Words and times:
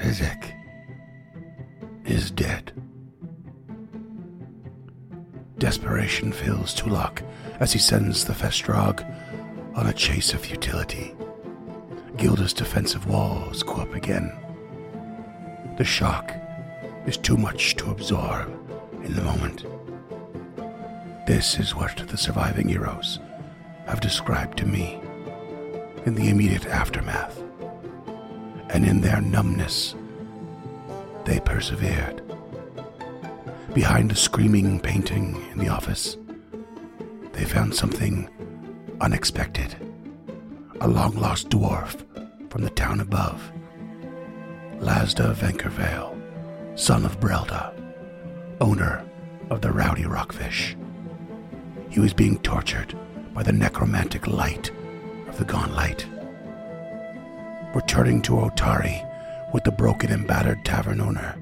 Physic 0.00 0.54
is 2.04 2.30
dead. 2.30 2.72
Desperation 5.58 6.30
fills 6.30 6.72
Tulak 6.72 7.22
as 7.58 7.72
he 7.72 7.80
sends 7.80 8.24
the 8.24 8.32
Festrog 8.32 9.04
on 9.74 9.88
a 9.88 9.92
chase 9.92 10.32
of 10.32 10.40
futility. 10.40 11.14
Gilda's 12.16 12.52
defensive 12.52 13.06
walls 13.06 13.64
go 13.64 13.74
up 13.74 13.92
again. 13.94 14.32
The 15.78 15.84
shock 15.84 16.32
is 17.06 17.16
too 17.16 17.36
much 17.36 17.74
to 17.76 17.90
absorb 17.90 18.48
in 19.04 19.14
the 19.14 19.22
moment. 19.22 19.64
This 21.26 21.58
is 21.58 21.74
what 21.74 21.96
the 22.06 22.16
surviving 22.16 22.68
heroes 22.68 23.18
have 23.86 24.00
described 24.00 24.58
to 24.58 24.66
me 24.66 25.00
in 26.06 26.14
the 26.14 26.28
immediate 26.28 26.66
aftermath. 26.66 27.42
And 28.70 28.84
in 28.84 29.00
their 29.00 29.20
numbness, 29.20 29.94
they 31.24 31.40
persevered. 31.40 32.22
Behind 33.74 34.10
a 34.10 34.16
screaming 34.16 34.80
painting 34.80 35.42
in 35.52 35.58
the 35.58 35.68
office, 35.68 36.16
they 37.32 37.44
found 37.44 37.74
something 37.74 38.28
unexpected. 39.00 39.76
A 40.80 40.88
long 40.88 41.14
lost 41.16 41.50
dwarf 41.50 42.04
from 42.50 42.62
the 42.62 42.70
town 42.70 43.00
above. 43.00 43.52
Lasda 44.78 45.34
Venkervale, 45.34 46.16
son 46.78 47.04
of 47.04 47.20
Brelda, 47.20 47.72
owner 48.60 49.04
of 49.50 49.60
the 49.60 49.72
Rowdy 49.72 50.06
Rockfish. 50.06 50.76
He 51.90 52.00
was 52.00 52.12
being 52.14 52.38
tortured 52.40 52.94
by 53.34 53.42
the 53.42 53.52
necromantic 53.52 54.26
light 54.26 54.70
of 55.28 55.38
the 55.38 55.44
Gauntlight. 55.44 56.04
Returning 57.74 58.22
to 58.22 58.32
Otari 58.32 59.04
with 59.52 59.64
the 59.64 59.70
broken 59.70 60.10
and 60.10 60.26
battered 60.26 60.64
tavern 60.64 61.00
owner, 61.00 61.36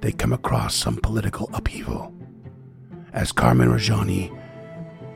they 0.00 0.12
come 0.12 0.32
across 0.32 0.74
some 0.74 0.96
political 0.96 1.50
upheaval. 1.54 2.14
As 3.12 3.32
Carman 3.32 3.68
Rajani 3.68 4.30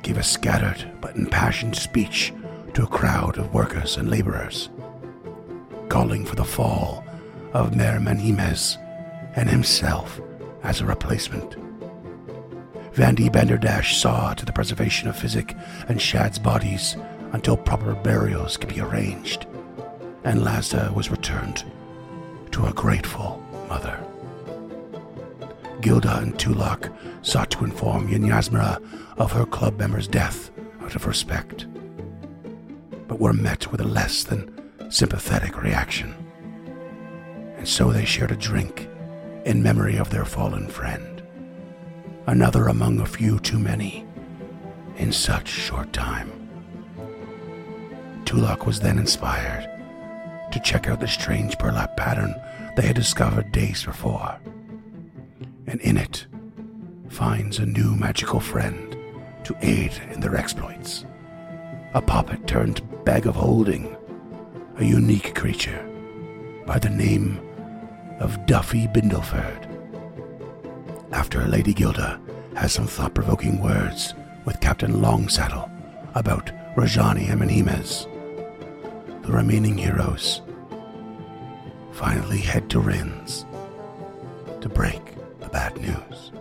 gave 0.03 0.17
a 0.17 0.23
scattered 0.23 0.91
but 1.01 1.17
impassioned 1.17 1.77
speech 1.77 2.33
to 2.75 2.85
a 2.85 2.89
crowd 2.89 3.39
of 3.39 3.53
workers 3.53 3.99
and 3.99 4.11
laborers, 4.11 4.71
calling 5.89 6.25
for 6.25 6.35
the 6.35 6.45
fall 6.45 7.05
of 7.53 7.77
Mayor 7.77 8.01
Menhemes 8.01 8.79
and 9.37 9.49
himself 9.49 10.21
as 10.63 10.81
a 10.81 10.87
replacement. 10.87 11.57
Vandy 12.95 13.31
Banderdash 13.31 14.01
saw 14.01 14.33
to 14.35 14.45
the 14.45 14.53
preservation 14.53 15.09
of 15.09 15.17
Physic 15.17 15.55
and 15.89 16.01
Shad's 16.01 16.39
bodies 16.39 16.97
until 17.33 17.57
proper 17.57 17.95
burials 17.95 18.57
could 18.57 18.69
be 18.69 18.81
arranged, 18.81 19.47
and 20.25 20.41
Lasda 20.41 20.93
was 20.95 21.11
returned 21.11 21.65
to 22.53 22.67
a 22.67 22.73
grateful 22.73 23.43
mother. 23.69 23.99
Gilda 25.81 26.19
and 26.19 26.39
Tulak 26.39 26.93
sought 27.23 27.51
to 27.53 27.65
inform 27.65 28.09
Yinyasmera 28.09 28.81
of 29.19 29.33
her 29.33 29.47
club 29.47 29.79
member's 29.79 30.07
death 30.07 30.51
out 30.83 30.95
of 30.95 31.07
respect, 31.07 31.67
but 33.09 33.19
were 33.19 33.33
met 33.33 33.71
with 33.73 33.81
a 33.81 33.87
less 33.87 34.23
than 34.23 34.49
sympathetic 34.91 35.61
reaction. 35.61 36.15
And 37.57 37.67
so 37.67 37.91
they 37.91 38.05
shared 38.05 38.31
a 38.31 38.37
drink 38.37 38.89
in 39.45 39.63
memory 39.63 39.97
of 39.97 40.11
their 40.11 40.25
fallen 40.25 40.69
friend, 40.69 41.23
another 42.27 42.69
among 42.69 43.01
a 43.01 43.07
few 43.07 43.41
too 43.41 43.59
many 43.59 44.07
in 44.99 45.11
such 45.11 45.49
short 45.49 45.93
time. 45.93 46.31
Tulak 48.25 48.67
was 48.67 48.81
then 48.81 48.99
inspired 48.99 49.72
to 50.53 50.61
check 50.61 50.89
out 50.89 51.01
the 51.01 51.09
strange 51.09 51.59
burlap 51.59 51.97
pattern 51.97 52.35
they 52.77 52.83
had 52.83 52.97
discovered 52.97 53.53
days 53.53 53.85
before 53.85 54.39
and 55.67 55.81
in 55.81 55.97
it 55.97 56.27
finds 57.09 57.59
a 57.59 57.67
new 57.67 57.95
magical 57.97 58.41
friend 58.41 58.97
to 59.45 59.57
aid 59.63 59.93
in 60.11 60.21
their 60.21 60.37
exploits. 60.37 61.05
A 61.95 62.01
puppet 62.01 62.47
turned 62.47 62.83
bag 63.05 63.27
of 63.27 63.35
holding, 63.35 63.97
a 64.77 64.85
unique 64.85 65.35
creature 65.35 65.89
by 66.67 66.79
the 66.79 66.91
name 66.91 67.41
of 68.21 68.47
Duffy 68.47 68.87
Bindleford. 68.87 69.69
After 71.13 71.47
Lady 71.47 71.75
Gilda 71.75 72.21
has 72.55 72.73
some 72.73 72.87
thought 72.87 73.15
provoking 73.15 73.61
words 73.61 74.15
with 74.45 74.61
Captain 74.61 75.01
Longsaddle 75.01 75.71
about 76.15 76.51
Rajani 76.77 77.31
and 77.31 77.41
Menhemes, 77.41 78.07
the 79.23 79.33
remaining 79.33 79.79
heroes 79.79 80.43
finally 81.93 82.39
head 82.39 82.69
to 82.71 82.81
Wrins 82.81 83.47
to 84.61 84.69
break 84.69 85.15
the 85.39 85.49
bad 85.49 85.77
news. 85.81 86.32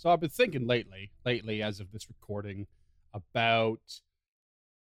So 0.00 0.08
I've 0.08 0.20
been 0.20 0.30
thinking 0.30 0.66
lately, 0.66 1.10
lately 1.26 1.62
as 1.62 1.78
of 1.78 1.92
this 1.92 2.08
recording, 2.08 2.66
about 3.12 3.82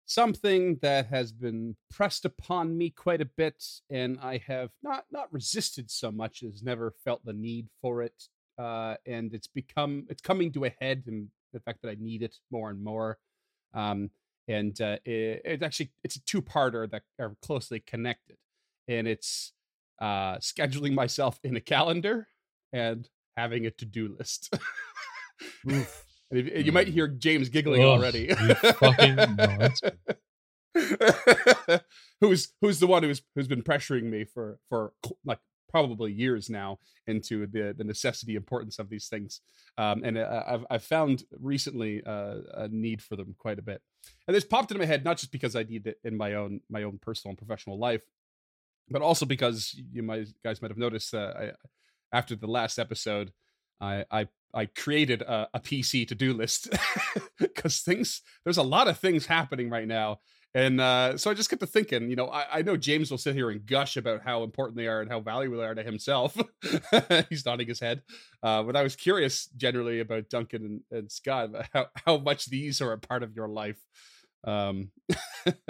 something 0.05 0.77
that 0.83 1.07
has 1.07 1.31
been 1.31 1.75
pressed 1.89 2.25
upon 2.25 2.77
me 2.77 2.91
quite 2.91 3.19
a 3.19 3.25
bit, 3.25 3.65
and 3.89 4.19
I 4.21 4.39
have 4.45 4.69
not 4.83 5.05
not 5.11 5.33
resisted 5.33 5.89
so 5.89 6.11
much 6.11 6.43
as 6.43 6.61
never 6.61 6.93
felt 7.03 7.25
the 7.25 7.33
need 7.33 7.69
for 7.81 8.03
it. 8.03 8.27
Uh, 8.59 8.97
and 9.07 9.33
it's 9.33 9.47
become 9.47 10.05
it's 10.11 10.21
coming 10.21 10.51
to 10.51 10.65
a 10.65 10.75
head, 10.79 11.01
and 11.07 11.29
the 11.53 11.59
fact 11.59 11.79
that 11.81 11.89
I 11.89 11.97
need 11.99 12.21
it 12.21 12.35
more 12.51 12.69
and 12.69 12.83
more. 12.83 13.17
Um, 13.73 14.11
and 14.47 14.79
uh, 14.79 14.97
it, 15.05 15.63
actually 15.63 15.89
it's 16.03 16.17
a 16.17 16.23
two-parter 16.25 16.87
that 16.91 17.01
are 17.17 17.35
closely 17.41 17.79
connected, 17.79 18.37
and 18.87 19.07
it's 19.07 19.53
uh, 19.99 20.35
scheduling 20.35 20.93
myself 20.93 21.39
in 21.43 21.55
a 21.55 21.61
calendar 21.61 22.27
and 22.71 23.09
having 23.39 23.65
a 23.65 23.71
to-do 23.71 24.15
list. 24.17 24.53
and 25.65 25.85
if, 26.31 26.65
you 26.65 26.71
might 26.71 26.87
hear 26.87 27.07
James 27.07 27.49
giggling 27.49 27.83
already. 27.83 28.33
fucking 28.33 29.17
who's 32.21 32.53
who's 32.61 32.79
the 32.79 32.87
one 32.87 33.03
who's 33.03 33.21
who's 33.35 33.47
been 33.47 33.63
pressuring 33.63 34.03
me 34.03 34.23
for 34.23 34.59
for 34.69 34.93
like 35.25 35.39
probably 35.67 36.11
years 36.11 36.49
now 36.49 36.77
into 37.07 37.47
the 37.47 37.73
the 37.77 37.83
necessity 37.83 38.35
importance 38.35 38.79
of 38.79 38.89
these 38.89 39.07
things. 39.07 39.41
Um, 39.77 40.03
and 40.03 40.17
uh, 40.17 40.43
I've, 40.47 40.65
I've 40.69 40.83
found 40.83 41.23
recently 41.39 42.03
uh, 42.05 42.35
a 42.53 42.67
need 42.67 43.01
for 43.01 43.15
them 43.15 43.35
quite 43.37 43.59
a 43.59 43.63
bit. 43.63 43.81
And 44.27 44.35
this 44.35 44.45
popped 44.45 44.71
into 44.71 44.79
my 44.79 44.85
head 44.85 45.03
not 45.03 45.17
just 45.17 45.31
because 45.31 45.55
i 45.55 45.63
need 45.63 45.87
it 45.87 45.97
in 46.03 46.15
my 46.15 46.35
own 46.35 46.61
my 46.69 46.83
own 46.83 46.99
personal 47.01 47.31
and 47.31 47.37
professional 47.37 47.77
life 47.77 48.01
but 48.89 49.01
also 49.01 49.25
because 49.25 49.75
you 49.91 50.03
might 50.03 50.27
guys 50.43 50.61
might 50.61 50.71
have 50.71 50.77
noticed 50.77 51.13
uh, 51.13 51.33
I, 51.37 51.51
after 52.11 52.35
the 52.35 52.47
last 52.47 52.79
episode 52.79 53.31
I, 53.81 54.05
I 54.11 54.27
I 54.53 54.65
created 54.65 55.21
a, 55.21 55.47
a 55.53 55.59
PC 55.59 56.07
to 56.07 56.15
do 56.15 56.33
list 56.33 56.69
because 57.39 57.79
things 57.79 58.21
there's 58.43 58.57
a 58.57 58.63
lot 58.63 58.87
of 58.87 58.97
things 58.97 59.27
happening 59.27 59.69
right 59.69 59.87
now, 59.87 60.19
And 60.55 60.81
uh, 60.81 61.17
so 61.17 61.29
I 61.29 61.35
just 61.35 61.49
get 61.49 61.59
to 61.59 61.67
thinking, 61.67 62.09
you 62.09 62.15
know, 62.15 62.27
I, 62.27 62.59
I 62.59 62.61
know 62.63 62.75
James 62.75 63.11
will 63.11 63.19
sit 63.19 63.35
here 63.35 63.51
and 63.51 63.63
gush 63.65 63.97
about 63.97 64.23
how 64.23 64.41
important 64.43 64.77
they 64.77 64.87
are 64.87 65.01
and 65.01 65.09
how 65.09 65.19
valuable 65.19 65.57
they 65.59 65.65
are 65.65 65.75
to 65.75 65.83
himself. 65.83 66.35
He's 67.29 67.45
nodding 67.45 67.67
his 67.67 67.79
head. 67.79 68.01
Uh, 68.41 68.63
but 68.63 68.75
I 68.75 68.81
was 68.81 68.95
curious 68.95 69.45
generally 69.55 69.99
about 69.99 70.29
Duncan 70.29 70.81
and, 70.91 70.99
and 70.99 71.11
Scott, 71.11 71.51
how, 71.73 71.87
how 72.05 72.17
much 72.17 72.47
these 72.47 72.81
are 72.81 72.91
a 72.93 72.97
part 72.97 73.21
of 73.21 73.35
your 73.35 73.47
life. 73.47 73.79
Um, 74.43 74.89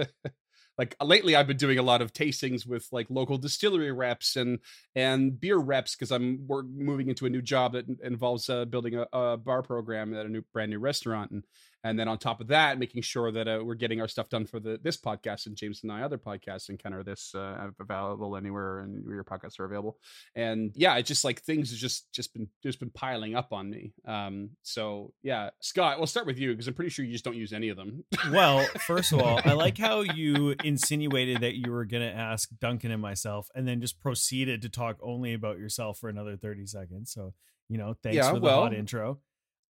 like 0.79 0.95
lately 1.03 1.35
i've 1.35 1.45
been 1.45 1.57
doing 1.57 1.77
a 1.77 1.83
lot 1.83 2.01
of 2.01 2.13
tastings 2.13 2.65
with 2.65 2.87
like 2.91 3.05
local 3.09 3.37
distillery 3.37 3.91
reps 3.91 4.35
and 4.37 4.59
and 4.95 5.39
beer 5.39 5.57
reps 5.57 5.95
because 5.95 6.11
i'm 6.11 6.47
we're 6.47 6.63
moving 6.63 7.09
into 7.09 7.25
a 7.25 7.29
new 7.29 7.41
job 7.41 7.73
that 7.73 7.85
involves 8.01 8.49
uh, 8.49 8.65
building 8.65 8.95
a, 8.95 9.05
a, 9.13 9.37
bar 9.37 9.61
program 9.61 10.15
at 10.15 10.25
a 10.25 10.29
new 10.29 10.41
brand 10.53 10.71
new 10.71 10.79
restaurant 10.79 11.29
and 11.29 11.43
and 11.83 11.97
then 11.97 12.07
on 12.07 12.17
top 12.17 12.41
of 12.41 12.47
that 12.47 12.79
making 12.79 13.01
sure 13.01 13.31
that 13.31 13.47
uh, 13.47 13.59
we're 13.63 13.75
getting 13.75 14.01
our 14.01 14.07
stuff 14.07 14.29
done 14.29 14.45
for 14.45 14.59
the 14.59 14.79
this 14.83 14.97
podcast 14.97 15.45
and 15.45 15.55
james 15.55 15.81
and 15.83 15.91
i 15.91 16.01
other 16.01 16.17
podcasts 16.17 16.69
and 16.69 16.81
kind 16.81 16.95
of 16.95 17.05
this 17.05 17.33
uh, 17.35 17.69
available 17.79 18.35
anywhere 18.35 18.79
and 18.79 19.05
your 19.07 19.23
podcasts 19.23 19.59
are 19.59 19.65
available. 19.65 19.97
And 20.35 20.71
yeah 20.75 20.95
it's 20.95 21.07
just 21.07 21.23
like 21.23 21.41
things 21.41 21.71
have 21.71 21.79
just 21.79 22.11
just 22.11 22.33
been 22.33 22.47
just 22.63 22.79
been 22.79 22.89
piling 22.89 23.35
up 23.35 23.51
on 23.51 23.69
me. 23.69 23.93
Um 24.05 24.51
so 24.63 25.13
yeah 25.23 25.49
scott 25.59 25.97
we'll 25.97 26.07
start 26.07 26.27
with 26.27 26.37
you 26.37 26.51
because 26.51 26.67
i'm 26.67 26.73
pretty 26.73 26.89
sure 26.89 27.05
you 27.05 27.11
just 27.11 27.25
don't 27.25 27.35
use 27.35 27.53
any 27.53 27.69
of 27.69 27.77
them. 27.77 28.03
Well 28.31 28.65
first 28.85 29.11
of 29.11 29.21
all 29.21 29.41
i 29.45 29.53
like 29.53 29.77
how 29.89 30.01
you 30.01 30.55
insinuated 30.63 31.41
that 31.41 31.55
you 31.55 31.71
were 31.71 31.85
going 31.85 32.03
to 32.03 32.15
ask 32.15 32.49
duncan 32.59 32.91
and 32.91 33.01
myself 33.01 33.49
and 33.55 33.67
then 33.67 33.81
just 33.81 33.99
proceeded 33.99 34.61
to 34.61 34.69
talk 34.69 34.97
only 35.01 35.33
about 35.33 35.57
yourself 35.57 35.99
for 35.99 36.09
another 36.09 36.37
30 36.37 36.65
seconds. 36.65 37.11
So 37.11 37.33
you 37.69 37.77
know 37.77 37.95
thanks 38.01 38.17
yeah, 38.17 38.29
for 38.29 38.39
the 38.39 38.41
well, 38.41 38.63
hot 38.63 38.73
intro 38.73 39.19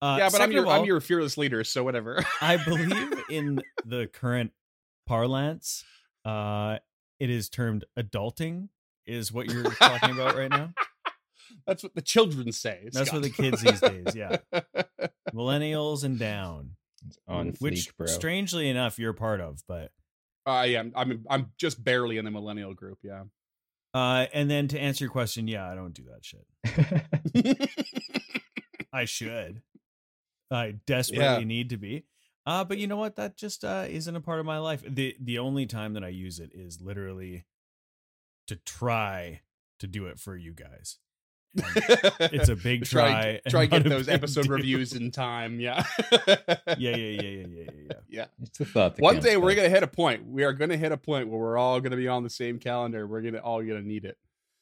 uh, 0.02 0.16
yeah, 0.20 0.30
but 0.30 0.42
I'm 0.42 0.52
your 0.52 0.66
all, 0.66 0.72
I'm 0.72 0.86
your 0.86 1.02
fearless 1.02 1.38
leader, 1.38 1.64
so 1.64 1.84
whatever. 1.84 2.24
I 2.42 2.58
believe 2.66 3.24
in 3.30 3.62
the 3.86 4.08
current 4.08 4.52
parlance, 5.06 5.84
uh, 6.24 6.78
it 7.20 7.30
is 7.30 7.50
termed 7.50 7.86
adulting. 7.98 8.70
Is 9.06 9.32
what 9.32 9.48
you're 9.48 9.64
talking 9.64 10.12
about 10.12 10.38
right 10.38 10.52
now? 10.52 10.72
That's 11.68 11.84
what 11.84 11.96
the 11.96 12.02
children 12.02 12.52
say. 12.52 12.90
That's 12.94 13.12
what 13.12 13.24
the 13.24 13.30
kids 13.30 13.62
these 13.62 13.82
days. 13.82 14.16
Yeah, 14.16 14.38
millennials 15.34 16.04
and 16.04 16.18
down. 16.18 16.76
It's 17.06 17.18
on 17.28 17.54
which, 17.60 17.90
fleek, 17.90 17.98
bro. 17.98 18.08
strangely 18.08 18.70
enough, 18.70 19.00
you're 19.00 19.14
part 19.14 19.42
of, 19.42 19.64
but 19.68 19.92
I 20.46 20.68
am. 20.68 20.94
I'm. 20.96 21.26
I'm 21.30 21.52
just 21.58 21.84
barely 21.84 22.18
in 22.18 22.26
the 22.26 22.32
millennial 22.32 22.74
group. 22.74 23.00
Yeah. 23.04 23.24
Uh, 23.94 24.28
and 24.34 24.50
then 24.50 24.68
to 24.68 24.80
answer 24.80 25.06
your 25.06 25.12
question, 25.12 25.48
yeah, 25.48 25.68
I 25.68 25.74
don't 25.74 25.94
do 25.94 26.04
that 26.12 26.24
shit. 26.24 26.46
I 28.94 29.06
should. 29.06 29.64
I 30.52 30.76
desperately 30.86 31.26
yeah. 31.26 31.40
need 31.40 31.70
to 31.70 31.78
be. 31.78 32.06
Uh, 32.46 32.64
but 32.64 32.78
you 32.78 32.88
know 32.88 32.98
what? 32.98 33.16
That 33.16 33.38
just 33.38 33.64
uh, 33.64 33.86
isn't 33.88 34.16
a 34.16 34.22
part 34.22 34.40
of 34.40 34.46
my 34.46 34.58
life. 34.58 34.84
the 34.88 35.16
The 35.20 35.40
only 35.40 35.66
time 35.66 35.94
that 35.94 36.04
I 36.04 36.08
use 36.10 36.40
it 36.40 36.52
is 36.54 36.82
literally 36.82 37.46
to 38.48 38.56
try 38.56 39.42
to 39.80 39.88
do 39.88 40.08
it 40.08 40.20
for 40.20 40.36
you 40.36 40.54
guys. 40.54 40.98
it's 41.56 42.50
a 42.50 42.56
big 42.64 42.86
try. 42.86 43.40
Try, 43.48 43.68
try 43.68 43.80
get 43.80 43.90
those 43.90 44.08
episode 44.08 44.46
do. 44.46 44.54
reviews 44.54 44.94
in 44.94 45.12
time. 45.12 45.60
Yeah. 45.60 45.84
yeah, 46.12 46.76
yeah, 46.78 46.96
yeah, 46.96 47.22
yeah, 47.22 47.48
yeah, 47.48 47.64
yeah. 47.76 47.94
Yeah. 48.08 48.26
It's 48.42 48.58
the 48.58 48.66
thought. 48.66 49.00
One 49.00 49.20
day 49.20 49.38
we're 49.38 49.56
gonna 49.56 49.70
hit 49.70 49.84
a 49.84 49.88
point. 49.88 50.26
We 50.26 50.44
are 50.44 50.54
gonna 50.54 50.78
hit 50.78 50.92
a 50.92 50.98
point 50.98 51.28
where 51.28 51.40
we're 51.40 51.58
all 51.58 51.80
gonna 51.82 51.98
be 51.98 52.08
on 52.08 52.24
the 52.24 52.30
same 52.30 52.60
calendar. 52.60 53.06
We're 53.06 53.22
gonna 53.22 53.40
all 53.40 53.62
gonna 53.62 53.82
need 53.82 54.06
it. 54.06 54.18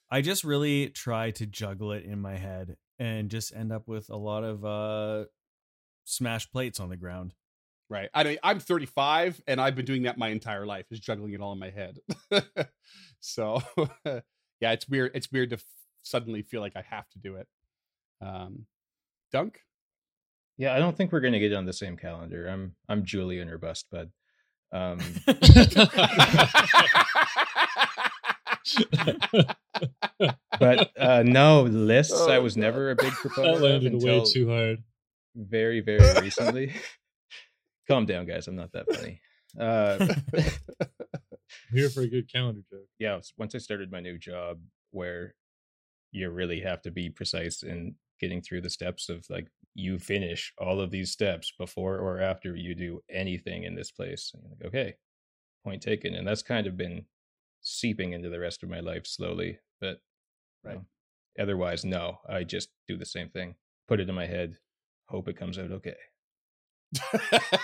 I 0.10 0.22
just 0.22 0.44
really 0.44 0.89
try 0.89 1.31
to 1.31 1.45
juggle 1.45 1.92
it 1.92 2.04
in 2.04 2.19
my 2.19 2.38
head 2.38 2.78
and 3.00 3.30
just 3.30 3.56
end 3.56 3.72
up 3.72 3.88
with 3.88 4.10
a 4.10 4.18
lot 4.18 4.44
of 4.44 4.66
uh 4.66 5.25
smash 6.07 6.50
plates 6.50 6.80
on 6.80 6.89
the 6.89 6.98
ground. 6.98 7.33
Right. 7.89 8.09
I 8.13 8.24
mean, 8.24 8.38
I'm 8.44 8.59
35 8.59 9.42
and 9.48 9.62
I've 9.62 9.75
been 9.75 9.86
doing 9.86 10.04
that 10.04 10.18
my 10.18 10.30
entire 10.30 10.65
life, 10.65 10.86
is 10.92 11.00
juggling 11.00 11.33
it 11.33 11.42
all 11.42 11.54
in 11.54 11.59
my 11.59 11.69
head. 11.69 12.00
so, 13.19 13.62
yeah, 14.06 14.71
it's 14.71 14.89
weird. 14.89 15.12
It's 15.13 15.31
weird 15.31 15.51
to 15.51 15.57
f- 15.57 15.63
suddenly 16.01 16.42
feel 16.42 16.62
like 16.62 16.75
I 16.75 16.83
have 16.89 17.07
to 17.12 17.19
do 17.19 17.36
it. 17.36 17.48
Um, 18.21 18.65
Dunk. 19.31 19.59
Yeah, 20.57 20.74
I 20.75 20.80
don't 20.80 20.98
think 20.98 21.12
we're 21.12 21.19
going 21.19 21.33
to 21.33 21.39
get 21.39 21.54
on 21.54 21.65
the 21.65 21.74
same 21.74 21.98
calendar. 21.98 22.48
I'm 22.48 22.75
I'm 22.89 23.06
Julian 23.06 23.48
or 23.48 23.57
bust, 23.60 23.86
bud. 23.92 24.12
Um, 24.74 25.00
but 30.60 30.92
uh, 30.98 31.24
no 31.24 31.62
lists. 31.62 32.13
Oh, 32.15 32.31
I 32.31 32.39
was 32.39 32.56
God. 32.56 32.62
never 32.62 32.89
a 32.89 32.95
big 32.95 33.13
proponent. 33.13 33.60
That 33.60 33.63
landed 33.63 34.03
way 34.03 34.24
too 34.25 34.50
hard 34.50 34.83
very, 35.38 35.81
very 35.81 36.22
recently. 36.22 36.74
Calm 37.88 38.06
down, 38.06 38.25
guys. 38.25 38.48
I'm 38.48 38.56
not 38.56 38.74
that 38.74 38.94
funny. 38.94 39.22
Uh, 39.57 40.13
here 41.72 41.89
for 41.89 42.01
a 42.01 42.07
good 42.07 42.31
calendar 42.31 42.62
joke. 42.69 42.88
Yeah, 43.00 43.19
once 43.38 43.56
I 43.56 43.60
started 43.60 43.92
my 43.92 44.01
new 44.01 44.18
job, 44.18 44.60
where 44.92 45.36
you 46.12 46.30
really 46.30 46.62
have 46.62 46.81
to 46.81 46.92
be 46.92 47.10
precise 47.10 47.63
in 47.63 47.95
getting 48.19 48.42
through 48.42 48.62
the 48.62 48.69
steps 48.69 49.10
of 49.10 49.25
like 49.30 49.48
you 49.75 50.00
finish 50.00 50.54
all 50.57 50.81
of 50.81 50.89
these 50.89 51.12
steps 51.12 51.54
before 51.57 51.98
or 51.98 52.19
after 52.19 52.56
you 52.56 52.74
do 52.74 53.01
anything 53.10 53.63
in 53.63 53.75
this 53.75 53.92
place. 53.92 54.31
And 54.34 54.44
like, 54.44 54.68
okay, 54.68 54.95
point 55.63 55.81
taken. 55.81 56.16
And 56.16 56.28
that's 56.28 56.42
kind 56.42 56.66
of 56.66 56.75
been 56.75 57.06
seeping 57.62 58.13
into 58.13 58.30
the 58.30 58.39
rest 58.39 58.63
of 58.63 58.69
my 58.69 58.80
life 58.80 59.06
slowly. 59.06 59.60
But 59.80 60.01
right. 60.63 60.74
You 60.74 60.80
know, 60.80 61.44
otherwise, 61.44 61.86
no, 61.86 62.19
I 62.28 62.44
just 62.44 62.69
do 62.88 62.98
the 62.98 63.06
same 63.06 63.30
thing. 63.30 63.56
Put 63.88 64.00
it 64.00 64.10
in 64.10 64.16
my 64.16 64.25
head, 64.25 64.57
hope 65.07 65.27
it 65.27 65.38
comes 65.38 65.57
out 65.57 65.71
okay. 65.71 65.95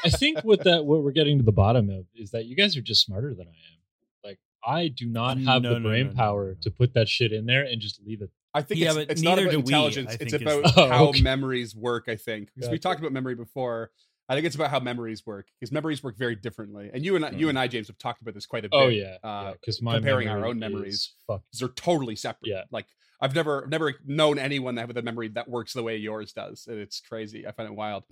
I 0.04 0.10
think 0.10 0.42
what 0.42 0.64
that 0.64 0.86
what 0.86 1.04
we're 1.04 1.12
getting 1.12 1.38
to 1.38 1.44
the 1.44 1.52
bottom 1.52 1.90
of 1.90 2.06
is 2.16 2.32
that 2.32 2.46
you 2.46 2.56
guys 2.56 2.76
are 2.76 2.82
just 2.82 3.06
smarter 3.06 3.34
than 3.34 3.48
I 3.48 3.52
am. 3.52 3.80
Like 4.24 4.40
I 4.66 4.88
do 4.90 5.08
not 5.08 5.38
have 5.40 5.62
no, 5.62 5.74
the 5.74 5.80
no, 5.80 5.90
brain 5.90 6.08
no, 6.08 6.14
power 6.14 6.56
to 6.62 6.72
put 6.72 6.94
that 6.94 7.08
shit 7.08 7.32
in 7.32 7.46
there 7.46 7.64
and 7.64 7.80
just 7.82 8.02
leave 8.06 8.22
it. 8.22 8.30
I 8.54 8.62
think 8.62 8.80
yeah, 8.80 8.94
it's, 8.96 9.14
it's 9.14 9.22
not 9.22 9.40
about 9.40 9.54
intelligence. 9.54 10.16
it's 10.20 10.34
about 10.34 10.64
oh, 10.78 10.90
how 10.90 11.06
okay. 11.08 11.22
memories 11.22 11.76
work. 11.76 12.06
I 12.08 12.16
think 12.16 12.50
because 12.54 12.68
gotcha. 12.68 12.72
we 12.72 12.80
talked 12.80 13.00
about 13.00 13.12
memory 13.12 13.36
before. 13.36 13.92
I 14.30 14.36
think 14.36 14.46
it's 14.46 14.56
about 14.56 14.70
how 14.70 14.80
memories 14.80 15.26
work 15.26 15.48
because 15.60 15.72
memories 15.72 16.02
work 16.02 16.18
very 16.18 16.36
differently. 16.36 16.90
And 16.94 17.04
you 17.04 17.16
and 17.16 17.26
mm. 17.26 17.40
you 17.40 17.50
and 17.50 17.60
I, 17.60 17.68
James, 17.68 17.88
have 17.88 17.98
talked 17.98 18.22
about 18.22 18.34
this 18.34 18.46
quite 18.46 18.64
a 18.66 18.70
oh, 18.72 18.80
bit. 18.80 18.86
Oh 18.86 18.90
yeah, 18.90 19.54
because 19.54 19.82
uh, 19.82 19.90
yeah, 19.90 19.94
comparing 19.96 20.30
our 20.30 20.46
own 20.46 20.60
memories, 20.60 21.14
they're 21.60 21.68
totally 21.70 22.16
separate. 22.16 22.50
Yeah, 22.50 22.64
like 22.72 22.86
I've 23.24 23.34
never 23.34 23.66
never 23.70 23.96
known 24.06 24.38
anyone 24.38 24.76
that 24.76 24.90
with 24.90 24.98
a 24.98 25.02
memory 25.02 25.30
that 25.30 25.50
works 25.50 25.72
the 25.72 25.82
way 25.82 25.96
yours 25.96 26.34
does. 26.34 26.68
It's 26.70 27.00
crazy. 27.00 27.48
I 27.48 27.54
find 27.54 27.70
it 27.70 27.76
wild. 27.76 28.04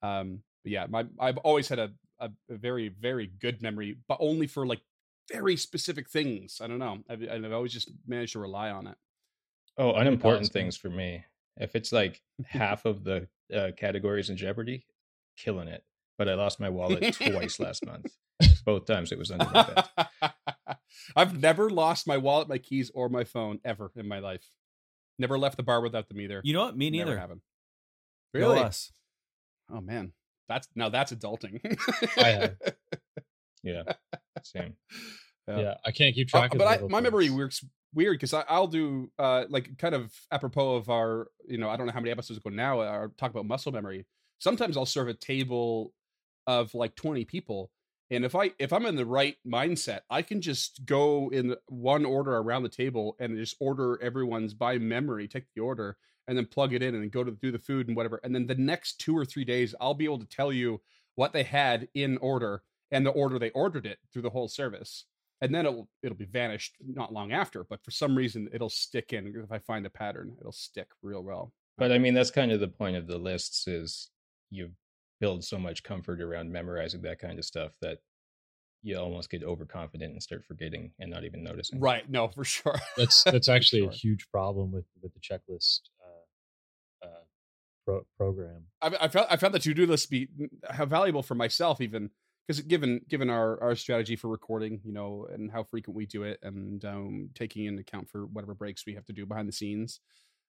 Um, 0.00 0.44
yeah, 0.62 0.86
my 0.88 1.06
I've 1.18 1.38
always 1.38 1.68
had 1.68 1.80
a, 1.80 1.90
a, 2.20 2.30
a 2.48 2.56
very 2.56 2.88
very 2.88 3.26
good 3.26 3.60
memory, 3.62 3.96
but 4.06 4.18
only 4.20 4.46
for 4.46 4.64
like 4.64 4.80
very 5.32 5.56
specific 5.56 6.08
things. 6.08 6.60
I 6.62 6.68
don't 6.68 6.78
know. 6.78 6.98
I've, 7.10 7.20
I've 7.28 7.52
always 7.52 7.72
just 7.72 7.90
managed 8.06 8.34
to 8.34 8.38
rely 8.38 8.70
on 8.70 8.86
it. 8.86 8.96
Oh, 9.76 9.92
unimportant 9.94 10.52
things 10.52 10.76
for 10.76 10.88
me. 10.88 11.24
If 11.56 11.74
it's 11.74 11.90
like 11.90 12.22
half 12.46 12.84
of 12.84 13.02
the 13.02 13.26
uh, 13.52 13.70
categories 13.76 14.30
in 14.30 14.36
Jeopardy, 14.36 14.86
killing 15.36 15.66
it. 15.66 15.82
But 16.16 16.28
I 16.28 16.34
lost 16.34 16.60
my 16.60 16.68
wallet 16.68 17.14
twice 17.14 17.58
last 17.60 17.84
month. 17.84 18.06
Both 18.64 18.84
times 18.84 19.10
it 19.10 19.18
was 19.18 19.32
under 19.32 19.46
my 19.46 19.62
bed. 19.62 20.32
I've 21.16 21.40
never 21.40 21.70
lost 21.70 22.06
my 22.06 22.18
wallet, 22.18 22.48
my 22.48 22.58
keys, 22.58 22.90
or 22.94 23.08
my 23.08 23.24
phone 23.24 23.58
ever 23.64 23.90
in 23.96 24.06
my 24.06 24.18
life. 24.20 24.46
Never 25.20 25.38
left 25.38 25.58
the 25.58 25.62
bar 25.62 25.82
without 25.82 26.08
them 26.08 26.18
either. 26.18 26.40
You 26.42 26.54
know 26.54 26.64
what? 26.64 26.78
Me 26.78 26.88
neither. 26.88 27.10
Never 27.10 27.20
haven't. 27.20 27.42
Really? 28.32 28.58
us. 28.58 28.90
Oh 29.70 29.82
man, 29.82 30.12
that's 30.48 30.66
now 30.74 30.88
that's 30.88 31.12
adulting. 31.12 31.60
I 32.16 32.28
have. 32.28 32.56
Yeah. 33.62 33.82
Same. 34.42 34.76
Yeah. 35.46 35.58
yeah. 35.58 35.74
I 35.84 35.90
can't 35.90 36.14
keep 36.14 36.34
uh, 36.34 36.38
track. 36.38 36.54
Uh, 36.54 36.58
but 36.58 36.66
I, 36.66 36.78
my 36.88 37.02
memory 37.02 37.28
works 37.28 37.62
weird 37.92 38.14
because 38.14 38.32
I'll 38.32 38.66
do 38.66 39.10
uh 39.18 39.44
like 39.50 39.76
kind 39.76 39.94
of 39.94 40.10
apropos 40.32 40.76
of 40.76 40.88
our 40.88 41.26
you 41.46 41.58
know 41.58 41.68
I 41.68 41.76
don't 41.76 41.86
know 41.86 41.92
how 41.92 42.00
many 42.00 42.12
episodes 42.12 42.38
ago 42.38 42.48
now. 42.48 42.80
I 42.80 43.04
uh, 43.04 43.08
talk 43.18 43.30
about 43.30 43.44
muscle 43.44 43.72
memory. 43.72 44.06
Sometimes 44.38 44.78
I'll 44.78 44.86
serve 44.86 45.08
a 45.08 45.14
table 45.14 45.92
of 46.46 46.74
like 46.74 46.94
twenty 46.96 47.26
people, 47.26 47.70
and 48.10 48.24
if 48.24 48.34
i 48.34 48.50
if 48.58 48.72
i'm 48.72 48.86
in 48.86 48.96
the 48.96 49.06
right 49.06 49.36
mindset 49.46 50.00
i 50.10 50.22
can 50.22 50.40
just 50.40 50.84
go 50.84 51.30
in 51.32 51.54
one 51.68 52.04
order 52.04 52.36
around 52.36 52.62
the 52.62 52.68
table 52.68 53.16
and 53.18 53.36
just 53.36 53.56
order 53.60 53.98
everyone's 54.02 54.54
by 54.54 54.78
memory 54.78 55.28
take 55.28 55.44
the 55.54 55.60
order 55.60 55.96
and 56.30 56.38
then 56.38 56.46
plug 56.46 56.72
it 56.72 56.80
in 56.80 56.94
and 56.94 57.10
go 57.10 57.24
to 57.24 57.32
do 57.32 57.50
the 57.50 57.58
food 57.58 57.88
and 57.88 57.96
whatever. 57.96 58.20
And 58.22 58.32
then 58.32 58.46
the 58.46 58.54
next 58.54 59.00
two 59.00 59.18
or 59.18 59.24
three 59.24 59.44
days 59.44 59.74
i'll 59.80 59.94
be 59.94 60.04
able 60.04 60.20
to 60.20 60.28
tell 60.28 60.52
you 60.52 60.80
what 61.16 61.32
they 61.32 61.42
had 61.42 61.88
in 61.94 62.18
order 62.18 62.62
and 62.92 63.04
the 63.04 63.10
order 63.10 63.38
they 63.38 63.50
ordered 63.50 63.84
it 63.84 63.98
through 64.12 64.22
the 64.22 64.30
whole 64.30 64.48
service. 64.48 65.06
And 65.40 65.52
then 65.52 65.66
it'll 65.66 65.88
it'll 66.04 66.16
be 66.16 66.26
vanished 66.26 66.76
not 66.86 67.12
long 67.12 67.32
after 67.32 67.64
but 67.64 67.82
for 67.84 67.90
some 67.90 68.14
reason 68.14 68.48
it'll 68.52 68.70
stick 68.70 69.12
in. 69.12 69.34
If 69.44 69.50
i 69.50 69.58
find 69.58 69.84
a 69.84 69.90
pattern 69.90 70.36
it'll 70.38 70.52
stick 70.52 70.88
real 71.02 71.22
well. 71.22 71.52
But 71.76 71.90
i 71.90 71.98
mean 71.98 72.14
that's 72.14 72.30
kind 72.30 72.52
of 72.52 72.60
the 72.60 72.68
point 72.68 72.96
of 72.96 73.08
the 73.08 73.18
lists 73.18 73.66
is 73.66 74.08
you 74.50 74.70
build 75.20 75.44
so 75.44 75.58
much 75.58 75.82
comfort 75.82 76.20
around 76.20 76.50
memorizing 76.50 77.02
that 77.02 77.18
kind 77.18 77.38
of 77.38 77.44
stuff 77.44 77.72
that 77.80 77.98
you 78.82 78.96
almost 78.98 79.30
get 79.30 79.44
overconfident 79.44 80.12
and 80.12 80.22
start 80.22 80.44
forgetting 80.44 80.92
and 80.98 81.10
not 81.10 81.24
even 81.24 81.44
noticing. 81.44 81.80
Right. 81.80 82.08
No, 82.08 82.28
for 82.28 82.44
sure. 82.44 82.78
That's 82.96 83.22
that's 83.24 83.48
actually 83.48 83.82
sure. 83.82 83.90
a 83.90 83.94
huge 83.94 84.26
problem 84.30 84.72
with 84.72 84.86
with 85.02 85.12
the 85.12 85.20
checklist 85.20 85.80
uh, 86.02 87.06
uh, 87.06 87.24
pro- 87.84 88.06
program. 88.16 88.64
I, 88.80 88.92
I 89.02 89.08
found 89.08 89.26
I 89.30 89.36
found 89.36 89.54
the 89.54 89.58
to 89.58 89.74
do 89.74 89.86
list 89.86 90.10
be 90.10 90.28
how 90.70 90.86
valuable 90.86 91.22
for 91.22 91.34
myself 91.34 91.80
even 91.80 92.10
because 92.46 92.62
given 92.62 93.00
given 93.08 93.28
our 93.30 93.62
our 93.62 93.76
strategy 93.76 94.16
for 94.16 94.28
recording, 94.28 94.80
you 94.84 94.92
know, 94.92 95.28
and 95.32 95.52
how 95.52 95.62
frequent 95.62 95.96
we 95.96 96.06
do 96.06 96.22
it, 96.22 96.38
and 96.42 96.84
um, 96.84 97.30
taking 97.34 97.66
into 97.66 97.82
account 97.82 98.08
for 98.08 98.26
whatever 98.26 98.54
breaks 98.54 98.86
we 98.86 98.94
have 98.94 99.04
to 99.04 99.12
do 99.12 99.26
behind 99.26 99.46
the 99.46 99.52
scenes, 99.52 100.00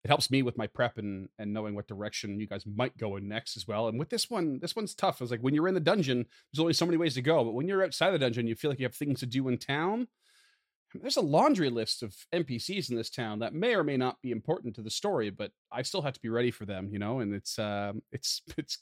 it 0.04 0.08
helps 0.08 0.30
me 0.30 0.42
with 0.42 0.56
my 0.56 0.66
prep 0.66 0.98
and 0.98 1.28
and 1.38 1.52
knowing 1.52 1.74
what 1.74 1.88
direction 1.88 2.38
you 2.40 2.46
guys 2.46 2.64
might 2.66 2.96
go 2.96 3.16
in 3.16 3.28
next 3.28 3.56
as 3.56 3.66
well. 3.66 3.88
And 3.88 3.98
with 3.98 4.10
this 4.10 4.30
one, 4.30 4.58
this 4.60 4.76
one's 4.76 4.94
tough. 4.94 5.20
It's 5.20 5.30
like 5.30 5.40
when 5.40 5.54
you're 5.54 5.68
in 5.68 5.74
the 5.74 5.80
dungeon, 5.80 6.26
there's 6.52 6.60
only 6.60 6.72
so 6.72 6.86
many 6.86 6.96
ways 6.96 7.14
to 7.14 7.22
go, 7.22 7.44
but 7.44 7.54
when 7.54 7.68
you're 7.68 7.84
outside 7.84 8.10
the 8.10 8.18
dungeon, 8.18 8.46
you 8.46 8.54
feel 8.54 8.70
like 8.70 8.78
you 8.78 8.86
have 8.86 8.94
things 8.94 9.20
to 9.20 9.26
do 9.26 9.48
in 9.48 9.58
town 9.58 10.08
there's 10.94 11.16
a 11.16 11.22
laundry 11.22 11.68
list 11.68 12.02
of 12.02 12.14
NPCs 12.34 12.90
in 12.90 12.96
this 12.96 13.10
town 13.10 13.40
that 13.40 13.54
may 13.54 13.74
or 13.74 13.84
may 13.84 13.96
not 13.96 14.20
be 14.22 14.30
important 14.30 14.74
to 14.76 14.82
the 14.82 14.90
story, 14.90 15.30
but 15.30 15.50
I 15.70 15.82
still 15.82 16.02
have 16.02 16.14
to 16.14 16.20
be 16.20 16.28
ready 16.28 16.50
for 16.50 16.64
them, 16.64 16.88
you 16.90 16.98
know. 16.98 17.20
And 17.20 17.34
it's 17.34 17.58
um, 17.58 18.02
it's 18.12 18.42
it's 18.56 18.78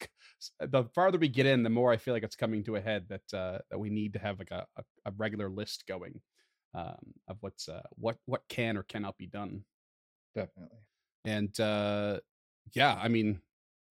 the 0.61 0.85
farther 0.95 1.19
we 1.19 1.29
get 1.29 1.47
in, 1.47 1.63
the 1.63 1.71
more 1.71 1.93
I 1.93 1.97
feel 1.97 2.15
like 2.15 2.23
it's 2.23 2.37
coming 2.37 2.63
to 2.65 2.77
a 2.77 2.81
head 2.81 3.07
that 3.09 3.37
uh, 3.37 3.59
that 3.71 3.79
we 3.79 3.91
need 3.91 4.13
to 4.13 4.19
have 4.19 4.39
like 4.39 4.51
a, 4.51 4.67
a, 4.77 4.83
a 5.07 5.13
regular 5.17 5.49
list 5.49 5.85
going 5.89 6.21
um, 6.75 7.15
of 7.29 7.39
what's 7.41 7.69
uh, 7.69 7.83
what 7.97 8.17
what 8.27 8.43
can 8.49 8.77
or 8.77 8.83
cannot 8.85 9.17
be 9.19 9.27
done. 9.27 9.65
Definitely. 10.35 10.79
And 11.27 11.59
uh, 11.61 12.21
yeah, 12.73 12.99
I 12.99 13.09
mean, 13.09 13.41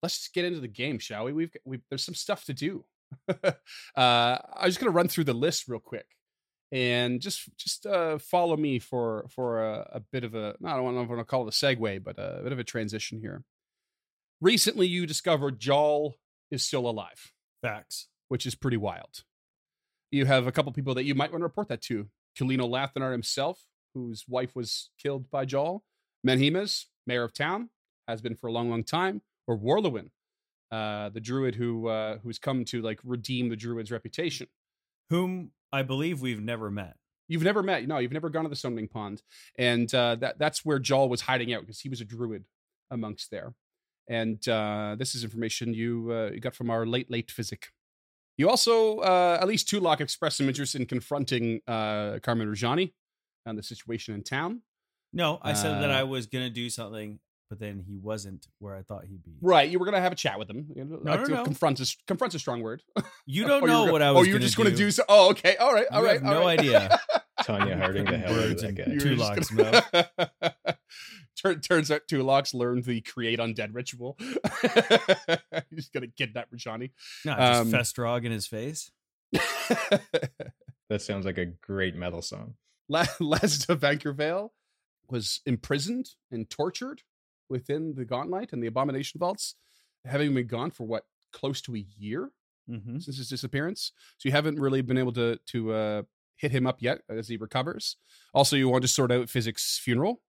let's 0.01 0.17
just 0.17 0.33
get 0.33 0.45
into 0.45 0.61
the 0.61 0.67
game, 0.67 0.97
shall 0.97 1.25
we? 1.25 1.33
We've 1.33 1.55
we 1.65 1.79
there's 1.89 2.03
some 2.03 2.15
stuff 2.15 2.45
to 2.45 2.53
do. 2.53 2.85
uh, 3.29 3.53
I'm 3.95 4.65
just 4.65 4.79
gonna 4.79 4.91
run 4.91 5.09
through 5.09 5.25
the 5.25 5.33
list 5.33 5.67
real 5.67 5.79
quick 5.79 6.07
and 6.71 7.21
just 7.21 7.55
just 7.57 7.85
uh, 7.85 8.17
follow 8.17 8.57
me 8.57 8.79
for 8.79 9.25
for 9.29 9.63
a, 9.63 9.89
a 9.93 9.99
bit 9.99 10.23
of 10.23 10.33
a 10.33 10.55
I 10.65 10.75
don't 10.75 10.95
know 10.95 11.01
if 11.01 11.09
I 11.09 11.13
want 11.13 11.19
to 11.19 11.25
call 11.25 11.47
it 11.47 11.53
a 11.53 11.65
segue, 11.65 12.03
but 12.03 12.17
a 12.17 12.41
bit 12.41 12.51
of 12.51 12.59
a 12.59 12.63
transition 12.63 13.19
here. 13.19 13.43
Recently, 14.41 14.87
you 14.87 15.05
discovered 15.05 15.59
Jaul 15.59 16.13
is 16.51 16.65
still 16.65 16.87
alive. 16.87 17.31
Facts, 17.61 18.07
which 18.27 18.45
is 18.45 18.55
pretty 18.55 18.77
wild. 18.77 19.23
You 20.11 20.25
have 20.25 20.47
a 20.47 20.51
couple 20.51 20.71
people 20.71 20.93
that 20.95 21.05
you 21.05 21.15
might 21.15 21.31
want 21.31 21.41
to 21.41 21.45
report 21.45 21.69
that 21.69 21.81
to. 21.83 22.07
Keeleno 22.37 22.69
Lathenar 22.69 23.11
himself, 23.11 23.59
whose 23.93 24.25
wife 24.27 24.55
was 24.55 24.89
killed 25.01 25.29
by 25.31 25.45
Jaul. 25.45 25.81
Menhemes, 26.27 26.85
mayor 27.07 27.23
of 27.23 27.33
town, 27.33 27.69
has 28.07 28.21
been 28.21 28.35
for 28.35 28.47
a 28.47 28.51
long, 28.51 28.69
long 28.69 28.83
time. 28.83 29.21
Or 29.47 29.57
Worliwynn, 29.57 30.09
uh, 30.71 31.09
the 31.09 31.19
druid 31.19 31.55
who 31.55 31.87
uh, 31.87 32.17
who's 32.23 32.39
come 32.39 32.65
to 32.65 32.81
like 32.81 32.99
redeem 33.03 33.49
the 33.49 33.55
druid's 33.55 33.91
reputation. 33.91 34.47
Whom 35.09 35.51
I 35.71 35.83
believe 35.83 36.21
we've 36.21 36.41
never 36.41 36.71
met. 36.71 36.95
You've 37.27 37.43
never 37.43 37.63
met. 37.63 37.87
No, 37.87 37.97
you've 37.97 38.11
never 38.11 38.29
gone 38.29 38.43
to 38.43 38.49
the 38.49 38.55
Summoning 38.55 38.87
Pond, 38.87 39.21
and 39.57 39.93
uh, 39.93 40.15
that 40.15 40.39
that's 40.39 40.65
where 40.65 40.79
Jaul 40.79 41.09
was 41.09 41.21
hiding 41.21 41.53
out 41.53 41.61
because 41.61 41.79
he 41.79 41.89
was 41.89 42.01
a 42.01 42.05
druid 42.05 42.45
amongst 42.89 43.31
there. 43.31 43.53
And 44.07 44.47
uh, 44.47 44.95
this 44.97 45.15
is 45.15 45.23
information 45.23 45.73
you 45.73 46.11
uh, 46.11 46.31
you 46.33 46.39
got 46.39 46.55
from 46.55 46.69
our 46.69 46.85
late 46.85 47.09
late 47.09 47.31
physic. 47.31 47.69
You 48.37 48.49
also, 48.49 48.99
uh, 48.99 49.37
at 49.41 49.47
least 49.47 49.69
Tulok 49.69 50.01
expressed 50.01 50.37
some 50.37 50.47
interest 50.47 50.75
in 50.75 50.85
confronting 50.85 51.61
uh, 51.67 52.19
Carman 52.21 52.49
Rajani 52.49 52.91
on 53.45 53.55
the 53.55 53.63
situation 53.63 54.13
in 54.13 54.23
town. 54.23 54.61
No, 55.15 55.39
I 55.41 55.53
said 55.53 55.81
that 55.81 55.91
I 55.91 56.01
uh, 56.01 56.05
was 56.05 56.27
gonna 56.27 56.49
do 56.49 56.69
something 56.69 57.19
but 57.49 57.59
then 57.59 57.83
he 57.87 57.97
wasn't 57.97 58.47
where 58.59 58.75
I 58.75 58.81
thought 58.81 59.05
he'd 59.05 59.23
be. 59.23 59.37
Right, 59.41 59.69
you 59.69 59.79
were 59.79 59.85
gonna 59.85 60.01
have 60.01 60.11
a 60.11 60.15
chat 60.15 60.39
with 60.39 60.49
him. 60.49 60.67
You 60.75 60.85
know, 60.85 60.99
no, 61.01 61.15
no, 61.15 61.23
no. 61.23 61.43
Confront 61.43 61.79
is 61.79 61.97
confront's 62.07 62.35
a 62.35 62.39
strong 62.39 62.61
word. 62.61 62.81
You 63.25 63.47
don't 63.47 63.65
know 63.65 63.91
what 63.91 64.01
I 64.01 64.11
was. 64.11 64.21
Oh, 64.21 64.29
you're 64.29 64.39
just 64.39 64.57
gonna 64.57 64.71
do. 64.71 64.77
do 64.77 64.91
so. 64.91 65.03
Oh, 65.07 65.29
okay, 65.31 65.55
all 65.57 65.73
right, 65.73 65.85
all 65.91 66.01
you 66.01 66.07
right. 66.07 66.23
no 66.23 66.41
right. 66.41 66.59
idea. 66.59 66.99
Tonya 67.41 67.77
Harding 67.77 68.05
the 68.05 68.17
hell 68.17 68.33
out 68.33 68.51
of 68.51 68.61
that 68.61 68.75
guy. 68.75 68.83
Tulok's 68.83 70.55
Turn, 71.41 71.59
turns 71.59 71.91
out 71.91 72.01
Tulok's 72.09 72.53
learned 72.53 72.85
the 72.85 73.01
create 73.01 73.39
undead 73.39 73.75
ritual. 73.75 74.17
He's 75.69 75.89
gonna 75.89 76.07
kidnap 76.07 76.49
Rajani. 76.49 76.91
No, 77.25 77.35
just 77.35 77.61
um, 77.61 77.71
Festrog 77.71 78.23
in 78.25 78.31
his 78.31 78.47
face. 78.47 78.89
that 79.33 81.01
sounds 81.01 81.25
like 81.25 81.37
a 81.37 81.45
great 81.45 81.95
metal 81.95 82.21
song. 82.21 82.55
Lasda 82.89 83.75
Venkervale 83.75 84.51
was 85.09 85.41
imprisoned 85.45 86.11
and 86.31 86.49
tortured 86.49 87.01
within 87.49 87.95
the 87.95 88.05
Gauntlight 88.05 88.53
and 88.53 88.61
the 88.61 88.67
Abomination 88.67 89.19
Vaults, 89.19 89.55
having 90.05 90.33
been 90.33 90.47
gone 90.47 90.71
for 90.71 90.85
what 90.85 91.03
close 91.31 91.61
to 91.61 91.75
a 91.75 91.85
year 91.97 92.31
mm-hmm. 92.69 92.99
since 92.99 93.17
his 93.17 93.29
disappearance. 93.29 93.91
So 94.17 94.29
you 94.29 94.31
haven't 94.31 94.59
really 94.59 94.81
been 94.81 94.97
able 94.97 95.13
to 95.13 95.39
to 95.47 95.73
uh, 95.73 96.01
hit 96.37 96.51
him 96.51 96.67
up 96.67 96.81
yet 96.81 97.01
as 97.09 97.27
he 97.27 97.37
recovers. 97.37 97.97
Also, 98.33 98.55
you 98.55 98.69
want 98.69 98.83
to 98.83 98.87
sort 98.87 99.11
out 99.11 99.29
Physics' 99.29 99.79
funeral 99.81 100.21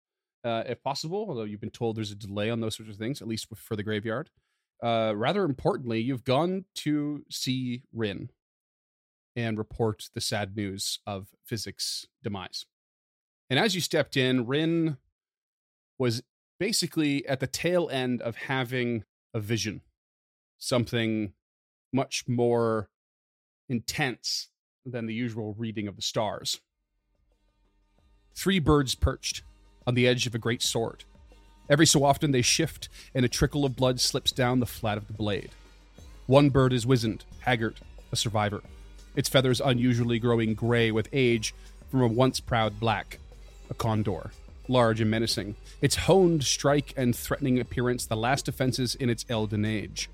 uh, 0.45 0.63
if 0.67 0.83
possible, 0.83 1.27
although 1.29 1.45
you've 1.45 1.61
been 1.61 1.71
told 1.71 1.97
there's 1.97 2.13
a 2.13 2.17
delay 2.17 2.51
on 2.51 2.61
those 2.61 2.77
sorts 2.77 2.91
of 2.91 2.97
things, 2.99 3.21
at 3.21 3.29
least 3.29 3.49
for 3.55 3.77
the 3.77 3.83
graveyard. 3.83 4.31
Uh, 4.83 5.13
rather 5.17 5.45
importantly, 5.45 6.01
you've 6.01 6.25
gone 6.25 6.67
to 6.75 7.25
see 7.31 7.83
Wrin 7.93 8.31
and 9.35 9.59
report 9.59 10.05
the 10.15 10.21
sad 10.21 10.57
news 10.57 11.01
of 11.07 11.29
Physics' 11.45 12.07
demise. 12.23 12.67
And 13.49 13.59
as 13.59 13.75
you 13.75 13.81
stepped 13.81 14.17
in, 14.17 14.47
Wrin 14.47 14.97
was 15.99 16.23
basically 16.59 17.27
at 17.27 17.41
the 17.41 17.47
tail 17.47 17.89
end 17.91 18.21
of 18.23 18.37
having 18.37 19.05
a 19.33 19.41
vision, 19.41 19.83
something 20.59 21.33
much 21.93 22.25
more 22.27 22.89
intense 23.69 24.49
than 24.85 25.07
the 25.07 25.15
usual 25.15 25.55
reading 25.59 25.89
of 25.89 25.97
the 25.97 26.03
stars. 26.03 26.61
Three 28.35 28.59
birds 28.59 28.95
perched 28.95 29.43
on 29.87 29.95
the 29.95 30.07
edge 30.07 30.27
of 30.27 30.35
a 30.35 30.39
great 30.39 30.63
sword. 30.63 31.05
Every 31.69 31.87
so 31.87 32.05
often 32.05 32.31
they 32.31 32.43
shift, 32.43 32.89
and 33.15 33.25
a 33.25 33.29
trickle 33.29 33.65
of 33.65 33.77
blood 33.77 34.01
slips 34.01 34.31
down 34.31 34.61
the 34.61 34.67
flat 34.67 34.99
of 34.99 35.07
the 35.07 35.13
blade. 35.13 35.51
One 36.27 36.51
bird 36.51 36.73
is 36.73 36.87
wizened, 36.87 37.25
haggard, 37.41 37.81
a 38.13 38.17
survivor, 38.17 38.63
its 39.17 39.29
feathers 39.29 39.61
unusually 39.61 40.19
growing 40.19 40.55
gray 40.55 40.91
with 40.91 41.09
age 41.13 41.55
from 41.91 42.03
a 42.03 42.07
once 42.07 42.41
proud 42.41 42.79
black, 42.79 43.19
a 43.71 43.75
condor 43.75 44.31
large 44.69 45.01
and 45.01 45.11
menacing, 45.11 45.57
its 45.81 45.97
honed 45.97 46.45
strike 46.45 46.93
and 46.97 47.15
threatening 47.15 47.61
appearance 47.61 48.07
the 48.07 48.17
last 48.17 48.45
defenses 48.45 48.95
in 48.95 49.11
its 49.11 49.25
Elden 49.29 49.65
age. 49.65 50.09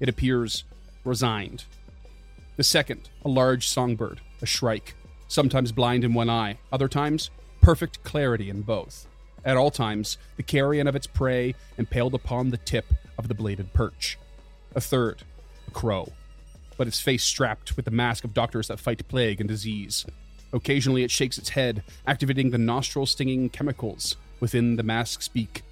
It 0.00 0.08
appears 0.08 0.64
resigned. 1.04 1.64
The 2.56 2.64
second, 2.64 3.08
a 3.24 3.28
large 3.28 3.68
songbird, 3.68 4.20
a 4.42 4.46
shrike, 4.46 4.94
sometimes 5.28 5.72
blind 5.72 6.04
in 6.04 6.14
one 6.14 6.30
eye, 6.30 6.58
other 6.72 6.88
times 6.88 7.30
perfect 7.60 8.02
clarity 8.04 8.48
in 8.48 8.62
both. 8.62 9.06
At 9.44 9.56
all 9.56 9.70
times, 9.70 10.18
the 10.36 10.42
carrion 10.42 10.86
of 10.86 10.96
its 10.96 11.06
prey 11.06 11.54
impaled 11.78 12.14
upon 12.14 12.50
the 12.50 12.56
tip 12.56 12.86
of 13.18 13.28
the 13.28 13.34
bladed 13.34 13.72
perch. 13.72 14.18
A 14.74 14.80
third, 14.80 15.22
a 15.66 15.70
crow, 15.70 16.12
but 16.76 16.86
its 16.86 17.00
face 17.00 17.24
strapped 17.24 17.76
with 17.76 17.84
the 17.84 17.90
mask 17.90 18.24
of 18.24 18.34
doctors 18.34 18.68
that 18.68 18.80
fight 18.80 19.06
plague 19.08 19.40
and 19.40 19.48
disease, 19.48 20.04
Occasionally, 20.56 21.04
it 21.04 21.10
shakes 21.10 21.36
its 21.36 21.50
head, 21.50 21.82
activating 22.06 22.48
the 22.48 22.56
nostril 22.56 23.04
stinging 23.04 23.50
chemicals 23.50 24.16
within 24.40 24.76
the 24.76 24.82
mask's 24.82 25.28
beak 25.28 25.62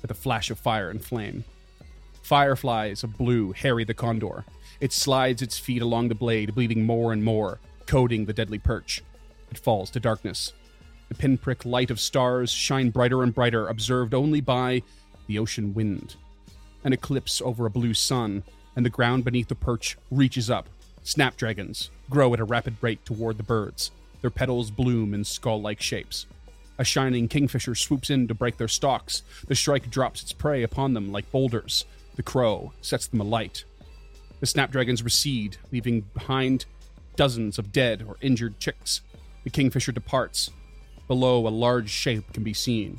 with 0.00 0.10
a 0.10 0.14
flash 0.14 0.50
of 0.50 0.58
fire 0.58 0.88
and 0.88 1.04
flame. 1.04 1.44
Fireflies 2.22 3.04
of 3.04 3.18
blue 3.18 3.52
harry 3.52 3.84
the 3.84 3.92
condor. 3.92 4.46
It 4.80 4.90
slides 4.90 5.42
its 5.42 5.58
feet 5.58 5.82
along 5.82 6.08
the 6.08 6.14
blade, 6.14 6.54
bleeding 6.54 6.86
more 6.86 7.12
and 7.12 7.22
more, 7.22 7.60
coating 7.86 8.24
the 8.24 8.32
deadly 8.32 8.58
perch. 8.58 9.02
It 9.50 9.58
falls 9.58 9.90
to 9.90 10.00
darkness. 10.00 10.54
The 11.10 11.14
pinprick 11.14 11.66
light 11.66 11.90
of 11.90 12.00
stars 12.00 12.50
shine 12.50 12.88
brighter 12.88 13.22
and 13.22 13.34
brighter, 13.34 13.68
observed 13.68 14.14
only 14.14 14.40
by 14.40 14.82
the 15.26 15.38
ocean 15.38 15.74
wind. 15.74 16.16
An 16.84 16.94
eclipse 16.94 17.42
over 17.42 17.66
a 17.66 17.70
blue 17.70 17.92
sun, 17.92 18.44
and 18.74 18.86
the 18.86 18.90
ground 18.90 19.24
beneath 19.24 19.48
the 19.48 19.54
perch 19.54 19.98
reaches 20.10 20.48
up. 20.48 20.70
Snapdragons 21.02 21.90
grow 22.08 22.32
at 22.32 22.40
a 22.40 22.44
rapid 22.44 22.76
rate 22.80 23.04
toward 23.04 23.36
the 23.36 23.42
birds. 23.42 23.90
Their 24.22 24.30
petals 24.30 24.70
bloom 24.70 25.12
in 25.12 25.24
skull 25.24 25.60
like 25.60 25.82
shapes. 25.82 26.26
A 26.78 26.84
shining 26.84 27.28
kingfisher 27.28 27.74
swoops 27.74 28.08
in 28.08 28.26
to 28.28 28.34
break 28.34 28.56
their 28.56 28.68
stalks. 28.68 29.22
The 29.46 29.54
shrike 29.54 29.90
drops 29.90 30.22
its 30.22 30.32
prey 30.32 30.62
upon 30.62 30.94
them 30.94 31.12
like 31.12 31.30
boulders. 31.30 31.84
The 32.16 32.22
crow 32.22 32.72
sets 32.80 33.06
them 33.06 33.20
alight. 33.20 33.64
The 34.40 34.46
snapdragons 34.46 35.02
recede, 35.02 35.58
leaving 35.70 36.00
behind 36.14 36.64
dozens 37.14 37.58
of 37.58 37.72
dead 37.72 38.04
or 38.06 38.16
injured 38.20 38.58
chicks. 38.58 39.02
The 39.44 39.50
kingfisher 39.50 39.92
departs. 39.92 40.50
Below, 41.08 41.46
a 41.46 41.50
large 41.50 41.90
shape 41.90 42.32
can 42.32 42.42
be 42.42 42.54
seen. 42.54 42.98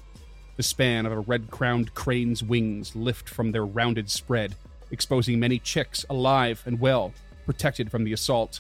The 0.56 0.63
span 0.63 1.06
of 1.06 1.12
a 1.12 1.20
red 1.20 1.50
crowned 1.50 1.94
crane's 1.96 2.44
wings 2.44 2.96
lift 2.96 3.27
from 3.27 3.51
their 3.51 3.65
rounded 3.65 4.10
spread, 4.10 4.56
exposing 4.92 5.39
many 5.39 5.58
chicks 5.58 6.06
alive 6.10 6.62
and 6.65 6.80
well, 6.80 7.13
protected 7.46 7.89
from 7.89 8.03
the 8.03 8.13
assault. 8.13 8.60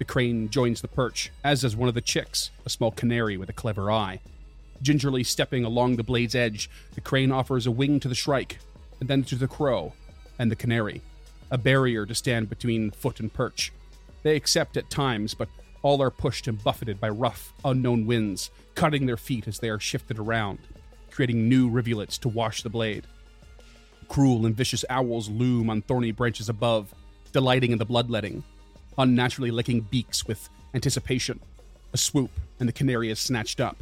The 0.00 0.06
crane 0.06 0.48
joins 0.48 0.80
the 0.80 0.88
perch, 0.88 1.30
as 1.44 1.60
does 1.60 1.76
one 1.76 1.90
of 1.90 1.94
the 1.94 2.00
chicks, 2.00 2.50
a 2.64 2.70
small 2.70 2.90
canary 2.90 3.36
with 3.36 3.50
a 3.50 3.52
clever 3.52 3.92
eye. 3.92 4.20
Gingerly 4.80 5.22
stepping 5.22 5.62
along 5.62 5.96
the 5.96 6.02
blade's 6.02 6.34
edge, 6.34 6.70
the 6.94 7.02
crane 7.02 7.30
offers 7.30 7.66
a 7.66 7.70
wing 7.70 8.00
to 8.00 8.08
the 8.08 8.14
shrike, 8.14 8.60
and 8.98 9.10
then 9.10 9.24
to 9.24 9.34
the 9.34 9.46
crow 9.46 9.92
and 10.38 10.50
the 10.50 10.56
canary, 10.56 11.02
a 11.50 11.58
barrier 11.58 12.06
to 12.06 12.14
stand 12.14 12.48
between 12.48 12.90
foot 12.90 13.20
and 13.20 13.30
perch. 13.30 13.72
They 14.22 14.36
accept 14.36 14.78
at 14.78 14.88
times, 14.88 15.34
but 15.34 15.50
all 15.82 16.00
are 16.00 16.10
pushed 16.10 16.48
and 16.48 16.64
buffeted 16.64 16.98
by 16.98 17.10
rough, 17.10 17.52
unknown 17.62 18.06
winds, 18.06 18.50
cutting 18.74 19.04
their 19.04 19.18
feet 19.18 19.46
as 19.46 19.58
they 19.58 19.68
are 19.68 19.78
shifted 19.78 20.18
around, 20.18 20.60
creating 21.10 21.46
new 21.46 21.68
rivulets 21.68 22.16
to 22.16 22.30
wash 22.30 22.62
the 22.62 22.70
blade. 22.70 23.06
Cruel 24.08 24.46
and 24.46 24.56
vicious 24.56 24.82
owls 24.88 25.28
loom 25.28 25.68
on 25.68 25.82
thorny 25.82 26.10
branches 26.10 26.48
above, 26.48 26.94
delighting 27.34 27.72
in 27.72 27.78
the 27.78 27.84
bloodletting, 27.84 28.42
unnaturally 29.00 29.50
licking 29.50 29.80
beaks 29.80 30.26
with 30.26 30.48
anticipation. 30.74 31.40
A 31.92 31.96
swoop, 31.96 32.30
and 32.60 32.68
the 32.68 32.72
canary 32.72 33.10
is 33.10 33.18
snatched 33.18 33.60
up, 33.60 33.76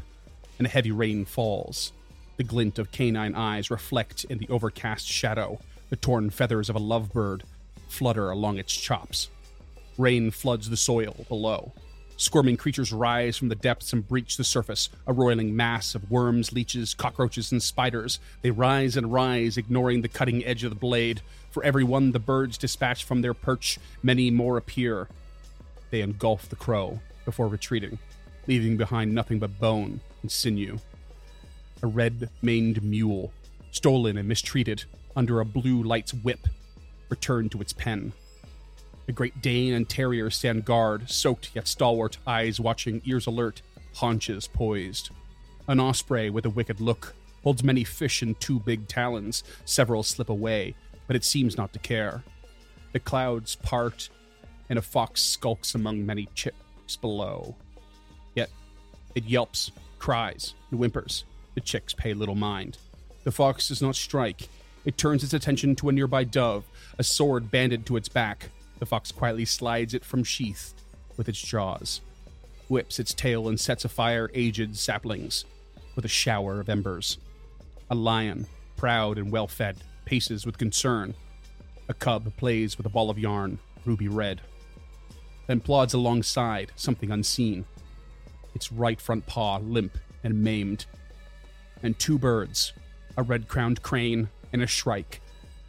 and 0.59 0.67
a 0.67 0.71
heavy 0.71 0.93
rain 0.93 1.25
falls. 1.25 1.93
The 2.37 2.45
glint 2.45 2.79
of 2.79 2.93
canine 2.93 3.35
eyes 3.35 3.71
reflect 3.71 4.25
in 4.25 4.39
the 4.39 4.49
overcast 4.49 5.07
shadow. 5.07 5.61
The 5.91 5.97
torn 5.97 6.31
feathers 6.31 6.71
of 6.71 6.77
a 6.77 6.81
lovebird 6.81 7.43
flutter 7.89 8.31
along 8.31 8.59
its 8.59 8.75
chops. 8.75 9.29
Rain 9.99 10.31
floods 10.31 10.71
the 10.71 10.77
soil 10.77 11.27
below. 11.29 11.73
Squirming 12.21 12.57
creatures 12.57 12.93
rise 12.93 13.37
from 13.37 13.49
the 13.49 13.55
depths 13.55 13.93
and 13.93 14.07
breach 14.07 14.37
the 14.37 14.43
surface, 14.43 14.89
a 15.07 15.13
roiling 15.13 15.55
mass 15.55 15.95
of 15.95 16.11
worms, 16.11 16.53
leeches, 16.53 16.93
cockroaches, 16.93 17.53
and 17.53 17.63
spiders. 17.63 18.19
They 18.43 18.51
rise 18.51 18.97
and 18.97 19.13
rise, 19.13 19.57
ignoring 19.57 20.03
the 20.03 20.09
cutting 20.09 20.45
edge 20.45 20.65
of 20.65 20.71
the 20.71 20.77
blade. 20.77 21.23
For 21.53 21.63
every 21.63 21.85
one 21.85 22.11
the 22.11 22.19
birds 22.19 22.59
dispatch 22.59 23.05
from 23.05 23.23
their 23.23 23.35
perch, 23.35 23.79
many 24.03 24.33
more 24.33 24.57
appear. 24.57 25.09
They 25.91 26.01
engulf 26.01 26.49
the 26.49 26.57
crow 26.57 26.99
before 27.25 27.47
retreating, 27.47 28.01
leaving 28.49 28.77
behind 28.77 29.15
nothing 29.15 29.39
but 29.39 29.61
bone 29.61 30.01
and 30.23 30.33
sinew. 30.33 30.81
A 31.85 31.87
red 31.87 32.31
maned 32.43 32.83
mule, 32.83 33.33
stolen 33.71 34.19
and 34.19 34.27
mistreated 34.27 34.85
under 35.15 35.39
a 35.39 35.45
blue 35.45 35.85
light's 35.85 36.13
whip, 36.13 36.49
returned 37.11 37.53
to 37.53 37.61
its 37.61 37.73
pen. 37.73 38.13
A 39.09 39.13
Great 39.13 39.41
Dane 39.41 39.73
and 39.73 39.89
Terrier 39.89 40.29
stand 40.31 40.67
guard, 40.67 41.09
soaked 41.11 41.51
yet 41.55 41.67
stalwart, 41.67 42.19
eyes 42.27 42.61
watching, 42.61 43.01
ears 43.07 43.27
alert, 43.27 43.63
haunches 43.95 44.47
poised. 44.47 45.09
An 45.67 45.81
osprey 45.81 46.29
with 46.29 46.45
a 46.45 46.51
wicked 46.51 46.79
look 46.79 47.15
holds 47.43 47.65
many 47.65 47.85
fish 47.85 48.23
in 48.23 48.35
two 48.35 48.61
big 48.61 48.87
talons. 48.87 49.45
Several 49.65 50.03
slip 50.03 50.29
away, 50.29 50.75
but 51.07 51.17
it 51.17 51.25
seems 51.25 51.57
not 51.57 51.73
to 51.73 51.79
care. 51.79 52.23
The 52.93 53.01
clouds 53.01 53.57
part, 53.57 54.11
and 54.69 54.79
a 54.79 54.83
fox 54.83 55.23
skulks 55.23 55.75
among 55.75 56.05
many 56.05 56.29
chicks 56.35 56.97
below. 57.01 57.57
Yet 58.35 58.51
it 59.15 59.25
yelps, 59.25 59.71
cries, 59.99 60.55
and 60.71 60.79
whimpers. 60.79 61.25
The 61.55 61.63
chicks 61.63 61.95
pay 61.95 62.13
little 62.13 62.35
mind. 62.35 62.77
The 63.25 63.33
fox 63.33 63.69
does 63.69 63.81
not 63.81 63.97
strike. 63.97 64.49
It 64.85 64.99
turns 64.99 65.25
its 65.25 65.33
attention 65.33 65.77
to 65.77 65.89
a 65.89 65.93
nearby 65.93 66.25
dove, 66.25 66.65
a 66.99 67.03
sword 67.03 67.51
banded 67.51 67.87
to 67.87 67.97
its 67.97 68.09
back. 68.09 68.51
The 68.79 68.87
fox 68.87 69.11
quietly 69.11 69.45
slides 69.45 69.95
it 69.95 70.05
from 70.05 70.23
sheath 70.23 70.75
with 71.17 71.29
its 71.29 71.41
jaws, 71.41 72.01
whips 72.69 72.99
its 72.99 73.13
tail, 73.13 73.49
and 73.49 73.59
sets 73.59 73.85
afire 73.85 74.31
aged 74.35 74.77
saplings 74.77 75.45
with 75.97 76.05
a 76.05 76.09
shower 76.09 76.61
of 76.61 76.69
embers. 76.69 77.19
A 77.91 77.95
lion, 77.95 78.47
proud 78.77 79.19
and 79.19 79.33
well 79.33 79.49
fed, 79.49 79.79
paces 80.05 80.47
with 80.47 80.59
concern. 80.59 81.15
A 81.89 81.95
cub 81.95 82.37
plays 82.37 82.77
with 82.77 82.87
a 82.87 82.91
ball 82.91 83.11
of 83.11 83.19
yarn, 83.19 83.59
ruby 83.85 84.09
red, 84.09 84.41
then 85.49 85.61
plods 85.61 85.95
alongside 85.95 86.71
something 86.77 87.11
unseen, 87.11 87.65
its 88.55 88.71
right 88.71 89.01
front 89.01 89.27
paw 89.27 89.57
limp 89.57 89.99
and 90.23 90.43
maimed. 90.43 90.87
And 91.83 91.99
two 91.99 92.19
birds, 92.19 92.75
a 93.17 93.23
red 93.23 93.49
crowned 93.49 93.83
crane 93.83 94.29
and 94.53 94.63
a 94.63 94.67
shrike, 94.67 95.21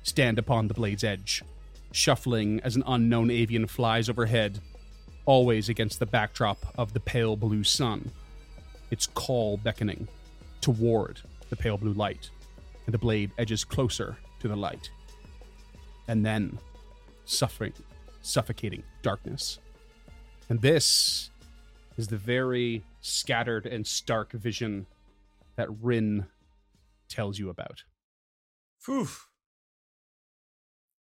stand 0.04 0.38
upon 0.38 0.68
the 0.68 0.74
blade's 0.74 1.04
edge 1.04 1.44
shuffling 1.91 2.60
as 2.62 2.75
an 2.75 2.84
unknown 2.88 3.31
avian 3.31 3.67
flies 3.67 4.10
overhead, 4.10 4.60
always 5.25 5.69
against 5.69 6.00
the 6.00 6.05
backdrop 6.05 6.58
of 6.77 6.93
the 6.93 7.00
pale 7.00 7.36
blue 7.36 7.63
sun. 7.63 8.12
Its 8.91 9.08
call 9.08 9.58
beckoning 9.58 10.08
toward 10.62 11.22
the 11.50 11.55
pale 11.55 11.77
blue 11.77 11.93
light, 11.93 12.29
and 12.86 12.93
the 12.93 12.98
blade 12.98 13.31
edges 13.38 13.63
closer 13.63 14.17
to 14.39 14.48
the 14.48 14.55
light. 14.55 14.89
And 16.08 16.25
then, 16.25 16.58
suffering, 17.25 17.74
suffocating 18.22 18.84
darkness. 19.01 19.60
And 20.50 20.62
this 20.62 21.29
is 21.98 22.08
the 22.08 22.17
very 22.17 22.84
scattered 23.01 23.65
and 23.65 23.86
stark 23.86 24.31
vision 24.31 24.88
that 25.55 25.69
Wrin 25.81 26.25
tells 27.08 27.38
you 27.38 27.50
about. 27.50 27.84
Phew 28.79 29.08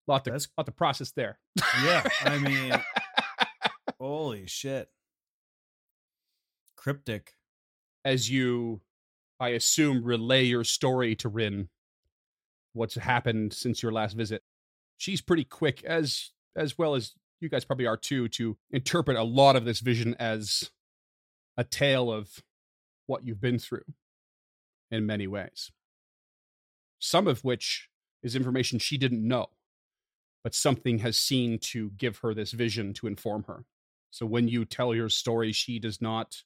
lot 0.09 0.25
to, 0.25 0.31
That's... 0.31 0.47
lot 0.57 0.65
to 0.65 0.71
process 0.71 1.11
there. 1.11 1.39
Yeah, 1.83 2.03
I 2.23 2.37
mean, 2.37 2.73
holy 3.99 4.47
shit, 4.47 4.89
cryptic. 6.75 7.33
As 8.05 8.29
you, 8.29 8.81
I 9.39 9.49
assume, 9.49 10.03
relay 10.03 10.43
your 10.43 10.63
story 10.63 11.15
to 11.17 11.29
Wrin, 11.29 11.69
what's 12.73 12.95
happened 12.95 13.53
since 13.53 13.83
your 13.83 13.91
last 13.91 14.15
visit. 14.15 14.41
She's 14.97 15.21
pretty 15.21 15.43
quick, 15.43 15.83
as 15.83 16.31
as 16.55 16.77
well 16.77 16.95
as 16.95 17.13
you 17.39 17.49
guys 17.49 17.63
probably 17.63 17.87
are 17.87 17.97
too, 17.97 18.27
to 18.29 18.57
interpret 18.71 19.17
a 19.17 19.23
lot 19.23 19.55
of 19.55 19.65
this 19.65 19.79
vision 19.79 20.15
as 20.19 20.71
a 21.57 21.63
tale 21.63 22.11
of 22.11 22.29
what 23.05 23.25
you've 23.25 23.41
been 23.41 23.59
through 23.59 23.83
in 24.91 25.05
many 25.05 25.27
ways. 25.27 25.71
Some 26.99 27.27
of 27.27 27.43
which 27.43 27.89
is 28.23 28.35
information 28.35 28.79
she 28.79 28.97
didn't 28.97 29.25
know 29.25 29.47
but 30.43 30.55
something 30.55 30.99
has 30.99 31.17
seen 31.17 31.59
to 31.59 31.91
give 31.97 32.17
her 32.19 32.33
this 32.33 32.51
vision 32.51 32.93
to 32.93 33.07
inform 33.07 33.43
her. 33.43 33.65
So 34.11 34.25
when 34.25 34.47
you 34.47 34.65
tell 34.65 34.95
your 34.95 35.09
story, 35.09 35.51
she 35.51 35.79
does 35.79 36.01
not 36.01 36.37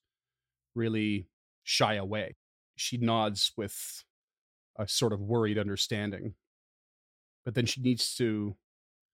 really 0.76 1.28
shy 1.64 1.96
away. 1.96 2.36
She 2.76 2.98
nods 2.98 3.52
with 3.56 4.04
a 4.78 4.88
sort 4.88 5.14
of 5.14 5.22
worried 5.22 5.58
understanding. 5.58 6.34
But 7.46 7.56
then 7.56 7.66
she 7.66 7.82
needs 7.82 8.16
to 8.16 8.56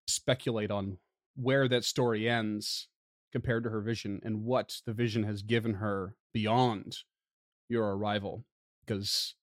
speculate 0.07 0.71
on 0.71 0.97
where 1.35 1.67
that 1.67 1.83
story 1.83 2.29
ends 2.29 2.87
compared 3.31 3.63
to 3.63 3.69
her 3.69 3.81
vision 3.81 4.19
and 4.23 4.43
what 4.43 4.77
the 4.85 4.93
vision 4.93 5.23
has 5.23 5.41
given 5.41 5.75
her 5.75 6.15
beyond 6.33 6.97
your 7.67 7.95
arrival, 7.95 8.45
because 8.85 9.35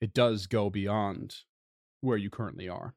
it 0.00 0.12
does 0.12 0.46
go 0.46 0.70
beyond 0.70 1.36
where 2.00 2.16
you 2.16 2.30
currently 2.30 2.68
are. 2.68 2.94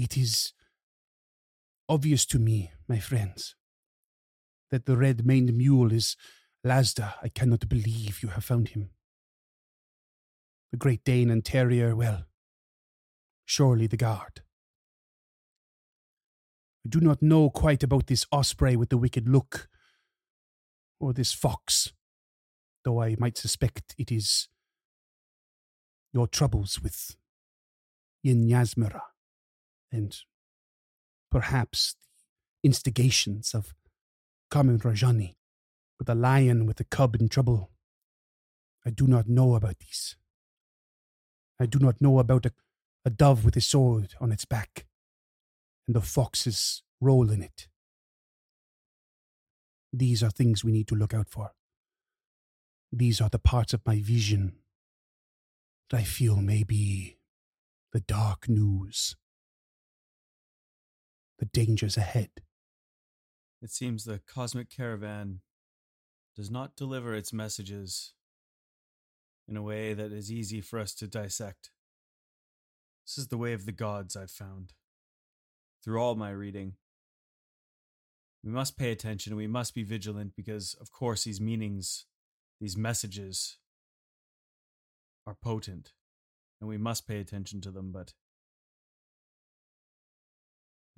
It 0.00 0.16
is 0.16 0.54
obvious 1.86 2.24
to 2.26 2.38
me, 2.38 2.72
my 2.88 2.98
friends, 2.98 3.54
that 4.70 4.86
the 4.86 4.96
red 4.96 5.26
maned 5.26 5.52
mule 5.52 5.92
is 5.92 6.16
Lasda. 6.64 7.16
I 7.22 7.28
cannot 7.28 7.68
believe 7.68 8.22
you 8.22 8.30
have 8.30 8.42
found 8.42 8.68
him. 8.68 8.92
The 10.70 10.78
Great 10.78 11.04
Dane 11.04 11.28
and 11.28 11.44
Terrier, 11.44 11.94
well, 11.94 12.24
surely 13.44 13.86
the 13.86 13.98
guard. 13.98 14.40
I 16.86 16.88
do 16.88 17.00
not 17.00 17.20
know 17.20 17.50
quite 17.50 17.82
about 17.82 18.06
this 18.06 18.24
osprey 18.32 18.76
with 18.76 18.88
the 18.88 18.96
wicked 18.96 19.28
look, 19.28 19.68
or 20.98 21.12
this 21.12 21.34
fox, 21.34 21.92
though 22.84 23.02
I 23.02 23.16
might 23.18 23.36
suspect 23.36 23.94
it 23.98 24.10
is 24.10 24.48
your 26.14 26.26
troubles 26.26 26.80
with 26.80 27.16
Yinyasmera 28.24 29.09
and 29.92 30.16
perhaps 31.30 31.94
the 32.62 32.68
instigations 32.68 33.54
of 33.54 33.74
Carman 34.50 34.78
Rajani, 34.78 35.36
with 35.98 36.08
a 36.08 36.14
lion 36.14 36.66
with 36.66 36.80
a 36.80 36.84
cub 36.84 37.14
in 37.14 37.28
trouble. 37.28 37.70
I 38.84 38.90
do 38.90 39.06
not 39.06 39.28
know 39.28 39.54
about 39.54 39.78
these. 39.78 40.16
I 41.60 41.66
do 41.66 41.78
not 41.78 42.00
know 42.00 42.18
about 42.18 42.46
a, 42.46 42.52
a 43.04 43.10
dove 43.10 43.44
with 43.44 43.56
a 43.56 43.60
sword 43.60 44.14
on 44.20 44.32
its 44.32 44.44
back 44.44 44.86
and 45.86 45.94
the 45.94 46.00
fox's 46.00 46.82
role 47.00 47.30
in 47.30 47.42
it. 47.42 47.68
These 49.92 50.22
are 50.22 50.30
things 50.30 50.64
we 50.64 50.72
need 50.72 50.88
to 50.88 50.94
look 50.94 51.12
out 51.12 51.28
for. 51.28 51.50
These 52.92 53.20
are 53.20 53.28
the 53.28 53.38
parts 53.38 53.74
of 53.74 53.86
my 53.86 54.00
vision 54.00 54.54
that 55.90 55.98
I 55.98 56.04
feel 56.04 56.36
may 56.36 56.62
be 56.62 57.18
the 57.92 58.00
dark 58.00 58.48
news 58.48 59.16
the 61.40 61.46
dangers 61.46 61.96
ahead. 61.96 62.30
It 63.62 63.70
seems 63.70 64.04
the 64.04 64.20
cosmic 64.26 64.70
caravan 64.70 65.40
does 66.36 66.50
not 66.50 66.76
deliver 66.76 67.14
its 67.14 67.32
messages 67.32 68.12
in 69.48 69.56
a 69.56 69.62
way 69.62 69.94
that 69.94 70.12
is 70.12 70.30
easy 70.30 70.60
for 70.60 70.78
us 70.78 70.94
to 70.96 71.08
dissect. 71.08 71.70
This 73.06 73.18
is 73.18 73.28
the 73.28 73.38
way 73.38 73.54
of 73.54 73.64
the 73.66 73.72
gods 73.72 74.16
I've 74.16 74.30
found 74.30 74.74
through 75.82 76.00
all 76.00 76.14
my 76.14 76.30
reading. 76.30 76.74
We 78.44 78.50
must 78.50 78.78
pay 78.78 78.92
attention 78.92 79.34
we 79.34 79.46
must 79.46 79.74
be 79.74 79.82
vigilant 79.82 80.34
because, 80.36 80.74
of 80.80 80.92
course, 80.92 81.24
these 81.24 81.40
meanings, 81.40 82.04
these 82.60 82.76
messages 82.76 83.56
are 85.26 85.36
potent 85.42 85.92
and 86.60 86.68
we 86.68 86.78
must 86.78 87.08
pay 87.08 87.18
attention 87.18 87.62
to 87.62 87.70
them, 87.70 87.92
but 87.92 88.12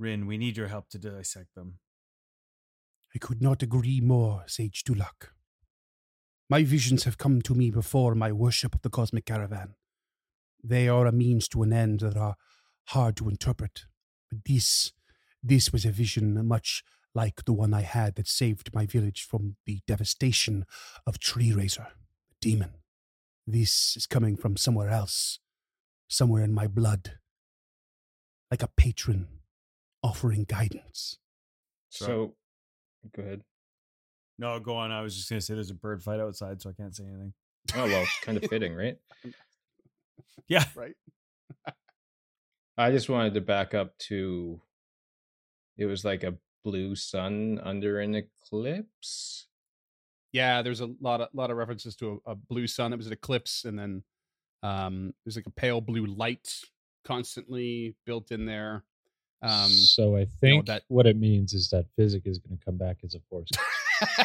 Wrin, 0.03 0.27
we 0.27 0.37
need 0.37 0.57
your 0.57 0.67
help 0.67 0.89
to 0.91 0.99
dissect 0.99 1.55
them. 1.55 1.79
I 3.15 3.19
could 3.19 3.41
not 3.41 3.63
agree 3.63 4.01
more, 4.01 4.43
Sage 4.47 4.83
Tulak. 4.83 5.31
My 6.51 6.65
visions 6.65 7.05
have 7.05 7.19
come 7.19 7.41
to 7.43 7.55
me 7.55 7.71
before 7.71 8.15
my 8.15 8.33
worship 8.33 8.75
of 8.75 8.83
the 8.83 8.91
cosmic 8.91 9.27
caravan. 9.27 9.75
They 10.63 10.89
are 10.89 11.07
a 11.07 11.13
means 11.13 11.47
to 11.49 11.63
an 11.63 11.73
end 11.73 12.01
that 12.01 12.17
are 12.17 12.35
hard 12.89 13.17
to 13.19 13.29
interpret. 13.29 13.85
But 14.29 14.45
this, 14.45 14.93
this 15.43 15.73
was 15.73 15.85
a 15.85 15.93
vision 15.93 16.47
much 16.47 16.83
like 17.15 17.45
the 17.45 17.53
one 17.53 17.73
I 17.73 17.83
had 17.83 18.17
that 18.17 18.27
saved 18.27 18.75
my 18.75 18.87
village 18.87 19.23
from 19.23 19.57
the 19.67 19.81
devastation 19.87 20.65
of 21.07 21.21
Treerazer, 21.21 21.87
the 22.29 22.37
demon. 22.41 22.73
This 23.47 23.95
is 23.97 24.07
coming 24.07 24.37
from 24.37 24.57
somewhere 24.57 24.89
else, 24.89 25.39
somewhere 26.09 26.43
in 26.43 26.53
my 26.53 26.67
blood, 26.67 27.19
like 28.51 28.63
a 28.63 28.69
patron 28.77 29.29
offering 30.03 30.45
guidance. 30.45 31.19
So, 31.91 32.35
go 33.15 33.23
ahead. 33.23 33.43
No, 34.39 34.59
go 34.59 34.77
on. 34.77 34.91
I 34.91 35.03
was 35.03 35.17
just 35.17 35.29
gonna 35.29 35.41
say 35.41 35.55
there's 35.55 35.71
a 35.71 35.75
bird 35.75 36.03
fight 36.03 36.21
outside, 36.21 36.61
so 36.61 36.71
I 36.71 36.73
can't 36.73 36.95
say 36.95 37.05
anything. 37.05 37.33
Oh 37.75 37.87
well, 37.87 38.07
kind 38.23 38.39
of 38.39 38.45
fitting, 38.51 38.75
right? 38.75 38.97
Yeah, 40.49 40.65
right. 40.75 40.95
I 42.77 42.91
just 42.91 43.09
wanted 43.09 43.35
to 43.35 43.41
back 43.41 43.75
up 43.75 43.97
to 43.99 44.61
it 45.77 45.87
was 45.87 46.05
like 46.05 46.25
a 46.25 46.35
blue 46.65 46.95
sun 46.95 47.61
under 47.63 48.01
an 48.01 48.15
eclipse. 48.15 49.47
Yeah, 50.33 50.63
there's 50.63 50.81
a 50.81 50.91
lot 51.01 51.21
of 51.21 51.29
lot 51.35 51.51
of 51.51 51.57
references 51.57 51.95
to 51.97 52.21
a, 52.27 52.33
a 52.33 52.35
blue 52.35 52.67
sun. 52.67 52.93
It 52.93 52.97
was 52.97 53.07
an 53.07 53.13
eclipse, 53.13 53.65
and 53.65 53.79
then 53.79 54.03
um, 54.63 55.13
there's 55.25 55.37
like 55.37 55.47
a 55.47 55.51
pale 55.51 55.81
blue 55.81 56.07
light 56.07 56.49
constantly 57.05 57.95
built 58.07 58.31
in 58.33 58.47
there. 58.47 58.85
Um, 59.43 59.71
so 59.71 60.17
I 60.17 60.25
think 60.25 60.43
you 60.43 60.57
know, 60.59 60.63
that 60.67 60.83
what 60.89 61.07
it 61.07 61.17
means 61.17 61.53
is 61.53 61.69
that 61.71 61.87
Physic 61.97 62.23
is 62.27 62.39
going 62.39 62.57
to 62.57 62.65
come 62.65 62.77
back 62.77 62.99
as 63.05 63.15
a 63.15 63.21
force. 63.29 63.49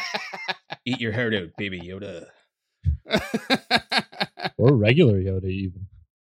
Eat 0.84 1.00
your 1.00 1.12
heart 1.12 1.34
out, 1.34 1.48
baby 1.56 1.80
Yoda. 1.80 2.26
or 4.58 4.74
regular 4.74 5.20
Yoda, 5.20 5.50
even. 5.50 5.86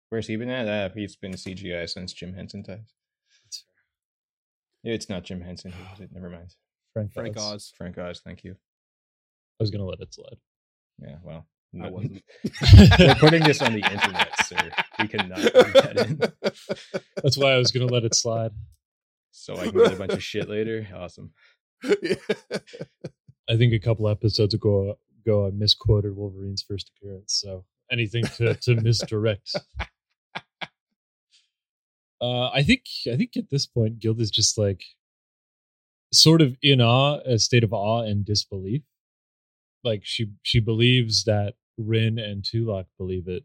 Where's 0.09 0.27
he 0.27 0.35
been 0.35 0.49
at? 0.49 0.67
Uh, 0.67 0.93
he's 0.95 1.15
been 1.15 1.33
CGI 1.33 1.89
since 1.89 2.13
Jim 2.13 2.33
Henson 2.33 2.63
times. 2.63 2.93
It's 4.83 5.09
not 5.09 5.23
Jim 5.23 5.41
Henson. 5.41 5.73
Was 5.91 5.99
it? 5.99 6.11
Never 6.13 6.29
mind. 6.29 6.53
Frank, 6.93 7.11
Frank 7.13 7.37
Oz. 7.37 7.43
Oz. 7.43 7.73
Frank 7.75 7.97
Oz. 7.97 8.21
Thank 8.23 8.43
you. 8.43 8.51
I 8.51 9.63
was 9.63 9.71
gonna 9.71 9.85
let 9.85 9.99
it 9.99 10.13
slide. 10.13 10.37
Yeah, 11.01 11.15
well, 11.23 11.47
no. 11.73 11.85
I 11.85 11.89
wasn't. 11.89 12.23
We're 12.99 13.15
putting 13.15 13.43
this 13.43 13.61
on 13.61 13.73
the 13.73 13.79
internet, 13.79 14.45
sir. 14.45 14.71
We 14.99 15.07
cannot 15.07 15.39
leave 15.39 15.53
that 15.53 16.05
in. 16.07 16.19
That's 17.23 17.37
why 17.37 17.53
I 17.53 17.57
was 17.57 17.71
gonna 17.71 17.87
let 17.87 18.03
it 18.03 18.13
slide. 18.13 18.51
So 19.37 19.55
I 19.57 19.67
can 19.67 19.77
get 19.77 19.93
a 19.93 19.97
bunch 19.97 20.13
of 20.13 20.23
shit 20.23 20.49
later. 20.55 20.87
Awesome. 20.95 21.31
I 21.83 23.57
think 23.57 23.73
a 23.73 23.79
couple 23.79 24.07
episodes 24.07 24.53
ago, 24.53 24.97
ago 25.25 25.47
I 25.47 25.51
misquoted 25.51 26.15
Wolverine's 26.15 26.63
first 26.63 26.89
appearance. 26.95 27.39
So 27.41 27.65
anything 27.91 28.23
to 28.37 28.55
to 28.55 28.75
misdirect. 28.75 29.55
Uh, 32.21 32.49
I 32.49 32.63
think 32.63 32.85
I 33.11 33.17
think 33.17 33.35
at 33.35 33.49
this 33.51 33.65
point, 33.65 33.99
Guild 33.99 34.21
is 34.21 34.31
just 34.31 34.57
like 34.57 34.83
sort 36.13 36.41
of 36.41 36.55
in 36.61 36.81
awe, 36.81 37.19
a 37.25 37.37
state 37.37 37.63
of 37.63 37.73
awe 37.73 38.03
and 38.03 38.25
disbelief. 38.25 38.83
Like 39.83 40.01
she 40.05 40.31
she 40.41 40.59
believes 40.59 41.25
that 41.25 41.55
Wrin 41.77 42.17
and 42.17 42.43
Tulak 42.43 42.85
believe 42.97 43.27
it, 43.27 43.43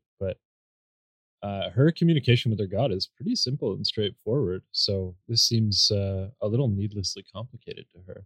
uh, 1.43 1.71
her 1.71 1.91
communication 1.91 2.51
with 2.51 2.61
her 2.61 2.67
god 2.67 2.93
is 2.93 3.07
pretty 3.07 3.35
simple 3.35 3.73
and 3.73 3.87
straightforward. 3.87 4.63
So 4.73 5.17
this 5.29 5.43
seems 5.43 5.91
uh, 5.91 6.29
a 6.41 6.49
little 6.49 6.69
needlessly 6.69 7.25
complicated 7.33 7.87
to 7.93 8.03
her. 8.07 8.25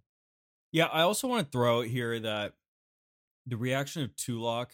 Yeah, 0.72 0.86
I 0.86 1.02
also 1.02 1.28
want 1.28 1.46
to 1.46 1.50
throw 1.52 1.80
out 1.80 1.86
here 1.86 2.18
that 2.18 2.54
the 3.46 3.56
reaction 3.56 4.02
of 4.02 4.16
Tulak, 4.16 4.70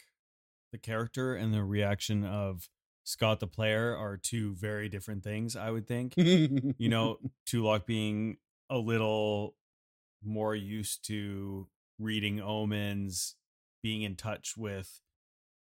the 0.73 0.79
character, 0.79 1.35
and 1.35 1.53
the 1.53 1.65
reaction 1.65 2.25
of 2.25 2.71
Scott 3.05 3.41
the 3.41 3.47
player 3.47 3.95
are 3.97 4.17
two 4.17 4.55
very 4.55 4.89
different 4.89 5.23
things, 5.23 5.57
I 5.57 5.71
would 5.71 5.87
think. 5.87 6.15
you 6.17 6.89
know, 6.89 7.19
Tulak 7.47 7.85
being 7.85 8.39
a 8.71 8.79
little 8.79 9.57
more 10.23 10.55
used 10.55 11.05
to 11.09 11.69
reading 11.99 12.41
omens, 12.41 13.37
being 13.83 14.03
in 14.03 14.17
touch 14.17 14.55
with 14.57 15.03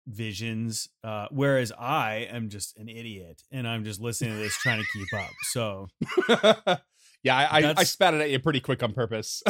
visions, 0.08 0.90
uh, 1.04 1.28
whereas 1.32 1.72
I 1.78 2.28
am 2.30 2.50
just 2.50 2.78
an 2.78 2.90
idiot 2.90 3.44
and 3.52 3.68
I'm 3.68 3.86
just 3.86 4.02
listening 4.02 4.34
to 4.34 4.38
this 4.38 4.58
trying 4.58 4.80
to 4.80 4.88
keep 4.94 5.14
up. 5.14 5.32
So 5.52 5.88
Yeah, 7.24 7.38
I, 7.38 7.62
I, 7.62 7.74
I 7.78 7.84
spat 7.86 8.14
it 8.14 8.22
at 8.22 8.30
you 8.30 8.40
pretty 8.40 8.60
quick 8.60 8.84
on 8.84 8.94
purpose. 8.94 9.42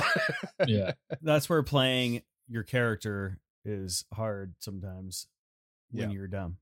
yeah. 0.68 0.92
That's 1.22 1.50
where 1.50 1.64
playing 1.64 2.22
your 2.48 2.64
character 2.64 3.40
is 3.66 4.06
hard 4.14 4.54
sometimes 4.60 5.28
when 5.92 6.12
yeah. 6.12 6.16
you're 6.16 6.28
dumb. 6.28 6.58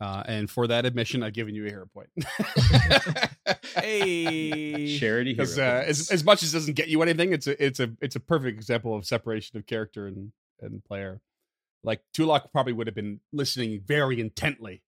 Uh, 0.00 0.24
and 0.26 0.50
for 0.50 0.66
that 0.66 0.84
admission, 0.84 1.22
I've 1.22 1.32
given 1.32 1.54
you 1.54 1.64
a 1.64 1.68
hero 1.68 1.86
point. 1.94 2.08
hey, 3.76 4.98
charity. 4.98 5.32
Because 5.32 5.60
uh, 5.60 5.84
as 5.86 6.10
as 6.10 6.24
much 6.24 6.42
as 6.42 6.52
it 6.52 6.56
doesn't 6.56 6.74
get 6.74 6.88
you 6.88 7.00
anything, 7.02 7.32
it's 7.32 7.46
a 7.46 7.64
it's 7.64 7.78
a 7.78 7.92
it's 8.00 8.16
a 8.16 8.20
perfect 8.20 8.58
example 8.58 8.96
of 8.96 9.06
separation 9.06 9.56
of 9.56 9.66
character 9.66 10.08
and 10.08 10.32
and 10.60 10.82
player. 10.82 11.20
Like 11.84 12.02
Tulak 12.14 12.52
probably 12.52 12.72
would 12.72 12.86
have 12.86 12.94
been 12.94 13.20
listening 13.32 13.82
very 13.84 14.20
intently 14.20 14.82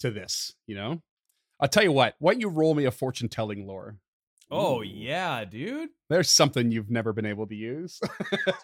to 0.00 0.10
this. 0.10 0.54
You 0.66 0.76
know, 0.76 1.02
I'll 1.60 1.68
tell 1.68 1.84
you 1.84 1.92
what. 1.92 2.14
Why 2.18 2.32
don't 2.32 2.40
you 2.40 2.48
roll 2.48 2.74
me 2.74 2.84
a 2.84 2.90
fortune 2.90 3.28
telling 3.28 3.66
lore? 3.66 3.96
Oh 4.50 4.80
Ooh. 4.80 4.84
yeah, 4.84 5.44
dude. 5.44 5.90
There's 6.08 6.30
something 6.30 6.70
you've 6.70 6.90
never 6.90 7.12
been 7.12 7.26
able 7.26 7.46
to 7.46 7.54
use. 7.54 8.00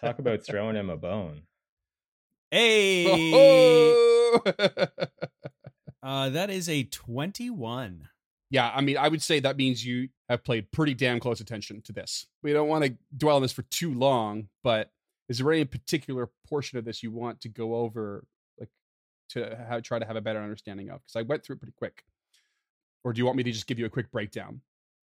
Talk 0.01 0.19
about 0.19 0.43
throwing 0.47 0.75
him 0.75 0.89
a 0.89 0.97
bone. 0.97 1.43
Hey. 2.51 3.31
Oh. 3.33 4.39
Uh, 6.05 6.29
that 6.29 6.51
is 6.51 6.69
a 6.69 6.83
21. 6.83 8.07
Yeah, 8.51 8.71
I 8.71 8.81
mean, 8.81 8.95
I 8.95 9.07
would 9.07 9.23
say 9.23 9.39
that 9.39 9.57
means 9.57 9.83
you 9.83 10.09
have 10.29 10.43
played 10.43 10.71
pretty 10.71 10.93
damn 10.93 11.19
close 11.19 11.39
attention 11.39 11.81
to 11.81 11.93
this. 11.93 12.27
We 12.43 12.53
don't 12.53 12.67
want 12.67 12.85
to 12.85 12.95
dwell 13.17 13.37
on 13.37 13.41
this 13.41 13.51
for 13.51 13.63
too 13.63 13.91
long, 13.91 14.49
but 14.63 14.91
is 15.29 15.39
there 15.39 15.51
any 15.51 15.65
particular 15.65 16.29
portion 16.47 16.77
of 16.77 16.85
this 16.85 17.01
you 17.03 17.11
want 17.11 17.41
to 17.41 17.49
go 17.49 17.75
over, 17.75 18.25
like 18.59 18.69
to 19.29 19.55
have, 19.67 19.83
try 19.83 19.99
to 19.99 20.05
have 20.05 20.15
a 20.15 20.21
better 20.21 20.41
understanding 20.41 20.89
of? 20.89 21.01
Because 21.01 21.15
I 21.15 21.23
went 21.23 21.43
through 21.43 21.55
it 21.55 21.59
pretty 21.59 21.73
quick. 21.77 22.03
Or 23.03 23.13
do 23.13 23.19
you 23.19 23.25
want 23.25 23.37
me 23.37 23.43
to 23.43 23.51
just 23.51 23.67
give 23.67 23.79
you 23.79 23.85
a 23.85 23.89
quick 23.89 24.11
breakdown? 24.11 24.61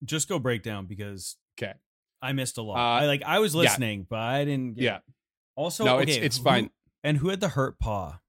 Just 0.05 0.29
go 0.29 0.39
breakdown 0.39 0.87
because 0.87 1.37
okay, 1.59 1.75
I 2.23 2.33
missed 2.33 2.59
a 2.59 2.63
lot. 2.63 2.77
Uh, 2.77 3.03
I 3.03 3.07
like 3.07 3.23
I 3.25 3.41
was 3.41 3.55
listening, 3.55 4.01
yeah. 4.01 4.07
but 4.09 4.19
I 4.21 4.45
didn't. 4.45 4.75
Get... 4.75 4.85
Yeah. 4.85 4.99
Also, 5.57 5.85
no, 5.85 5.99
okay, 5.99 6.13
it's 6.13 6.37
it's 6.37 6.39
fine. 6.39 6.65
Who, 6.65 6.71
and 7.03 7.17
who 7.17 7.31
had 7.31 7.41
the 7.41 7.49
hurt 7.49 7.81
paw? 7.81 8.21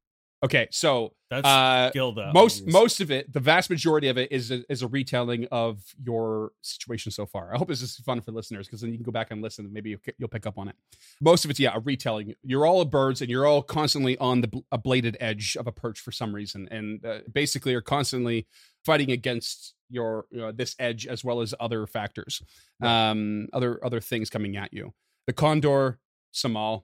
Okay, 0.42 0.70
so 0.72 1.14
that's 1.30 1.46
uh, 1.46 1.92
Gilda. 1.94 2.32
Most 2.34 2.62
obviously. 2.62 2.72
most 2.72 3.02
of 3.02 3.12
it, 3.12 3.32
the 3.32 3.42
vast 3.42 3.70
majority 3.70 4.08
of 4.08 4.18
it, 4.18 4.32
is 4.32 4.52
a, 4.52 4.64
is 4.72 4.82
a 4.82 4.88
retelling 4.88 5.48
of 5.52 5.82
your 6.02 6.54
situation 6.62 7.12
so 7.12 7.26
far. 7.26 7.54
I 7.54 7.58
hope 7.58 7.68
this 7.68 7.82
is 7.82 7.98
fun 7.98 8.22
for 8.22 8.32
listeners 8.32 8.66
because 8.66 8.80
then 8.80 8.92
you 8.92 8.98
can 8.98 9.04
go 9.04 9.12
back 9.12 9.32
and 9.32 9.42
listen. 9.42 9.66
and 9.66 9.74
Maybe 9.74 9.98
you'll 10.18 10.30
pick 10.30 10.46
up 10.46 10.58
on 10.58 10.70
it. 10.70 10.76
Most 11.20 11.44
of 11.44 11.52
it's 11.52 11.60
yeah, 11.60 11.76
a 11.76 11.80
retelling. 11.80 12.36
You're 12.42 12.66
all 12.66 12.86
birds, 12.86 13.22
and 13.22 13.30
you're 13.30 13.46
all 13.46 13.62
constantly 13.62 14.18
on 14.20 14.40
the 14.40 14.64
a 14.72 14.78
bladed 14.78 15.18
edge 15.20 15.58
of 15.58 15.68
a 15.68 15.74
perch 15.74 16.00
for 16.00 16.14
some 16.14 16.34
reason, 16.34 16.70
and 16.72 17.06
uh, 17.06 17.20
basically 17.32 17.76
are 17.76 17.82
constantly 17.82 18.48
fighting 18.86 19.12
against 19.12 19.76
your 19.90 20.26
you 20.32 20.40
know, 20.40 20.52
this 20.54 20.74
edge 20.80 21.06
as 21.06 21.22
well 21.22 21.42
as 21.42 21.54
other 21.60 21.86
factors, 21.86 22.42
right. 22.80 23.10
um, 23.10 23.50
other 23.52 23.84
other 23.84 24.00
things 24.00 24.30
coming 24.30 24.56
at 24.56 24.74
you. 24.74 24.94
The 25.28 25.34
condor 25.34 26.00
Samal, 26.34 26.84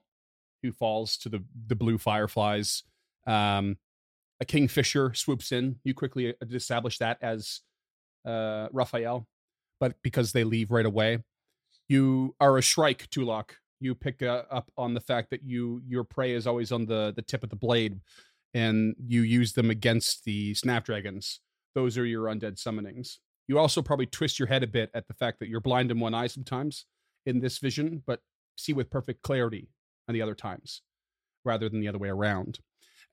who 0.62 0.72
falls 0.72 1.16
to 1.18 1.30
the 1.30 1.42
the 1.66 1.74
blue 1.74 1.96
fireflies 1.96 2.82
um, 3.26 3.76
a 4.40 4.44
kingfisher 4.44 5.14
swoops 5.14 5.52
in. 5.52 5.76
You 5.84 5.94
quickly 5.94 6.30
uh, 6.30 6.46
establish 6.52 6.98
that 6.98 7.18
as 7.22 7.60
uh, 8.26 8.68
Raphael, 8.72 9.26
but 9.80 9.94
because 10.02 10.32
they 10.32 10.44
leave 10.44 10.70
right 10.70 10.86
away, 10.86 11.18
you 11.88 12.34
are 12.40 12.58
a 12.58 12.62
shrike, 12.62 13.08
Tulak. 13.10 13.50
You 13.80 13.94
pick 13.94 14.22
uh, 14.22 14.44
up 14.50 14.70
on 14.76 14.94
the 14.94 15.00
fact 15.00 15.30
that 15.30 15.42
you 15.44 15.82
your 15.86 16.04
prey 16.04 16.32
is 16.32 16.46
always 16.46 16.72
on 16.72 16.86
the 16.86 17.12
the 17.14 17.22
tip 17.22 17.42
of 17.42 17.50
the 17.50 17.56
blade, 17.56 18.00
and 18.54 18.94
you 19.06 19.22
use 19.22 19.52
them 19.52 19.70
against 19.70 20.24
the 20.24 20.54
snapdragons. 20.54 21.40
Those 21.74 21.98
are 21.98 22.06
your 22.06 22.24
undead 22.24 22.56
summonings. 22.56 23.18
You 23.48 23.58
also 23.58 23.82
probably 23.82 24.06
twist 24.06 24.38
your 24.38 24.48
head 24.48 24.62
a 24.62 24.66
bit 24.66 24.90
at 24.94 25.06
the 25.06 25.14
fact 25.14 25.38
that 25.38 25.48
you're 25.48 25.60
blind 25.60 25.90
in 25.90 26.00
one 26.00 26.14
eye 26.14 26.26
sometimes 26.26 26.86
in 27.26 27.40
this 27.40 27.58
vision, 27.58 28.02
but 28.06 28.20
see 28.56 28.72
with 28.72 28.90
perfect 28.90 29.22
clarity 29.22 29.68
on 30.08 30.14
the 30.14 30.22
other 30.22 30.34
times, 30.34 30.82
rather 31.44 31.68
than 31.68 31.80
the 31.80 31.88
other 31.88 31.98
way 31.98 32.08
around 32.08 32.58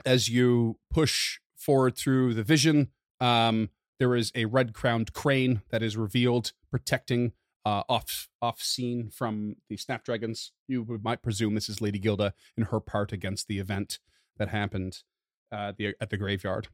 as 0.06 0.30
you 0.30 0.78
push 0.92 1.39
forward 1.56 1.96
through 1.96 2.34
the 2.34 2.44
vision, 2.44 2.89
um, 3.20 3.70
there 4.00 4.16
is 4.16 4.32
a 4.36 4.46
red 4.46 4.74
crowned 4.74 5.13
crane 5.13 5.62
that 5.70 5.82
is 5.82 5.96
revealed, 5.96 6.52
protecting 6.70 7.34
uh, 7.66 7.84
off 7.88 8.28
off 8.42 8.62
scene 8.62 9.10
from 9.10 9.56
the 9.70 9.78
snapdragons. 9.78 10.52
You 10.68 11.00
might 11.02 11.22
presume 11.22 11.56
this 11.56 11.70
is 11.70 11.82
Lady 11.82 12.00
Gilda 12.00 12.34
in 12.58 12.66
her 12.66 12.80
part 12.80 13.12
against 13.13 13.48
the 13.48 13.60
event 13.60 14.00
that 14.38 14.50
happened 14.50 15.04
uh, 15.52 15.74
the, 15.78 15.96
at 16.02 16.10
the 16.10 16.18
graveyard. 16.18 16.68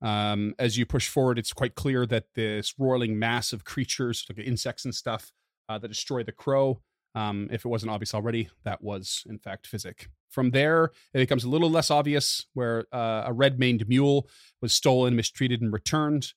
Um, 0.00 0.54
as 0.58 0.76
you 0.76 0.84
push 0.84 1.08
forward, 1.08 1.38
it's 1.38 1.52
quite 1.52 1.76
clear 1.76 2.06
that 2.06 2.34
this 2.34 2.74
roiling 2.76 3.18
mass 3.18 3.52
of 3.52 3.64
creatures, 3.64 4.26
like 4.28 4.44
insects 4.44 4.84
and 4.84 4.94
stuff, 4.94 5.30
uh, 5.68 5.78
that 5.78 5.88
destroy 5.88 6.24
the 6.24 6.32
crow, 6.32 6.80
um, 7.14 7.48
if 7.50 7.64
it 7.64 7.68
wasn't 7.68 7.92
obvious 7.92 8.14
already, 8.14 8.48
that 8.64 8.82
was 8.82 9.24
in 9.28 9.38
fact 9.38 9.66
Physic. 9.66 10.08
From 10.30 10.50
there, 10.50 10.92
it 11.12 11.18
becomes 11.18 11.44
a 11.44 11.48
little 11.50 11.68
less 11.70 11.90
obvious 11.90 12.46
where 12.54 12.86
uh, 12.92 13.24
a 13.26 13.32
red 13.32 13.58
maned 13.58 13.86
mule 13.86 14.28
was 14.62 14.74
stolen, 14.74 15.14
mistreated, 15.14 15.60
and 15.60 15.72
returned. 15.72 16.32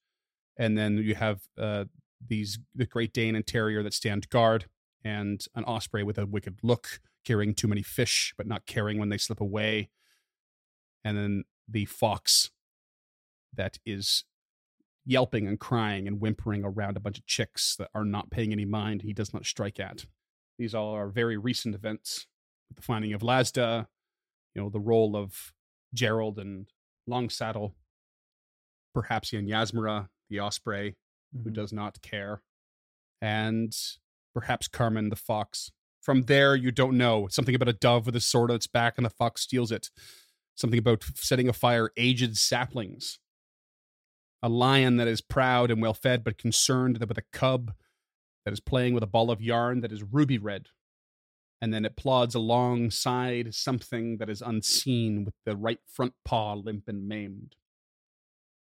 and 0.57 0.77
then 0.77 0.97
you 0.97 1.15
have 1.15 1.41
uh, 1.57 1.85
these 2.25 2.59
the 2.73 2.85
Great 2.85 3.13
Dane 3.13 3.35
and 3.35 3.45
Terrier 3.45 3.83
that 3.83 3.93
stand 3.93 4.29
guard, 4.29 4.65
and 5.03 5.45
an 5.55 5.63
osprey 5.65 6.03
with 6.03 6.17
a 6.17 6.25
wicked 6.25 6.59
look, 6.63 6.99
carrying 7.25 7.53
too 7.53 7.67
many 7.67 7.81
fish 7.81 8.33
but 8.37 8.47
not 8.47 8.65
caring 8.65 8.97
when 8.99 9.09
they 9.09 9.17
slip 9.17 9.41
away, 9.41 9.89
and 11.03 11.17
then 11.17 11.43
the 11.67 11.85
fox 11.85 12.51
that 13.53 13.77
is 13.85 14.25
yelping 15.05 15.47
and 15.47 15.59
crying 15.59 16.07
and 16.07 16.19
whimpering 16.19 16.63
around 16.65 16.97
a 16.97 16.99
bunch 16.99 17.17
of 17.17 17.25
chicks 17.25 17.75
that 17.75 17.89
are 17.93 18.05
not 18.05 18.31
paying 18.31 18.51
any 18.51 18.65
mind. 18.65 19.03
He 19.03 19.13
does 19.13 19.33
not 19.33 19.45
strike 19.45 19.79
at. 19.79 20.05
These 20.57 20.73
all 20.73 20.93
are 20.95 21.09
very 21.09 21.37
recent 21.37 21.75
events. 21.75 22.27
The 22.73 22.81
finding 22.81 23.13
of 23.13 23.21
Lasda, 23.21 23.87
you 24.53 24.61
know, 24.61 24.69
the 24.69 24.79
role 24.79 25.15
of 25.15 25.53
Gerald 25.93 26.39
and 26.39 26.67
Longsaddle, 27.09 27.73
perhaps 28.93 29.31
Yinyasmera, 29.31 30.07
the 30.29 30.39
osprey, 30.39 30.95
mm-hmm. 31.35 31.43
who 31.43 31.49
does 31.51 31.71
not 31.71 32.01
care, 32.01 32.41
and 33.21 33.73
perhaps 34.33 34.67
Carman 34.67 35.09
the 35.09 35.15
fox. 35.15 35.71
From 36.01 36.23
there, 36.23 36.55
you 36.55 36.71
don't 36.71 36.97
know. 36.97 37.27
Something 37.29 37.55
about 37.55 37.69
a 37.69 37.73
dove 37.73 38.05
with 38.05 38.15
a 38.15 38.21
sword 38.21 38.51
on 38.51 38.57
its 38.57 38.67
back 38.67 38.93
and 38.97 39.05
the 39.05 39.09
fox 39.09 39.41
steals 39.41 39.71
it. 39.71 39.89
Something 40.55 40.79
about 40.79 41.03
setting 41.15 41.49
afire 41.49 41.89
aged 41.97 42.37
saplings. 42.37 43.19
A 44.43 44.49
lion 44.49 44.97
that 44.97 45.07
is 45.07 45.21
proud 45.21 45.71
and 45.71 45.81
well 45.81 45.95
fed, 45.95 46.23
but 46.23 46.37
concerned 46.37 46.99
with 46.99 47.17
a 47.17 47.23
cub 47.33 47.73
that 48.45 48.53
is 48.53 48.59
playing 48.59 48.93
with 48.93 49.03
a 49.03 49.07
ball 49.07 49.31
of 49.31 49.41
yarn 49.41 49.81
that 49.81 49.91
is 49.91 50.03
ruby 50.03 50.37
red. 50.37 50.67
And 51.61 51.73
then 51.73 51.85
it 51.85 51.95
plods 51.95 52.35
alongside 52.35 53.55
something 53.55 54.17
that 54.17 54.29
is 54.29 54.41
unseen 54.41 55.25
with 55.25 55.33
the 55.45 55.55
right 55.55 55.79
front 55.87 56.13
paw 56.23 56.53
limp 56.53 56.87
and 56.87 57.07
maimed. 57.07 57.55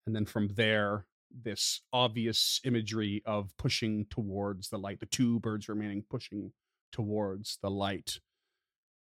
And 0.06 0.14
then 0.14 0.26
from 0.26 0.48
there, 0.48 1.06
this 1.30 1.80
obvious 1.92 2.60
imagery 2.64 3.22
of 3.24 3.56
pushing 3.56 4.06
towards 4.10 4.68
the 4.68 4.78
light, 4.78 5.00
the 5.00 5.06
two 5.06 5.40
birds 5.40 5.68
remaining 5.68 6.04
pushing 6.08 6.52
towards 6.90 7.58
the 7.62 7.70
light, 7.70 8.18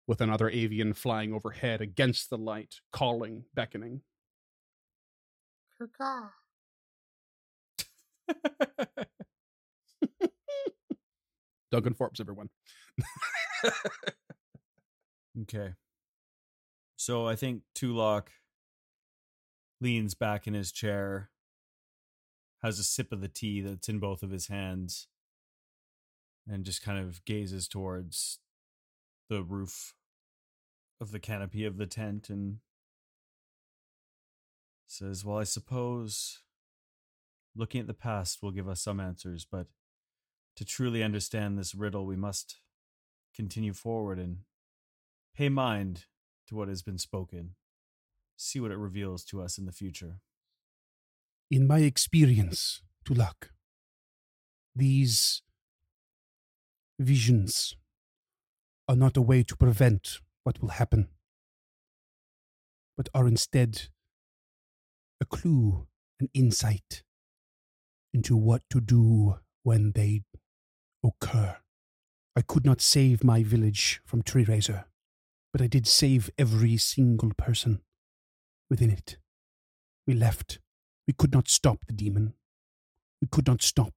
with 0.06 0.20
another 0.20 0.48
avian 0.48 0.94
flying 0.94 1.34
overhead 1.34 1.80
against 1.80 2.30
the 2.30 2.38
light, 2.38 2.76
calling, 2.92 3.44
beckoning. 3.54 4.02
Duncan 11.72 11.94
Forbes, 11.94 12.20
everyone. 12.20 12.50
okay. 15.42 15.72
So 16.96 17.26
I 17.26 17.34
think 17.34 17.62
Tulok 17.74 18.26
leans 19.80 20.14
back 20.14 20.46
in 20.46 20.52
his 20.52 20.70
chair, 20.70 21.30
has 22.62 22.78
a 22.78 22.84
sip 22.84 23.10
of 23.10 23.22
the 23.22 23.28
tea 23.28 23.62
that's 23.62 23.88
in 23.88 23.98
both 23.98 24.22
of 24.22 24.30
his 24.30 24.48
hands, 24.48 25.08
and 26.46 26.64
just 26.64 26.82
kind 26.82 26.98
of 26.98 27.24
gazes 27.24 27.66
towards 27.66 28.38
the 29.30 29.42
roof 29.42 29.94
of 31.00 31.10
the 31.10 31.18
canopy 31.18 31.64
of 31.64 31.78
the 31.78 31.86
tent 31.86 32.28
and 32.28 32.58
says, 34.86 35.24
Well, 35.24 35.38
I 35.38 35.44
suppose 35.44 36.40
looking 37.56 37.80
at 37.80 37.86
the 37.86 37.94
past 37.94 38.42
will 38.42 38.50
give 38.50 38.68
us 38.68 38.82
some 38.82 39.00
answers, 39.00 39.46
but 39.50 39.68
to 40.56 40.64
truly 40.64 41.02
understand 41.02 41.58
this 41.58 41.74
riddle, 41.74 42.06
we 42.06 42.16
must 42.16 42.60
continue 43.34 43.72
forward 43.72 44.18
and 44.18 44.38
pay 45.34 45.48
mind 45.48 46.04
to 46.48 46.54
what 46.54 46.68
has 46.68 46.82
been 46.82 46.98
spoken, 46.98 47.54
see 48.36 48.60
what 48.60 48.70
it 48.70 48.76
reveals 48.76 49.24
to 49.24 49.40
us 49.40 49.58
in 49.58 49.64
the 49.64 49.72
future. 49.72 50.20
In 51.50 51.66
my 51.66 51.78
experience, 51.78 52.82
Tulak, 53.04 53.50
these 54.74 55.42
visions 56.98 57.76
are 58.88 58.96
not 58.96 59.16
a 59.16 59.22
way 59.22 59.42
to 59.42 59.56
prevent 59.56 60.18
what 60.44 60.60
will 60.60 60.70
happen, 60.70 61.08
but 62.96 63.08
are 63.14 63.26
instead 63.26 63.88
a 65.20 65.24
clue, 65.24 65.86
an 66.20 66.28
insight 66.34 67.02
into 68.12 68.36
what 68.36 68.62
to 68.68 68.80
do 68.80 69.36
when 69.62 69.92
they 69.92 70.22
occur. 71.04 71.56
I 72.36 72.42
could 72.42 72.64
not 72.64 72.80
save 72.80 73.22
my 73.22 73.42
village 73.42 74.00
from 74.04 74.22
Treerazer, 74.22 74.84
but 75.52 75.60
I 75.60 75.66
did 75.66 75.86
save 75.86 76.30
every 76.38 76.76
single 76.76 77.32
person 77.36 77.80
within 78.70 78.90
it. 78.90 79.18
We 80.06 80.14
left. 80.14 80.58
We 81.06 81.12
could 81.12 81.32
not 81.32 81.48
stop 81.48 81.84
the 81.86 81.92
demon. 81.92 82.34
We 83.20 83.28
could 83.30 83.46
not 83.46 83.62
stop 83.62 83.94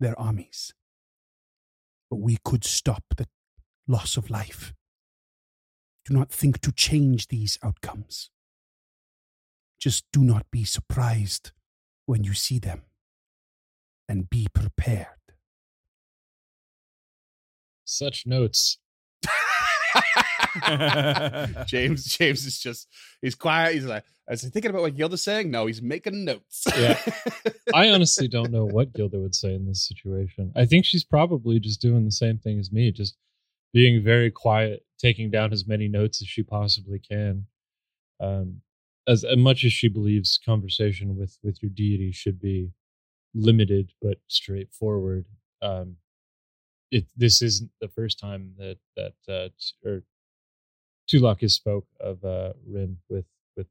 their 0.00 0.18
armies. 0.18 0.74
But 2.10 2.20
we 2.20 2.38
could 2.44 2.64
stop 2.64 3.04
the 3.16 3.26
loss 3.86 4.16
of 4.16 4.28
life. 4.28 4.74
Do 6.04 6.14
not 6.14 6.30
think 6.30 6.60
to 6.62 6.72
change 6.72 7.28
these 7.28 7.58
outcomes. 7.62 8.30
Just 9.78 10.04
do 10.12 10.24
not 10.24 10.46
be 10.50 10.64
surprised 10.64 11.52
when 12.06 12.24
you 12.24 12.34
see 12.34 12.58
them 12.58 12.82
and 14.08 14.28
be 14.28 14.48
prepared. 14.52 15.21
Such 17.84 18.26
notes. 18.26 18.78
James 21.66 22.04
James 22.16 22.46
is 22.46 22.58
just 22.58 22.88
he's 23.20 23.34
quiet. 23.34 23.74
He's 23.74 23.84
like, 23.84 24.04
is 24.30 24.42
he 24.42 24.50
thinking 24.50 24.70
about 24.70 24.82
what 24.82 24.96
Gilda's 24.96 25.24
saying? 25.24 25.50
No, 25.50 25.66
he's 25.66 25.82
making 25.82 26.24
notes. 26.24 26.64
yeah. 26.76 26.98
I 27.74 27.90
honestly 27.90 28.28
don't 28.28 28.50
know 28.50 28.66
what 28.66 28.92
Gilda 28.92 29.18
would 29.18 29.34
say 29.34 29.54
in 29.54 29.66
this 29.66 29.86
situation. 29.86 30.52
I 30.54 30.66
think 30.66 30.84
she's 30.84 31.04
probably 31.04 31.58
just 31.58 31.80
doing 31.80 32.04
the 32.04 32.12
same 32.12 32.38
thing 32.38 32.58
as 32.58 32.72
me, 32.72 32.92
just 32.92 33.16
being 33.72 34.02
very 34.02 34.30
quiet, 34.30 34.84
taking 34.98 35.30
down 35.30 35.52
as 35.52 35.66
many 35.66 35.88
notes 35.88 36.20
as 36.22 36.28
she 36.28 36.42
possibly 36.42 36.98
can. 36.98 37.46
Um, 38.20 38.60
as, 39.08 39.24
as 39.24 39.36
much 39.36 39.64
as 39.64 39.72
she 39.72 39.88
believes 39.88 40.38
conversation 40.44 41.16
with 41.16 41.38
with 41.42 41.62
your 41.62 41.70
deity 41.70 42.12
should 42.12 42.40
be 42.40 42.72
limited 43.34 43.92
but 44.00 44.18
straightforward. 44.28 45.26
Um, 45.60 45.96
it 46.92 47.06
this 47.16 47.42
isn't 47.42 47.70
the 47.80 47.88
first 47.88 48.20
time 48.20 48.52
that 48.58 48.76
that 48.96 49.14
uh, 49.28 49.48
t- 49.58 49.88
or 49.88 50.02
Tulak 51.10 51.40
has 51.40 51.54
spoke 51.54 51.86
of 51.98 52.24
uh, 52.24 52.52
Wrin 52.66 52.98
with 53.08 53.24
with 53.56 53.66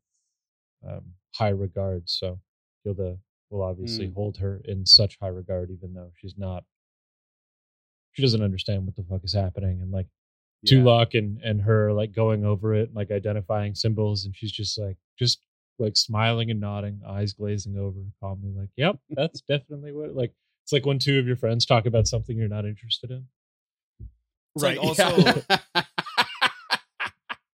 um, 0.85 1.13
high 1.35 1.49
regard. 1.49 2.09
So 2.09 2.39
Gilda 2.83 3.17
will 3.49 3.61
obviously 3.61 4.07
mm. 4.07 4.15
hold 4.15 4.37
her 4.37 4.59
in 4.65 4.85
such 4.85 5.17
high 5.21 5.27
regard, 5.29 5.69
even 5.71 5.93
though 5.93 6.11
she's 6.17 6.35
not. 6.37 6.63
She 8.13 8.21
doesn't 8.21 8.43
understand 8.43 8.85
what 8.85 8.95
the 8.95 9.03
fuck 9.03 9.23
is 9.23 9.33
happening, 9.33 9.81
and 9.81 9.91
like 9.91 10.07
yeah. 10.63 10.79
Tulak 10.79 11.13
and 11.13 11.39
and 11.43 11.61
her 11.61 11.93
like 11.93 12.11
going 12.11 12.43
over 12.43 12.73
it, 12.73 12.93
like 12.93 13.11
identifying 13.11 13.75
symbols, 13.75 14.25
and 14.25 14.35
she's 14.35 14.51
just 14.51 14.77
like 14.79 14.97
just 15.17 15.39
like 15.79 15.95
smiling 15.95 16.51
and 16.51 16.59
nodding, 16.59 17.01
eyes 17.07 17.33
glazing 17.33 17.77
over, 17.77 17.99
calmly, 18.19 18.51
like, 18.51 18.69
"Yep, 18.77 18.97
that's 19.11 19.41
definitely 19.41 19.91
what." 19.91 20.15
Like, 20.15 20.33
it's 20.71 20.73
like 20.73 20.85
when 20.85 20.99
two 20.99 21.19
of 21.19 21.27
your 21.27 21.35
friends 21.35 21.65
talk 21.65 21.85
about 21.85 22.07
something 22.07 22.37
you're 22.37 22.47
not 22.47 22.63
interested 22.63 23.11
in. 23.11 23.25
It's 24.55 24.63
right. 24.63 24.77
Like 24.77 24.87
also, 24.87 25.17
yeah. 25.75 25.83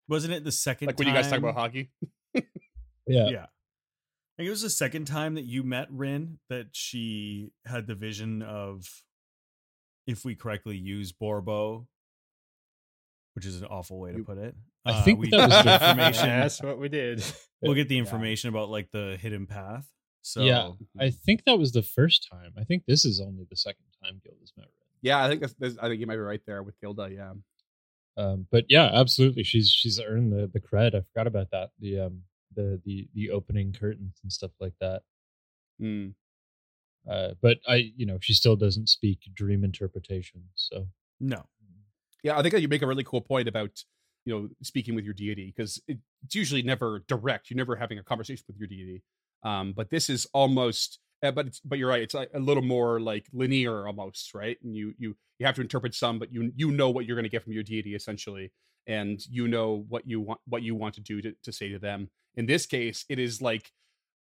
wasn't 0.07 0.33
it 0.33 0.43
the 0.43 0.51
second? 0.51 0.87
Like 0.87 0.99
when 0.99 1.07
time... 1.07 1.15
you 1.15 1.21
guys 1.21 1.31
talk 1.31 1.39
about 1.39 1.55
hockey. 1.55 1.89
yeah. 2.35 2.43
Yeah. 3.07 3.45
I 3.45 4.37
think 4.37 4.47
it 4.47 4.51
was 4.51 4.61
the 4.61 4.69
second 4.69 5.05
time 5.05 5.33
that 5.33 5.45
you 5.45 5.63
met 5.63 5.87
Wrin 5.89 6.37
that 6.49 6.67
she 6.73 7.49
had 7.65 7.87
the 7.87 7.95
vision 7.95 8.43
of 8.43 8.87
if 10.05 10.23
we 10.23 10.35
correctly 10.35 10.77
use 10.77 11.11
Borbo, 11.11 11.87
which 13.33 13.47
is 13.47 13.61
an 13.61 13.67
awful 13.67 13.99
way 13.99 14.11
to 14.11 14.23
put 14.23 14.37
it. 14.37 14.53
I 14.85 14.91
uh, 14.91 15.03
think 15.03 15.19
we 15.19 15.31
that 15.31 15.49
was 15.49 15.63
the 15.63 15.73
information. 15.73 16.27
that's 16.27 16.61
what 16.61 16.77
we 16.77 16.89
did. 16.89 17.23
We'll 17.59 17.73
get 17.73 17.89
the 17.89 17.97
information 17.97 18.53
yeah. 18.53 18.59
about 18.59 18.69
like 18.69 18.91
the 18.91 19.17
hidden 19.19 19.47
path. 19.47 19.87
So 20.27 20.41
yeah, 20.41 20.71
I 20.99 21.09
think 21.09 21.45
that 21.45 21.57
was 21.57 21.71
the 21.71 21.81
first 21.81 22.27
time. 22.29 22.51
I 22.59 22.65
think 22.65 22.83
this 22.85 23.05
is 23.05 23.21
only 23.21 23.45
the 23.49 23.55
second 23.55 23.85
time 24.03 24.19
Gilda's 24.21 24.51
met 24.57 24.65
Wrin. 24.65 24.87
Yeah, 25.01 25.23
I 25.23 25.29
think 25.29 25.39
that's, 25.39 25.53
that's, 25.57 25.77
I 25.77 25.87
think 25.87 26.01
you 26.01 26.07
might 26.07 26.15
be 26.15 26.21
right 26.21 26.41
there 26.45 26.63
with 26.63 26.77
Gilda. 26.81 27.09
Yeah. 27.09 27.33
Um, 28.17 28.45
but 28.51 28.65
yeah, 28.67 28.89
absolutely, 28.91 29.43
she's 29.43 29.69
she's 29.69 30.01
earned 30.01 30.33
the 30.33 30.47
the 30.51 30.59
cred. 30.59 30.95
I 30.95 31.01
forgot 31.01 31.27
about 31.27 31.51
that. 31.51 31.69
The 31.79 31.99
um 32.01 32.23
the 32.55 32.81
the 32.83 33.07
the 33.13 33.29
opening 33.29 33.71
curtains 33.71 34.19
and 34.21 34.31
stuff 34.31 34.51
like 34.59 34.73
that. 34.81 35.03
Mm. 35.81 36.13
Uh, 37.09 37.35
but 37.41 37.59
I, 37.65 37.93
you 37.95 38.05
know, 38.05 38.17
she 38.19 38.33
still 38.33 38.57
doesn't 38.57 38.89
speak 38.89 39.19
dream 39.33 39.63
interpretation. 39.63 40.43
So 40.55 40.87
no. 41.21 41.45
Yeah, 42.21 42.37
I 42.37 42.41
think 42.41 42.53
that 42.53 42.61
you 42.61 42.67
make 42.67 42.81
a 42.81 42.87
really 42.87 43.05
cool 43.05 43.21
point 43.21 43.47
about 43.47 43.81
you 44.25 44.33
know 44.33 44.49
speaking 44.61 44.93
with 44.93 45.05
your 45.05 45.13
deity 45.13 45.53
because 45.55 45.81
it's 45.87 46.35
usually 46.35 46.63
never 46.63 47.05
direct. 47.07 47.49
You're 47.49 47.57
never 47.57 47.77
having 47.77 47.97
a 47.97 48.03
conversation 48.03 48.43
with 48.47 48.57
your 48.57 48.67
deity. 48.67 49.03
Um, 49.43 49.73
but 49.73 49.89
this 49.89 50.09
is 50.09 50.27
almost 50.33 50.99
uh, 51.23 51.31
but 51.31 51.47
it's 51.47 51.59
but 51.61 51.79
you're 51.79 51.89
right 51.89 52.01
it's 52.01 52.13
like 52.13 52.29
a 52.33 52.39
little 52.39 52.63
more 52.63 52.99
like 52.99 53.25
linear 53.33 53.87
almost 53.87 54.33
right 54.33 54.57
and 54.63 54.75
you 54.75 54.93
you 54.97 55.15
you 55.39 55.45
have 55.45 55.55
to 55.55 55.61
interpret 55.61 55.95
some 55.95 56.19
but 56.19 56.31
you 56.31 56.51
you 56.55 56.71
know 56.71 56.89
what 56.89 57.05
you're 57.05 57.15
going 57.15 57.23
to 57.23 57.29
get 57.29 57.43
from 57.43 57.53
your 57.53 57.63
deity 57.63 57.95
essentially 57.95 58.51
and 58.87 59.25
you 59.29 59.47
know 59.47 59.85
what 59.89 60.07
you 60.07 60.21
want 60.21 60.39
what 60.47 60.61
you 60.61 60.75
want 60.75 60.93
to 60.93 61.01
do 61.01 61.21
to, 61.21 61.33
to 61.43 61.51
say 61.51 61.69
to 61.69 61.79
them 61.79 62.09
in 62.35 62.45
this 62.45 62.65
case 62.65 63.05
it 63.09 63.19
is 63.19 63.41
like 63.41 63.71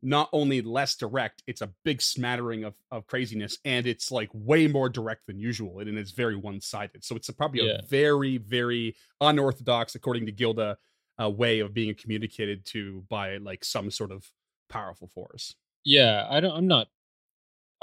not 0.02 0.30
only 0.34 0.62
less 0.62 0.96
direct, 0.96 1.44
it's 1.46 1.62
a 1.62 1.70
big 1.86 2.02
smattering 2.02 2.64
of, 2.64 2.74
of 2.90 3.06
craziness, 3.06 3.58
and 3.66 3.86
it's 3.86 4.12
like 4.12 4.30
way 4.34 4.68
more 4.68 4.90
direct 4.90 5.28
than 5.28 5.40
usual, 5.40 5.80
and 5.80 5.98
it's 5.98 6.12
very 6.12 6.36
one 6.36 6.60
sided. 6.60 7.04
So 7.04 7.16
it's 7.16 7.30
a, 7.30 7.34
probably 7.34 7.62
Yeah. 7.68 7.78
a 7.84 7.88
very, 7.88 8.38
very 8.38 8.96
unorthodox, 9.20 9.94
according 9.94 10.26
to 10.26 10.32
Gilda, 10.32 10.78
uh, 11.22 11.30
way 11.30 11.60
of 11.60 11.74
being 11.74 11.94
communicated 11.94 12.66
to 12.66 13.06
by 13.10 13.38
like 13.38 13.64
some 13.64 13.92
sort 13.92 14.12
of 14.12 14.28
powerful 14.72 15.08
force. 15.08 15.56
Yeah, 15.84 16.26
I 16.30 16.40
don't. 16.40 16.56
I'm 16.56 16.68
not. 16.68 16.88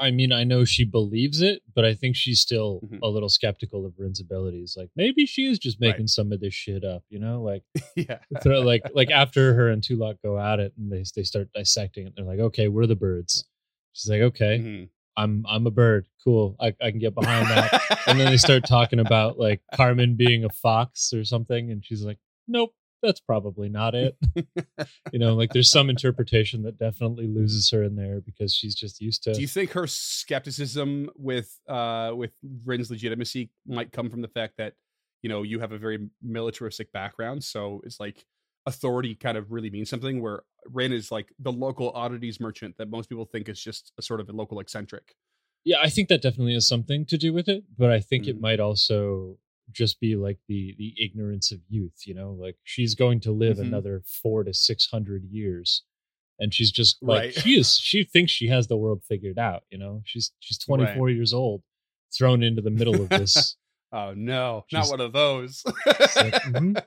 I 0.00 0.12
mean, 0.12 0.30
I 0.30 0.44
know 0.44 0.64
she 0.64 0.84
believes 0.84 1.40
it, 1.42 1.60
but 1.74 1.84
I 1.84 1.92
think 1.92 2.14
she's 2.14 2.40
still 2.40 2.80
Mhm. 2.84 3.00
a 3.02 3.08
little 3.08 3.28
skeptical 3.28 3.84
of 3.84 3.94
Wrin's 3.98 4.20
abilities. 4.20 4.76
Like 4.76 4.90
maybe 4.94 5.26
she 5.26 5.46
is 5.46 5.58
just 5.58 5.78
Right. 5.80 5.88
making 5.90 6.06
some 6.06 6.30
of 6.30 6.38
this 6.38 6.54
shit 6.54 6.84
up. 6.84 7.02
You 7.10 7.18
know, 7.18 7.42
like 7.42 7.64
yeah, 7.96 8.18
throw, 8.42 8.60
like 8.60 8.82
like 8.94 9.10
after 9.10 9.54
her 9.54 9.68
and 9.70 9.82
Tulak 9.82 10.18
go 10.22 10.38
at 10.38 10.60
it, 10.60 10.72
and 10.78 10.92
they 10.92 11.02
they 11.16 11.24
start 11.24 11.52
dissecting 11.52 12.06
it. 12.06 12.12
They're 12.14 12.24
like, 12.24 12.38
okay, 12.38 12.68
we're 12.68 12.86
the 12.86 12.94
birds. 12.94 13.44
She's 13.92 14.08
like, 14.10 14.20
okay, 14.20 14.58
Mhm. 14.60 14.88
I'm 15.16 15.44
I'm 15.48 15.66
a 15.66 15.72
bird. 15.72 16.06
Cool, 16.22 16.54
I 16.60 16.68
I 16.80 16.92
can 16.92 17.00
get 17.00 17.16
behind 17.16 17.48
that. 17.48 17.82
and 18.06 18.20
then 18.20 18.30
they 18.30 18.36
start 18.36 18.62
talking 18.68 19.00
about 19.00 19.36
like 19.36 19.62
Carman 19.74 20.14
being 20.14 20.44
a 20.44 20.48
fox 20.50 21.12
or 21.12 21.24
something, 21.24 21.72
and 21.72 21.84
she's 21.84 22.04
like, 22.04 22.18
nope, 22.46 22.72
that's 23.02 23.20
probably 23.20 23.68
not 23.68 23.94
it. 23.94 24.16
you 25.12 25.18
know, 25.18 25.34
like 25.34 25.52
there's 25.52 25.70
some 25.70 25.88
interpretation 25.90 26.62
that 26.62 26.78
definitely 26.78 27.26
loses 27.26 27.70
her 27.70 27.82
in 27.82 27.96
there 27.96 28.20
because 28.20 28.54
she's 28.54 28.74
just 28.74 29.00
used 29.00 29.22
to. 29.24 29.32
Do 29.34 29.40
you 29.40 29.46
think 29.48 29.72
her 29.72 29.86
skepticism 29.86 31.10
with 31.16 31.58
uh 31.68 32.12
with 32.14 32.32
Wrin's 32.64 32.90
legitimacy 32.90 33.50
might 33.66 33.92
come 33.92 34.10
from 34.10 34.22
the 34.22 34.28
fact 34.28 34.54
that 34.58 34.74
you 35.22 35.28
know 35.28 35.42
you 35.42 35.60
have 35.60 35.72
a 35.72 35.78
very 35.78 36.08
militaristic 36.22 36.92
background, 36.92 37.42
so 37.44 37.80
it's 37.84 37.98
like 38.00 38.24
authority 38.66 39.14
kind 39.14 39.38
of 39.38 39.50
really 39.50 39.70
means 39.70 39.88
something. 39.88 40.20
Where 40.20 40.42
Wrin 40.66 40.92
is 40.92 41.10
like 41.10 41.32
the 41.38 41.52
local 41.52 41.90
oddities 41.90 42.40
merchant 42.40 42.76
that 42.78 42.90
most 42.90 43.08
people 43.08 43.24
think 43.24 43.48
is 43.48 43.60
just 43.62 43.92
a 43.98 44.02
sort 44.02 44.20
of 44.20 44.28
a 44.28 44.32
local 44.32 44.60
eccentric. 44.60 45.14
yeah, 45.64 45.78
I 45.82 45.88
think 45.90 46.08
that 46.08 46.22
definitely 46.22 46.54
has 46.54 46.68
something 46.68 47.04
to 47.06 47.18
do 47.18 47.32
with 47.32 47.48
it, 47.48 47.64
but 47.76 47.90
I 47.90 48.00
think 48.00 48.24
Mhm. 48.24 48.28
it 48.28 48.40
might 48.40 48.60
also 48.60 49.38
just 49.72 50.00
be 50.00 50.16
like 50.16 50.38
the 50.48 50.74
the 50.78 50.94
ignorance 51.02 51.52
of 51.52 51.60
youth. 51.68 52.06
You 52.06 52.14
know, 52.14 52.32
like 52.32 52.56
she's 52.64 52.94
going 52.94 53.20
to 53.20 53.32
live 53.32 53.58
Mhm. 53.58 53.62
another 53.68 54.02
four 54.22 54.44
to 54.44 54.54
six 54.54 54.88
hundred 54.90 55.24
years. 55.30 55.82
And 56.40 56.54
she's 56.54 56.70
just 56.70 57.02
like 57.02 57.20
Right. 57.20 57.34
she 57.34 57.58
is. 57.58 57.78
She 57.82 58.04
thinks 58.04 58.30
she 58.32 58.46
has 58.48 58.68
the 58.68 58.76
world 58.76 59.02
figured 59.08 59.38
out. 59.38 59.64
You 59.70 59.78
know, 59.78 60.02
she's 60.04 60.32
she's 60.38 60.58
twenty 60.58 60.86
four 60.94 61.10
years 61.10 61.32
old, 61.34 61.62
thrown 62.16 62.42
into 62.42 62.62
the 62.62 62.70
middle 62.70 63.00
of 63.00 63.08
this. 63.08 63.56
Oh 63.90 64.12
no, 64.14 64.66
not 64.70 64.86
one 64.90 65.00
of 65.00 65.14
those. 65.14 65.62
like, 65.64 65.74
mhm. 66.52 66.84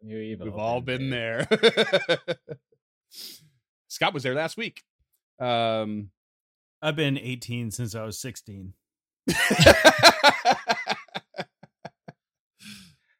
We've 0.00 0.54
all 0.54 0.80
been 0.80 1.10
there. 1.10 1.48
Scott 3.88 4.14
was 4.14 4.22
there 4.22 4.36
last 4.36 4.56
week. 4.56 4.80
Um, 5.40 6.12
I've 6.80 6.94
been 6.94 7.18
18 7.18 7.72
since 7.72 7.96
I 7.96 8.04
was 8.04 8.16
16. 8.20 8.74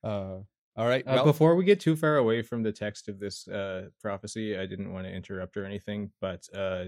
Uh, 0.05 0.39
all 0.77 0.87
right. 0.87 1.07
Uh, 1.07 1.13
Well, 1.17 1.25
before 1.25 1.55
we 1.55 1.65
get 1.65 1.81
too 1.81 1.97
far 1.97 2.17
away 2.17 2.43
from 2.43 2.63
the 2.63 2.73
text 2.73 3.09
of 3.09 3.19
this 3.19 3.47
uh, 3.49 3.89
prophecy, 4.01 4.57
I 4.57 4.67
didn't 4.67 4.93
want 4.93 5.07
to 5.07 5.13
interrupt 5.13 5.57
or 5.57 5.65
anything, 5.65 6.11
but 6.21 6.47
uh, 6.55 6.85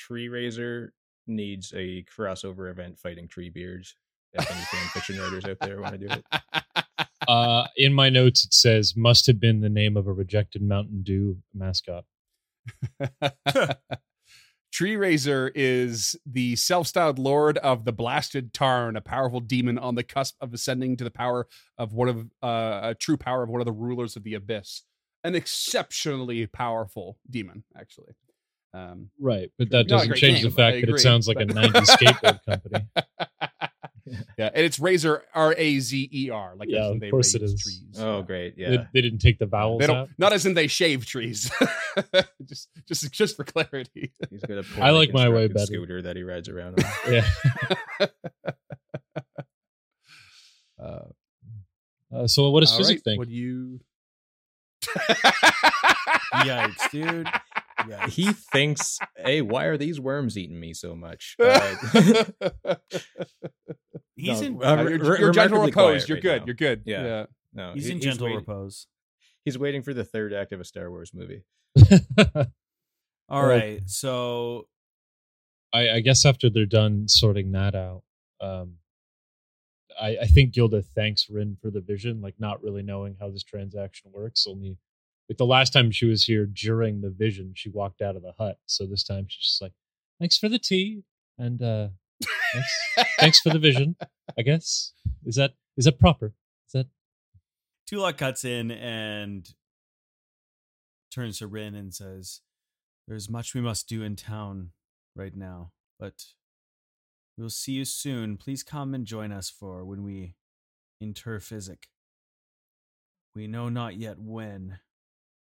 Treerazer 0.00 0.90
needs 1.26 1.72
a 1.76 2.04
crossover 2.04 2.70
event 2.70 2.98
fighting 2.98 3.28
Tree 3.28 3.50
Beards. 3.50 3.96
If 4.32 4.50
any 4.50 4.60
fan 4.60 4.88
fiction 4.88 5.18
writers 5.18 5.44
out 5.44 5.58
there 5.60 5.80
want 5.80 6.00
to 6.00 6.08
do 6.08 6.14
it, 6.14 6.24
Uh, 7.28 7.66
in 7.76 7.92
my 7.94 8.08
notes, 8.10 8.44
it 8.44 8.52
says 8.52 8.96
must 8.96 9.26
have 9.26 9.38
been 9.38 9.60
the 9.60 9.68
name 9.68 9.96
of 9.96 10.06
a 10.06 10.12
rejected 10.12 10.60
Mountain 10.62 11.02
Dew 11.02 11.36
mascot. 11.54 12.04
Treerazer 14.72 15.50
is 15.54 16.16
the 16.24 16.56
self-styled 16.56 17.18
lord 17.18 17.58
of 17.58 17.84
the 17.84 17.92
blasted 17.92 18.54
Tarn, 18.54 18.96
a 18.96 19.00
powerful 19.02 19.40
demon 19.40 19.78
on 19.78 19.94
the 19.94 20.02
cusp 20.02 20.36
of 20.40 20.54
ascending 20.54 20.96
to 20.96 21.04
the 21.04 21.10
power 21.10 21.46
of 21.76 21.92
one 21.92 22.08
of 22.08 22.26
uh, 22.42 22.80
a 22.90 22.94
true 22.98 23.16
power 23.16 23.42
of 23.42 23.50
one 23.50 23.60
of 23.60 23.66
the 23.66 23.72
rulers 23.72 24.16
of 24.16 24.24
the 24.24 24.34
abyss. 24.34 24.82
An 25.24 25.34
exceptionally 25.34 26.46
powerful 26.46 27.18
demon, 27.28 27.64
actually. 27.78 28.14
Um, 28.74 29.10
Right, 29.20 29.50
but 29.58 29.70
that 29.70 29.88
doesn't 29.88 30.14
change 30.16 30.42
name, 30.42 30.44
the 30.44 30.56
fact 30.56 30.80
that 30.80 30.88
it 30.88 30.98
sounds 31.00 31.28
like 31.28 31.38
a 31.38 31.46
but- 31.46 31.56
90s 31.56 31.86
skateboard 31.96 32.40
company. 32.44 32.86
yeah, 34.38 34.50
and 34.54 34.64
it's 34.64 34.78
Razor 34.78 35.22
R 35.34 35.54
A 35.56 35.78
Z 35.78 36.08
E 36.12 36.30
R, 36.30 36.54
like 36.56 36.68
Yeah, 36.70 36.80
as 36.84 36.86
in 36.90 36.94
of 36.96 37.00
they 37.00 37.10
course 37.10 37.34
it 37.34 37.42
raise 37.42 37.52
is. 37.52 37.62
trees. 37.62 37.96
oh 38.00 38.22
great, 38.22 38.54
yeah, 38.56 38.84
they 38.92 39.00
didn't 39.00 39.18
take 39.20 39.38
the 39.38 39.46
vowels 39.46 39.78
They 39.80 39.84
out. 39.86 39.88
don't, 39.94 40.10
not 40.18 40.32
as 40.32 40.44
in 40.46 40.54
they 40.54 40.66
shave 40.66 41.06
trees. 41.06 41.50
just, 42.44 42.68
just, 42.86 43.12
just 43.12 43.36
for 43.36 43.44
clarity. 43.44 44.12
he's 44.30 44.42
got 44.42 44.58
a 44.58 44.64
I 44.80 44.90
like 44.90 45.12
my 45.12 45.28
way 45.28 45.48
better. 45.48 45.66
scooter 45.66 46.02
that 46.02 46.16
he 46.16 46.22
rides 46.22 46.48
around 46.48 46.82
on. 46.82 46.90
Yeah. 47.12 47.26
uh, 50.82 50.98
Uh, 52.14 52.26
so 52.26 52.50
what 52.50 52.60
does 52.60 52.76
physics 52.76 52.98
right, 52.98 53.04
think? 53.04 53.18
What 53.18 53.28
do 53.28 53.34
you? 53.34 53.80
Yikes, 56.34 56.90
dude. 56.90 57.28
Yikes. 57.80 58.08
he 58.10 58.32
thinks, 58.52 58.98
"Hey, 59.16 59.42
why 59.42 59.64
are 59.64 59.76
these 59.76 60.00
worms 60.00 60.36
eating 60.38 60.58
me 60.60 60.72
so 60.74 60.94
much?" 60.94 61.36
Uh, 61.38 61.74
He's 64.16 64.40
No, 64.40 64.46
in 64.46 64.62
uh, 64.62 64.66
Uh, 64.76 64.82
you're, 64.88 65.18
you're 65.18 65.32
gentle 65.32 65.60
repose. 65.60 65.72
quiet 65.72 66.08
You're 66.08 66.16
right 66.16 66.22
good. 66.22 66.40
now. 66.40 66.46
You're 66.46 66.54
good. 66.54 66.82
Yeah. 66.84 67.04
yeah. 67.04 67.26
no, 67.52 67.72
he's 67.74 67.86
he- 67.86 67.92
in 67.92 68.00
gentle 68.00 68.26
waiting, 68.26 68.38
repose. 68.40 68.86
He's 69.44 69.58
waiting 69.58 69.82
for 69.82 69.92
the 69.92 70.04
third 70.04 70.32
act 70.32 70.52
of 70.52 70.60
a 70.60 70.64
Star 70.64 70.88
Wars 70.90 71.12
movie. 71.14 71.42
All 73.28 73.46
right, 73.46 73.78
Well- 73.78 73.86
So 73.86 74.68
I, 75.72 75.90
I 75.90 76.00
guess 76.00 76.24
after 76.24 76.50
they're 76.50 76.66
done 76.66 77.08
sorting 77.08 77.52
that 77.52 77.74
out, 77.74 78.02
um, 78.40 78.74
I, 80.00 80.18
I 80.22 80.26
think 80.26 80.52
Gilda 80.52 80.82
thanks 80.82 81.28
Wrin 81.28 81.56
for 81.60 81.70
the 81.70 81.80
vision, 81.80 82.20
like 82.20 82.34
not 82.38 82.62
really 82.62 82.82
knowing 82.82 83.16
how 83.18 83.30
this 83.30 83.42
transaction 83.42 84.10
works. 84.12 84.46
Only 84.46 84.76
like 85.32 85.38
the 85.38 85.46
last 85.46 85.72
time 85.72 85.90
she 85.90 86.04
was 86.04 86.24
here 86.24 86.44
during 86.46 87.00
the 87.00 87.10
vision, 87.10 87.52
she 87.56 87.70
walked 87.70 88.02
out 88.02 88.16
of 88.16 88.22
the 88.22 88.32
hut. 88.38 88.58
So 88.66 88.84
this 88.84 89.02
time 89.02 89.26
she's 89.28 89.46
just 89.46 89.62
like, 89.62 89.72
"Thanks 90.20 90.36
for 90.36 90.48
the 90.50 90.58
tea 90.58 91.04
and 91.38 91.62
uh, 91.62 91.88
thanks, 92.52 92.84
thanks 93.18 93.40
for 93.40 93.50
the 93.50 93.58
vision." 93.58 93.96
I 94.38 94.42
guess 94.42 94.92
is 95.24 95.36
that 95.36 95.54
is 95.76 95.86
that 95.86 95.98
proper? 95.98 96.34
Is 96.66 96.72
that 96.72 96.86
Tulak 97.90 98.18
cuts 98.18 98.44
in 98.44 98.70
and 98.70 99.48
turns 101.10 101.38
to 101.38 101.46
Wrin 101.46 101.74
and 101.74 101.94
says, 101.94 102.40
There's 103.08 103.30
much 103.30 103.54
we 103.54 103.60
must 103.60 103.88
do 103.88 104.02
in 104.02 104.16
town 104.16 104.70
right 105.14 105.34
now, 105.34 105.72
but 105.98 106.24
we'll 107.36 107.50
see 107.50 107.72
you 107.72 107.84
soon. 107.84 108.36
Please 108.36 108.62
come 108.62 108.94
and 108.94 109.06
join 109.06 109.32
us 109.32 109.50
for 109.50 109.84
when 109.84 110.02
we 110.02 110.34
inter 111.00 111.40
physic. 111.40 111.88
We 113.34 113.46
know 113.46 113.68
not 113.68 113.96
yet 113.96 114.18
when, 114.18 114.78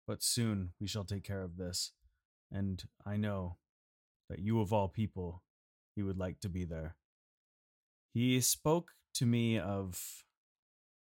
but 0.07 0.23
soon 0.23 0.71
we 0.79 0.87
shall 0.87 1.03
take 1.03 1.23
care 1.23 1.41
of 1.41 1.57
this. 1.57 1.91
And 2.51 2.83
I 3.05 3.17
know 3.17 3.57
that 4.29 4.39
you, 4.39 4.61
of 4.61 4.71
all 4.71 4.87
people, 4.87 5.43
he 5.95 6.03
would 6.03 6.17
like 6.17 6.39
to 6.41 6.49
be 6.49 6.65
there. 6.65 6.95
He 8.13 8.39
spoke 8.41 8.91
to 9.15 9.25
me 9.25 9.57
of 9.57 10.23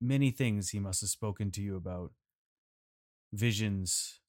many 0.01 0.31
things 0.31 0.71
he 0.71 0.81
must 0.81 1.01
have 1.01 1.11
spoken 1.11 1.51
to 1.53 1.63
you 1.63 1.77
about 1.77 2.13
visions 3.33 4.21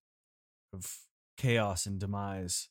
of 0.74 1.00
chaos 1.38 1.86
and 1.86 2.00
demise. 2.00 2.70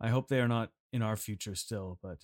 I 0.00 0.08
hope 0.08 0.28
they 0.28 0.40
are 0.40 0.48
not 0.48 0.70
in 0.92 1.02
our 1.02 1.16
future 1.16 1.54
still, 1.54 1.98
but 2.02 2.18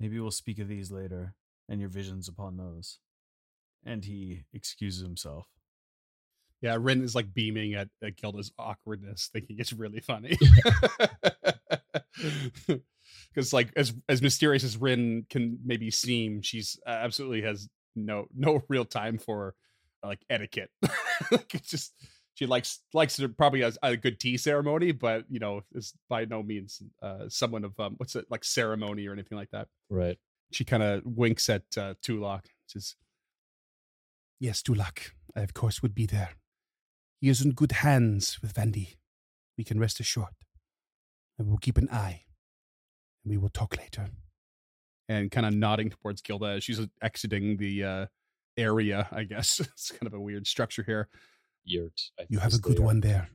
maybe 0.00 0.18
we'll 0.18 0.30
speak 0.30 0.58
of 0.58 0.68
these 0.68 0.90
later 0.90 1.34
and 1.68 1.80
your 1.80 1.90
visions 1.90 2.28
upon 2.28 2.56
those. 2.56 2.98
And 3.84 4.04
he 4.04 4.44
excuses 4.52 5.02
himself. 5.02 5.46
Yeah, 6.62 6.76
Wrin 6.80 7.02
is 7.02 7.14
like 7.16 7.34
beaming 7.34 7.74
at, 7.74 7.88
at 8.02 8.16
Gilda's 8.16 8.52
awkwardness, 8.56 9.28
thinking 9.32 9.56
it's 9.58 9.72
really 9.72 9.98
funny. 10.00 10.38
Because 13.34 13.52
like 13.52 13.70
as 13.76 13.92
as 14.08 14.22
mysterious 14.22 14.62
as 14.62 14.76
Wrin 14.76 15.26
can 15.28 15.58
maybe 15.64 15.90
seem, 15.90 16.40
she's 16.40 16.78
uh, 16.86 16.90
absolutely 16.90 17.42
has 17.42 17.68
no 17.96 18.26
no 18.34 18.62
real 18.68 18.84
time 18.84 19.18
for 19.18 19.54
uh, 20.04 20.06
like 20.06 20.24
etiquette. 20.30 20.70
like 21.32 21.52
it's 21.52 21.68
just 21.68 21.94
she 22.34 22.46
likes 22.46 22.80
likes 22.94 23.18
it 23.18 23.36
probably 23.36 23.64
as 23.64 23.76
a 23.82 23.96
good 23.96 24.20
tea 24.20 24.36
ceremony, 24.36 24.92
but 24.92 25.24
you 25.28 25.40
know 25.40 25.62
is 25.74 25.92
by 26.08 26.24
no 26.26 26.44
means 26.44 26.80
uh, 27.02 27.28
someone 27.28 27.64
of 27.64 27.78
um, 27.80 27.94
what's 27.96 28.14
it 28.14 28.26
like 28.30 28.44
ceremony 28.44 29.06
or 29.08 29.12
anything 29.12 29.36
like 29.36 29.50
that. 29.50 29.66
right? 29.90 30.16
She 30.52 30.64
kind 30.64 30.82
of 30.82 31.02
winks 31.04 31.48
at 31.48 31.62
uh, 31.76 31.94
Tulak, 32.02 32.44
says, 32.66 32.94
Yes, 34.38 34.62
Tulak, 34.62 35.12
I 35.34 35.40
of 35.40 35.54
course 35.54 35.82
would 35.82 35.94
be 35.94 36.06
there. 36.06 36.30
He 37.22 37.28
is 37.28 37.40
in 37.40 37.52
good 37.52 37.70
hands 37.70 38.42
with 38.42 38.52
Vandy. 38.52 38.96
We 39.56 39.62
can 39.62 39.78
rest 39.78 40.00
assured. 40.00 40.34
And 41.38 41.46
we'll 41.46 41.56
keep 41.58 41.78
an 41.78 41.88
eye. 41.88 42.24
And 43.22 43.30
we 43.30 43.38
will 43.38 43.48
talk 43.48 43.78
later. 43.78 44.10
and 45.08 45.30
kind 45.30 45.46
of 45.46 45.54
nodding 45.54 45.90
towards 45.90 46.20
Gilda 46.20 46.46
as 46.56 46.64
she's 46.64 46.80
exiting 47.00 47.58
the 47.58 47.84
uh, 47.84 48.06
area. 48.56 49.06
I 49.12 49.22
guess 49.22 49.60
it's 49.60 49.92
kind 49.92 50.08
of 50.08 50.14
a 50.14 50.20
weird 50.20 50.48
structure 50.48 50.82
here. 50.82 51.08
Yurt. 51.64 52.10
You 52.28 52.40
have 52.40 52.54
a 52.54 52.58
good 52.58 52.80
one 52.80 53.00
there. 53.00 53.28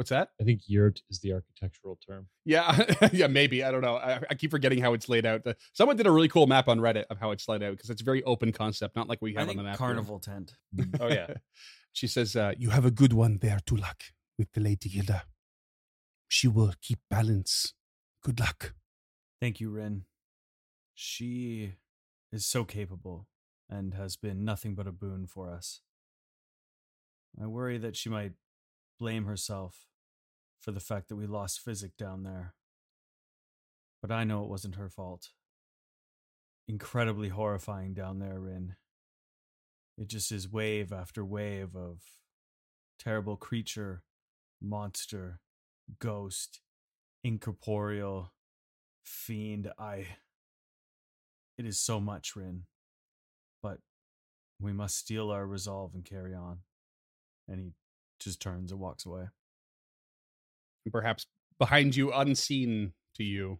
Actual 0.00 0.16
name. 0.16 0.20
What's 0.20 0.28
that? 0.28 0.30
I 0.40 0.44
think 0.44 0.62
yurt 0.66 1.02
is 1.10 1.20
the 1.20 1.32
architectural 1.32 1.98
term. 2.06 2.28
Yeah, 2.44 2.84
yeah, 3.12 3.26
maybe. 3.26 3.64
I 3.64 3.70
don't 3.70 3.80
know. 3.80 3.96
I, 3.96 4.20
I, 4.30 4.34
keep 4.34 4.50
forgetting 4.50 4.80
how 4.80 4.92
it's 4.92 5.08
laid 5.08 5.26
out. 5.26 5.42
Someone 5.72 5.96
did 5.96 6.06
a 6.06 6.10
really 6.10 6.28
cool 6.28 6.46
map 6.46 6.68
on 6.68 6.78
Reddit 6.78 7.04
of 7.10 7.18
how 7.18 7.32
it's 7.32 7.48
laid 7.48 7.62
out 7.62 7.72
because 7.72 7.90
it's 7.90 8.02
a 8.02 8.04
very 8.04 8.22
open 8.24 8.52
concept, 8.52 8.96
not 8.96 9.08
like 9.08 9.20
we 9.20 9.34
have 9.34 9.48
I 9.48 9.50
on 9.50 9.56
the 9.56 9.62
map. 9.62 9.76
Carnival 9.76 10.20
here. 10.24 10.34
tent. 10.34 10.54
oh 11.00 11.08
yeah. 11.08 11.34
she 11.92 12.06
says, 12.06 12.36
uh, 12.36 12.52
"You 12.56 12.70
have 12.70 12.84
a 12.84 12.90
good 12.90 13.12
one 13.12 13.38
there, 13.40 13.58
Tulak, 13.66 14.12
with 14.38 14.52
the 14.52 14.60
Lady 14.60 14.88
Gilda. 14.88 15.24
She 16.28 16.48
will 16.48 16.74
keep 16.80 17.00
balance. 17.10 17.74
Good 18.22 18.40
luck." 18.40 18.74
Thank 19.40 19.60
you, 19.60 19.70
Wrin. 19.70 20.04
She 20.94 21.74
is 22.32 22.44
so 22.44 22.64
capable 22.64 23.26
and 23.70 23.94
has 23.94 24.16
been 24.16 24.44
nothing 24.44 24.74
but 24.74 24.86
a 24.86 24.92
boon 24.92 25.26
for 25.26 25.50
us. 25.50 25.80
I 27.40 27.46
worry 27.46 27.78
that 27.78 27.96
she 27.96 28.08
might 28.08 28.32
blame 28.98 29.26
herself 29.26 29.87
for 30.60 30.72
the 30.72 30.80
fact 30.80 31.08
that 31.08 31.16
we 31.16 31.26
lost 31.26 31.60
Physic 31.60 31.96
down 31.96 32.22
there. 32.22 32.54
But 34.00 34.10
I 34.10 34.24
know 34.24 34.42
it 34.44 34.50
wasn't 34.50 34.76
her 34.76 34.88
fault. 34.88 35.30
Incredibly 36.66 37.28
horrifying 37.28 37.94
down 37.94 38.18
there, 38.18 38.38
Wrin. 38.38 38.76
It 39.96 40.08
just 40.08 40.30
is 40.30 40.50
wave 40.50 40.92
after 40.92 41.24
wave 41.24 41.74
of 41.74 42.02
terrible 42.98 43.36
creature, 43.36 44.02
monster, 44.60 45.40
ghost, 45.98 46.60
incorporeal, 47.24 48.32
fiend. 49.02 49.70
I. 49.78 50.06
It 51.56 51.66
is 51.66 51.80
so 51.80 51.98
much, 51.98 52.36
Wrin. 52.36 52.64
But 53.62 53.78
we 54.60 54.72
must 54.72 54.96
steel 54.96 55.30
our 55.30 55.46
resolve 55.46 55.94
and 55.94 56.04
carry 56.04 56.34
on. 56.34 56.58
And 57.48 57.58
he 57.58 57.72
just 58.20 58.40
turns 58.40 58.70
and 58.70 58.80
walks 58.80 59.06
away. 59.06 59.28
Perhaps 60.90 61.26
behind 61.58 61.96
you, 61.96 62.12
unseen 62.12 62.92
to 63.16 63.24
you, 63.24 63.58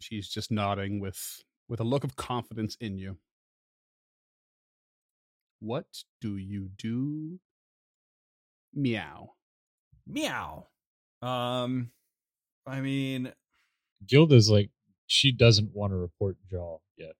she's 0.00 0.28
just 0.28 0.50
nodding 0.50 1.00
with 1.00 1.42
with 1.68 1.80
a 1.80 1.84
look 1.84 2.04
of 2.04 2.16
confidence 2.16 2.76
in 2.80 2.98
you. 2.98 3.18
What 5.60 5.86
do 6.20 6.36
you 6.36 6.70
do? 6.76 7.40
Meow. 8.74 9.30
Meow. 10.06 10.68
Um, 11.20 11.90
I 12.66 12.80
mean, 12.80 13.32
Gilda's 14.06 14.48
like 14.50 14.70
she 15.06 15.32
doesn't 15.32 15.74
want 15.74 15.92
to 15.92 15.96
report 15.96 16.36
Jaul 16.52 16.80
yet 16.96 17.14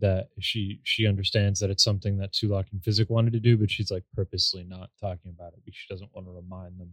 that 0.00 0.28
she 0.40 0.80
she 0.82 1.06
understands 1.06 1.60
that 1.60 1.70
it's 1.70 1.84
something 1.84 2.18
that 2.18 2.32
Tulak 2.32 2.66
and 2.72 2.82
Physic 2.82 3.10
wanted 3.10 3.32
to 3.34 3.40
do, 3.40 3.56
but 3.56 3.70
she's 3.70 3.90
like 3.90 4.04
purposely 4.14 4.64
not 4.64 4.90
talking 5.00 5.30
about 5.30 5.52
it 5.52 5.60
because 5.64 5.76
she 5.76 5.92
doesn't 5.92 6.10
want 6.14 6.26
to 6.26 6.32
remind 6.32 6.80
them 6.80 6.90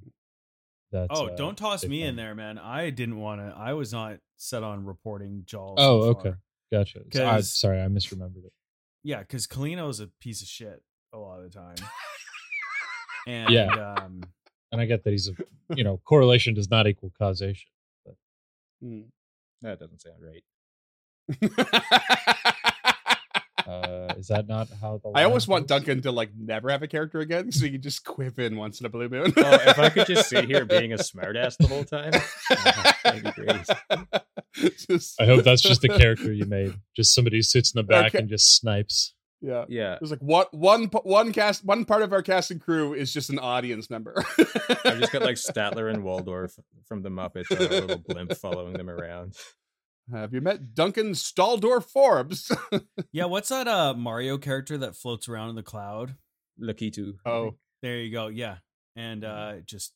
that. 0.91 1.07
Oh, 1.09 1.27
uh, 1.27 1.35
don't 1.35 1.57
toss 1.57 1.85
me 1.85 2.03
in 2.03 2.15
there, 2.15 2.35
man. 2.35 2.57
I 2.57 2.89
didn't 2.89 3.17
want 3.17 3.41
to. 3.41 3.55
I 3.57 3.73
was 3.73 3.91
not 3.91 4.17
set 4.37 4.63
on 4.63 4.85
reporting 4.85 5.43
Jaws. 5.45 5.75
Oh, 5.77 6.01
so 6.01 6.07
okay, 6.09 6.33
gotcha. 6.71 6.99
So 7.13 7.27
I, 7.27 7.41
sorry, 7.41 7.81
I 7.81 7.87
misremembered 7.87 8.45
it. 8.45 8.53
Yeah, 9.03 9.19
because 9.19 9.47
Keeleno's 9.47 9.99
a 9.99 10.07
piece 10.19 10.41
of 10.41 10.47
shit 10.47 10.81
a 11.13 11.17
lot 11.17 11.39
of 11.39 11.51
the 11.51 11.57
time. 11.57 11.75
and 13.27 13.49
yeah, 13.49 13.95
um, 13.97 14.21
and 14.71 14.81
I 14.81 14.85
get 14.85 15.03
that 15.03 15.11
he's 15.11 15.29
a 15.29 15.33
you 15.75 15.83
know 15.83 16.01
correlation 16.03 16.53
does 16.53 16.69
not 16.69 16.87
equal 16.87 17.11
causation. 17.17 17.69
But. 18.05 18.15
Mm. 18.83 19.05
That 19.61 19.79
doesn't 19.79 20.01
sound 20.01 20.21
right. 20.21 20.43
Is 24.19 24.27
that 24.27 24.47
not 24.47 24.67
how 24.81 24.99
the? 25.01 25.11
I 25.15 25.23
almost 25.23 25.47
want 25.47 25.67
Duncan 25.67 26.01
to 26.01 26.11
like 26.11 26.31
never 26.37 26.69
have 26.69 26.83
a 26.83 26.87
character 26.87 27.21
again, 27.21 27.51
so 27.53 27.65
he 27.65 27.71
can 27.71 27.81
just 27.81 28.03
quip 28.03 28.37
in 28.37 28.57
once 28.57 28.81
in 28.81 28.85
a 28.85 28.89
blue 28.89 29.07
moon. 29.07 29.33
oh, 29.37 29.53
if 29.53 29.79
I 29.79 29.89
could 29.89 30.07
just 30.07 30.29
sit 30.29 30.45
here 30.45 30.65
being 30.65 30.91
a 30.91 30.97
smartass 30.97 31.55
the 31.57 31.67
whole 31.67 31.85
time, 31.85 32.11
that'd 33.03 33.23
be 33.23 33.31
great. 33.31 34.75
Just... 34.87 35.19
I 35.21 35.25
hope 35.25 35.45
that's 35.45 35.61
just 35.61 35.81
the 35.81 35.89
character 35.89 36.33
you 36.33 36.45
made. 36.45 36.73
Just 36.95 37.15
somebody 37.15 37.37
who 37.37 37.41
sits 37.41 37.73
in 37.73 37.79
the 37.79 37.83
back 37.83 38.07
okay. 38.07 38.19
and 38.19 38.29
just 38.29 38.57
snipes. 38.57 39.13
Yeah, 39.41 39.65
yeah. 39.69 39.97
There's 39.99 40.11
like 40.11 40.19
what 40.19 40.53
one 40.53 40.85
one 41.03 41.31
cast 41.31 41.63
one 41.63 41.85
part 41.85 42.01
of 42.01 42.11
our 42.11 42.21
cast 42.21 42.51
and 42.51 42.59
crew 42.59 42.93
is 42.93 43.13
just 43.13 43.29
an 43.29 43.39
audience 43.39 43.89
member. 43.89 44.13
I've 44.37 44.99
just 44.99 45.13
got 45.13 45.21
like 45.21 45.35
Statler 45.37 45.89
and 45.89 46.03
Waldorf 46.03 46.59
from 46.85 47.03
the 47.03 47.09
Muppets 47.09 47.49
on 47.51 47.57
a 47.57 47.69
little 47.69 47.97
blimp 47.97 48.35
following 48.35 48.73
them 48.73 48.89
around. 48.89 49.35
Have 50.11 50.33
you 50.33 50.41
met 50.41 50.73
Duncan 50.73 51.11
Staldor 51.11 51.83
Forbes? 51.83 52.51
yeah, 53.11 53.25
what's 53.25 53.49
that 53.49 53.67
uh 53.67 53.93
Mario 53.93 54.37
character 54.37 54.77
that 54.79 54.95
floats 54.95 55.29
around 55.29 55.49
in 55.49 55.55
the 55.55 55.63
cloud? 55.63 56.15
Lakitu. 56.59 57.15
Oh, 57.25 57.55
there 57.81 57.97
you 57.97 58.11
go. 58.11 58.27
Yeah. 58.27 58.57
And 58.95 59.23
uh 59.23 59.55
just 59.65 59.93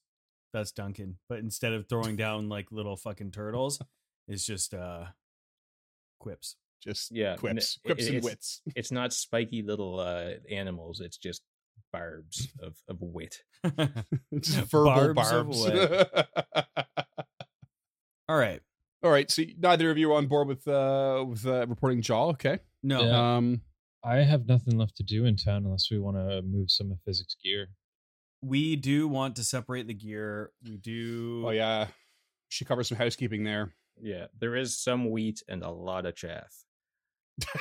that's 0.54 0.72
Duncan. 0.72 1.18
But 1.30 1.40
instead 1.40 1.74
of 1.74 1.88
throwing 1.88 2.16
down 2.16 2.50
like 2.50 2.72
little 2.72 2.96
fucking 2.96 3.32
turtles, 3.32 3.82
it's 4.28 4.46
just 4.46 4.74
uh 4.74 5.06
quips. 6.20 6.56
Just 6.84 7.12
yeah, 7.12 7.38
quips, 7.38 7.80
it, 7.84 7.88
quips 7.88 8.04
it, 8.04 8.08
and 8.08 8.18
it's, 8.18 8.26
wits. 8.26 8.62
It's 8.76 8.92
not 8.92 9.14
spiky 9.14 9.62
little 9.64 10.00
uh 10.00 10.32
animals. 10.52 11.02
It's 11.02 11.18
just 11.18 11.42
barbs 11.92 12.50
of 12.62 12.76
of 12.88 12.98
wit. 13.02 13.42
just 14.40 14.70
verbal 14.70 15.14
barbs. 15.16 15.66
barbs. 15.66 15.68
All 18.30 18.38
right. 18.38 18.62
All 19.04 19.12
right, 19.12 19.30
so 19.30 19.44
neither 19.60 19.92
of 19.92 19.98
you 19.98 20.12
are 20.14 20.18
on 20.18 20.28
board 20.28 20.48
with 20.48 20.66
uh 20.68 21.26
with 21.28 21.46
uh, 21.46 21.68
reporting 21.68 22.02
Jaul, 22.02 22.32
okay? 22.32 22.60
No. 22.82 23.04
Yeah. 23.04 23.36
Um 23.36 23.62
I 24.04 24.18
have 24.18 24.48
nothing 24.48 24.78
left 24.78 24.98
to 24.98 25.04
do 25.04 25.26
in 25.26 25.36
town 25.36 25.66
unless 25.66 25.90
we 25.92 26.00
want 26.00 26.18
to 26.18 26.42
move 26.42 26.72
some 26.72 26.92
of 26.92 27.00
Physic's 27.06 27.36
gear. 27.42 27.70
We 28.42 28.76
do 28.76 29.08
want 29.08 29.38
to 29.38 29.44
separate 29.44 29.88
the 29.88 29.94
gear. 29.94 30.52
We 30.64 30.78
do 30.78 31.44
Oh 31.46 31.52
yeah. 31.52 31.88
She 32.48 32.66
covers 32.66 32.88
some 32.88 32.98
housekeeping 32.98 33.44
there. 33.44 33.74
Yeah, 34.02 34.28
there 34.40 34.56
is 34.56 34.78
some 34.78 35.10
wheat 35.10 35.44
and 35.48 35.64
a 35.64 35.70
lot 35.70 36.06
of 36.06 36.16
chaff. 36.16 36.64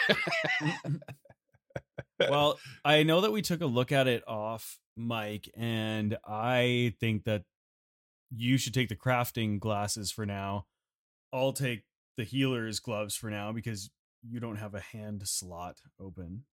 well, 2.20 2.59
I 2.84 3.03
know 3.03 3.22
that 3.22 3.32
we 3.32 3.43
took 3.43 3.62
a 3.62 3.66
look 3.66 3.90
at 3.93 4.07
it 4.07 4.22
off 4.26 4.78
Mike, 4.97 5.49
and 5.57 6.16
I 6.26 6.95
think 7.01 7.24
that 7.24 7.45
you 8.34 8.59
should 8.59 8.74
take 8.74 8.88
the 8.88 8.97
crafting 8.97 9.59
glasses 9.59 10.11
for 10.11 10.24
now 10.26 10.66
I'll 11.33 11.53
take 11.53 11.85
the 12.16 12.24
healer's 12.24 12.80
gloves 12.80 13.16
for 13.16 13.30
now 13.30 13.53
because 13.53 13.91
you 14.28 14.41
don't 14.41 14.57
have 14.57 14.74
a 14.74 14.80
hand 14.80 15.26
slot 15.26 15.78
open. 15.99 16.45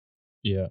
Yeah, 0.42 0.68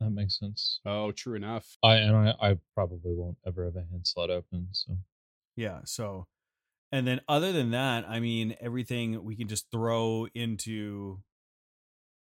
that 0.00 0.10
makes 0.10 0.38
sense. 0.38 0.80
Oh, 0.84 1.12
true 1.12 1.34
enough. 1.36 1.78
I 1.82 1.96
and 1.96 2.16
I, 2.16 2.34
I 2.40 2.58
probably 2.74 3.14
won't 3.14 3.38
ever 3.46 3.64
have 3.64 3.76
a 3.76 3.84
hand 3.84 4.06
slot 4.06 4.30
open. 4.30 4.68
So 4.72 4.98
yeah, 5.56 5.80
so 5.84 6.26
and 6.92 7.06
then 7.06 7.20
other 7.28 7.52
than 7.52 7.72
that, 7.72 8.08
I 8.08 8.20
mean, 8.20 8.56
everything 8.60 9.24
we 9.24 9.36
can 9.36 9.48
just 9.48 9.70
throw 9.70 10.28
into 10.34 11.22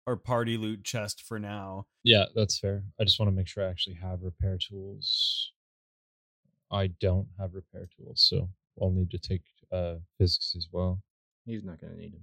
our 0.06 0.16
party 0.16 0.56
loot 0.56 0.84
chest 0.84 1.22
for 1.22 1.38
now. 1.38 1.86
Yeah, 2.04 2.26
that's 2.34 2.58
fair. 2.58 2.84
I 3.00 3.04
just 3.04 3.18
want 3.18 3.28
to 3.28 3.34
make 3.36 3.46
sure 3.46 3.64
I 3.64 3.70
actually 3.70 3.96
have 3.96 4.22
repair 4.22 4.58
tools. 4.58 5.52
I 6.72 6.88
don't 6.88 7.28
have 7.38 7.54
repair 7.54 7.86
tools, 7.96 8.20
so 8.20 8.50
I'll 8.80 8.90
need 8.90 9.10
to 9.12 9.18
take 9.18 9.42
uh 9.70 9.98
physics 10.18 10.54
as 10.56 10.68
well. 10.72 11.00
He's 11.44 11.64
not 11.64 11.80
going 11.80 11.92
to 11.92 11.98
need 11.98 12.14
him. 12.14 12.22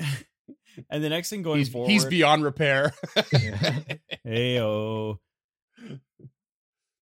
and 0.90 1.02
the 1.02 1.08
next 1.08 1.30
thing 1.30 1.42
going 1.42 1.58
he's, 1.58 1.68
forward, 1.68 1.90
he's 1.90 2.04
beyond 2.04 2.44
repair. 2.44 2.92
hey 4.24 4.60
oh, 4.60 5.20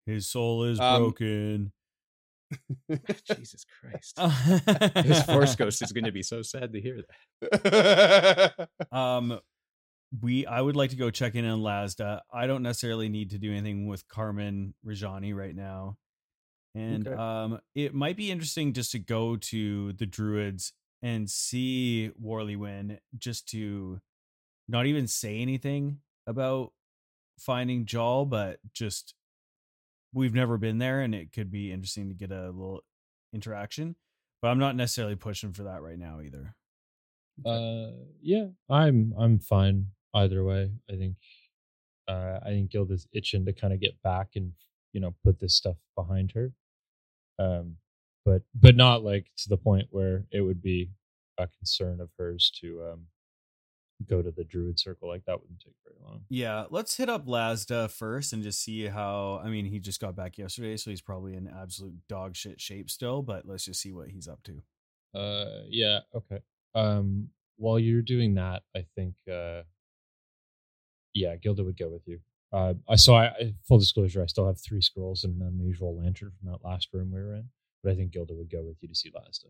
his 0.06 0.30
soul 0.30 0.64
is 0.64 0.78
um, 0.80 1.02
broken. 1.02 1.72
Jesus 3.26 3.64
Christ! 3.80 4.18
His 5.06 5.22
force 5.22 5.56
ghost 5.56 5.80
is 5.80 5.92
going 5.92 6.04
to 6.04 6.12
be 6.12 6.22
so 6.22 6.42
sad 6.42 6.72
to 6.74 6.80
hear 6.80 7.02
that. 7.40 8.68
um, 8.92 9.40
we 10.20 10.44
I 10.44 10.60
would 10.60 10.76
like 10.76 10.90
to 10.90 10.96
go 10.96 11.10
check 11.10 11.34
in 11.34 11.46
on 11.46 11.60
Lasda. 11.60 12.20
I 12.32 12.46
don't 12.46 12.62
necessarily 12.62 13.08
need 13.08 13.30
to 13.30 13.38
do 13.38 13.50
anything 13.50 13.86
with 13.86 14.06
Carman 14.08 14.74
Rajani 14.86 15.34
right 15.34 15.56
now. 15.56 15.96
And 16.74 17.06
okay. 17.06 17.16
um, 17.16 17.60
it 17.74 17.94
might 17.94 18.16
be 18.16 18.30
interesting 18.30 18.72
just 18.72 18.92
to 18.92 18.98
go 18.98 19.36
to 19.36 19.92
the 19.92 20.06
druids 20.06 20.72
and 21.02 21.28
see 21.28 22.10
Worliwynn 22.22 22.98
just 23.18 23.48
to 23.50 24.00
not 24.68 24.86
even 24.86 25.06
say 25.06 25.40
anything 25.40 25.98
about 26.26 26.72
finding 27.38 27.84
Jaul, 27.84 28.28
but 28.28 28.58
just 28.72 29.14
we've 30.14 30.34
never 30.34 30.58
been 30.58 30.78
there 30.78 31.00
and 31.00 31.14
it 31.14 31.32
could 31.32 31.50
be 31.50 31.72
interesting 31.72 32.08
to 32.08 32.14
get 32.14 32.30
a 32.30 32.46
little 32.50 32.82
interaction. 33.32 33.96
But 34.40 34.48
I'm 34.48 34.58
not 34.58 34.76
necessarily 34.76 35.16
pushing 35.16 35.52
for 35.52 35.64
that 35.64 35.82
right 35.82 35.98
now 35.98 36.20
either. 36.20 36.54
Uh 37.44 37.92
yeah, 38.20 38.48
I'm 38.68 39.14
I'm 39.18 39.38
fine 39.38 39.86
either 40.14 40.44
way. 40.44 40.70
I 40.90 40.96
think 40.96 41.16
uh 42.08 42.40
I 42.44 42.48
think 42.50 42.70
Gilda's 42.70 43.08
itching 43.12 43.46
to 43.46 43.52
kind 43.52 43.72
of 43.72 43.80
get 43.80 44.00
back 44.02 44.30
and 44.36 44.52
you 44.92 45.00
know 45.00 45.14
put 45.24 45.40
this 45.40 45.54
stuff 45.54 45.76
behind 45.96 46.32
her. 46.32 46.52
Um 47.38 47.76
but 48.24 48.42
but 48.54 48.76
not 48.76 49.04
like 49.04 49.26
to 49.38 49.48
the 49.48 49.56
point 49.56 49.88
where 49.90 50.24
it 50.32 50.40
would 50.40 50.62
be 50.62 50.90
a 51.38 51.48
concern 51.48 52.00
of 52.00 52.10
hers 52.18 52.52
to 52.60 52.82
um 52.92 53.06
go 54.08 54.22
to 54.22 54.30
the 54.30 54.44
druid 54.44 54.78
circle. 54.78 55.08
Like 55.08 55.24
that 55.26 55.40
wouldn't 55.40 55.60
take 55.60 55.74
very 55.84 55.96
long. 56.04 56.22
Yeah, 56.28 56.64
let's 56.70 56.96
hit 56.96 57.08
up 57.08 57.26
Lasda 57.26 57.90
first 57.90 58.32
and 58.32 58.42
just 58.42 58.62
see 58.62 58.86
how. 58.86 59.40
I 59.44 59.48
mean, 59.48 59.66
he 59.66 59.78
just 59.78 60.00
got 60.00 60.16
back 60.16 60.38
yesterday, 60.38 60.76
so 60.76 60.90
he's 60.90 61.00
probably 61.00 61.34
in 61.34 61.48
absolute 61.48 61.94
dog 62.08 62.36
shit 62.36 62.60
shape 62.60 62.90
still. 62.90 63.22
But 63.22 63.46
let's 63.46 63.64
just 63.64 63.80
see 63.80 63.92
what 63.92 64.08
he's 64.08 64.28
up 64.28 64.40
to. 64.44 65.18
Uh, 65.18 65.62
yeah, 65.68 66.00
okay. 66.14 66.40
Um, 66.74 67.28
while 67.56 67.78
you're 67.78 68.02
doing 68.02 68.34
that, 68.34 68.62
I 68.74 68.86
think, 68.96 69.14
uh, 69.30 69.62
yeah, 71.14 71.36
Gilda 71.36 71.64
would 71.64 71.78
go 71.78 71.90
with 71.90 72.06
you. 72.06 72.20
Uh, 72.52 72.74
I 72.88 72.96
saw. 72.96 73.18
I, 73.18 73.54
full 73.66 73.78
disclosure, 73.78 74.22
I 74.22 74.26
still 74.26 74.46
have 74.46 74.60
three 74.60 74.82
scrolls 74.82 75.24
and 75.24 75.40
an 75.40 75.46
unusual 75.46 75.96
lantern 75.96 76.32
from 76.38 76.50
that 76.50 76.64
last 76.64 76.88
room 76.92 77.10
we 77.12 77.20
were 77.20 77.34
in. 77.34 77.48
But 77.82 77.92
I 77.92 77.94
think 77.96 78.12
Gilda 78.12 78.34
would 78.34 78.50
go 78.50 78.62
with 78.62 78.76
you 78.80 78.88
to 78.88 78.94
see 78.94 79.10
Lasda. 79.10 79.46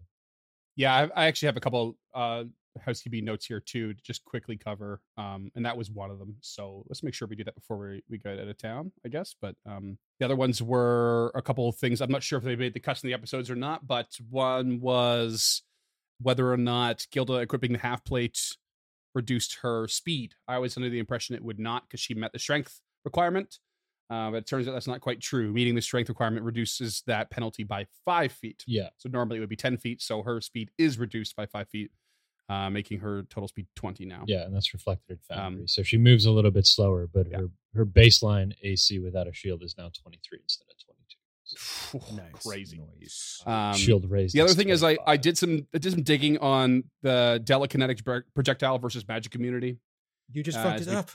Yeah, 0.76 0.94
I, 0.94 1.24
I 1.24 1.26
actually 1.26 1.46
have 1.46 1.56
a 1.56 1.60
couple 1.60 1.96
uh, 2.14 2.44
housekeeping 2.80 3.24
notes 3.24 3.44
here 3.44 3.60
too 3.60 3.92
to 3.92 4.02
just 4.02 4.24
quickly 4.24 4.56
cover, 4.56 5.02
um, 5.18 5.50
and 5.54 5.64
that 5.66 5.76
was 5.76 5.90
one 5.90 6.10
of 6.10 6.18
them. 6.18 6.34
So 6.40 6.84
let's 6.88 7.02
make 7.02 7.14
sure 7.14 7.28
we 7.28 7.36
do 7.36 7.44
that 7.44 7.54
before 7.54 7.76
we, 7.78 8.02
we 8.08 8.18
get 8.18 8.38
out 8.38 8.48
of 8.48 8.56
town, 8.56 8.92
I 9.04 9.08
guess. 9.08 9.34
But 9.40 9.56
um, 9.66 9.98
the 10.18 10.24
other 10.24 10.36
ones 10.36 10.62
were 10.62 11.30
a 11.34 11.42
couple 11.42 11.68
of 11.68 11.76
things. 11.76 12.00
I'm 12.00 12.10
not 12.10 12.22
sure 12.22 12.38
if 12.38 12.44
they 12.44 12.56
made 12.56 12.74
the 12.74 12.80
cuts 12.80 13.02
in 13.02 13.08
the 13.08 13.14
episodes 13.14 13.50
or 13.50 13.56
not, 13.56 13.86
but 13.86 14.08
one 14.30 14.80
was 14.80 15.62
whether 16.20 16.50
or 16.50 16.56
not 16.56 17.06
Gilda 17.10 17.34
equipping 17.34 17.72
the 17.72 17.78
half 17.78 18.04
plate 18.04 18.56
reduced 19.14 19.58
her 19.62 19.86
speed. 19.88 20.34
I 20.48 20.58
was 20.58 20.76
under 20.76 20.88
the 20.88 20.98
impression 20.98 21.34
it 21.34 21.44
would 21.44 21.58
not 21.58 21.82
because 21.86 22.00
she 22.00 22.14
met 22.14 22.32
the 22.32 22.38
strength 22.38 22.80
requirement. 23.04 23.58
Uh, 24.12 24.30
but 24.30 24.36
it 24.36 24.46
turns 24.46 24.68
out 24.68 24.72
that's 24.72 24.86
not 24.86 25.00
quite 25.00 25.22
true. 25.22 25.50
Meeting 25.54 25.74
the 25.74 25.80
strength 25.80 26.10
requirement 26.10 26.44
reduces 26.44 27.02
that 27.06 27.30
penalty 27.30 27.64
by 27.64 27.86
five 28.04 28.30
feet. 28.30 28.62
Yeah. 28.66 28.90
So 28.98 29.08
normally 29.08 29.38
it 29.38 29.40
would 29.40 29.48
be 29.48 29.56
10 29.56 29.78
feet. 29.78 30.02
So 30.02 30.22
her 30.22 30.38
speed 30.42 30.70
is 30.76 30.98
reduced 30.98 31.34
by 31.34 31.46
five 31.46 31.66
feet, 31.70 31.90
uh, 32.50 32.68
making 32.68 33.00
her 33.00 33.22
total 33.30 33.48
speed 33.48 33.68
20 33.74 34.04
now. 34.04 34.24
Yeah, 34.26 34.42
and 34.42 34.54
that's 34.54 34.74
reflected 34.74 35.12
in 35.12 35.18
Foundry. 35.34 35.62
Um, 35.62 35.66
so 35.66 35.82
she 35.82 35.96
moves 35.96 36.26
a 36.26 36.30
little 36.30 36.50
bit 36.50 36.66
slower, 36.66 37.08
but 37.10 37.26
yeah. 37.30 37.38
her, 37.38 37.48
her 37.74 37.86
baseline 37.86 38.52
AC 38.62 38.98
without 38.98 39.28
a 39.28 39.32
shield 39.32 39.62
is 39.62 39.76
now 39.78 39.90
23 40.02 40.40
instead 40.42 40.66
of 40.70 42.00
22. 42.04 42.22
nice. 42.22 42.46
Crazy. 42.46 42.76
Noise. 42.76 43.42
Um, 43.46 43.72
shield 43.72 44.10
raised. 44.10 44.34
The 44.34 44.42
other 44.42 44.52
thing 44.52 44.66
25. 44.68 44.74
is 44.74 44.84
I, 44.84 45.10
I 45.10 45.16
did 45.16 45.38
some 45.38 45.66
I 45.74 45.78
did 45.78 45.90
some 45.90 46.02
digging 46.02 46.36
on 46.36 46.84
the 47.00 47.42
telekinetic 47.46 48.04
projectile 48.34 48.78
versus 48.78 49.08
magic 49.08 49.32
community. 49.32 49.78
You 50.30 50.42
just 50.42 50.58
uh, 50.58 50.64
fucked 50.64 50.82
it 50.82 50.88
we, 50.88 50.94
up. 50.96 51.10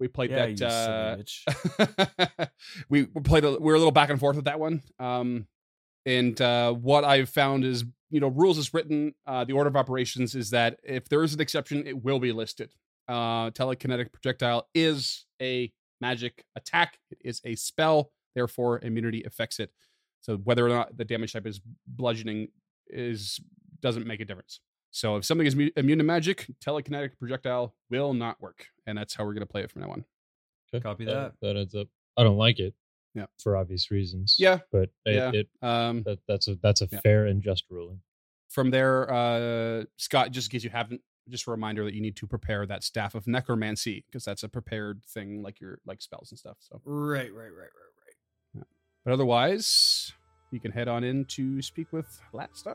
We 0.00 0.08
played 0.08 0.30
yeah, 0.30 0.46
that. 0.46 1.30
Uh, 1.78 2.46
we 2.88 3.04
played. 3.04 3.44
A, 3.44 3.50
we 3.52 3.58
were 3.58 3.74
a 3.74 3.78
little 3.78 3.92
back 3.92 4.08
and 4.08 4.18
forth 4.18 4.34
with 4.34 4.46
that 4.46 4.58
one. 4.58 4.82
Um, 4.98 5.46
and 6.06 6.40
uh, 6.40 6.72
what 6.72 7.04
I've 7.04 7.28
found 7.28 7.64
is, 7.64 7.84
you 8.10 8.18
know, 8.18 8.28
rules 8.28 8.56
is 8.56 8.72
written. 8.72 9.14
Uh, 9.26 9.44
the 9.44 9.52
order 9.52 9.68
of 9.68 9.76
operations 9.76 10.34
is 10.34 10.50
that 10.50 10.78
if 10.82 11.08
there 11.10 11.22
is 11.22 11.34
an 11.34 11.40
exception, 11.40 11.86
it 11.86 12.02
will 12.02 12.18
be 12.18 12.32
listed. 12.32 12.72
Uh, 13.08 13.50
telekinetic 13.50 14.10
projectile 14.10 14.66
is 14.74 15.26
a 15.42 15.70
magic 16.00 16.44
attack. 16.56 16.98
It 17.10 17.18
is 17.22 17.42
a 17.44 17.54
spell. 17.54 18.10
Therefore, 18.34 18.80
immunity 18.82 19.22
affects 19.24 19.60
it. 19.60 19.70
So 20.22 20.38
whether 20.38 20.64
or 20.64 20.70
not 20.70 20.96
the 20.96 21.04
damage 21.04 21.34
type 21.34 21.46
is 21.46 21.60
bludgeoning 21.86 22.48
is 22.88 23.38
doesn't 23.80 24.06
make 24.06 24.20
a 24.20 24.24
difference. 24.24 24.60
So 24.90 25.16
if 25.16 25.24
something 25.24 25.46
is 25.46 25.54
immune 25.76 25.98
to 25.98 26.04
magic, 26.04 26.46
telekinetic 26.64 27.18
projectile 27.18 27.74
will 27.90 28.12
not 28.12 28.40
work, 28.40 28.66
and 28.86 28.98
that's 28.98 29.14
how 29.14 29.24
we're 29.24 29.34
going 29.34 29.46
to 29.46 29.50
play 29.50 29.62
it 29.62 29.70
from 29.70 29.82
now 29.82 29.90
on. 29.90 30.04
Okay. 30.74 30.82
Copy 30.82 31.04
that. 31.06 31.34
That 31.42 31.56
ends 31.56 31.74
up. 31.74 31.88
I 32.16 32.22
don't 32.22 32.36
like 32.36 32.58
it. 32.58 32.74
Yeah. 33.14 33.26
For 33.42 33.56
obvious 33.56 33.90
reasons. 33.90 34.36
Yeah. 34.38 34.58
But 34.70 34.90
it, 35.04 35.14
yeah. 35.14 35.30
it 35.32 35.48
um, 35.62 36.02
that, 36.04 36.18
that's 36.28 36.48
a 36.48 36.56
that's 36.62 36.80
a 36.80 36.88
yeah. 36.90 37.00
fair 37.00 37.26
and 37.26 37.42
just 37.42 37.64
ruling. 37.68 38.00
From 38.48 38.70
there, 38.70 39.12
uh, 39.12 39.84
Scott, 39.96 40.32
just 40.32 40.48
in 40.48 40.52
case 40.52 40.64
you 40.64 40.70
haven't, 40.70 41.00
just 41.28 41.46
a 41.46 41.50
reminder 41.50 41.84
that 41.84 41.94
you 41.94 42.00
need 42.00 42.16
to 42.16 42.26
prepare 42.26 42.66
that 42.66 42.82
staff 42.82 43.14
of 43.14 43.26
necromancy 43.26 44.04
because 44.06 44.24
that's 44.24 44.42
a 44.42 44.48
prepared 44.48 45.04
thing, 45.06 45.42
like 45.42 45.60
your 45.60 45.78
like 45.86 46.02
spells 46.02 46.30
and 46.30 46.38
stuff. 46.38 46.56
So. 46.60 46.80
Right, 46.84 47.32
right, 47.32 47.44
right, 47.44 47.50
right, 47.52 47.70
right. 48.04 48.14
Yeah. 48.54 48.62
But 49.04 49.12
otherwise, 49.12 50.12
you 50.50 50.60
can 50.60 50.72
head 50.72 50.88
on 50.88 51.04
in 51.04 51.24
to 51.26 51.62
speak 51.62 51.92
with 51.92 52.20
Lasda 52.32 52.74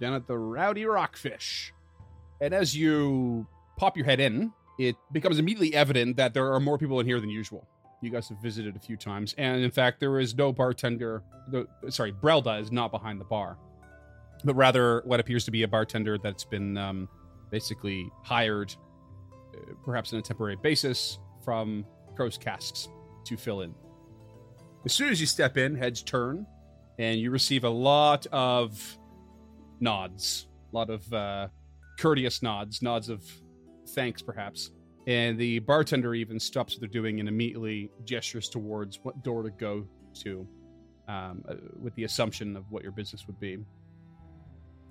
down 0.00 0.14
at 0.14 0.26
the 0.26 0.36
Rowdy 0.36 0.84
Rockfish. 0.86 1.72
And 2.40 2.54
as 2.54 2.76
you 2.76 3.46
pop 3.76 3.96
your 3.96 4.06
head 4.06 4.18
in, 4.18 4.52
it 4.78 4.96
becomes 5.12 5.38
immediately 5.38 5.74
evident 5.74 6.16
that 6.16 6.32
there 6.32 6.52
are 6.52 6.60
more 6.60 6.78
people 6.78 6.98
in 7.00 7.06
here 7.06 7.20
than 7.20 7.28
usual. 7.28 7.66
You 8.02 8.10
guys 8.10 8.30
have 8.30 8.38
visited 8.38 8.76
a 8.76 8.78
few 8.78 8.96
times, 8.96 9.34
and 9.36 9.62
in 9.62 9.70
fact, 9.70 10.00
there 10.00 10.18
is 10.18 10.34
no 10.34 10.52
bartender. 10.52 11.22
The, 11.50 11.66
sorry, 11.90 12.12
Brelda 12.12 12.58
is 12.60 12.72
not 12.72 12.90
behind 12.90 13.20
the 13.20 13.26
bar, 13.26 13.58
but 14.42 14.54
rather 14.56 15.02
what 15.04 15.20
appears 15.20 15.44
to 15.44 15.50
be 15.50 15.64
a 15.64 15.68
bartender 15.68 16.16
that's 16.16 16.44
been 16.44 16.78
um, 16.78 17.10
basically 17.50 18.10
hired, 18.22 18.74
uh, 19.54 19.74
perhaps 19.84 20.14
on 20.14 20.18
a 20.18 20.22
temporary 20.22 20.56
basis, 20.56 21.18
from 21.44 21.84
Crow's 22.16 22.38
Casks 22.38 22.88
to 23.24 23.36
fill 23.36 23.60
in. 23.60 23.74
As 24.86 24.94
soon 24.94 25.10
as 25.10 25.20
you 25.20 25.26
step 25.26 25.58
in, 25.58 25.76
heads 25.76 26.02
turn, 26.02 26.46
and 26.98 27.20
you 27.20 27.30
receive 27.30 27.64
a 27.64 27.70
lot 27.70 28.26
of 28.32 28.98
nods, 29.80 30.48
a 30.72 30.76
lot 30.76 30.90
of 30.90 31.12
uh, 31.12 31.48
courteous 31.98 32.42
nods, 32.42 32.82
nods 32.82 33.08
of 33.08 33.22
thanks, 33.88 34.22
perhaps. 34.22 34.70
And 35.06 35.38
the 35.38 35.58
bartender 35.60 36.14
even 36.14 36.38
stops 36.38 36.74
what 36.74 36.80
they're 36.80 36.88
doing 36.88 37.20
and 37.20 37.28
immediately 37.28 37.90
gestures 38.04 38.48
towards 38.48 39.00
what 39.02 39.22
door 39.24 39.42
to 39.42 39.50
go 39.50 39.86
to, 40.22 40.46
um, 41.08 41.42
uh, 41.48 41.54
with 41.80 41.94
the 41.94 42.04
assumption 42.04 42.56
of 42.56 42.70
what 42.70 42.82
your 42.82 42.92
business 42.92 43.26
would 43.26 43.40
be. 43.40 43.58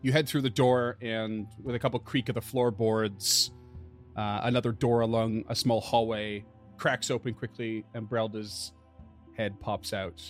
You 0.02 0.12
head 0.12 0.28
through 0.28 0.42
the 0.42 0.50
door, 0.50 0.98
and 1.02 1.48
with 1.62 1.76
a 1.76 1.80
couple 1.80 2.00
creak 2.00 2.30
of 2.30 2.36
the 2.36 2.42
floorboards, 2.42 3.52
uh, 4.16 4.42
another 4.44 4.72
door 4.72 5.02
along 5.02 5.44
a 5.50 5.56
small 5.56 5.82
hallway 5.82 6.46
cracks 6.78 7.12
open 7.12 7.34
quickly, 7.34 7.86
and 7.94 8.10
Brelda's 8.10 8.74
head 9.38 9.60
pops 9.60 9.94
out. 9.94 10.22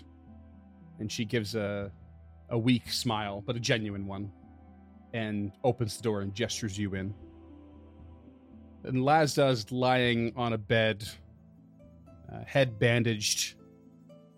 And 0.99 1.11
she 1.11 1.23
gives 1.23 1.55
a, 1.55 1.91
a 2.49 2.57
weak 2.57 2.91
smile, 2.91 3.41
but 3.45 3.55
a 3.55 3.59
genuine 3.59 4.05
one 4.05 4.31
and 5.13 5.51
opens 5.63 5.97
the 5.97 6.03
door 6.03 6.21
and 6.21 6.33
gestures 6.33 6.77
you 6.77 6.95
in. 6.95 7.13
And 8.83 9.03
Lasda's 9.03 9.71
lying 9.71 10.33
on 10.35 10.53
a 10.53 10.57
bed, 10.57 11.07
uh, 12.31 12.43
head 12.45 12.79
bandaged, 12.79 13.55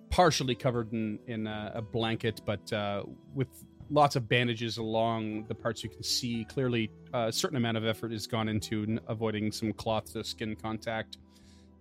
partially 0.10 0.56
covered 0.56 0.92
in, 0.94 1.20
in 1.28 1.48
a, 1.48 1.72
a 1.76 1.82
blanket, 1.82 2.42
but 2.46 2.72
uh, 2.74 3.04
with 3.34 3.48
lots 3.90 4.16
of 4.16 4.28
bandages 4.28 4.78
along 4.78 5.46
the 5.48 5.56
parts 5.56 5.84
you 5.84 5.90
can 5.90 6.02
see. 6.02 6.46
Clearly, 6.46 6.90
uh, 7.14 7.26
a 7.28 7.32
certain 7.32 7.58
amount 7.58 7.78
of 7.78 7.86
effort 7.86 8.12
has 8.12 8.26
gone 8.26 8.48
into 8.48 9.00
avoiding 9.08 9.52
some 9.52 9.74
cloth 9.74 10.14
to 10.14 10.24
skin 10.24 10.56
contact, 10.56 11.18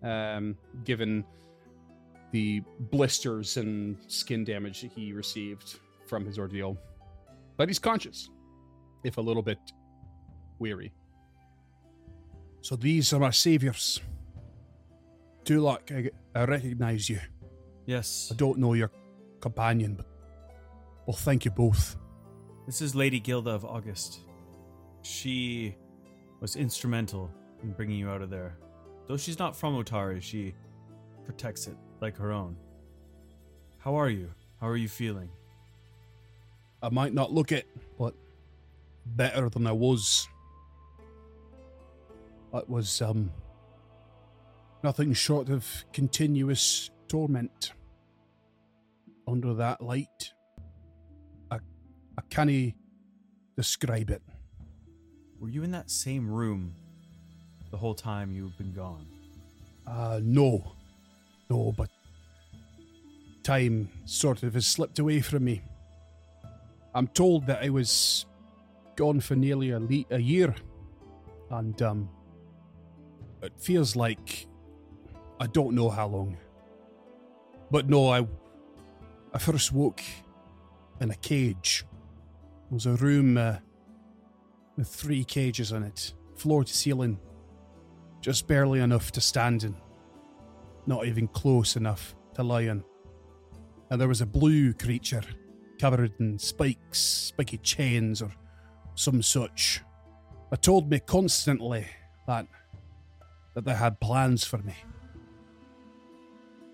um, 0.02 0.56
given 0.84 1.24
the 2.32 2.62
blisters 2.78 3.56
and 3.56 3.96
skin 4.06 4.44
damage 4.44 4.82
that 4.82 4.92
he 4.92 5.12
received 5.12 5.80
from 6.06 6.24
his 6.24 6.38
ordeal. 6.38 6.76
But 7.56 7.68
he's 7.68 7.78
conscious 7.78 8.30
if 9.04 9.16
a 9.16 9.20
little 9.20 9.42
bit 9.42 9.58
weary. 10.58 10.92
So 12.60 12.76
these 12.76 13.12
are 13.12 13.18
my 13.18 13.30
saviors. 13.30 14.00
Tulak, 15.44 15.90
I, 15.90 16.10
I 16.38 16.44
recognize 16.44 17.08
you. 17.08 17.18
Yes. 17.86 18.28
I 18.32 18.36
don't 18.36 18.58
know 18.58 18.74
your 18.74 18.90
companion, 19.40 19.94
but 19.94 20.06
well, 21.06 21.16
thank 21.16 21.44
you 21.44 21.50
both. 21.50 21.96
This 22.66 22.80
is 22.80 22.94
Lady 22.94 23.18
Gilda 23.18 23.50
of 23.50 23.64
August. 23.64 24.20
She 25.02 25.76
was 26.40 26.56
instrumental 26.56 27.30
in 27.62 27.72
bringing 27.72 27.98
you 27.98 28.10
out 28.10 28.22
of 28.22 28.30
there. 28.30 28.56
Though 29.06 29.16
she's 29.16 29.38
not 29.38 29.56
from 29.56 29.82
Otari, 29.82 30.22
she 30.22 30.54
protects 31.24 31.66
it 31.66 31.76
like 32.00 32.16
her 32.16 32.32
own. 32.32 32.56
How 33.78 33.96
are 33.96 34.10
you? 34.10 34.30
How 34.60 34.68
are 34.68 34.76
you 34.76 34.88
feeling? 34.88 35.30
I 36.82 36.90
might 36.90 37.14
not 37.14 37.32
look 37.32 37.50
it, 37.50 37.66
but 37.98 38.14
better 39.06 39.48
than 39.48 39.66
I 39.66 39.72
was. 39.72 40.28
It 42.52 42.68
was 42.68 43.00
um 43.00 43.30
nothing 44.82 45.12
short 45.12 45.48
of 45.48 45.66
continuous 45.92 46.90
torment. 47.08 47.72
Under 49.28 49.54
that 49.54 49.80
light, 49.80 50.32
I 51.50 51.56
I 52.18 52.22
can't 52.30 52.74
describe 53.56 54.10
it. 54.10 54.22
Were 55.38 55.48
you 55.48 55.62
in 55.62 55.70
that 55.70 55.90
same 55.90 56.28
room 56.28 56.74
the 57.70 57.76
whole 57.76 57.94
time 57.94 58.32
you've 58.32 58.58
been 58.58 58.72
gone? 58.72 59.06
Uh 59.86 60.20
no. 60.22 60.72
No, 61.48 61.72
but 61.76 61.90
time 63.42 63.88
sort 64.04 64.42
of 64.42 64.54
has 64.54 64.66
slipped 64.66 64.98
away 64.98 65.20
from 65.20 65.44
me. 65.44 65.62
I'm 66.94 67.08
told 67.08 67.46
that 67.46 67.62
I 67.62 67.70
was 67.70 68.26
gone 69.00 69.20
for 69.20 69.34
nearly 69.34 69.70
a, 69.70 69.80
le- 69.80 70.04
a 70.10 70.18
year, 70.20 70.54
and 71.50 71.80
um, 71.80 72.10
it 73.42 73.52
feels 73.58 73.96
like 73.96 74.46
I 75.40 75.46
don't 75.46 75.74
know 75.74 75.88
how 75.88 76.06
long. 76.08 76.36
But 77.70 77.88
no, 77.88 78.10
I 78.10 78.26
I 79.32 79.38
first 79.38 79.72
woke 79.72 80.02
in 81.00 81.10
a 81.10 81.14
cage. 81.16 81.86
It 82.70 82.74
was 82.74 82.84
a 82.84 82.96
room 82.96 83.38
uh, 83.38 83.56
with 84.76 84.88
three 84.88 85.24
cages 85.24 85.72
in 85.72 85.82
it, 85.82 86.12
floor 86.36 86.62
to 86.64 86.74
ceiling, 86.74 87.18
Just 88.20 88.46
barely 88.46 88.80
enough 88.80 89.12
to 89.12 89.20
stand 89.20 89.64
in. 89.64 89.74
Not 90.86 91.06
even 91.06 91.26
close 91.28 91.76
enough 91.76 92.14
to 92.34 92.42
lie 92.42 92.68
in. 92.72 92.84
And 93.90 93.98
there 94.00 94.08
was 94.08 94.20
a 94.20 94.26
blue 94.26 94.74
creature 94.74 95.22
covered 95.80 96.12
in 96.20 96.38
spikes, 96.38 96.98
spiky 97.00 97.58
chains, 97.58 98.20
or 98.20 98.30
some 98.94 99.22
such. 99.22 99.82
they 100.50 100.56
told 100.56 100.90
me 100.90 101.00
constantly 101.00 101.86
that 102.26 102.46
that 103.54 103.64
they 103.64 103.74
had 103.74 104.00
plans 104.00 104.44
for 104.44 104.58
me. 104.58 104.74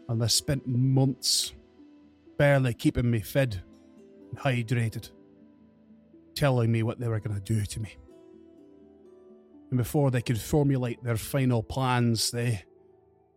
And 0.08 0.20
they 0.20 0.28
spent 0.28 0.66
months 0.66 1.54
barely 2.38 2.74
keeping 2.74 3.10
me 3.10 3.20
fed 3.20 3.62
and 4.30 4.38
hydrated, 4.38 5.10
telling 6.34 6.70
me 6.70 6.82
what 6.82 7.00
they 7.00 7.08
were 7.08 7.20
going 7.20 7.34
to 7.34 7.40
do 7.40 7.64
to 7.64 7.80
me. 7.80 7.96
And 9.70 9.78
before 9.78 10.10
they 10.10 10.22
could 10.22 10.40
formulate 10.40 11.02
their 11.02 11.16
final 11.16 11.62
plans, 11.62 12.30
they 12.30 12.62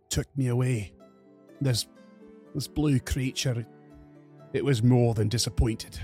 took 0.09 0.27
me 0.37 0.47
away. 0.47 0.93
This, 1.59 1.87
this 2.53 2.67
blue 2.67 2.99
creature, 2.99 3.65
it 4.53 4.63
was 4.63 4.83
more 4.83 5.13
than 5.13 5.27
disappointed. 5.27 5.99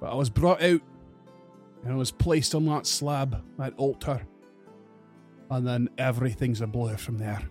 But 0.00 0.10
I 0.10 0.14
was 0.14 0.30
brought 0.30 0.62
out 0.62 0.80
and 1.82 1.92
I 1.92 1.96
was 1.96 2.10
placed 2.10 2.54
on 2.54 2.64
that 2.66 2.86
slab, 2.86 3.42
that 3.58 3.74
altar, 3.76 4.26
and 5.50 5.66
then 5.66 5.88
everything's 5.98 6.60
a 6.60 6.66
blur 6.66 6.96
from 6.96 7.18
there. 7.18 7.42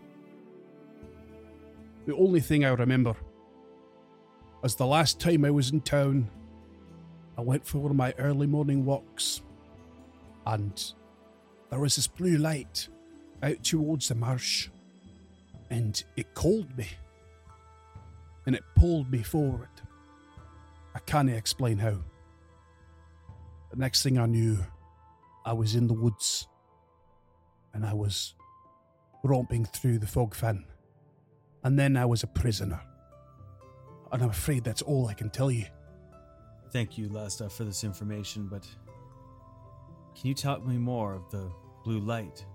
The 2.05 2.15
only 2.15 2.39
thing 2.39 2.65
I 2.65 2.69
remember 2.69 3.15
is 4.63 4.75
the 4.75 4.85
last 4.85 5.19
time 5.19 5.45
I 5.45 5.51
was 5.51 5.71
in 5.71 5.81
town, 5.81 6.29
I 7.37 7.41
went 7.41 7.65
for 7.65 7.79
one 7.79 7.91
of 7.91 7.97
my 7.97 8.13
early 8.17 8.47
morning 8.47 8.85
walks, 8.85 9.41
and 10.45 10.93
there 11.69 11.79
was 11.79 11.95
this 11.95 12.07
blue 12.07 12.37
light 12.37 12.87
out 13.43 13.63
towards 13.63 14.07
the 14.07 14.15
marsh, 14.15 14.69
and 15.69 16.03
it 16.15 16.33
called 16.33 16.77
me, 16.77 16.87
and 18.45 18.55
it 18.55 18.63
pulled 18.75 19.11
me 19.11 19.23
forward. 19.23 19.69
I 20.93 20.99
can't 20.99 21.29
explain 21.29 21.77
how. 21.77 21.99
The 23.71 23.77
next 23.77 24.03
thing 24.03 24.17
I 24.17 24.25
knew, 24.25 24.59
I 25.45 25.53
was 25.53 25.75
in 25.75 25.87
the 25.87 25.93
woods, 25.93 26.47
and 27.73 27.85
I 27.85 27.93
was 27.93 28.35
romping 29.23 29.63
through 29.63 29.99
the 29.99 30.05
Fogfen, 30.05 30.65
and 31.63 31.79
then 31.79 31.95
I 31.95 32.05
was 32.05 32.23
a 32.23 32.27
prisoner. 32.27 32.81
And 34.11 34.21
I'm 34.21 34.29
afraid 34.29 34.65
that's 34.65 34.81
all 34.81 35.07
I 35.07 35.13
can 35.13 35.29
tell 35.29 35.49
you. 35.49 35.65
Thank 36.73 36.97
you, 36.97 37.07
Lasda, 37.07 37.49
for 37.49 37.63
this 37.63 37.85
information, 37.85 38.47
but 38.47 38.67
can 40.15 40.27
you 40.27 40.33
tell 40.33 40.59
me 40.59 40.77
more 40.77 41.13
of 41.13 41.29
the 41.31 41.49
blue 41.85 41.99
light? 41.99 42.45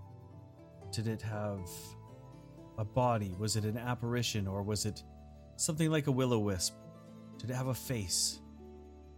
Did 0.92 1.08
it 1.08 1.22
have 1.22 1.66
a 2.76 2.84
body? 2.84 3.34
Was 3.38 3.56
it 3.56 3.64
an 3.64 3.78
apparition, 3.78 4.46
or 4.46 4.62
was 4.62 4.84
it 4.84 5.02
something 5.56 5.90
like 5.90 6.08
a 6.08 6.12
will 6.12 6.34
o 6.34 6.38
wisp? 6.38 6.74
Did 7.38 7.50
it 7.50 7.54
have 7.54 7.68
a 7.68 7.74
face? 7.74 8.40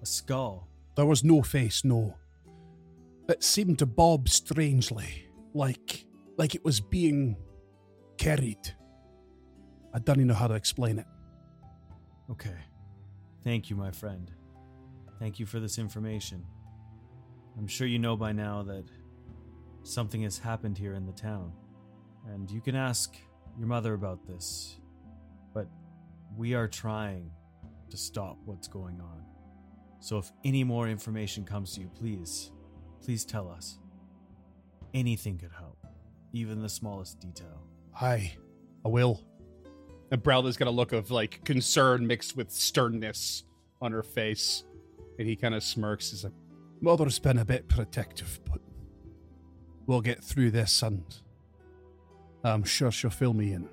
A 0.00 0.06
skull? 0.06 0.68
There 0.98 1.06
was 1.06 1.22
no 1.22 1.42
face, 1.42 1.84
no. 1.84 2.16
It 3.28 3.44
seemed 3.44 3.78
to 3.78 3.86
bob 3.86 4.28
strangely, 4.28 5.28
like 5.54 6.04
like 6.36 6.56
it 6.56 6.64
was 6.64 6.80
being 6.80 7.36
carried. 8.16 8.74
I 9.94 10.00
don't 10.00 10.16
even 10.16 10.26
know 10.26 10.34
how 10.34 10.48
to 10.48 10.54
explain 10.54 10.98
it. 10.98 11.06
Okay. 12.32 12.56
Thank 13.44 13.70
you, 13.70 13.76
my 13.76 13.92
friend. 13.92 14.28
Thank 15.20 15.38
you 15.38 15.46
for 15.46 15.60
this 15.60 15.78
information. 15.78 16.44
I'm 17.56 17.68
sure 17.68 17.86
you 17.86 18.00
know 18.00 18.16
by 18.16 18.32
now 18.32 18.64
that 18.64 18.86
something 19.84 20.22
has 20.22 20.36
happened 20.36 20.76
here 20.76 20.94
in 20.94 21.06
the 21.06 21.12
town. 21.12 21.52
And 22.26 22.50
you 22.50 22.60
can 22.60 22.74
ask 22.74 23.16
your 23.56 23.68
mother 23.68 23.94
about 23.94 24.26
this. 24.26 24.80
But 25.54 25.68
we 26.36 26.54
are 26.54 26.66
trying 26.66 27.30
to 27.88 27.96
stop 27.96 28.38
what's 28.46 28.66
going 28.66 29.00
on. 29.00 29.27
So 30.00 30.18
if 30.18 30.30
any 30.44 30.64
more 30.64 30.88
information 30.88 31.44
comes 31.44 31.74
to 31.74 31.80
you, 31.80 31.90
please, 31.98 32.50
please 33.02 33.24
tell 33.24 33.48
us. 33.48 33.78
Anything 34.94 35.38
could 35.38 35.52
help, 35.52 35.86
even 36.32 36.62
the 36.62 36.68
smallest 36.68 37.20
detail. 37.20 37.62
Aye, 38.00 38.36
I 38.84 38.88
will. 38.88 39.22
And 40.10 40.22
Brelda's 40.22 40.56
got 40.56 40.68
a 40.68 40.72
look 40.72 40.92
of 40.92 41.10
like 41.10 41.44
concern 41.44 42.06
mixed 42.06 42.36
with 42.36 42.50
sternness 42.50 43.44
on 43.82 43.92
her 43.92 44.02
face. 44.02 44.64
And 45.18 45.28
he 45.28 45.36
kind 45.36 45.54
of 45.54 45.62
smirks 45.62 46.12
as 46.12 46.24
a 46.24 46.32
Mother's 46.80 47.18
been 47.18 47.38
a 47.38 47.44
bit 47.44 47.68
protective, 47.68 48.38
but 48.48 48.60
we'll 49.86 50.00
get 50.00 50.22
through 50.22 50.52
this 50.52 50.80
and 50.82 51.02
I'm 52.44 52.62
sure 52.62 52.92
she'll 52.92 53.10
fill 53.10 53.34
me 53.34 53.52
in. 53.52 53.68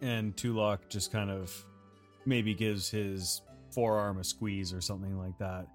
And 0.00 0.36
Tulak 0.36 0.88
just 0.88 1.12
kind 1.12 1.30
of 1.30 1.64
maybe 2.26 2.54
gives 2.54 2.90
his 2.90 3.42
forearm 3.74 4.18
a 4.18 4.24
squeeze 4.24 4.72
or 4.72 4.80
something 4.80 5.18
like 5.18 5.36
that. 5.38 5.66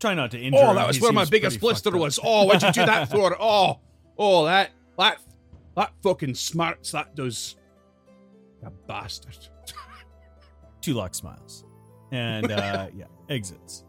Try 0.00 0.14
not 0.14 0.30
to 0.32 0.38
injure 0.38 0.58
Oh, 0.60 0.70
him. 0.70 0.76
that 0.76 0.86
was 0.86 0.96
He 0.96 1.02
where 1.02 1.12
my 1.12 1.22
seems 1.22 1.30
biggest 1.30 1.60
blister 1.60 1.88
up. 1.90 2.00
was. 2.00 2.18
Oh, 2.22 2.44
what'd 2.44 2.62
you 2.62 2.72
do 2.72 2.86
that 2.86 3.10
for? 3.10 3.36
Oh, 3.40 3.80
oh, 4.18 4.44
that, 4.44 4.70
that, 4.98 5.18
that 5.76 5.92
fucking 6.02 6.34
smarts, 6.34 6.92
that 6.92 7.14
does. 7.14 7.56
You 8.62 8.70
bastard. 8.86 9.36
Tulak 10.82 11.14
smiles. 11.14 11.64
And 12.12 12.50
uh 12.52 12.88
yeah, 12.96 13.04
exits. 13.28 13.84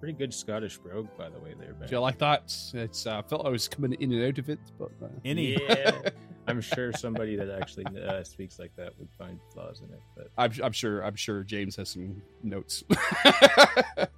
Pretty 0.00 0.14
good 0.18 0.34
Scottish 0.34 0.78
brogue, 0.78 1.08
by 1.16 1.28
the 1.30 1.38
way, 1.38 1.54
there, 1.58 1.74
Ben. 1.74 1.88
Do 1.88 1.94
you 1.94 2.00
like 2.00 2.18
that? 2.18 2.52
It's, 2.74 3.06
uh, 3.06 3.18
I 3.18 3.22
felt 3.22 3.46
I 3.46 3.50
was 3.50 3.68
coming 3.68 3.92
in 4.00 4.12
and 4.12 4.24
out 4.24 4.38
of 4.38 4.48
it, 4.48 4.58
but. 4.78 4.90
Uh, 5.02 5.06
Any 5.24 5.52
Yeah, 5.52 5.92
I'm 6.46 6.60
sure 6.60 6.92
somebody 6.92 7.36
that 7.36 7.50
actually 7.50 7.86
uh, 8.00 8.24
speaks 8.24 8.58
like 8.58 8.74
that 8.76 8.98
would 8.98 9.10
find 9.16 9.38
flaws 9.52 9.80
in 9.80 9.92
it. 9.94 10.00
But 10.16 10.30
I'm, 10.36 10.52
I'm 10.62 10.72
sure. 10.72 11.02
I'm 11.02 11.14
sure 11.14 11.44
James 11.44 11.76
has 11.76 11.90
some 11.90 12.20
notes. 12.42 12.82
it 12.90 14.10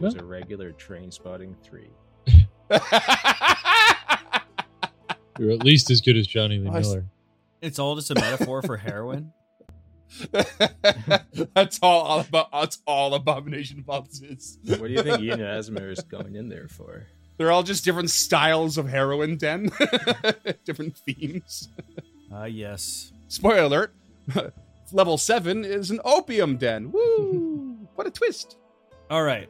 was 0.00 0.14
a 0.14 0.24
regular 0.24 0.72
train 0.72 1.10
spotting 1.10 1.56
three. 1.62 1.90
You're 5.38 5.50
at 5.50 5.64
least 5.64 5.90
as 5.90 6.00
good 6.00 6.16
as 6.16 6.26
Jonny 6.26 6.58
Lee 6.58 6.70
Miller. 6.70 7.06
It's 7.60 7.78
all 7.78 7.96
just 7.96 8.10
a 8.10 8.14
metaphor 8.14 8.62
for 8.62 8.76
heroin. 8.76 9.32
that's 11.54 11.78
all, 11.82 12.02
all 12.02 12.20
about. 12.20 12.52
That's 12.52 12.78
all 12.86 13.14
Abomination 13.14 13.82
Vaults 13.82 14.20
is. 14.20 14.58
What 14.64 14.82
do 14.82 14.88
you 14.88 15.02
think 15.02 15.18
Yinyasmera 15.18 15.92
is 15.92 16.00
going 16.00 16.36
in 16.36 16.48
there 16.48 16.68
for? 16.68 17.06
They're 17.36 17.50
all 17.50 17.62
just 17.62 17.84
different 17.84 18.10
styles 18.10 18.78
of 18.78 18.88
heroin 18.88 19.36
den, 19.36 19.70
different 20.64 20.96
themes. 20.98 21.68
Ah, 22.32 22.44
yes. 22.44 23.12
Spoiler 23.28 23.62
alert: 23.62 23.94
level 24.92 25.18
seven 25.18 25.64
is 25.64 25.90
an 25.90 26.00
opium 26.04 26.56
den. 26.56 26.92
Woo! 26.92 27.76
what 27.94 28.06
a 28.06 28.10
twist! 28.10 28.58
All 29.10 29.22
right. 29.22 29.48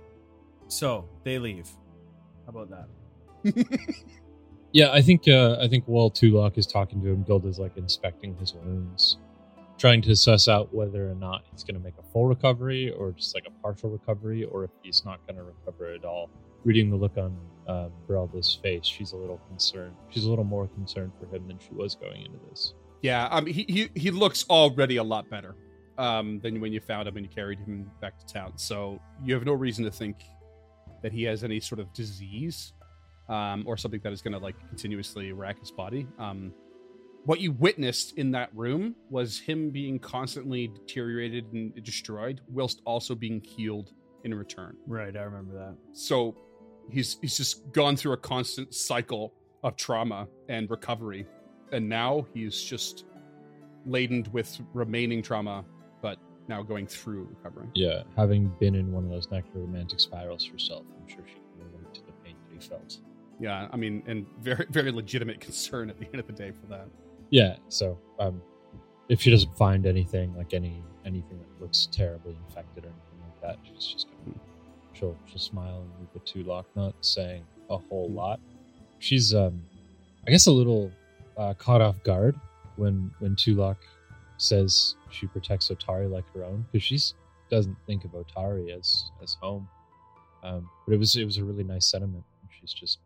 So 0.68 1.08
they 1.24 1.38
leave. 1.38 1.68
How 2.46 2.60
about 2.60 2.70
that? 2.70 2.88
Yeah, 4.72 4.90
I 4.90 5.02
think 5.02 5.28
uh, 5.28 5.58
I 5.60 5.68
think 5.68 5.84
while 5.84 6.10
Tulak 6.10 6.56
is 6.56 6.66
talking 6.66 7.02
to 7.02 7.08
him, 7.08 7.24
Gilda's 7.24 7.58
like 7.58 7.76
inspecting 7.76 8.34
his 8.36 8.54
wounds, 8.54 9.18
trying 9.76 10.00
to 10.02 10.16
suss 10.16 10.48
out 10.48 10.72
whether 10.74 11.10
or 11.10 11.14
not 11.14 11.42
he's 11.50 11.62
going 11.62 11.74
to 11.74 11.80
make 11.80 11.94
a 11.98 12.02
full 12.10 12.26
recovery 12.26 12.90
or 12.90 13.12
just 13.12 13.34
like 13.34 13.44
a 13.46 13.50
partial 13.62 13.90
recovery, 13.90 14.44
or 14.44 14.64
if 14.64 14.70
he's 14.82 15.04
not 15.04 15.24
going 15.26 15.36
to 15.36 15.42
recover 15.42 15.92
at 15.92 16.06
all. 16.06 16.30
Reading 16.64 16.88
the 16.88 16.96
look 16.96 17.18
on 17.18 17.36
um, 17.68 17.92
Brelda's 18.08 18.58
face, 18.62 18.84
she's 18.84 19.12
a 19.12 19.16
little 19.16 19.38
concerned. 19.48 19.94
She's 20.10 20.24
a 20.24 20.30
little 20.30 20.44
more 20.44 20.66
concerned 20.68 21.12
for 21.18 21.26
him 21.34 21.46
than 21.46 21.58
she 21.58 21.72
was 21.72 21.94
going 21.94 22.24
into 22.26 22.38
this. 22.50 22.74
Yeah, 23.02 23.26
um, 23.26 23.46
he 23.46 23.64
he 23.68 23.90
he 23.94 24.10
looks 24.10 24.44
already 24.48 24.96
a 24.96 25.02
lot 25.02 25.28
better 25.28 25.56
um 25.98 26.40
than 26.40 26.60
when 26.60 26.72
you 26.72 26.80
found 26.80 27.06
him 27.06 27.16
and 27.16 27.26
you 27.26 27.32
carried 27.32 27.58
him 27.58 27.90
back 28.00 28.18
to 28.18 28.26
town. 28.32 28.52
So 28.56 29.00
you 29.24 29.34
have 29.34 29.44
no 29.44 29.52
reason 29.52 29.84
to 29.84 29.90
think 29.90 30.16
that 31.02 31.12
he 31.12 31.24
has 31.24 31.44
any 31.44 31.60
sort 31.60 31.80
of 31.80 31.92
disease 31.92 32.72
um 33.28 33.64
or 33.66 33.76
something 33.76 34.00
that 34.02 34.12
is 34.12 34.22
going 34.22 34.32
to 34.32 34.38
like 34.38 34.56
continuously 34.68 35.32
rack 35.32 35.58
his 35.60 35.70
body. 35.70 36.06
Um, 36.18 36.54
what 37.24 37.40
you 37.40 37.52
witnessed 37.52 38.18
in 38.18 38.32
that 38.32 38.50
room 38.54 38.96
was 39.10 39.38
him 39.38 39.70
being 39.70 39.98
constantly 39.98 40.68
deteriorated 40.68 41.52
and 41.52 41.72
destroyed, 41.84 42.40
whilst 42.48 42.82
also 42.84 43.14
being 43.14 43.40
healed 43.40 43.92
in 44.24 44.34
return. 44.34 44.76
Right, 44.86 45.16
I 45.16 45.22
remember 45.22 45.54
that. 45.54 45.76
So 45.92 46.36
he's 46.90 47.18
he's 47.20 47.36
just 47.36 47.72
gone 47.72 47.96
through 47.96 48.12
a 48.12 48.16
constant 48.16 48.74
cycle 48.74 49.32
of 49.62 49.76
trauma 49.76 50.28
and 50.48 50.70
recovery, 50.70 51.26
and 51.72 51.88
now 51.88 52.26
he's 52.34 52.60
just 52.60 53.04
laden 53.86 54.26
with 54.32 54.60
remaining 54.74 55.22
trauma, 55.22 55.64
but 56.00 56.18
now 56.48 56.62
going 56.62 56.86
through 56.86 57.28
recovering. 57.30 57.70
Yeah, 57.74 58.02
having 58.16 58.48
been 58.60 58.74
in 58.74 58.92
one 58.92 59.04
of 59.04 59.10
those 59.10 59.30
necromantic 59.30 60.00
spirals 60.00 60.46
herself, 60.46 60.84
I'm 61.00 61.08
sure 61.08 61.24
she 61.26 61.34
can 61.34 61.70
relate 61.72 61.94
to 61.94 62.00
the 62.06 62.12
pain 62.24 62.36
that 62.48 62.60
he 62.60 62.68
felt. 62.68 62.98
Yeah, 63.40 63.68
I 63.72 63.76
mean, 63.76 64.02
and 64.06 64.26
very 64.40 64.66
very 64.70 64.92
legitimate 64.92 65.40
concern 65.40 65.90
at 65.90 65.98
the 65.98 66.06
end 66.06 66.16
of 66.16 66.26
the 66.26 66.32
day 66.32 66.52
for 66.52 66.66
that. 66.68 66.88
Yeah, 67.30 67.56
so 67.68 67.98
um, 68.18 68.42
if 69.08 69.20
she 69.20 69.30
doesn't 69.30 69.56
find 69.56 69.86
anything 69.86 70.34
like 70.36 70.54
any 70.54 70.82
anything 71.04 71.38
that 71.38 71.60
looks 71.60 71.88
terribly 71.90 72.36
infected 72.46 72.84
or 72.84 72.88
anything 72.88 73.20
like 73.22 73.40
that, 73.42 73.58
she's 73.62 73.86
just 73.86 74.08
gonna 74.08 74.38
she'll 74.92 75.16
she'll 75.26 75.38
smile 75.38 75.82
and 75.82 75.90
look 76.00 76.10
at 76.16 76.26
Tulak, 76.26 76.64
not 76.76 76.94
saying 77.00 77.44
a 77.70 77.76
whole 77.78 78.10
lot. 78.10 78.40
She's 78.98 79.34
um 79.34 79.62
I 80.26 80.30
guess 80.30 80.46
a 80.46 80.52
little 80.52 80.90
uh, 81.36 81.54
caught 81.54 81.80
off 81.80 82.02
guard 82.04 82.38
when 82.76 83.10
when 83.18 83.34
Tulak 83.36 83.76
says 84.38 84.96
she 85.10 85.26
protects 85.26 85.68
Otari 85.70 86.10
like 86.10 86.24
her 86.34 86.44
own 86.44 86.66
because 86.70 86.82
she 86.84 86.98
doesn't 87.50 87.76
think 87.86 88.04
of 88.04 88.12
Otari 88.12 88.76
as 88.76 89.04
as 89.22 89.34
home. 89.40 89.68
Um, 90.42 90.68
but 90.86 90.94
it 90.94 90.98
was 90.98 91.16
it 91.16 91.24
was 91.24 91.38
a 91.38 91.44
really 91.44 91.64
nice 91.64 91.86
sentiment. 91.86 92.24
She's 92.60 92.72
just 92.72 92.98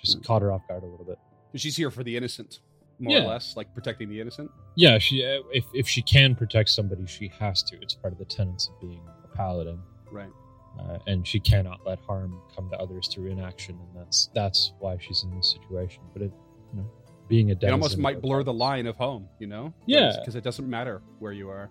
just 0.00 0.18
Mm. 0.20 0.24
caught 0.24 0.42
her 0.42 0.52
off 0.52 0.66
guard 0.68 0.82
a 0.82 0.86
little 0.86 1.04
bit. 1.06 1.18
She's 1.54 1.76
here 1.76 1.90
for 1.90 2.02
the 2.02 2.16
innocent, 2.16 2.60
more 2.98 3.16
Yeah. 3.18 3.24
or 3.24 3.28
less, 3.28 3.56
like 3.56 3.72
protecting 3.74 4.08
the 4.08 4.20
innocent. 4.20 4.50
Yeah, 4.74 4.98
she 4.98 5.24
uh, 5.24 5.42
if 5.52 5.64
if 5.74 5.88
she 5.88 6.02
can 6.02 6.34
protect 6.34 6.70
somebody, 6.70 7.06
she 7.06 7.28
has 7.38 7.62
to. 7.64 7.76
It's 7.80 7.94
part 7.94 8.12
of 8.12 8.18
the 8.18 8.24
tenets 8.24 8.68
of 8.68 8.80
being 8.80 9.00
a 9.24 9.28
paladin. 9.36 9.80
Right. 10.10 10.30
Uh, 10.78 10.98
and 11.06 11.26
she 11.26 11.38
cannot 11.40 11.80
let 11.86 11.98
harm 12.00 12.40
come 12.54 12.68
to 12.70 12.76
others 12.78 13.08
through 13.08 13.26
inaction, 13.30 13.78
and 13.78 14.02
that's 14.02 14.30
that's 14.34 14.72
why 14.78 14.96
she's 15.00 15.22
in 15.24 15.36
this 15.36 15.50
situation. 15.52 16.02
But 16.12 16.22
it, 16.22 16.32
you 16.72 16.80
know, 16.80 16.90
being 17.28 17.50
a 17.50 17.54
It 17.54 17.70
almost 17.70 17.98
might 17.98 18.20
blur 18.20 18.42
the 18.42 18.52
line 18.52 18.86
of 18.86 18.96
home, 18.96 19.28
you 19.38 19.46
know? 19.46 19.72
Yeah. 19.86 20.16
Because 20.18 20.34
it 20.34 20.44
doesn't 20.44 20.68
matter 20.68 21.02
where 21.18 21.32
you 21.32 21.48
are. 21.50 21.70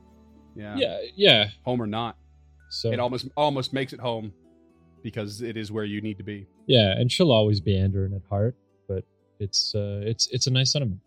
Yeah. 0.56 0.76
Yeah, 0.78 1.00
yeah. 1.16 1.50
Home 1.64 1.82
or 1.82 1.88
not. 1.88 2.18
So 2.70 2.92
It 2.92 3.00
almost 3.00 3.28
almost 3.36 3.74
makes 3.74 3.94
it 3.94 4.00
home 4.00 4.34
because 5.04 5.42
it 5.42 5.58
is 5.58 5.72
where 5.72 5.84
you 5.84 6.00
need 6.02 6.18
to 6.18 6.24
be. 6.24 6.48
yeah, 6.68 6.92
and 6.98 7.12
she'll 7.12 7.32
always 7.32 7.60
be 7.60 7.74
Andoran 7.74 8.16
at 8.16 8.22
heart, 8.30 8.56
but 8.88 9.04
it's 9.40 9.74
uh, 9.76 10.02
it's 10.04 10.28
it's 10.28 10.48
a 10.48 10.52
nice 10.52 10.72
sentiment. 10.72 11.02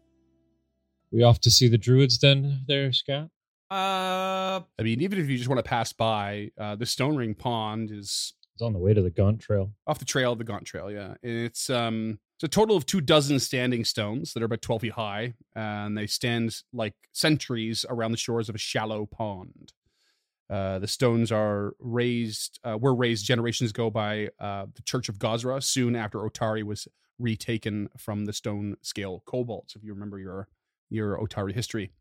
We 1.11 1.23
off 1.23 1.41
to 1.43 1.51
see 1.51 1.69
the 1.69 1.79
druids 1.79 2.19
then, 2.19 2.65
there, 2.67 2.93
Scott. 2.93 3.31
Uh, 3.71 4.61
I 4.79 4.83
mean, 4.83 5.01
even 5.01 5.19
if 5.19 5.29
you 5.29 5.37
just 5.37 5.49
want 5.49 5.59
to 5.59 5.69
pass 5.69 5.93
by, 5.93 6.51
uh, 6.59 6.77
the 6.77 6.87
Stone 6.87 7.17
Ring 7.17 7.35
Pond 7.35 7.91
is 7.91 8.35
It's 8.55 8.63
on 8.63 8.73
the 8.73 8.79
way 8.79 8.95
to 8.95 9.03
the 9.03 9.11
Gaunt 9.11 9.41
Trail. 9.41 9.73
off 9.87 9.99
the 9.99 10.05
trail 10.05 10.33
of 10.33 10.39
the 10.39 10.45
Gaunt 10.45 10.65
Trail. 10.65 10.91
Yeah, 10.91 11.15
and 11.23 11.47
it's 11.47 11.71
um 11.71 12.19
it's 12.37 12.45
a 12.45 12.49
total 12.49 12.77
of 12.77 12.85
two 12.87 13.01
dozen 13.01 13.39
standing 13.41 13.85
stones 13.85 14.33
that 14.33 14.43
are 14.43 14.47
about 14.47 14.63
twelve 14.63 14.83
feet 14.83 14.93
high, 14.93 15.35
and 15.57 15.97
they 15.97 16.07
stand 16.07 16.57
like 16.73 16.95
sentries 17.13 17.85
around 17.89 18.11
the 18.13 18.17
shores 18.19 18.49
of 18.49 18.55
a 18.55 18.59
shallow 18.59 19.07
pond. 19.07 19.73
Uh, 20.51 20.79
the 20.79 20.87
stones 20.87 21.33
are 21.33 21.73
raised, 21.81 22.61
uh, 22.65 22.77
were 22.79 22.95
raised 22.95 23.25
generations 23.25 23.71
ago 23.71 23.89
by 23.91 24.29
uh, 24.39 24.67
the 24.75 24.83
Church 24.83 25.09
of 25.09 25.19
Gozreh 25.19 25.63
soon 25.63 25.97
after 25.97 26.19
Otari 26.19 26.63
was 26.63 26.87
retaken 27.19 27.89
from 27.97 28.27
the 28.27 28.33
stone 28.35 28.77
scale 28.83 29.23
kobolds. 29.25 29.75
If 29.75 29.83
you 29.83 29.95
remember 29.95 30.19
your 30.19 30.49
your 30.91 31.19
Otari 31.19 31.55
history, 31.55 31.93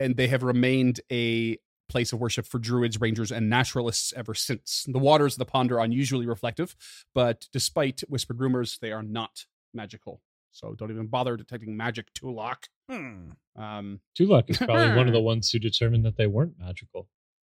and 0.00 0.16
they 0.16 0.26
have 0.28 0.42
remained 0.42 1.00
a 1.12 1.58
place 1.88 2.12
of 2.12 2.20
worship 2.20 2.46
for 2.46 2.58
druids, 2.58 3.00
rangers, 3.00 3.30
and 3.32 3.50
naturalists 3.50 4.12
ever 4.16 4.34
since. 4.34 4.86
The 4.88 4.98
waters 4.98 5.34
of 5.34 5.38
the 5.40 5.44
pond 5.44 5.70
are 5.72 5.80
unusually 5.80 6.26
reflective, 6.26 6.74
but 7.14 7.46
despite 7.52 8.00
whispered 8.08 8.40
rumors, 8.40 8.78
they 8.80 8.90
are 8.92 9.02
not 9.02 9.44
magical. 9.74 10.22
So 10.52 10.74
don't 10.74 10.90
even 10.90 11.06
bother 11.08 11.36
detecting 11.36 11.76
magic, 11.76 12.12
Tulak. 12.14 12.68
hmm. 12.88 13.30
Um, 13.60 14.00
Tulak 14.18 14.48
is 14.50 14.58
probably 14.58 14.96
one 14.96 15.06
of 15.06 15.12
the 15.12 15.20
ones 15.32 15.50
who 15.50 15.58
determined 15.58 16.04
that 16.06 16.16
they 16.16 16.26
weren't 16.26 16.58
magical. 16.58 17.08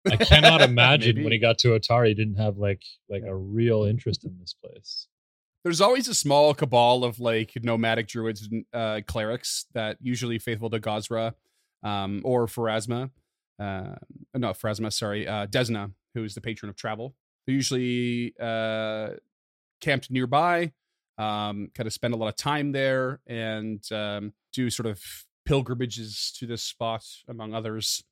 I 0.11 0.17
cannot 0.17 0.61
imagine 0.61 1.23
when 1.23 1.31
he 1.31 1.39
got 1.39 1.57
to 1.59 1.69
Otari, 1.69 2.09
he 2.09 2.13
didn't 2.13 2.35
have 2.35 2.57
like 2.57 2.83
like 3.09 3.23
Yeah. 3.23 3.31
a 3.31 3.35
real 3.35 3.83
interest 3.85 4.23
in 4.23 4.37
this 4.39 4.53
place. 4.53 5.07
there's 5.63 5.81
always 5.81 6.07
a 6.07 6.13
small 6.13 6.53
cabal 6.53 7.03
of 7.03 7.19
like 7.19 7.53
nomadic 7.63 8.07
druids 8.07 8.47
and 8.51 8.65
uh, 8.71 9.01
clerics 9.07 9.65
that 9.73 9.97
usually 9.99 10.37
faithful 10.39 10.69
to 10.69 10.79
Gozreh 10.79 11.33
um, 11.85 12.21
or 12.25 12.47
Pharasma. 12.47 13.11
Uh, 13.57 13.95
no, 14.33 14.49
Pharasma, 14.49 14.91
sorry, 14.91 15.25
uh, 15.25 15.47
Desna, 15.47 15.91
who 16.13 16.25
is 16.25 16.35
the 16.35 16.41
patron 16.41 16.69
of 16.69 16.75
travel. 16.75 17.15
They 17.47 17.53
usually 17.53 18.33
uh, 18.41 19.11
camped 19.79 20.11
nearby, 20.11 20.73
um, 21.17 21.69
kind 21.73 21.87
of 21.87 21.93
spend 21.93 22.13
a 22.13 22.17
lot 22.17 22.27
of 22.27 22.35
time 22.35 22.73
there, 22.73 23.21
and 23.27 23.81
um, 23.93 24.33
do 24.51 24.69
sort 24.69 24.87
of 24.87 25.01
pilgrimages 25.45 26.33
to 26.39 26.47
this 26.47 26.63
spot, 26.63 27.05
among 27.29 27.53
others. 27.53 28.03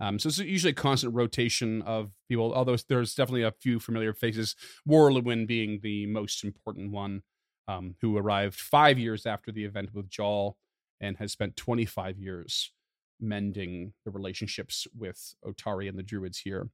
Um, 0.00 0.20
so 0.20 0.28
it's 0.28 0.38
usually 0.38 0.70
a 0.70 0.74
constant 0.74 1.12
rotation 1.12 1.82
of 1.82 2.12
people, 2.28 2.54
although 2.54 2.76
there's 2.88 3.16
definitely 3.16 3.42
a 3.42 3.50
few 3.50 3.80
familiar 3.80 4.14
faces. 4.14 4.54
Worliwynn 4.88 5.46
being 5.46 5.80
the 5.82 6.06
most 6.06 6.44
important 6.44 6.92
one, 6.92 7.22
um, 7.66 7.96
who 8.00 8.16
arrived 8.16 8.54
five 8.54 8.96
years 8.96 9.26
after 9.26 9.50
the 9.50 9.64
event 9.64 9.92
with 9.92 10.08
Jaul 10.08 10.54
and 11.00 11.16
has 11.16 11.32
spent 11.32 11.56
25 11.56 12.16
years 12.16 12.72
mending 13.20 13.92
the 14.04 14.10
relationships 14.10 14.86
with 14.96 15.34
Otari 15.44 15.88
and 15.88 15.98
the 15.98 16.02
Druids 16.02 16.38
here. 16.38 16.70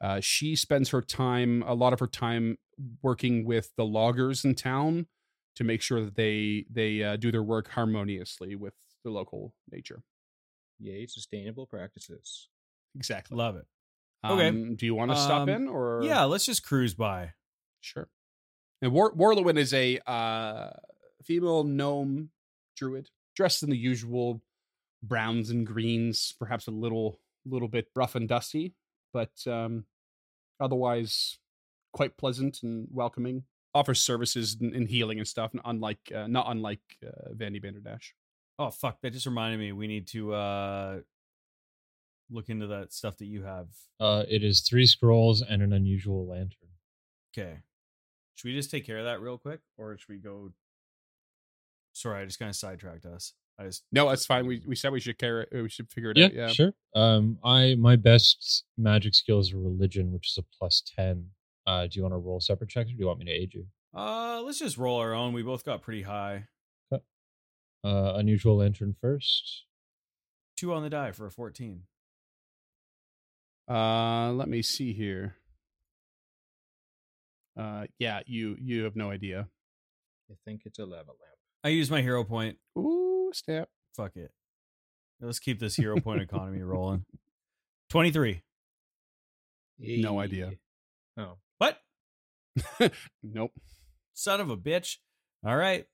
Uh, 0.00 0.20
she 0.20 0.56
spends 0.56 0.90
her 0.90 1.00
time, 1.00 1.62
a 1.66 1.74
lot 1.74 1.92
of 1.92 2.00
her 2.00 2.06
time, 2.06 2.58
working 3.02 3.44
with 3.44 3.70
the 3.76 3.84
loggers 3.84 4.44
in 4.44 4.54
town 4.54 5.06
to 5.56 5.64
make 5.64 5.80
sure 5.80 6.04
that 6.04 6.16
they 6.16 6.66
they 6.68 7.02
uh, 7.02 7.16
do 7.16 7.30
their 7.30 7.42
work 7.42 7.68
harmoniously 7.68 8.56
with 8.56 8.74
the 9.04 9.10
local 9.10 9.54
nature. 9.70 10.02
Yay, 10.80 11.06
sustainable 11.06 11.66
practices. 11.66 12.48
Exactly. 12.96 13.36
love 13.36 13.56
it. 13.56 13.66
Okay. 14.26 14.48
Um, 14.48 14.74
do 14.76 14.86
you 14.86 14.94
want 14.94 15.10
to 15.12 15.16
stop 15.16 15.42
Um, 15.42 15.48
in 15.48 15.68
or 15.68 16.02
Yeah, 16.02 16.24
let's 16.24 16.46
just 16.46 16.64
cruise 16.64 16.94
by. 16.94 17.32
Sure. 17.80 18.08
And 18.82 18.92
War- 18.92 19.14
Worliwynn 19.14 19.58
is 19.58 19.72
a 19.72 19.98
uh, 20.10 20.70
female 21.22 21.62
gnome 21.64 22.30
druid 22.76 23.10
dressed 23.36 23.62
in 23.62 23.70
the 23.70 23.76
usual 23.76 24.42
browns 25.08 25.50
and 25.50 25.66
greens, 25.66 26.34
perhaps 26.38 26.66
a 26.66 26.70
little 26.70 27.20
little 27.46 27.68
bit 27.68 27.88
rough 27.94 28.14
and 28.14 28.28
dusty, 28.28 28.74
but 29.12 29.32
um, 29.46 29.84
otherwise 30.60 31.38
quite 31.92 32.16
pleasant 32.16 32.60
and 32.62 32.88
welcoming. 32.90 33.44
Offers 33.74 34.00
services 34.00 34.56
in, 34.60 34.72
in 34.74 34.86
healing 34.86 35.18
and 35.18 35.26
stuff, 35.26 35.50
unlike 35.64 35.98
uh, 36.14 36.26
not 36.28 36.46
unlike 36.48 36.80
uh, 37.04 37.32
Vandy 37.34 37.62
Banderdash. 37.62 38.12
Oh 38.58 38.70
fuck! 38.70 38.98
That 39.02 39.12
just 39.12 39.26
reminded 39.26 39.58
me. 39.58 39.72
We 39.72 39.88
need 39.88 40.06
to 40.08 40.32
uh 40.32 40.98
look 42.30 42.48
into 42.48 42.68
that 42.68 42.92
stuff 42.92 43.16
that 43.18 43.26
you 43.26 43.42
have. 43.42 43.68
Uh, 44.00 44.24
it 44.28 44.42
is 44.42 44.60
three 44.60 44.86
scrolls 44.86 45.42
and 45.42 45.62
an 45.62 45.72
unusual 45.72 46.26
lantern. 46.26 46.68
Okay. 47.36 47.58
Should 48.34 48.48
we 48.48 48.54
just 48.54 48.70
take 48.70 48.86
care 48.86 48.98
of 48.98 49.04
that 49.04 49.20
real 49.20 49.38
quick, 49.38 49.60
or 49.76 49.96
should 49.98 50.08
we 50.08 50.18
go? 50.18 50.52
Sorry, 51.92 52.20
I 52.20 52.24
just 52.24 52.38
kind 52.38 52.48
of 52.48 52.56
sidetracked 52.56 53.06
us. 53.06 53.34
I 53.58 53.64
just 53.64 53.84
No, 53.92 54.08
that's 54.08 54.26
fine. 54.26 54.46
We 54.46 54.62
we 54.66 54.74
said 54.76 54.92
we 54.92 55.00
should 55.00 55.18
care. 55.18 55.46
We 55.52 55.68
should 55.68 55.88
figure 55.90 56.10
it 56.10 56.16
Yeah, 56.16 56.26
out. 56.26 56.32
Yeah. 56.34 56.48
sure. 56.48 56.72
Um, 56.94 57.38
I 57.44 57.76
my 57.76 57.96
best 57.96 58.64
magic 58.76 59.14
skill 59.14 59.38
is 59.38 59.54
religion, 59.54 60.12
which 60.12 60.30
is 60.30 60.38
a 60.38 60.44
plus 60.58 60.82
ten. 60.96 61.30
Uh, 61.66 61.86
do 61.86 61.90
you 61.98 62.02
want 62.02 62.12
to 62.14 62.18
roll 62.18 62.40
separate 62.40 62.68
checks, 62.70 62.90
or 62.90 62.94
do 62.94 62.98
you 63.00 63.06
want 63.06 63.18
me 63.20 63.24
to 63.26 63.30
aid 63.30 63.54
you? 63.54 63.66
uh 63.96 64.42
let's 64.44 64.58
just 64.58 64.76
roll 64.76 64.98
our 64.98 65.14
own. 65.14 65.32
We 65.32 65.42
both 65.42 65.64
got 65.64 65.82
pretty 65.82 66.02
high. 66.02 66.48
Uh, 66.92 68.14
unusual 68.16 68.56
lantern 68.56 68.94
first. 69.00 69.64
Two 70.56 70.72
on 70.72 70.82
the 70.82 70.88
die 70.90 71.12
for 71.12 71.26
a 71.26 71.30
fourteen. 71.30 71.82
Uh, 73.70 74.32
let 74.32 74.48
me 74.48 74.62
see 74.62 74.92
here. 74.94 75.36
Uh, 77.58 77.86
yeah, 77.98 78.20
you 78.26 78.56
you 78.60 78.84
have 78.84 78.96
no 78.96 79.10
idea. 79.10 79.48
I 80.30 80.34
think 80.44 80.62
it's 80.64 80.78
a 80.78 80.84
lava 80.86 81.10
lamp. 81.10 81.38
I 81.62 81.68
use 81.68 81.90
my 81.90 82.02
hero 82.02 82.24
point. 82.24 82.56
Ooh, 82.78 83.13
snap. 83.34 83.68
Fuck 83.96 84.16
it. 84.16 84.30
Let's 85.20 85.38
keep 85.38 85.58
this 85.60 85.76
hero 85.76 86.00
point 86.00 86.20
economy 86.22 86.62
rolling. 86.62 87.04
Twenty 87.88 88.10
three. 88.10 88.42
No 89.78 90.20
idea. 90.20 90.52
Oh, 91.16 91.38
What? 91.58 91.78
nope. 93.22 93.52
Son 94.14 94.40
of 94.40 94.50
a 94.50 94.56
bitch. 94.56 94.98
All 95.44 95.56
right. 95.56 95.86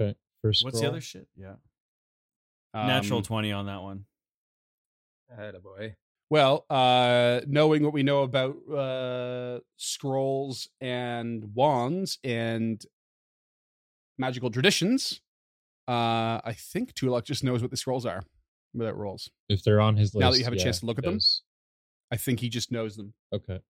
Okay, 0.00 0.16
first. 0.42 0.64
What's 0.64 0.80
the 0.80 0.88
other 0.88 1.00
shit? 1.00 1.28
Yeah. 1.36 1.54
Natural 2.74 3.18
Um, 3.18 3.24
20 3.24 3.52
on 3.52 3.66
that 3.66 3.82
one. 3.82 4.04
boy. 5.62 5.94
Well, 6.30 6.66
uh, 6.68 7.40
knowing 7.46 7.82
what 7.82 7.92
we 7.94 8.02
know 8.02 8.22
about 8.22 8.56
uh, 8.70 9.60
scrolls 9.76 10.68
and 10.80 11.54
wands 11.54 12.18
and 12.22 12.84
magical 14.18 14.50
traditions, 14.50 15.20
uh, 15.88 16.40
I 16.44 16.54
think 16.56 16.92
Tulak 16.94 17.24
just 17.24 17.42
knows 17.42 17.62
what 17.62 17.70
the 17.70 17.76
scrolls 17.76 18.04
are 18.04 18.22
without 18.74 18.96
rolls. 18.96 19.30
If 19.48 19.64
they're 19.64 19.80
on 19.80 19.96
his 19.96 20.14
list, 20.14 20.20
Now 20.20 20.30
that 20.30 20.38
you 20.38 20.44
have 20.44 20.52
a 20.52 20.56
yeah, 20.56 20.64
chance 20.64 20.80
to 20.80 20.86
look 20.86 20.98
at 20.98 21.04
them? 21.04 21.14
does. 21.14 21.42
I 22.10 22.16
think 22.16 22.40
he 22.40 22.48
just 22.48 22.70
knows 22.70 22.96
them. 22.96 23.14
Okay. 23.32 23.60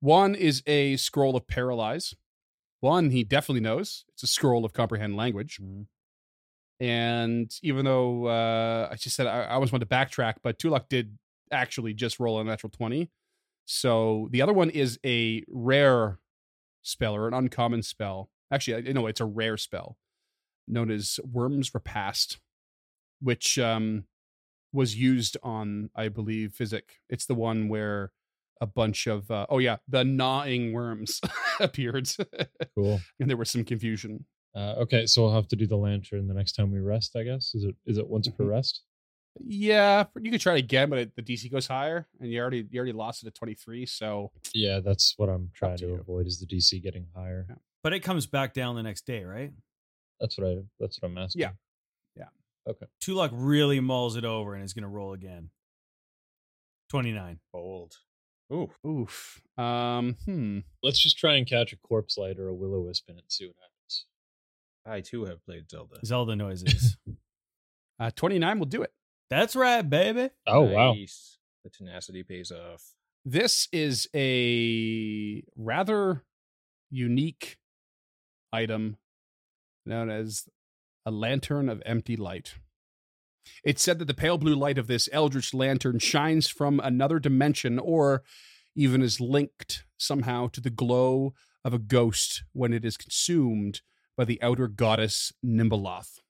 One 0.00 0.34
is 0.34 0.62
a 0.66 0.96
scroll 0.96 1.36
of 1.36 1.46
paralyze. 1.46 2.14
One 2.80 3.10
he 3.10 3.24
definitely 3.24 3.60
knows. 3.60 4.04
It's 4.12 4.22
a 4.22 4.26
scroll 4.26 4.64
of 4.64 4.72
comprehend 4.72 5.16
language. 5.16 5.58
Mhm. 5.62 5.86
And 6.80 7.50
even 7.62 7.84
though 7.84 8.26
uh, 8.26 8.88
I 8.90 8.96
just 8.96 9.16
said 9.16 9.26
I, 9.26 9.44
I 9.44 9.54
almost 9.54 9.72
want 9.72 9.80
to 9.80 9.86
backtrack, 9.86 10.34
but 10.42 10.58
Tulak 10.58 10.88
did 10.88 11.18
actually 11.50 11.94
just 11.94 12.18
roll 12.20 12.40
a 12.40 12.44
natural 12.44 12.70
20. 12.70 13.10
So 13.64 14.28
the 14.30 14.42
other 14.42 14.52
one 14.52 14.70
is 14.70 14.98
a 15.06 15.42
rare 15.48 16.18
spell 16.82 17.14
or 17.16 17.26
an 17.28 17.34
uncommon 17.34 17.82
spell. 17.82 18.30
Actually, 18.50 18.92
know 18.92 19.06
it's 19.06 19.20
a 19.20 19.24
rare 19.24 19.56
spell 19.56 19.96
known 20.66 20.90
as 20.90 21.18
Worm's 21.24 21.72
Repast, 21.74 22.38
which 23.20 23.58
um, 23.58 24.04
was 24.72 24.96
used 24.96 25.36
on, 25.42 25.90
I 25.94 26.08
believe, 26.08 26.52
Physic. 26.54 27.00
It's 27.08 27.26
the 27.26 27.34
one 27.34 27.68
where 27.68 28.12
a 28.60 28.66
bunch 28.66 29.06
of, 29.06 29.30
uh, 29.30 29.46
oh 29.50 29.58
yeah, 29.58 29.76
the 29.88 30.04
gnawing 30.04 30.72
worms 30.72 31.20
appeared 31.60 32.08
Cool. 32.76 33.00
and 33.20 33.28
there 33.28 33.36
was 33.36 33.50
some 33.50 33.64
confusion. 33.64 34.26
Uh, 34.56 34.74
okay, 34.78 35.04
so 35.06 35.22
we'll 35.22 35.34
have 35.34 35.48
to 35.48 35.56
do 35.56 35.66
the 35.66 35.76
lantern 35.76 36.28
the 36.28 36.34
next 36.34 36.52
time 36.52 36.70
we 36.70 36.78
rest. 36.78 37.16
I 37.16 37.24
guess 37.24 37.52
is 37.54 37.64
it 37.64 37.74
is 37.86 37.98
it 37.98 38.06
once 38.08 38.28
per 38.28 38.44
Mhm. 38.44 38.50
rest? 38.50 38.82
Yeah, 39.44 40.04
you 40.20 40.30
could 40.30 40.40
try 40.40 40.54
it 40.54 40.60
again, 40.60 40.88
but 40.90 40.98
it, 41.00 41.16
the 41.16 41.22
DC 41.22 41.50
goes 41.50 41.66
higher, 41.66 42.06
and 42.20 42.30
you 42.30 42.40
already 42.40 42.64
you 42.70 42.78
already 42.78 42.92
lost 42.92 43.24
it 43.24 43.26
at 43.26 43.34
23. 43.34 43.84
So 43.86 44.30
Yeah, 44.54 44.78
that's 44.78 45.14
what 45.16 45.28
I'm 45.28 45.50
trying 45.54 45.78
to 45.78 45.86
to 45.88 45.94
avoid 45.94 46.28
is 46.28 46.38
the 46.38 46.46
DC 46.46 46.80
getting 46.80 47.08
higher. 47.16 47.46
Yeah. 47.48 47.56
But 47.82 47.94
it 47.94 48.00
comes 48.04 48.28
back 48.28 48.54
down 48.54 48.76
the 48.76 48.84
next 48.84 49.06
day, 49.06 49.24
right? 49.24 49.50
That's 50.20 50.38
what 50.38 50.46
I 50.46 50.56
that's 50.80 51.00
what 51.00 51.10
I'm 51.10 51.18
asking. 51.18 51.42
Yeah. 51.42 51.50
Yeah. 52.16 52.28
Okay. 52.68 52.86
Tulak 53.00 53.30
really 53.32 53.80
mulls 53.80 54.16
it 54.16 54.24
over 54.24 54.54
and 54.54 54.64
is 54.64 54.72
going 54.72 54.82
to 54.82 54.88
roll 54.88 55.12
again. 55.12 55.50
29. 56.90 57.40
Bold. 57.52 57.96
Ooh. 58.52 58.70
oof. 58.86 59.40
Um. 59.56 60.16
Hmm. 60.24 60.58
Let's 60.82 61.02
just 61.02 61.18
try 61.18 61.34
and 61.34 61.46
catch 61.46 61.72
a 61.72 61.76
corpse 61.76 62.18
light 62.18 62.38
or 62.38 62.48
a 62.48 62.54
will 62.54 62.74
o 62.74 62.80
wisp 62.80 63.08
in 63.08 63.16
it 63.16 63.22
and 63.22 63.32
see 63.32 63.46
what 63.46 63.56
happens. 63.56 64.04
I 64.86 65.00
too 65.00 65.24
have 65.24 65.44
played 65.44 65.70
Zelda. 65.70 65.96
Zelda 66.04 66.36
noises. 66.36 66.96
Uh, 68.00 68.10
29 68.16 68.58
will 68.58 68.66
do 68.66 68.82
it. 68.82 68.92
That's 69.30 69.54
right, 69.54 69.88
baby. 69.88 70.30
Oh 70.46 70.62
wow. 70.62 70.94
The 71.62 71.70
tenacity 71.70 72.22
pays 72.22 72.50
off. 72.50 72.82
This 73.24 73.68
is 73.72 74.08
a 74.14 75.42
rather 75.56 76.24
unique 76.90 77.58
item 78.52 78.96
known 79.86 80.10
as 80.10 80.44
a 81.06 81.10
lantern 81.10 81.68
of 81.68 81.82
empty 81.84 82.16
light. 82.16 82.54
It's 83.62 83.82
said 83.82 83.98
that 83.98 84.06
the 84.06 84.14
pale 84.14 84.38
blue 84.38 84.54
light 84.54 84.78
of 84.78 84.86
this 84.86 85.08
eldritch 85.12 85.52
lantern 85.52 85.98
shines 85.98 86.48
from 86.48 86.80
another 86.80 87.18
dimension 87.18 87.78
or 87.78 88.22
even 88.74 89.02
is 89.02 89.20
linked 89.20 89.84
somehow 89.98 90.48
to 90.48 90.60
the 90.60 90.70
glow 90.70 91.34
of 91.64 91.74
a 91.74 91.78
ghost 91.78 92.44
when 92.52 92.72
it 92.72 92.84
is 92.84 92.96
consumed 92.96 93.82
by 94.16 94.24
the 94.24 94.40
outer 94.42 94.68
goddess 94.68 95.32
Nimbaloth. 95.44 96.20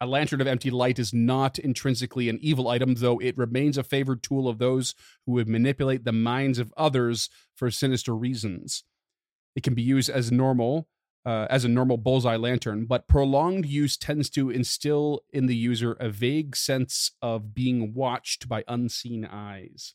A 0.00 0.06
lantern 0.06 0.40
of 0.40 0.46
empty 0.46 0.70
light 0.70 0.98
is 0.98 1.12
not 1.12 1.58
intrinsically 1.58 2.28
an 2.28 2.38
evil 2.40 2.68
item, 2.68 2.94
though 2.94 3.18
it 3.18 3.36
remains 3.36 3.76
a 3.76 3.82
favored 3.82 4.22
tool 4.22 4.48
of 4.48 4.58
those 4.58 4.94
who 5.26 5.32
would 5.32 5.48
manipulate 5.48 6.04
the 6.04 6.12
minds 6.12 6.60
of 6.60 6.72
others 6.76 7.28
for 7.56 7.70
sinister 7.70 8.14
reasons. 8.14 8.84
It 9.56 9.64
can 9.64 9.74
be 9.74 9.82
used 9.82 10.08
as 10.08 10.30
normal, 10.30 10.86
uh, 11.28 11.46
as 11.50 11.62
a 11.62 11.68
normal 11.68 11.98
bullseye 11.98 12.36
lantern, 12.36 12.86
but 12.86 13.06
prolonged 13.06 13.66
use 13.66 13.98
tends 13.98 14.30
to 14.30 14.48
instill 14.48 15.20
in 15.30 15.44
the 15.44 15.54
user 15.54 15.92
a 16.00 16.08
vague 16.08 16.56
sense 16.56 17.10
of 17.20 17.52
being 17.52 17.92
watched 17.92 18.48
by 18.48 18.64
unseen 18.66 19.26
eyes. 19.26 19.92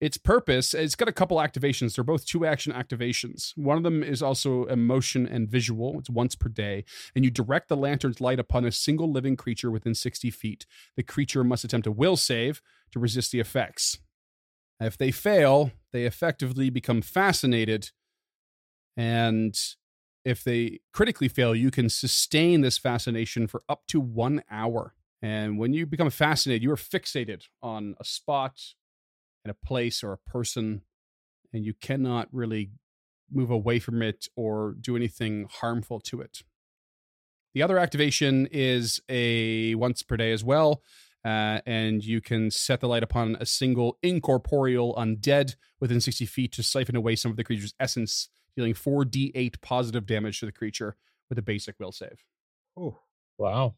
Its 0.00 0.16
purpose, 0.16 0.74
it's 0.74 0.94
got 0.94 1.08
a 1.08 1.12
couple 1.12 1.38
activations. 1.38 1.96
They're 1.96 2.04
both 2.04 2.24
two 2.24 2.46
action 2.46 2.72
activations. 2.72 3.50
One 3.56 3.76
of 3.76 3.82
them 3.82 4.04
is 4.04 4.22
also 4.22 4.66
emotion 4.66 5.26
and 5.26 5.48
visual. 5.50 5.98
It's 5.98 6.08
once 6.08 6.36
per 6.36 6.48
day. 6.48 6.84
And 7.16 7.24
you 7.24 7.32
direct 7.32 7.68
the 7.68 7.76
lantern's 7.76 8.20
light 8.20 8.38
upon 8.38 8.64
a 8.64 8.70
single 8.70 9.10
living 9.10 9.34
creature 9.34 9.72
within 9.72 9.96
60 9.96 10.30
feet. 10.30 10.66
The 10.94 11.02
creature 11.02 11.42
must 11.42 11.64
attempt 11.64 11.88
a 11.88 11.90
will 11.90 12.16
save 12.16 12.62
to 12.92 13.00
resist 13.00 13.32
the 13.32 13.40
effects. 13.40 13.98
If 14.78 14.96
they 14.96 15.10
fail, 15.10 15.72
they 15.92 16.04
effectively 16.04 16.70
become 16.70 17.02
fascinated. 17.02 17.90
And 18.96 19.58
if 20.24 20.44
they 20.44 20.80
critically 20.92 21.28
fail, 21.28 21.54
you 21.54 21.70
can 21.70 21.88
sustain 21.88 22.60
this 22.60 22.78
fascination 22.78 23.46
for 23.46 23.62
up 23.68 23.86
to 23.88 24.00
one 24.00 24.42
hour. 24.50 24.94
And 25.22 25.58
when 25.58 25.72
you 25.72 25.86
become 25.86 26.10
fascinated, 26.10 26.62
you 26.62 26.70
are 26.70 26.76
fixated 26.76 27.44
on 27.62 27.94
a 28.00 28.04
spot 28.04 28.58
and 29.44 29.50
a 29.50 29.66
place 29.66 30.02
or 30.02 30.12
a 30.12 30.18
person, 30.18 30.82
and 31.52 31.64
you 31.64 31.74
cannot 31.74 32.28
really 32.32 32.70
move 33.30 33.50
away 33.50 33.78
from 33.78 34.02
it 34.02 34.26
or 34.36 34.74
do 34.80 34.96
anything 34.96 35.46
harmful 35.50 36.00
to 36.00 36.20
it. 36.20 36.42
The 37.54 37.62
other 37.62 37.78
activation 37.78 38.46
is 38.50 39.00
a 39.08 39.74
once 39.74 40.02
per 40.02 40.16
day 40.16 40.32
as 40.32 40.44
well, 40.44 40.82
uh, 41.24 41.60
and 41.66 42.04
you 42.04 42.20
can 42.20 42.50
set 42.50 42.80
the 42.80 42.88
light 42.88 43.02
upon 43.02 43.36
a 43.40 43.46
single 43.46 43.98
incorporeal 44.02 44.94
undead 44.94 45.56
within 45.80 46.00
60 46.00 46.26
feet 46.26 46.52
to 46.52 46.62
siphon 46.62 46.96
away 46.96 47.16
some 47.16 47.30
of 47.30 47.36
the 47.36 47.44
creature's 47.44 47.74
essence, 47.80 48.28
dealing 48.58 48.74
4d8 48.74 49.60
positive 49.62 50.04
damage 50.04 50.40
to 50.40 50.46
the 50.46 50.52
creature 50.52 50.96
with 51.28 51.38
a 51.38 51.42
basic 51.42 51.78
will 51.78 51.92
save. 51.92 52.24
Oh, 52.76 52.98
Wow. 53.38 53.76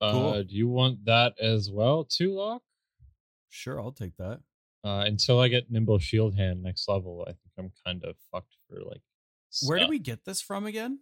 Cool. 0.00 0.28
Uh, 0.32 0.42
do 0.42 0.54
you 0.54 0.68
want 0.68 1.04
that 1.04 1.34
as 1.40 1.70
well, 1.70 2.04
Tulak? 2.06 2.60
Sure, 3.50 3.78
I'll 3.80 3.92
take 3.92 4.16
that. 4.16 4.40
Uh, 4.82 5.04
until 5.06 5.38
I 5.40 5.48
get 5.48 5.70
Nimble 5.70 5.98
Shield 5.98 6.34
Hand 6.36 6.62
next 6.62 6.88
level, 6.88 7.22
I 7.26 7.30
think 7.32 7.52
I'm 7.58 7.72
kind 7.86 8.04
of 8.04 8.16
fucked 8.32 8.56
for 8.68 8.82
like. 8.82 9.00
Where 9.66 9.78
did 9.78 9.88
we 9.88 9.98
get 9.98 10.24
this 10.24 10.40
from 10.42 10.66
again? 10.66 10.98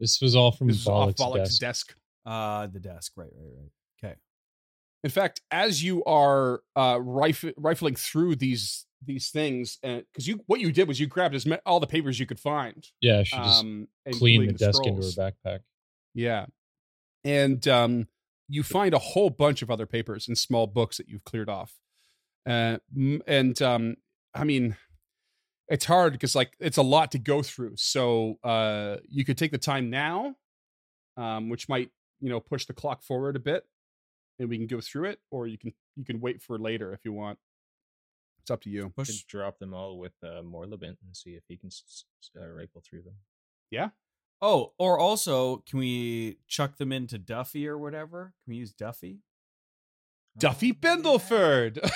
This 0.00 0.20
was 0.20 0.34
all 0.34 0.50
from 0.52 0.68
This 0.68 0.78
is 0.78 0.86
off 0.88 1.10
Volluk's 1.14 1.20
Volluk's 1.20 1.58
desk. 1.58 1.88
desk. 1.88 1.96
Uh 2.24 2.66
the 2.68 2.80
desk. 2.80 3.12
Right, 3.16 3.30
right, 3.36 3.52
right. 3.60 3.70
Okay. 4.10 4.14
In 5.04 5.10
fact, 5.10 5.40
as 5.50 5.84
you 5.84 6.02
are 6.04 6.62
uh, 6.74 6.98
rif- 7.00 7.52
rifling 7.56 7.94
through 7.96 8.36
these 8.36 8.85
these 9.04 9.30
things, 9.30 9.78
because 9.82 10.26
you 10.26 10.40
what 10.46 10.60
you 10.60 10.72
did 10.72 10.88
was 10.88 10.98
you 10.98 11.06
grabbed 11.06 11.34
as 11.34 11.46
ma- 11.46 11.58
all 11.66 11.80
the 11.80 11.86
papers 11.86 12.18
you 12.18 12.26
could 12.26 12.40
find, 12.40 12.86
Yeah, 13.00 13.22
she 13.22 13.36
just 13.36 13.60
um, 13.60 13.88
cleaned 14.10 14.44
the 14.44 14.48
including 14.48 14.56
desk 14.56 14.82
into 14.84 15.02
her 15.02 15.30
backpack. 15.32 15.60
Yeah, 16.14 16.46
and 17.24 17.66
um, 17.68 18.08
you 18.48 18.62
find 18.62 18.94
a 18.94 18.98
whole 18.98 19.30
bunch 19.30 19.62
of 19.62 19.70
other 19.70 19.86
papers 19.86 20.28
and 20.28 20.36
small 20.38 20.66
books 20.66 20.96
that 20.96 21.08
you've 21.08 21.24
cleared 21.24 21.48
off, 21.48 21.74
uh, 22.48 22.78
and 23.26 23.60
um, 23.62 23.96
I 24.34 24.44
mean, 24.44 24.76
it's 25.68 25.84
hard 25.84 26.12
because 26.12 26.34
like 26.34 26.52
it's 26.60 26.78
a 26.78 26.82
lot 26.82 27.12
to 27.12 27.18
go 27.18 27.42
through. 27.42 27.76
So 27.76 28.38
uh, 28.44 28.96
you 29.08 29.24
could 29.24 29.38
take 29.38 29.50
the 29.50 29.58
time 29.58 29.90
now, 29.90 30.36
um, 31.16 31.48
which 31.48 31.68
might 31.68 31.90
you 32.20 32.28
know 32.28 32.40
push 32.40 32.66
the 32.66 32.72
clock 32.72 33.02
forward 33.02 33.36
a 33.36 33.40
bit, 33.40 33.64
and 34.38 34.48
we 34.48 34.56
can 34.56 34.66
go 34.66 34.80
through 34.80 35.10
it, 35.10 35.20
or 35.30 35.46
you 35.46 35.58
can 35.58 35.72
you 35.96 36.04
can 36.04 36.20
wait 36.20 36.42
for 36.42 36.58
later 36.58 36.92
if 36.92 37.00
you 37.04 37.12
want. 37.12 37.38
It's 38.46 38.50
up 38.52 38.62
to 38.62 38.70
you. 38.70 38.84
Could 38.96 39.06
Push. 39.08 39.24
drop 39.24 39.58
them 39.58 39.74
all 39.74 39.98
with 39.98 40.12
uh, 40.22 40.40
Morlibint 40.40 40.98
and 41.04 41.14
see 41.16 41.30
if 41.30 41.42
he 41.48 41.56
can 41.56 41.66
s- 41.66 42.04
s- 42.22 42.30
uh, 42.40 42.46
rifle 42.46 42.80
through 42.88 43.02
them. 43.02 43.14
Yeah. 43.72 43.88
Oh, 44.40 44.72
or 44.78 45.00
also, 45.00 45.64
can 45.68 45.80
we 45.80 46.38
chuck 46.46 46.76
them 46.76 46.92
into 46.92 47.18
Duffy 47.18 47.66
or 47.66 47.76
whatever? 47.76 48.34
Can 48.44 48.52
we 48.52 48.58
use 48.58 48.70
Duffy? 48.72 49.18
Duffy 50.38 50.72
Bindleford. 50.72 51.90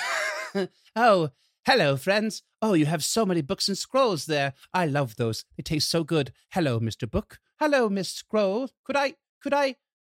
oh, 0.97 1.29
hello, 1.65 1.95
friends. 1.95 2.43
Oh, 2.61 2.73
you 2.73 2.85
have 2.85 3.03
so 3.05 3.25
many 3.25 3.41
books 3.41 3.69
and 3.69 3.77
scrolls 3.77 4.25
there. 4.25 4.53
I 4.73 4.87
love 4.87 5.15
those. 5.15 5.45
They 5.55 5.63
taste 5.63 5.89
so 5.89 6.03
good. 6.03 6.33
Hello, 6.51 6.81
Mr. 6.81 7.09
Book. 7.09 7.39
Hello, 7.61 7.87
Miss 7.87 8.09
Scroll. 8.11 8.69
Could 8.83 8.97
I, 8.97 9.13
could 9.41 9.53
I, 9.53 9.75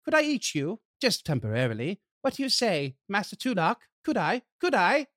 could 0.06 0.16
I 0.16 0.22
eat 0.22 0.56
you? 0.56 0.80
Just 1.02 1.26
temporarily. 1.26 2.00
What 2.22 2.36
do 2.36 2.44
you 2.44 2.48
say, 2.50 2.96
Master 3.10 3.36
Tulak? 3.36 3.78
Could 4.06 4.16
I? 4.16 4.44
Could 4.62 4.76
I? 4.76 5.08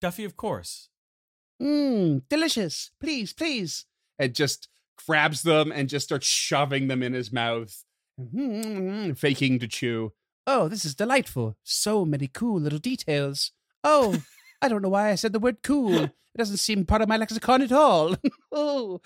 Duffy, 0.00 0.24
of 0.24 0.36
course. 0.36 0.88
Mmm, 1.60 2.22
delicious. 2.28 2.90
Please, 3.00 3.32
please. 3.32 3.84
and 4.18 4.34
just 4.34 4.68
grabs 5.06 5.42
them 5.42 5.72
and 5.72 5.88
just 5.88 6.06
starts 6.06 6.26
shoving 6.26 6.88
them 6.88 7.02
in 7.02 7.12
his 7.12 7.32
mouth, 7.32 7.84
Mm, 8.20 9.16
faking 9.16 9.58
to 9.60 9.66
chew. 9.68 10.12
Oh, 10.46 10.68
this 10.68 10.84
is 10.84 10.94
delightful. 10.94 11.56
So 11.62 12.04
many 12.04 12.28
cool 12.28 12.60
little 12.60 12.78
details. 12.78 13.52
Oh, 13.82 14.22
I 14.62 14.68
don't 14.68 14.82
know 14.82 14.90
why 14.90 15.08
I 15.10 15.14
said 15.14 15.32
the 15.32 15.38
word 15.38 15.62
cool. 15.62 16.04
It 16.04 16.38
doesn't 16.38 16.58
seem 16.58 16.84
part 16.84 17.00
of 17.02 17.08
my 17.08 17.16
lexicon 17.16 17.62
at 17.62 17.72
all. 17.72 18.16
oh, 18.52 19.00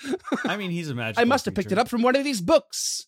I 0.44 0.56
mean, 0.56 0.70
he's 0.72 0.90
a 0.90 0.94
magical. 0.94 1.20
I 1.22 1.24
must 1.24 1.44
have 1.44 1.54
picked 1.54 1.70
it 1.72 1.78
up 1.78 1.88
from 1.88 2.02
one 2.02 2.16
of 2.16 2.24
these 2.24 2.40
books. 2.40 3.06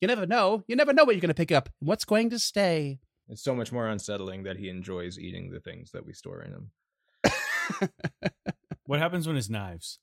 You 0.00 0.08
never 0.08 0.26
know. 0.26 0.64
You 0.66 0.74
never 0.74 0.92
know 0.92 1.04
what 1.04 1.14
you're 1.14 1.20
going 1.20 1.28
to 1.28 1.34
pick 1.34 1.52
up 1.52 1.68
and 1.80 1.88
what's 1.88 2.04
going 2.04 2.30
to 2.30 2.38
stay. 2.40 2.98
It's 3.28 3.44
so 3.44 3.54
much 3.54 3.70
more 3.70 3.86
unsettling 3.86 4.42
that 4.42 4.56
he 4.56 4.68
enjoys 4.68 5.18
eating 5.20 5.50
the 5.50 5.60
things 5.60 5.92
that 5.92 6.04
we 6.04 6.12
store 6.12 6.42
in 6.42 6.50
him. 6.52 6.70
What 8.86 8.98
happens 8.98 9.26
when 9.26 9.36
it's 9.36 9.48
knives? 9.48 10.00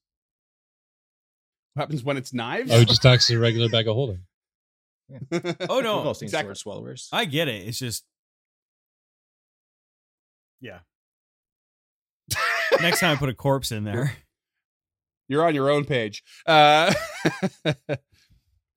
What 1.74 1.84
happens 1.84 2.03
when 2.03 2.18
it's 2.18 2.34
knives? 2.34 2.72
Oh, 2.72 2.80
he 2.80 2.86
just 2.86 3.01
talks 3.03 3.28
to 3.28 3.36
a 3.36 3.39
regular 3.39 3.70
bag 3.70 3.88
of 3.88 3.95
holding. 3.95 4.22
Oh 5.70 5.80
no, 5.82 5.97
We've 5.97 6.07
all 6.07 6.14
seen 6.14 6.28
exactly. 6.28 6.49
sword 6.49 6.57
swallowers. 6.57 7.10
I 7.12 7.26
get 7.26 7.47
it. 7.47 7.68
It's 7.68 7.80
just, 7.80 8.03
yeah. 10.62 10.80
Next 12.82 12.99
time 12.99 13.12
I 13.12 13.16
put 13.16 13.30
a 13.30 13.34
corpse 13.34 13.72
in 13.72 13.84
there. 13.84 14.14
You're 15.28 15.45
on 15.45 15.55
your 15.55 15.70
own 15.70 15.86
page. 15.86 16.24
Uh, 16.45 16.93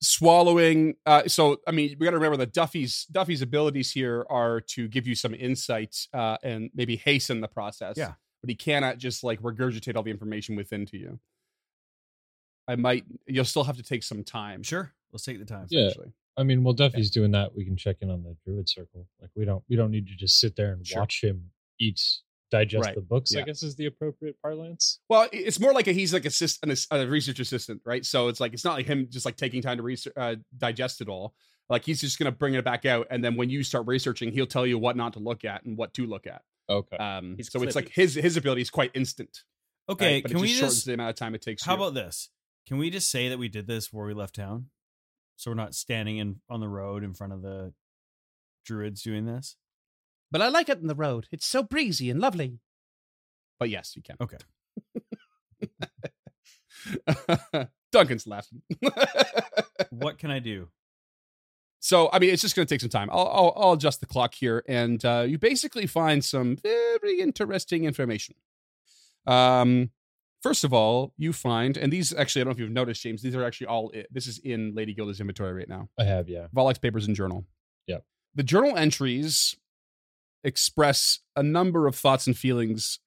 swallowing. 0.03 0.95
Uh, 1.07 1.27
so, 1.27 1.59
I 1.67 1.71
mean, 1.71 1.97
we 1.99 2.05
got 2.05 2.11
to 2.11 2.19
remember 2.19 2.39
that 2.39 2.53
Duffy's 2.53 3.07
Duffy's 3.11 3.41
abilities 3.43 3.93
here 3.93 4.27
are 4.29 4.61
to 4.73 4.89
give 4.89 5.07
you 5.07 5.15
some 5.15 5.35
insights 5.35 6.09
uh, 6.13 6.37
and 6.43 6.71
maybe 6.75 6.97
hasten 6.97 7.41
the 7.41 7.49
process. 7.49 7.97
Yeah. 7.97 8.13
But 8.43 8.51
he 8.51 8.55
cannot 8.57 8.99
just 8.99 9.25
like 9.25 9.41
regurgitate 9.41 9.97
all 9.97 10.03
the 10.03 10.11
information 10.11 10.57
within 10.57 10.85
to 10.87 10.99
you. 10.99 11.19
I 12.69 12.77
might. 12.77 13.05
You'll 13.27 13.45
still 13.45 13.65
have 13.65 13.77
to 13.77 13.83
take 13.83 14.03
some 14.03 14.23
time. 14.23 14.63
Sure, 14.63 14.93
let's 15.13 15.25
take 15.25 15.39
the 15.39 15.45
time. 15.45 15.67
Yeah. 15.71 15.87
essentially. 15.87 16.13
I 16.37 16.45
mean, 16.45 16.65
while 16.65 16.75
Duffy's 16.75 17.11
doing 17.11 17.33
that, 17.33 17.55
we 17.55 17.65
can 17.65 17.77
check 17.77 17.97
in 18.01 18.11
on 18.11 18.23
the 18.23 18.37
druid 18.47 18.69
circle. 18.69 19.07
Like 19.21 19.31
we 19.37 19.45
don't 19.45 19.63
we 19.69 19.77
don't 19.77 19.91
need 19.91 20.07
to 20.09 20.17
just 20.17 20.39
sit 20.41 20.57
there 20.57 20.73
and 20.73 20.87
Sure. 20.87 21.01
watch 21.01 21.23
him 21.23 21.51
eat 21.79 22.01
digest 22.51 22.85
Right, 22.85 22.95
the 22.95 23.01
books. 23.01 23.35
I 23.35 23.43
guess 23.43 23.63
is 23.63 23.77
the 23.77 23.87
appropriate 23.87 24.37
parlance. 24.43 25.01
Well, 25.09 25.27
it's 25.33 25.59
more 25.59 25.73
like 25.73 25.87
a, 25.89 25.93
he's 25.93 26.13
like 26.13 26.27
assist, 26.27 26.63
an, 26.63 26.75
a 26.91 27.07
research 27.07 27.41
assistant, 27.41 27.81
right? 27.85 28.05
So 28.05 28.29
it's 28.29 28.41
like 28.41 28.53
it's 28.53 28.65
not 28.65 28.75
like 28.75 28.87
him 28.87 29.09
just 29.11 29.25
like 29.25 29.37
taking 29.37 29.63
time 29.63 29.79
to 29.79 29.83
research, 29.83 30.13
uh, 30.17 30.37
digest 30.57 31.01
it 31.01 31.09
all. 31.09 31.35
Like 31.69 31.85
he's 31.85 32.01
just 32.01 32.19
gonna 32.19 32.33
bring 32.33 32.55
it 32.55 32.65
back 32.65 32.85
out, 32.87 33.07
and 33.11 33.25
then 33.25 33.37
when 33.37 33.49
you 33.51 33.63
start 33.63 33.87
researching, 33.87 34.33
he'll 34.33 34.47
tell 34.47 34.67
you 34.67 34.79
what 34.79 34.97
not 34.97 35.15
to 35.15 35.19
look 35.19 35.45
at 35.45 35.65
and 35.65 35.77
what 35.77 35.95
to 35.95 36.07
look 36.07 36.27
at. 36.27 36.43
Okay. 36.69 36.97
Um, 36.97 37.35
He's 37.37 37.51
so 37.51 37.63
it's 37.63 37.77
like 37.77 37.91
his 37.91 38.15
his 38.15 38.37
ability 38.37 38.63
is 38.63 38.71
quite 38.71 38.91
instant. 38.95 39.43
right? 39.89 39.95
Okay, 39.95 40.21
but 40.23 40.31
can 40.31 40.39
it 40.39 40.41
we 40.41 40.49
just 40.49 40.59
shortens 40.59 40.75
just 40.77 40.87
the 40.87 40.95
amount 40.95 41.11
of 41.11 41.17
time 41.17 41.35
it 41.35 41.43
takes? 41.43 41.65
How 41.65 41.77
you. 41.77 41.83
about 41.83 41.95
this? 41.95 42.31
Can 42.67 42.79
we 42.79 42.91
just 42.91 43.11
say 43.11 43.29
that 43.29 43.39
we 43.39 43.49
did 43.49 43.67
this 43.67 43.89
before 43.89 44.07
we 44.07 44.15
left 44.15 44.37
town? 44.37 44.67
So 45.37 45.51
we're 45.51 45.57
not 45.57 45.75
standing 45.75 46.19
in 46.19 46.41
on 46.49 46.61
the 46.61 46.69
road 46.69 47.03
in 47.03 47.15
front 47.15 47.33
of 47.33 47.43
the 47.43 47.73
druids 48.65 49.03
doing 49.03 49.27
this? 49.27 49.57
But 50.31 50.41
I 50.41 50.49
like 50.49 50.69
it 50.69 50.79
in 50.79 50.87
the 50.87 50.95
road. 50.95 51.27
It's 51.31 51.47
so 51.47 51.63
breezy 51.63 52.09
and 52.09 52.21
lovely. 52.21 52.61
But 53.59 53.71
yes, 53.71 53.95
you 53.97 54.03
can. 54.03 54.17
Okay. 54.21 54.39
Duncan's 57.93 58.27
laughing. 58.27 58.63
What 59.91 60.19
can 60.19 60.31
I 60.31 60.39
do? 60.39 60.69
So 61.85 62.09
I 62.13 62.21
mean, 62.21 62.31
it's 62.31 62.43
just 62.43 62.55
going 62.55 62.65
to 62.65 62.73
take 62.73 62.81
some 62.81 62.91
time. 62.91 63.11
I'll, 63.11 63.27
I'll, 63.27 63.53
I'll 63.57 63.73
adjust 63.73 63.99
the 63.99 64.07
clock 64.07 64.35
here, 64.35 64.63
and 64.69 65.05
uh, 65.05 65.25
you 65.27 65.37
basically 65.37 65.89
find 65.89 66.25
some 66.25 66.57
very 66.57 67.19
interesting 67.19 67.85
information. 67.85 68.37
Um, 69.27 69.91
first 70.43 70.63
of 70.63 70.73
all, 70.73 71.13
you 71.19 71.33
find, 71.33 71.77
and 71.77 71.93
these 71.93 72.15
actually, 72.15 72.43
I 72.43 72.45
don't 72.45 72.51
know 72.51 72.55
if 72.55 72.61
you've 72.61 72.71
noticed, 72.71 73.03
James. 73.03 73.21
These 73.21 73.35
are 73.35 73.45
actually 73.45 73.67
all. 73.67 73.93
This 74.13 74.29
is 74.29 74.39
in 74.39 74.77
Lady 74.77 74.95
Gilda's 74.95 75.19
inventory 75.19 75.53
right 75.53 75.69
now. 75.69 75.89
I 75.99 76.05
have, 76.05 76.29
yeah. 76.29 76.47
Volluk's 76.55 76.79
papers 76.79 77.09
and 77.09 77.17
journal. 77.17 77.47
Yeah. 77.89 77.99
The 78.37 78.45
journal 78.45 78.77
entries 78.77 79.57
express 80.45 81.19
a 81.35 81.43
number 81.43 81.89
of 81.89 81.97
thoughts 81.97 82.29
and 82.29 82.39
feelings 82.39 83.01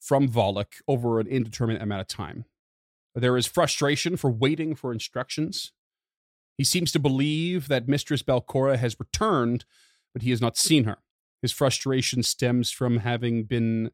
from 0.00 0.28
Volluk 0.28 0.80
over 0.88 1.20
an 1.20 1.28
indeterminate 1.28 1.80
amount 1.80 2.00
of 2.00 2.08
time. 2.08 2.44
There 3.14 3.36
is 3.36 3.46
frustration 3.46 4.16
for 4.16 4.30
waiting 4.30 4.74
for 4.74 4.92
instructions. 4.92 5.72
He 6.56 6.64
seems 6.64 6.92
to 6.92 6.98
believe 6.98 7.68
that 7.68 7.88
Mistress 7.88 8.22
Belcorra 8.22 8.78
has 8.78 8.98
returned, 8.98 9.64
but 10.12 10.22
he 10.22 10.30
has 10.30 10.40
not 10.40 10.56
seen 10.56 10.84
her. 10.84 10.98
His 11.42 11.52
frustration 11.52 12.22
stems 12.22 12.70
from 12.70 12.98
having 12.98 13.44
been 13.44 13.90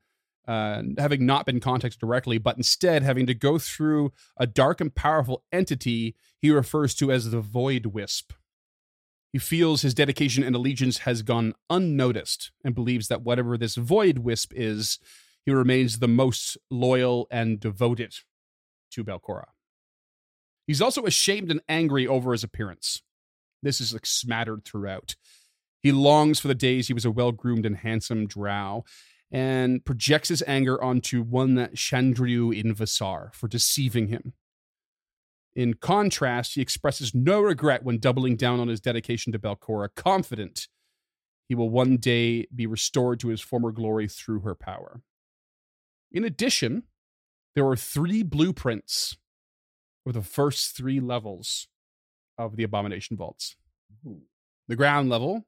uh, 0.46 0.82
having 0.98 1.24
not 1.24 1.46
been 1.46 1.60
contacted 1.60 2.00
directly, 2.00 2.36
but 2.38 2.56
instead 2.56 3.02
having 3.02 3.26
to 3.26 3.34
go 3.34 3.58
through 3.58 4.12
a 4.36 4.46
dark 4.46 4.80
and 4.80 4.94
powerful 4.94 5.44
entity 5.52 6.16
he 6.40 6.50
refers 6.50 6.94
to 6.96 7.12
as 7.12 7.30
the 7.30 7.40
Void 7.40 7.86
Wisp. 7.86 8.32
He 9.32 9.38
feels 9.38 9.82
his 9.82 9.94
dedication 9.94 10.42
and 10.42 10.54
allegiance 10.54 10.98
has 10.98 11.22
gone 11.22 11.54
unnoticed 11.70 12.50
and 12.64 12.74
believes 12.74 13.08
that 13.08 13.22
whatever 13.22 13.56
this 13.56 13.76
Void 13.76 14.18
Wisp 14.18 14.52
is, 14.54 14.98
he 15.46 15.52
remains 15.52 16.00
the 16.00 16.08
most 16.08 16.58
loyal 16.70 17.28
and 17.30 17.58
devoted 17.58 18.14
to 18.90 19.04
Belcorra. 19.04 19.51
He's 20.66 20.82
also 20.82 21.04
ashamed 21.04 21.50
and 21.50 21.60
angry 21.68 22.06
over 22.06 22.32
his 22.32 22.44
appearance. 22.44 23.02
This 23.62 23.80
is 23.80 23.92
like 23.92 24.06
smattered 24.06 24.64
throughout. 24.64 25.16
He 25.82 25.92
longs 25.92 26.38
for 26.38 26.48
the 26.48 26.54
days 26.54 26.86
he 26.86 26.94
was 26.94 27.04
a 27.04 27.10
well 27.10 27.32
groomed 27.32 27.66
and 27.66 27.76
handsome 27.76 28.26
drow 28.26 28.84
and 29.32 29.84
projects 29.84 30.28
his 30.28 30.42
anger 30.46 30.82
onto 30.82 31.22
one 31.22 31.56
Chandriu 31.74 32.52
Invisar 32.52 33.34
for 33.34 33.48
deceiving 33.48 34.08
him. 34.08 34.34
In 35.54 35.74
contrast, 35.74 36.54
he 36.54 36.60
expresses 36.60 37.14
no 37.14 37.40
regret 37.40 37.82
when 37.82 37.98
doubling 37.98 38.36
down 38.36 38.60
on 38.60 38.68
his 38.68 38.80
dedication 38.80 39.32
to 39.32 39.38
Belcorra, 39.38 39.88
confident 39.94 40.68
he 41.48 41.54
will 41.54 41.70
one 41.70 41.96
day 41.96 42.46
be 42.54 42.66
restored 42.66 43.20
to 43.20 43.28
his 43.28 43.40
former 43.40 43.72
glory 43.72 44.08
through 44.08 44.40
her 44.40 44.54
power. 44.54 45.02
In 46.10 46.24
addition, 46.24 46.84
there 47.54 47.66
are 47.66 47.76
three 47.76 48.22
blueprints 48.22 49.16
for 50.04 50.12
the 50.12 50.22
first 50.22 50.76
three 50.76 51.00
levels 51.00 51.68
of 52.38 52.56
the 52.56 52.62
Abomination 52.62 53.16
Vaults 53.16 53.56
the 54.68 54.76
ground 54.76 55.10
level, 55.10 55.44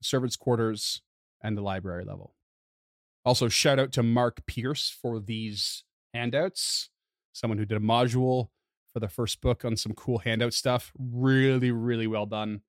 the 0.00 0.04
servants' 0.04 0.36
quarters, 0.36 1.02
and 1.42 1.56
the 1.56 1.62
library 1.62 2.04
level. 2.04 2.34
Also, 3.24 3.48
shout 3.48 3.78
out 3.78 3.92
to 3.92 4.02
Mark 4.02 4.46
Pierce 4.46 4.88
for 4.88 5.20
these 5.20 5.84
handouts. 6.14 6.90
Someone 7.32 7.58
who 7.58 7.64
did 7.64 7.76
a 7.76 7.80
module 7.80 8.48
for 8.92 9.00
the 9.00 9.08
first 9.08 9.40
book 9.40 9.64
on 9.64 9.76
some 9.76 9.92
cool 9.92 10.18
handout 10.18 10.54
stuff. 10.54 10.92
Really, 10.98 11.70
really 11.70 12.06
well 12.06 12.26
done. 12.26 12.62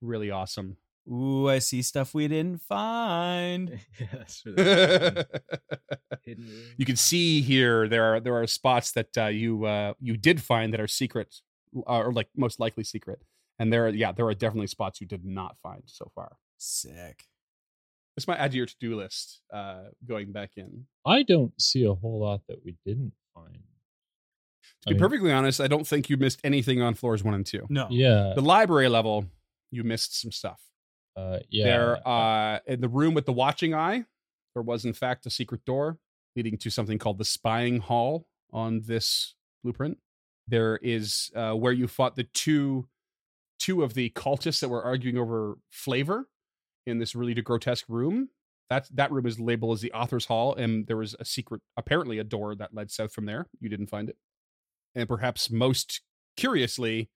Really 0.00 0.30
awesome. 0.30 0.76
Ooh, 1.10 1.48
I 1.48 1.58
see 1.58 1.80
stuff 1.82 2.12
we 2.12 2.28
didn't 2.28 2.60
find. 2.62 3.80
yeah, 3.98 4.06
that's 4.12 4.44
really 4.44 4.62
hidden, 6.22 6.46
you 6.76 6.84
can 6.84 6.96
see 6.96 7.40
here 7.40 7.88
there 7.88 8.04
are 8.04 8.20
there 8.20 8.36
are 8.36 8.46
spots 8.46 8.92
that 8.92 9.16
uh, 9.16 9.26
you 9.26 9.64
uh, 9.64 9.94
you 10.00 10.16
did 10.16 10.42
find 10.42 10.72
that 10.72 10.80
are 10.80 10.86
secret 10.88 11.34
uh, 11.76 11.98
or 11.98 12.12
like 12.12 12.28
most 12.36 12.60
likely 12.60 12.84
secret, 12.84 13.20
and 13.58 13.72
there 13.72 13.86
are 13.86 13.88
yeah 13.88 14.12
there 14.12 14.26
are 14.26 14.34
definitely 14.34 14.66
spots 14.66 15.00
you 15.00 15.06
did 15.06 15.24
not 15.24 15.56
find 15.62 15.82
so 15.86 16.10
far. 16.14 16.36
Sick. 16.58 17.24
This 18.16 18.26
might 18.26 18.38
add 18.38 18.50
to 18.50 18.56
your 18.56 18.66
to 18.66 18.74
do 18.80 18.96
list 18.96 19.42
uh, 19.52 19.84
going 20.06 20.32
back 20.32 20.50
in. 20.56 20.86
I 21.06 21.22
don't 21.22 21.52
see 21.60 21.84
a 21.84 21.94
whole 21.94 22.20
lot 22.20 22.40
that 22.48 22.64
we 22.64 22.74
didn't 22.84 23.12
find. 23.34 23.54
To 23.54 23.60
I 24.88 24.90
be 24.90 24.94
mean- 24.94 24.98
perfectly 24.98 25.32
honest, 25.32 25.60
I 25.60 25.68
don't 25.68 25.86
think 25.86 26.10
you 26.10 26.16
missed 26.16 26.40
anything 26.44 26.82
on 26.82 26.94
floors 26.94 27.22
one 27.24 27.34
and 27.34 27.46
two. 27.46 27.64
No. 27.70 27.86
Yeah. 27.90 28.32
The 28.34 28.42
library 28.42 28.88
level, 28.88 29.26
you 29.70 29.84
missed 29.84 30.20
some 30.20 30.32
stuff. 30.32 30.60
Uh, 31.18 31.38
yeah. 31.50 31.64
There, 31.64 32.08
uh, 32.08 32.60
in 32.66 32.80
the 32.80 32.88
room 32.88 33.14
with 33.14 33.26
the 33.26 33.32
watching 33.32 33.74
eye, 33.74 34.04
there 34.54 34.62
was 34.62 34.84
in 34.84 34.92
fact 34.92 35.26
a 35.26 35.30
secret 35.30 35.64
door 35.64 35.98
leading 36.36 36.56
to 36.58 36.70
something 36.70 36.98
called 36.98 37.18
the 37.18 37.24
spying 37.24 37.80
hall 37.80 38.26
on 38.52 38.82
this 38.86 39.34
blueprint. 39.64 39.98
There 40.46 40.78
is 40.80 41.30
uh, 41.34 41.54
where 41.54 41.72
you 41.72 41.88
fought 41.88 42.14
the 42.14 42.24
two, 42.24 42.88
two 43.58 43.82
of 43.82 43.94
the 43.94 44.10
cultists 44.10 44.60
that 44.60 44.68
were 44.68 44.82
arguing 44.82 45.18
over 45.18 45.58
flavor 45.70 46.28
in 46.86 46.98
this 46.98 47.14
really 47.14 47.34
grotesque 47.34 47.86
room. 47.88 48.28
That 48.70 48.88
that 48.94 49.10
room 49.10 49.26
is 49.26 49.40
labeled 49.40 49.78
as 49.78 49.80
the 49.80 49.92
author's 49.92 50.26
hall, 50.26 50.54
and 50.54 50.86
there 50.86 50.96
was 50.96 51.16
a 51.18 51.24
secret, 51.24 51.62
apparently 51.76 52.18
a 52.18 52.24
door 52.24 52.54
that 52.54 52.74
led 52.74 52.90
south 52.90 53.12
from 53.12 53.24
there. 53.24 53.46
You 53.60 53.68
didn't 53.68 53.88
find 53.88 54.08
it, 54.10 54.16
and 54.94 55.08
perhaps 55.08 55.50
most 55.50 56.02
curiously, 56.36 57.10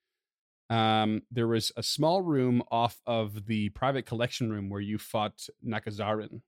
um, 0.72 1.22
there 1.30 1.46
was 1.48 1.72
a 1.76 1.82
small 1.82 2.22
room 2.22 2.62
off 2.70 3.00
of 3.06 3.46
the 3.46 3.68
private 3.70 4.06
collection 4.06 4.50
room 4.50 4.70
where 4.70 4.80
you 4.80 4.98
fought 4.98 5.46
Nhakazarin. 5.66 6.40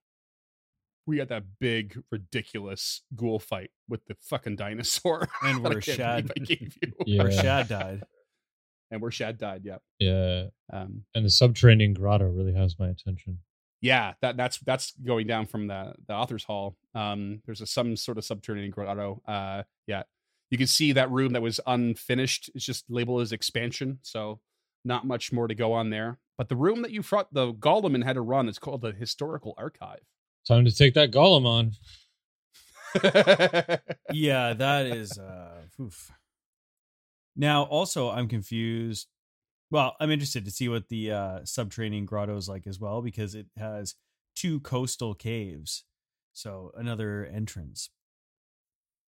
We 1.07 1.19
had 1.19 1.29
that 1.29 1.43
big, 1.59 2.01
ridiculous 2.11 3.03
ghoul 3.15 3.37
fight 3.39 3.69
with 3.87 4.05
the 4.07 4.15
fucking 4.21 4.55
dinosaur. 4.55 5.27
And 5.43 5.63
that 5.63 5.69
I 5.71 5.73
where 5.75 5.81
Shad, 5.81 6.31
I 6.35 6.39
gave 6.39 6.75
you. 6.81 6.93
Yeah. 7.05 7.23
where 7.23 7.31
Shad 7.31 7.67
died. 7.67 8.03
and 8.89 9.01
where 9.01 9.11
Shad 9.11 9.37
died. 9.37 9.61
Yeah. 9.63 9.77
yeah. 9.99 10.45
Um, 10.73 11.03
And 11.13 11.23
the 11.25 11.29
subterranean 11.29 11.93
grotto 11.93 12.25
really 12.27 12.53
has 12.53 12.79
my 12.79 12.87
attention. 12.89 13.39
yeah, 13.81 14.13
that 14.21 14.35
that's 14.37 14.57
that's 14.59 14.93
going 15.05 15.27
down 15.27 15.45
from 15.45 15.67
the 15.67 15.93
the 16.07 16.13
author's 16.15 16.45
hall. 16.45 16.75
Um, 16.95 17.41
there's 17.45 17.61
a 17.61 17.67
some 17.67 17.95
sort 17.95 18.17
of 18.17 18.25
subterranean 18.25 18.71
grotto. 18.71 19.21
Uh, 19.27 19.63
yeah, 19.85 20.03
you 20.49 20.57
can 20.57 20.67
see 20.67 20.91
that 20.93 21.11
room 21.11 21.33
that 21.33 21.41
was 21.41 21.59
unfinished. 21.65 22.49
It's 22.53 22.65
just 22.65 22.85
labeled 22.89 23.21
as 23.21 23.31
expansion, 23.31 23.99
so 24.01 24.39
not 24.83 25.05
much 25.05 25.31
more 25.31 25.47
to 25.47 25.55
go 25.55 25.73
on 25.73 25.89
there. 25.89 26.19
But 26.37 26.49
the 26.49 26.55
room 26.55 26.81
that 26.81 26.91
you 26.91 27.01
fought 27.01 27.33
the 27.33 27.53
golem 27.53 27.95
and 27.95 28.03
had 28.03 28.13
to 28.13 28.21
run 28.21 28.47
is 28.47 28.59
called 28.59 28.81
the 28.81 28.91
historical 28.91 29.53
archive. 29.57 30.01
Time 30.47 30.65
to 30.65 30.75
take 30.75 30.93
that 30.93 31.11
golem 31.11 31.45
on. 31.45 31.71
yeah, 34.13 34.53
that 34.53 34.85
is 34.85 35.17
uh 35.17 35.63
oof. 35.81 36.11
Now 37.35 37.63
also 37.63 38.09
I'm 38.09 38.27
confused. 38.27 39.07
Well, 39.71 39.95
I'm 39.99 40.11
interested 40.11 40.45
to 40.45 40.51
see 40.51 40.69
what 40.69 40.89
the 40.89 41.11
uh 41.11 41.39
subterranean 41.45 42.05
grotto 42.05 42.37
is 42.37 42.47
like 42.47 42.67
as 42.67 42.79
well 42.79 43.01
because 43.01 43.33
it 43.33 43.47
has 43.57 43.95
two 44.35 44.59
coastal 44.59 45.15
caves. 45.15 45.83
So 46.33 46.71
another 46.75 47.25
entrance. 47.25 47.89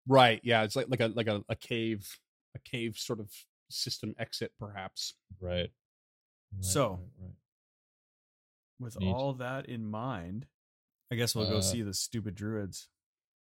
Right. 0.07 0.41
Yeah, 0.45 0.63
it's 0.65 0.77
like 0.77 0.87
like 0.89 1.01
a 1.01 1.13
like 1.15 1.27
a, 1.29 1.43
a 1.49 1.57
cave, 1.57 2.09
a 2.55 2.59
cave 2.61 2.97
sort 2.97 3.21
of 3.21 3.31
system 3.71 4.15
exit, 4.19 4.53
perhaps. 4.59 5.15
Right. 5.41 5.71
Right, 6.53 6.65
So- 6.65 6.91
right, 6.91 7.09
right. 7.27 7.35
With 8.81 8.99
Neat. 8.99 9.13
all 9.15 9.35
that 9.35 9.67
in 9.67 9.87
mind, 9.87 10.47
I 11.11 11.15
guess 11.15 11.35
we'll 11.35 11.49
go 11.49 11.59
Uh, 11.59 11.63
see 11.63 11.83
the 11.83 11.95
stupid 11.95 12.35
druids. 12.35 12.89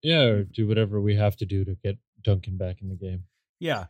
Yeah, 0.00 0.22
or 0.22 0.44
do 0.44 0.68
whatever 0.68 1.00
we 1.00 1.16
have 1.16 1.36
to 1.38 1.44
do 1.46 1.64
to 1.64 1.74
get 1.74 1.98
Duncan 2.22 2.56
back 2.56 2.80
in 2.82 2.88
the 2.88 2.94
game. 2.94 3.24
Yeah. 3.58 3.86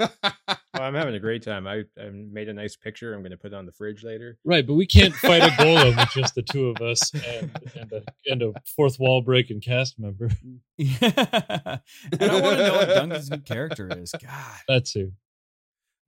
Oh, 0.00 0.82
I'm 0.82 0.94
having 0.94 1.14
a 1.14 1.18
great 1.18 1.42
time. 1.42 1.66
I, 1.66 1.82
I 2.00 2.10
made 2.10 2.48
a 2.48 2.52
nice 2.52 2.76
picture. 2.76 3.12
I'm 3.14 3.20
going 3.22 3.32
to 3.32 3.36
put 3.36 3.52
it 3.52 3.56
on 3.56 3.66
the 3.66 3.72
fridge 3.72 4.04
later. 4.04 4.38
Right, 4.44 4.64
but 4.64 4.74
we 4.74 4.86
can't 4.86 5.14
fight 5.14 5.42
a 5.42 5.46
golem 5.48 5.96
with 5.96 6.10
just 6.10 6.34
the 6.36 6.42
two 6.42 6.68
of 6.68 6.80
us 6.80 7.12
and 7.14 7.50
and 7.74 7.92
a, 7.92 8.02
and 8.26 8.42
a 8.42 8.52
fourth 8.76 9.00
wall 9.00 9.22
breaking 9.22 9.60
cast 9.60 9.98
member. 9.98 10.30
Yeah. 10.76 10.98
and 12.12 12.22
I 12.22 12.40
want 12.40 12.58
to 12.58 12.68
know 12.68 12.72
what 12.74 12.88
Duncan's 12.88 13.30
new 13.30 13.38
character 13.38 13.88
is. 13.96 14.12
God. 14.22 14.56
That's 14.68 14.92
who. 14.92 15.12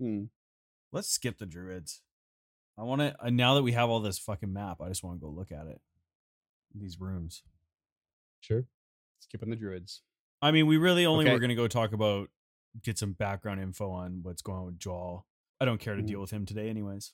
Hmm. 0.01 0.25
Let's 0.93 1.09
skip 1.09 1.39
the 1.39 1.47
druids. 1.47 2.01
I 2.79 2.83
want 2.85 3.01
to. 3.01 3.15
Uh, 3.21 3.31
now 3.31 3.55
that 3.55 3.63
we 3.63 3.73
have 3.73 3.91
all 3.91 4.01
this 4.01 4.19
fucking 4.19 4.53
map, 4.53 4.81
I 4.81 4.89
just 4.89 5.03
want 5.03 5.17
to 5.19 5.21
go 5.21 5.31
look 5.33 5.51
at 5.51 5.67
it. 5.67 5.81
These 6.75 7.01
rooms. 7.01 7.43
Sure. 8.41 8.65
Skipping 9.19 9.51
the 9.51 9.57
druids. 9.57 10.03
I 10.41 10.53
mean, 10.53 10.67
we 10.67 10.77
really 10.77 11.05
only 11.07 11.25
Okay. 11.25 11.33
were 11.33 11.41
going 11.41 11.51
to 11.51 11.55
go 11.57 11.67
talk 11.69 11.93
about 11.93 12.29
get 12.83 12.99
some 12.99 13.13
background 13.13 13.61
info 13.61 13.91
on 13.91 14.21
what's 14.23 14.43
going 14.43 14.59
on 14.59 14.67
with 14.67 14.79
Jaul. 14.79 15.23
I 15.61 15.65
don't 15.65 15.81
care 15.81 15.97
to 15.97 16.03
Mhm. 16.03 16.07
deal 16.07 16.21
with 16.21 16.31
him 16.31 16.47
today, 16.47 16.69
anyways. 16.71 17.13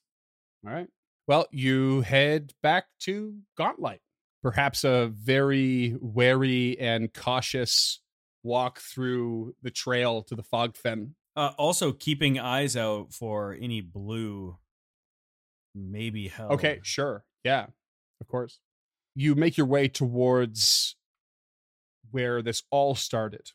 All 0.64 0.72
right. 0.72 0.88
Well, 1.26 1.46
you 1.50 2.02
head 2.02 2.54
back 2.62 2.86
to 3.00 3.42
Gauntlight. 3.58 4.00
Perhaps 4.42 4.84
a 4.84 5.08
very 5.08 5.96
wary 6.00 6.78
and 6.78 7.12
cautious 7.12 8.00
walk 8.44 8.78
through 8.78 9.56
the 9.62 9.70
trail 9.72 10.22
to 10.22 10.36
the 10.36 10.42
Fogfen. 10.44 11.14
Uh, 11.34 11.52
also, 11.58 11.92
keeping 11.92 12.38
eyes 12.38 12.76
out 12.76 13.12
for 13.12 13.52
any 13.54 13.80
blue, 13.80 14.56
maybe 15.74 16.28
hell. 16.28 16.52
Okay, 16.52 16.80
sure. 16.82 17.24
Yeah, 17.44 17.66
of 18.20 18.28
course. 18.28 18.60
You 19.14 19.34
make 19.34 19.56
your 19.56 19.66
way 19.66 19.88
towards 19.88 20.96
where 22.10 22.40
this 22.40 22.62
all 22.70 22.94
started. 22.94 23.50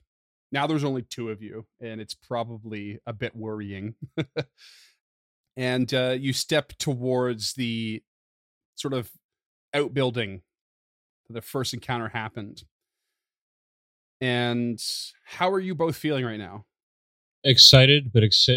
Now 0.52 0.68
there's 0.68 0.84
only 0.84 1.04
two 1.04 1.30
of 1.30 1.42
you, 1.42 1.66
and 1.80 2.02
it's 2.02 2.14
probably 2.14 3.00
a 3.06 3.14
bit 3.14 3.36
worrying. 3.36 3.96
and 5.56 5.94
uh, 5.94 6.16
you 6.20 6.34
step 6.34 6.74
towards 6.78 7.54
the 7.54 8.04
sort 8.76 8.94
of 8.94 9.12
outbuilding 9.74 10.42
where 11.28 11.34
the 11.36 11.42
first 11.42 11.74
encounter 11.74 12.10
happened. 12.10 12.64
And 14.20 14.80
how 15.26 15.50
are 15.50 15.60
you 15.60 15.74
both 15.74 15.96
feeling 15.96 16.26
right 16.26 16.38
now? 16.38 16.66
Excited, 17.44 18.12
but 18.14 18.24
ex- 18.24 18.48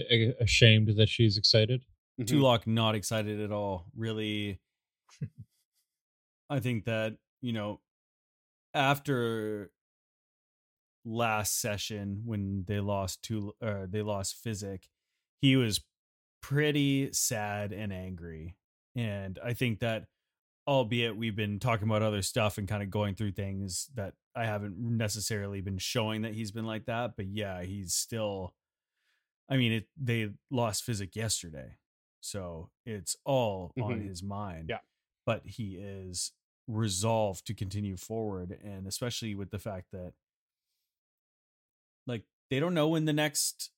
ashamed 0.40 0.96
that 0.96 1.08
she's 1.08 1.38
excited. 1.38 1.84
Mhm. 2.20 2.26
Tulak 2.26 2.66
not 2.66 2.94
excited 2.94 3.40
at 3.40 3.50
all. 3.50 3.86
Really, 3.96 4.60
I 6.50 6.60
think 6.60 6.84
that 6.84 7.16
you 7.40 7.52
know 7.52 7.80
after 8.74 9.70
last 11.04 11.60
session 11.60 12.22
when 12.24 12.64
they 12.66 12.80
lost 12.80 13.22
to 13.24 13.54
uh, 13.60 13.86
they 13.88 14.02
lost 14.02 14.36
physic, 14.36 14.88
he 15.40 15.56
was 15.56 15.80
pretty 16.42 17.12
sad 17.12 17.72
and 17.72 17.92
angry, 17.92 18.56
and 18.94 19.38
I 19.42 19.54
think 19.54 19.80
that 19.80 20.06
albeit 20.66 21.14
we've 21.16 21.36
been 21.36 21.58
talking 21.58 21.86
about 21.86 22.02
other 22.02 22.22
stuff 22.22 22.56
and 22.56 22.66
kind 22.66 22.82
of 22.82 22.90
going 22.90 23.14
through 23.14 23.32
things 23.32 23.90
that 23.94 24.14
I 24.34 24.46
haven't 24.46 24.78
necessarily 24.78 25.60
been 25.60 25.76
showing 25.78 26.22
that 26.22 26.32
he's 26.32 26.52
been 26.52 26.64
like 26.64 26.86
that, 26.86 27.16
but 27.16 27.26
yeah, 27.26 27.62
he's 27.62 27.92
still. 27.94 28.54
I 29.48 29.58
mean, 29.58 29.72
it. 29.72 29.88
They 29.96 30.30
lost 30.50 30.84
physic 30.84 31.14
yesterday, 31.14 31.76
so 32.22 32.70
it's 32.86 33.14
all 33.26 33.72
on 33.78 34.00
Mhm. 34.00 34.08
his 34.08 34.22
mind. 34.22 34.68
Yeah. 34.70 34.80
but 35.26 35.46
he 35.46 35.76
is 35.76 36.32
resolved 36.66 37.46
to 37.46 37.54
continue 37.54 37.96
forward, 37.96 38.58
and 38.62 38.86
especially 38.86 39.34
with 39.34 39.50
the 39.50 39.58
fact 39.58 39.90
that, 39.92 40.12
like, 42.06 42.24
they 42.50 42.60
don't 42.60 42.74
know 42.74 42.88
when 42.88 43.04
the 43.04 43.12
next 43.12 43.70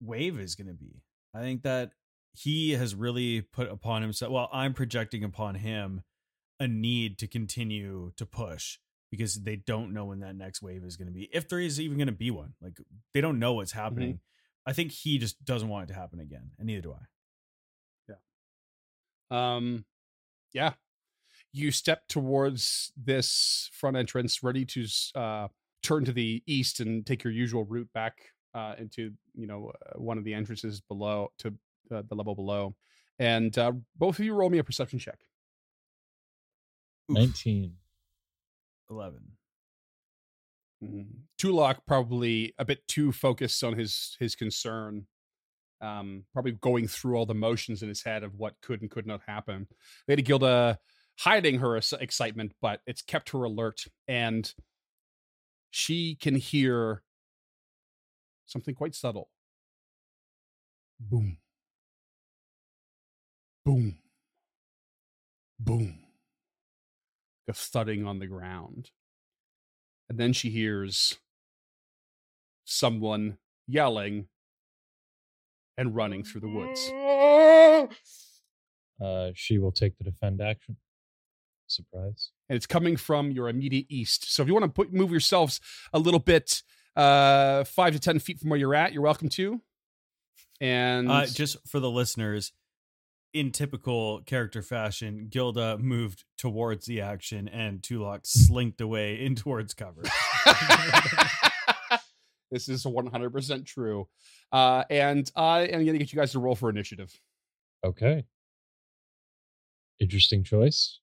wave 0.00 0.38
is 0.38 0.54
going 0.54 0.68
to 0.68 0.74
be. 0.74 1.02
I 1.34 1.40
think 1.40 1.62
that 1.62 1.92
he 2.34 2.72
has 2.72 2.94
really 2.94 3.42
put 3.42 3.70
upon 3.70 4.02
himself. 4.02 4.32
Well, 4.32 4.48
I'm 4.52 4.74
projecting 4.74 5.24
upon 5.24 5.56
him 5.56 6.02
a 6.60 6.68
need 6.68 7.18
to 7.18 7.26
continue 7.26 8.12
to 8.16 8.26
push 8.26 8.78
because 9.10 9.42
they 9.42 9.56
don't 9.56 9.92
know 9.92 10.06
when 10.06 10.20
that 10.20 10.36
next 10.36 10.62
wave 10.62 10.84
is 10.84 10.96
going 10.96 11.08
to 11.08 11.12
be. 11.12 11.28
If 11.32 11.48
there 11.48 11.60
is 11.60 11.80
even 11.80 11.98
going 11.98 12.06
to 12.06 12.12
be 12.12 12.30
one, 12.30 12.54
like 12.62 12.78
they 13.12 13.20
don't 13.20 13.38
know 13.38 13.52
what's 13.54 13.72
happening. 13.72 14.20
I 14.64 14.72
think 14.72 14.92
he 14.92 15.18
just 15.18 15.44
doesn't 15.44 15.68
want 15.68 15.90
it 15.90 15.92
to 15.92 15.98
happen 15.98 16.20
again, 16.20 16.52
and 16.58 16.66
neither 16.66 16.82
do 16.82 16.94
I. 16.94 18.14
Yeah. 19.30 19.56
Um, 19.56 19.84
yeah, 20.52 20.74
you 21.52 21.70
step 21.70 22.08
towards 22.08 22.92
this 22.96 23.68
front 23.72 23.96
entrance, 23.96 24.42
ready 24.42 24.64
to 24.66 24.86
uh, 25.14 25.48
turn 25.82 26.04
to 26.04 26.12
the 26.12 26.42
east 26.46 26.80
and 26.80 27.04
take 27.04 27.24
your 27.24 27.32
usual 27.32 27.64
route 27.64 27.92
back 27.92 28.18
uh, 28.54 28.74
into 28.78 29.12
you 29.34 29.46
know 29.46 29.72
uh, 29.86 29.98
one 29.98 30.18
of 30.18 30.24
the 30.24 30.34
entrances 30.34 30.80
below 30.80 31.30
to 31.38 31.54
uh, 31.94 32.02
the 32.08 32.14
level 32.14 32.34
below. 32.34 32.74
And 33.18 33.56
uh, 33.58 33.72
both 33.96 34.18
of 34.18 34.24
you 34.24 34.34
roll 34.34 34.50
me 34.50 34.58
a 34.58 34.64
perception 34.64 34.98
check. 34.98 35.18
Oof. 37.10 37.18
19. 37.18 37.74
Eleven. 38.90 39.20
Mm. 40.82 41.06
Tulak 41.38 41.78
probably 41.86 42.54
a 42.58 42.64
bit 42.64 42.86
too 42.88 43.12
focused 43.12 43.62
on 43.62 43.74
his 43.74 44.16
his 44.18 44.34
concern, 44.34 45.06
um, 45.80 46.24
probably 46.32 46.52
going 46.52 46.88
through 46.88 47.16
all 47.16 47.26
the 47.26 47.34
motions 47.34 47.82
in 47.82 47.88
his 47.88 48.02
head 48.02 48.22
of 48.22 48.34
what 48.36 48.54
could 48.62 48.80
and 48.80 48.90
could 48.90 49.06
not 49.06 49.20
happen. 49.26 49.68
Lady 50.08 50.22
Gilda 50.22 50.78
hiding 51.18 51.58
her 51.60 51.76
excitement, 51.76 52.52
but 52.60 52.80
it's 52.86 53.02
kept 53.02 53.30
her 53.30 53.44
alert, 53.44 53.84
and 54.08 54.52
she 55.72 56.14
can 56.14 56.36
hear 56.36 57.02
something 58.44 58.74
quite 58.74 58.94
subtle. 58.94 59.30
Boom. 61.00 61.38
Boom. 63.64 63.96
Boom. 65.58 65.98
The 67.46 67.54
thudding 67.54 68.06
on 68.06 68.18
the 68.18 68.26
ground. 68.26 68.90
And 70.10 70.18
then 70.18 70.34
she 70.34 70.50
hears 70.50 71.18
someone 72.64 73.38
yelling 73.66 74.26
and 75.78 75.96
running 75.96 76.22
through 76.22 76.42
the 76.42 76.48
woods. 76.48 77.88
Uh, 79.02 79.32
she 79.34 79.58
will 79.58 79.72
take 79.72 79.98
the 79.98 80.04
defend 80.04 80.40
action. 80.40 80.76
Surprise. 81.72 82.30
And 82.48 82.56
it's 82.56 82.66
coming 82.66 82.96
from 82.96 83.30
your 83.30 83.48
immediate 83.48 83.86
east. 83.88 84.32
So 84.32 84.42
if 84.42 84.48
you 84.48 84.54
want 84.54 84.64
to 84.64 84.70
put, 84.70 84.92
move 84.92 85.10
yourselves 85.10 85.60
a 85.92 85.98
little 85.98 86.20
bit, 86.20 86.62
uh, 86.96 87.64
five 87.64 87.94
to 87.94 87.98
10 87.98 88.18
feet 88.18 88.38
from 88.38 88.50
where 88.50 88.58
you're 88.58 88.74
at, 88.74 88.92
you're 88.92 89.02
welcome 89.02 89.28
to. 89.30 89.60
And 90.60 91.10
Uh, 91.10 91.26
just 91.26 91.56
for 91.66 91.80
the 91.80 91.90
listeners, 91.90 92.52
in 93.32 93.50
typical 93.50 94.20
character 94.26 94.62
fashion, 94.62 95.28
Gilda 95.30 95.78
moved 95.78 96.24
towards 96.36 96.86
the 96.86 97.00
action, 97.00 97.48
and 97.48 97.82
Tulak 97.82 98.26
slinked 98.26 98.80
away 98.80 99.24
in 99.24 99.34
towards 99.34 99.74
cover. 99.74 100.02
this 102.50 102.68
is 102.68 102.84
100% 102.84 103.66
true. 103.66 104.08
Uh, 104.52 104.84
and 104.90 105.30
I 105.34 105.62
am 105.62 105.84
going 105.84 105.94
to 105.94 105.98
get 105.98 106.12
you 106.12 106.18
guys 106.18 106.32
to 106.32 106.38
roll 106.40 106.54
for 106.54 106.68
initiative. 106.68 107.18
Okay. 107.82 108.24
Interesting 109.98 110.44
choice. 110.44 110.98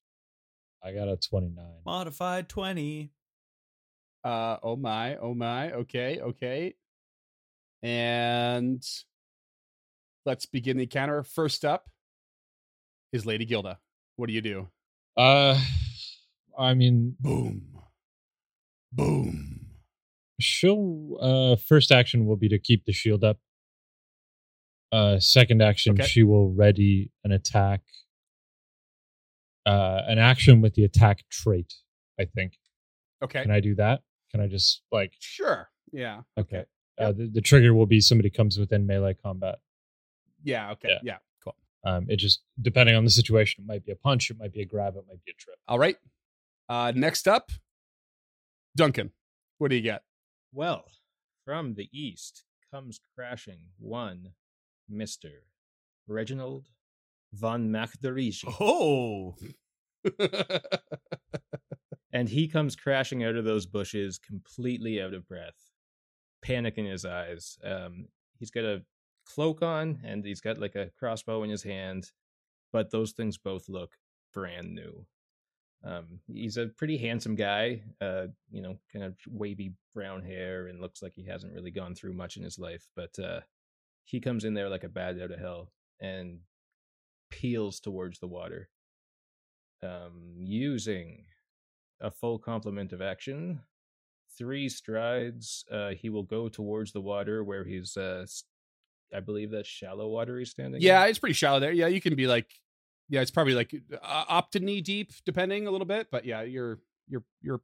I 0.84 0.92
got 0.94 1.08
a 1.10 1.18
29. 1.18 1.66
Modified 1.86 2.48
twenty. 2.50 3.12
Uh, 4.24 4.58
oh 4.64 4.76
my, 4.76 5.16
oh 5.18 5.34
my. 5.34 5.72
Okay, 5.72 6.20
okay. 6.22 6.76
And 7.82 8.84
let's 10.26 10.46
begin 10.46 10.78
the 10.78 10.84
encounter. 10.84 11.24
First 11.24 11.64
up 11.66 11.90
is 13.14 13.26
Lady 13.26 13.46
Gilda. 13.46 13.80
What 14.18 14.28
do 14.28 14.34
you 14.34 14.42
do? 14.42 14.68
Uh, 15.16 15.60
I 16.58 16.74
mean, 16.74 17.16
Boom. 17.20 17.62
Boom. 18.92 19.68
she'll 20.40 21.18
uh 21.22 21.56
first 21.56 21.92
action 21.92 22.26
will 22.26 22.36
be 22.38 22.50
to 22.50 22.58
keep 22.58 22.86
the 22.86 22.92
shield 22.94 23.24
up 23.24 23.38
uh 24.92 25.20
second 25.20 25.62
action 25.62 25.94
Okay. 25.94 26.08
she 26.08 26.24
will 26.24 26.52
ready 26.54 27.12
an 27.24 27.32
attack 27.32 27.82
uh 29.70 30.02
an 30.08 30.18
action 30.18 30.62
with 30.62 30.74
the 30.76 30.84
attack 30.84 31.18
trait 31.30 31.74
i 32.20 32.26
think 32.26 32.54
Okay. 33.24 33.42
can 33.44 33.52
i 33.52 33.60
do 33.60 33.76
that 33.76 34.02
can 34.32 34.40
i 34.42 34.48
just 34.48 34.82
like 34.92 35.14
Sure. 35.20 35.70
Yeah. 35.92 36.22
okay 36.38 36.64
uh 36.98 37.12
the, 37.12 37.28
the 37.28 37.42
trigger 37.42 37.74
will 37.74 37.86
be 37.96 38.00
somebody 38.02 38.30
comes 38.30 38.58
within 38.58 38.86
melee 38.88 39.14
combat 39.26 39.58
Yeah. 40.44 40.72
Okay. 40.74 40.90
Yeah. 40.90 41.00
yeah. 41.04 41.18
Cool. 41.44 41.56
um 41.84 42.06
it 42.10 42.18
just 42.18 42.42
depending 42.62 42.96
on 42.96 43.04
the 43.04 43.10
situation 43.22 43.64
it 43.64 43.68
might 43.72 43.86
be 43.86 43.92
a 43.92 43.96
punch 44.08 44.30
it 44.32 44.38
might 44.40 44.54
be 44.54 44.62
a 44.62 44.66
grab 44.66 44.96
it 44.96 45.04
might 45.08 45.24
be 45.26 45.32
a 45.32 45.36
trip 45.44 45.58
All 45.68 45.80
right. 45.86 45.98
Uh, 46.70 46.92
next 46.96 47.28
up, 47.28 47.52
Duncan. 48.76 49.12
What 49.58 49.70
do 49.72 49.76
you 49.76 49.82
get? 49.82 50.04
Well, 50.54 50.86
from 51.46 51.74
the 51.74 51.90
east 51.92 52.44
comes 52.72 53.00
crashing 53.16 53.62
one 53.80 54.34
Mr. 54.92 55.30
Reginald 56.08 56.68
von 57.34 57.70
Macderigi. 57.70 58.54
Oh, 58.60 59.36
And 62.12 62.28
he 62.30 62.48
comes 62.48 62.76
crashing 62.76 63.24
out 63.24 63.36
of 63.36 63.46
those 63.46 63.66
bushes 63.66 64.18
completely 64.18 65.02
out 65.02 65.14
of 65.14 65.28
breath, 65.28 65.70
panic 66.42 66.78
in 66.78 66.86
his 66.86 67.06
eyes. 67.06 67.58
Um, 67.64 68.08
he's 68.40 68.52
got 68.52 68.66
a 68.66 68.84
cloak 69.26 69.62
on 69.62 70.00
and 70.04 70.26
he's 70.26 70.42
got 70.42 70.58
like 70.58 70.76
a 70.76 70.90
crossbow 70.98 71.44
in 71.44 71.50
his 71.50 71.64
hand, 71.64 72.12
but 72.74 72.90
those 72.90 73.12
things 73.12 73.38
both 73.38 73.70
look 73.70 73.96
brand 74.34 74.74
new. 74.74 75.06
Um, 75.84 76.20
he's 76.28 76.58
a 76.58 76.68
pretty 76.68 76.98
handsome 76.98 77.36
guy, 77.36 77.84
uh, 78.02 78.28
you 78.52 78.62
know, 78.62 78.80
kind 78.92 79.06
of 79.06 79.16
wavy 79.30 79.74
brown 79.94 80.24
hair 80.24 80.68
and 80.68 80.82
looks 80.82 81.02
like 81.02 81.14
he 81.16 81.26
hasn't 81.26 81.54
really 81.54 81.72
gone 81.72 81.96
through 81.96 82.14
much 82.14 82.38
in 82.38 82.44
his 82.44 82.60
life, 82.60 82.88
but 82.96 83.18
uh, 83.20 83.42
he 84.04 84.20
comes 84.20 84.44
in 84.46 84.56
there 84.56 84.68
like 84.68 84.84
a 84.84 84.90
bad 84.90 85.22
out 85.22 85.32
of 85.32 85.40
hell 85.40 85.72
and 86.02 86.40
peels 87.30 87.80
towards 87.80 88.20
the 88.20 88.28
water. 88.28 88.70
Um, 89.82 90.34
using 90.38 91.26
a 92.02 92.12
full 92.12 92.40
complement 92.40 92.92
of 92.94 93.02
action. 93.02 93.62
three 94.38 94.70
strides, 94.70 95.66
uh, 95.72 95.90
he 95.90 96.10
will 96.10 96.24
go 96.24 96.48
towards 96.48 96.92
the 96.92 97.02
water 97.02 97.44
where 97.44 97.64
he's, 97.66 97.98
uh, 97.98 98.26
I 99.14 99.20
believe 99.20 99.52
that's 99.52 99.68
shallow 99.68 100.08
water 100.08 100.40
he's 100.40 100.52
standing. 100.52 100.82
Yeah, 100.82 101.04
in. 101.04 101.10
it's 101.10 101.20
pretty 101.20 101.34
shallow 101.34 101.60
there. 101.60 101.72
Yeah, 101.72 101.88
you 101.88 102.00
can 102.00 102.16
be 102.16 102.28
like, 102.28 102.48
yeah, 103.10 103.22
it's 103.22 103.32
probably 103.32 103.56
like 103.56 103.74
uh, 103.92 104.26
up 104.30 104.52
to 104.52 104.60
knee 104.60 104.82
deep, 104.82 105.12
depending 105.26 105.68
a 105.68 105.72
little 105.72 105.88
bit. 105.88 106.08
But 106.12 106.26
yeah, 106.26 106.44
you're 106.44 106.80
you're 107.08 107.24
you're 107.42 107.62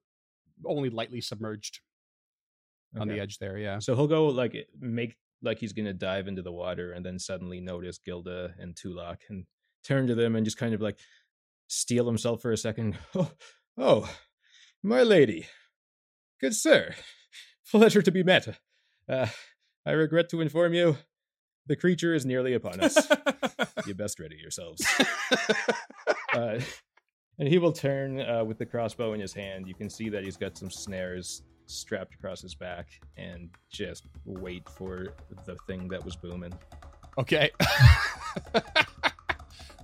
only 0.66 0.90
lightly 0.90 1.22
submerged 1.22 1.82
on 3.00 3.08
the 3.08 3.20
edge 3.20 3.38
there. 3.38 3.58
Yeah. 3.58 3.80
So 3.80 3.96
he'll 3.96 4.08
go 4.08 4.28
like 4.28 4.56
make 4.80 5.16
like 5.44 5.60
he's 5.60 5.74
gonna 5.74 5.94
dive 5.94 6.28
into 6.28 6.42
the 6.42 6.52
water, 6.52 6.94
and 6.94 7.06
then 7.06 7.20
suddenly 7.20 7.62
notice 7.62 8.00
Gilda 8.00 8.56
and 8.58 8.76
Tulak, 8.76 9.18
and 9.30 9.46
turn 9.86 10.08
to 10.08 10.16
them 10.16 10.36
and 10.36 10.46
just 10.46 10.58
kind 10.58 10.74
of 10.74 10.82
like 10.82 10.98
steel 11.68 12.06
himself 12.06 12.42
for 12.42 12.52
a 12.52 12.58
second. 12.58 12.98
Oh, 13.16 13.32
oh, 13.78 14.10
my 14.84 15.04
lady, 15.04 15.48
good 16.42 16.56
sir, 16.56 16.96
pleasure 17.72 18.02
to 18.02 18.12
be 18.12 18.24
met. 18.24 18.60
Uh, 19.08 19.28
I 19.86 19.92
regret 19.92 20.30
to 20.30 20.42
inform 20.42 20.74
you, 20.74 20.98
the 21.68 21.76
creature 21.76 22.14
is 22.14 22.26
nearly 22.26 22.54
upon 22.54 22.80
us. 22.80 22.98
you 23.86 23.94
best 23.96 24.20
ready 24.20 24.36
yourselves. 24.36 24.86
uh, 26.34 26.60
and 27.38 27.48
he 27.48 27.58
will 27.58 27.72
turn 27.72 28.22
uh, 28.22 28.44
with 28.44 28.58
the 28.58 28.66
crossbow 28.66 29.14
in 29.14 29.20
his 29.20 29.34
hand. 29.34 29.68
You 29.68 29.76
can 29.76 29.90
see 29.90 30.10
that 30.10 30.24
he's 30.24 30.38
got 30.38 30.58
some 30.58 30.72
snares 30.72 31.44
strapped 31.68 32.14
across 32.14 32.42
his 32.42 32.54
back, 32.56 32.88
and 33.18 33.50
just 33.72 34.06
wait 34.24 34.68
for 34.70 35.16
the 35.46 35.56
thing 35.68 35.88
that 35.90 36.04
was 36.04 36.16
booming. 36.16 36.54
Okay. 37.18 37.52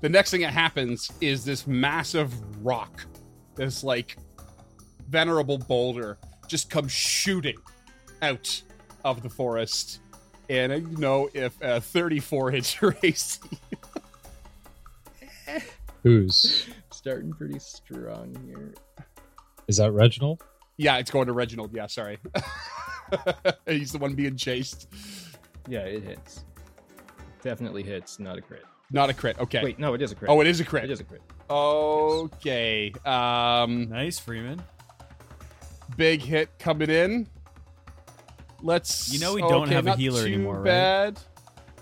The 0.01 0.09
next 0.09 0.31
thing 0.31 0.41
that 0.41 0.53
happens 0.53 1.11
is 1.21 1.45
this 1.45 1.65
massive 1.67 2.33
rock, 2.65 3.05
this 3.55 3.83
like 3.83 4.17
venerable 5.09 5.57
boulder, 5.57 6.17
just 6.47 6.69
comes 6.69 6.91
shooting 6.91 7.57
out 8.21 8.61
of 9.03 9.21
the 9.23 9.29
forest. 9.29 9.99
And 10.49 10.71
uh, 10.71 10.75
you 10.75 10.97
know, 10.97 11.29
if 11.33 11.61
uh, 11.63 11.79
34 11.79 12.51
hits 12.51 12.81
your 12.81 12.95
AC, 13.03 13.39
Who's 16.03 16.67
Starting 16.91 17.31
pretty 17.33 17.59
strong 17.59 18.35
here. 18.47 18.73
is 19.67 19.77
that? 19.77 19.91
Reginald? 19.91 20.41
yeah, 20.77 20.97
it's 20.97 21.11
going 21.11 21.27
to 21.27 21.33
Reginald. 21.33 21.73
Yeah, 21.73 21.85
sorry. 21.87 22.17
He's 23.67 23.91
the 23.91 23.97
one 23.99 24.13
being 24.15 24.35
chased. 24.35 24.87
Yeah, 25.67 25.81
it 25.81 26.03
hits. 26.03 26.43
Definitely 27.43 27.83
hits, 27.83 28.19
not 28.19 28.37
a 28.37 28.41
crit. 28.41 28.63
Not 28.91 29.09
a 29.09 29.13
crit. 29.13 29.39
Okay. 29.39 29.63
Wait, 29.63 29.79
no, 29.79 29.93
it 29.93 30.01
is 30.01 30.11
a 30.11 30.15
crit. 30.15 30.29
Oh, 30.29 30.41
it 30.41 30.47
is 30.47 30.59
a 30.59 30.65
crit. 30.65 30.83
It 30.85 30.91
is 30.91 30.99
a 30.99 31.03
crit. 31.03 31.21
Okay. 31.49 32.93
Um, 33.05 33.89
nice, 33.89 34.19
Freeman. 34.19 34.61
big 35.95 36.21
hit 36.21 36.49
coming 36.59 36.89
in. 36.89 37.27
Let's. 38.61 39.11
You 39.13 39.19
know 39.19 39.33
we 39.33 39.41
don't 39.41 39.63
okay, 39.63 39.73
have 39.75 39.85
a 39.85 39.89
not 39.89 39.97
healer 39.97 40.21
too 40.21 40.27
anymore, 40.33 40.61
right? 40.61 40.65
Not 40.65 40.65
too 40.65 41.15
bad. 41.15 41.19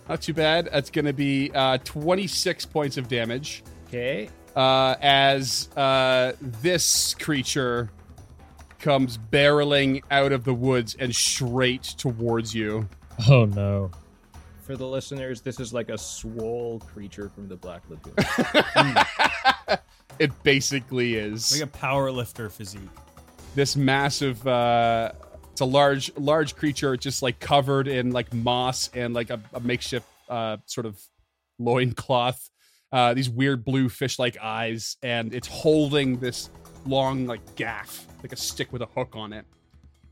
Not 0.07 0.21
too 0.21 0.33
bad. 0.33 0.69
That's 0.71 0.89
going 0.89 1.05
to 1.05 1.13
be 1.13 1.51
uh, 1.53 1.77
26 1.83 2.65
points 2.65 2.97
of 2.97 3.07
damage 3.07 3.63
Okay. 3.87 4.29
uh, 4.55 4.95
as 5.01 5.69
uh, 5.77 6.33
this 6.41 7.13
creature 7.15 7.91
comes 8.79 9.17
barreling 9.17 10.01
out 10.09 10.31
of 10.31 10.45
the 10.45 10.53
woods 10.53 10.95
and 10.99 11.13
straight 11.13 11.83
towards 11.83 12.55
you. 12.55 12.87
Oh 13.29 13.45
no. 13.45 13.91
For 14.69 14.77
the 14.77 14.85
listeners, 14.85 15.41
this 15.41 15.59
is 15.59 15.73
like 15.73 15.89
a 15.89 15.97
swole 15.97 16.77
creature 16.77 17.27
from 17.29 17.47
the 17.47 17.55
Black 17.55 17.81
Lagoon. 17.89 18.13
it 20.19 20.43
basically 20.43 21.15
is. 21.15 21.59
Like 21.59 21.67
a 21.67 21.71
power 21.75 22.11
lifter 22.11 22.51
physique. 22.51 22.81
this 23.55 23.75
massive 23.75 24.45
uh 24.45 25.11
it's 25.51 25.61
a 25.61 25.65
large 25.65 26.15
large 26.17 26.55
creature 26.55 26.95
just 26.95 27.23
like 27.23 27.39
covered 27.39 27.87
in 27.87 28.11
like 28.11 28.31
moss 28.31 28.91
and 28.93 29.15
like 29.15 29.31
a, 29.31 29.41
a 29.55 29.59
makeshift 29.59 30.05
uh 30.29 30.57
sort 30.67 30.85
of 30.85 31.01
loincloth 31.57 32.51
uh 32.91 33.15
these 33.15 33.27
weird 33.27 33.65
blue 33.65 33.89
fish 33.89 34.19
like 34.19 34.37
eyes 34.39 34.97
and 35.01 35.33
it's 35.33 35.47
holding 35.47 36.19
this 36.19 36.51
long 36.85 37.25
like 37.25 37.55
gaff 37.55 38.05
like 38.21 38.33
a 38.33 38.37
stick 38.37 38.71
with 38.71 38.83
a 38.83 38.89
hook 38.95 39.15
on 39.15 39.33
it 39.33 39.47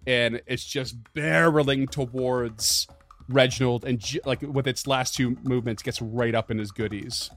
and 0.08 0.42
it's 0.48 0.66
just 0.66 0.98
barreling 1.14 1.88
towards 1.88 2.88
reginald 3.30 3.86
and 3.86 4.02
like 4.26 4.42
with 4.42 4.68
its 4.68 4.88
last 4.88 5.16
two 5.16 5.38
movements 5.44 5.84
gets 5.84 6.02
right 6.02 6.34
up 6.34 6.50
in 6.50 6.58
his 6.58 6.72
goodies 6.72 7.30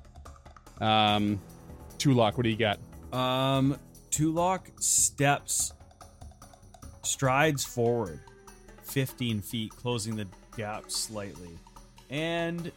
um 0.81 1.41
Tulak, 1.99 2.39
what 2.39 2.45
do 2.45 2.49
you 2.49 2.57
got 2.57 2.79
Um, 3.13 3.77
Tulak 4.11 4.71
steps, 4.81 5.75
strides 7.03 7.65
forward 7.65 8.21
15 8.85 9.43
feet, 9.43 9.71
closing 9.77 10.17
the 10.17 10.27
gap 10.57 10.91
slightly. 10.91 11.59
And 12.09 12.73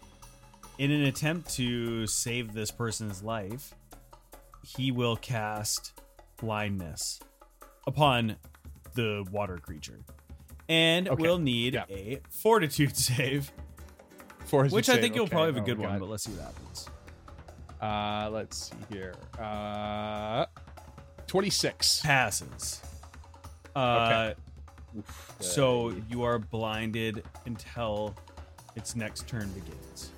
in 0.78 0.92
an 0.92 1.04
attempt 1.04 1.50
to 1.56 2.06
save 2.06 2.54
this 2.54 2.70
person's 2.70 3.24
life, 3.24 3.74
he 4.64 4.92
will 4.92 5.16
cast 5.16 5.94
blindness 6.38 7.20
upon 7.88 8.36
the 8.94 9.26
water 9.32 9.58
creature. 9.58 10.00
And 10.70 11.10
Okay, 11.10 11.22
will 11.22 11.40
need 11.40 11.74
yeah. 11.74 11.86
a 11.90 12.20
fortitude 12.30 12.96
save, 12.98 13.52
For 14.46 14.64
his 14.64 14.74
which 14.74 14.90
I 14.90 14.94
save, 14.94 15.02
think 15.02 15.16
you'll 15.16 15.26
okay. 15.26 15.32
probably 15.32 15.54
have 15.54 15.58
a 15.58 15.62
Oh, 15.62 15.66
good 15.66 15.78
God. 15.78 15.90
one, 15.90 16.00
but 16.00 16.10
let's 16.10 16.24
see 16.24 16.32
what 16.32 16.42
happens. 16.46 16.90
Uh, 17.82 18.30
let's 18.32 18.70
see 18.70 18.76
here. 18.96 19.14
Uh, 19.38 20.46
26. 21.28 22.02
Passes. 22.02 22.82
Uh, 23.76 24.34
Oof, 24.98 25.34
So 25.40 25.94
you 26.10 26.24
are 26.24 26.38
blinded 26.40 27.24
until 27.46 28.16
its 28.76 28.96
next 28.96 29.28
turn 29.28 29.50
begins. 29.50 30.12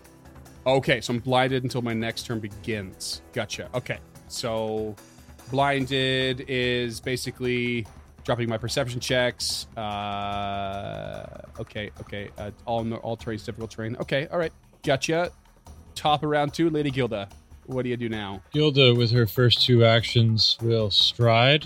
Okay, 0.68 1.00
so 1.02 1.14
I'm 1.14 1.20
blinded 1.20 1.64
until 1.64 1.82
my 1.82 1.94
next 1.94 2.26
turn 2.26 2.40
begins. 2.40 3.22
Gotcha. 3.34 3.70
Okay, 3.74 4.00
so 4.28 4.96
blinded 5.52 6.46
is 6.48 7.00
basically 7.00 7.86
dropping 8.26 8.50
my 8.50 8.58
perception 8.58 9.00
checks. 9.00 9.68
Uh, 9.78 11.26
okay, 11.60 11.92
okay. 12.02 12.30
Uh, 12.38 12.52
all 12.66 12.92
all 12.96 13.16
terrain's 13.16 13.44
difficult 13.44 13.72
terrain. 13.72 13.96
Okay, 13.98 14.28
all 14.28 14.38
right. 14.40 14.52
Gotcha. 14.84 15.32
Top 15.96 16.24
of 16.24 16.30
round 16.30 16.54
two, 16.54 16.70
Lady 16.70 16.92
Gilda. 16.92 17.30
What 17.68 17.84
do 17.84 17.90
you 17.90 17.98
do 17.98 18.10
now? 18.10 18.42
Gilda, 18.52 18.94
with 18.94 19.12
her 19.12 19.26
first 19.26 19.66
two 19.66 19.86
actions, 19.86 20.58
will 20.62 20.92
stride. 20.92 21.66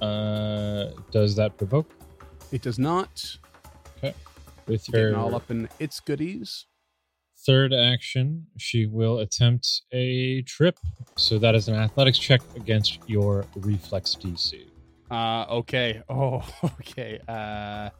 Uh, 0.00 0.90
does 1.10 1.34
that 1.36 1.56
provoke? 1.56 1.90
It 2.52 2.62
does 2.62 2.78
not. 2.78 3.38
Okay. 3.98 4.14
With 4.66 4.86
Getting 4.86 5.14
her 5.14 5.16
all 5.18 5.34
up 5.34 5.50
in 5.50 5.68
its 5.80 5.98
goodies. 6.00 6.66
third 7.46 7.72
action, 7.72 8.46
she 8.58 8.86
will 8.86 9.18
attempt 9.18 9.82
a 9.92 10.42
trip. 10.42 10.78
So 11.16 11.38
that 11.38 11.54
is 11.54 11.68
an 11.68 11.74
athletics 11.74 12.18
check 12.18 12.40
against 12.54 12.98
your 13.08 13.44
reflex 13.56 14.14
DC. 14.14 14.66
Uh, 15.10 15.46
okay. 15.50 16.02
Oh, 16.08 16.42
okay. 16.64 17.20
Uh, 17.28 17.90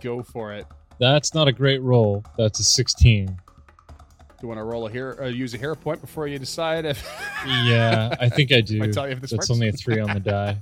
go 0.00 0.22
for 0.22 0.52
it. 0.52 0.66
That's 0.98 1.34
not 1.34 1.48
a 1.48 1.52
great 1.52 1.82
roll. 1.82 2.24
That's 2.38 2.58
a 2.60 2.64
16. 2.64 3.26
Do 3.26 3.34
you 4.42 4.48
want 4.48 4.58
to 4.58 4.64
roll 4.64 4.86
a 4.86 4.90
hero, 4.90 5.14
or 5.16 5.28
use 5.28 5.54
a 5.54 5.58
hero 5.58 5.74
point 5.74 6.00
before 6.00 6.26
you 6.26 6.38
decide 6.38 6.84
if? 6.84 7.02
Yeah, 7.46 8.14
I 8.20 8.28
think 8.28 8.50
I 8.52 8.60
do. 8.60 8.82
I 8.82 8.88
tell 8.90 9.06
you 9.06 9.12
if 9.12 9.20
this 9.20 9.30
That's 9.30 9.48
works. 9.48 9.50
only 9.50 9.68
a 9.68 9.72
three 9.72 10.00
on 10.00 10.12
the 10.12 10.20
die. 10.32 10.56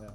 Yeah. 0.00 0.08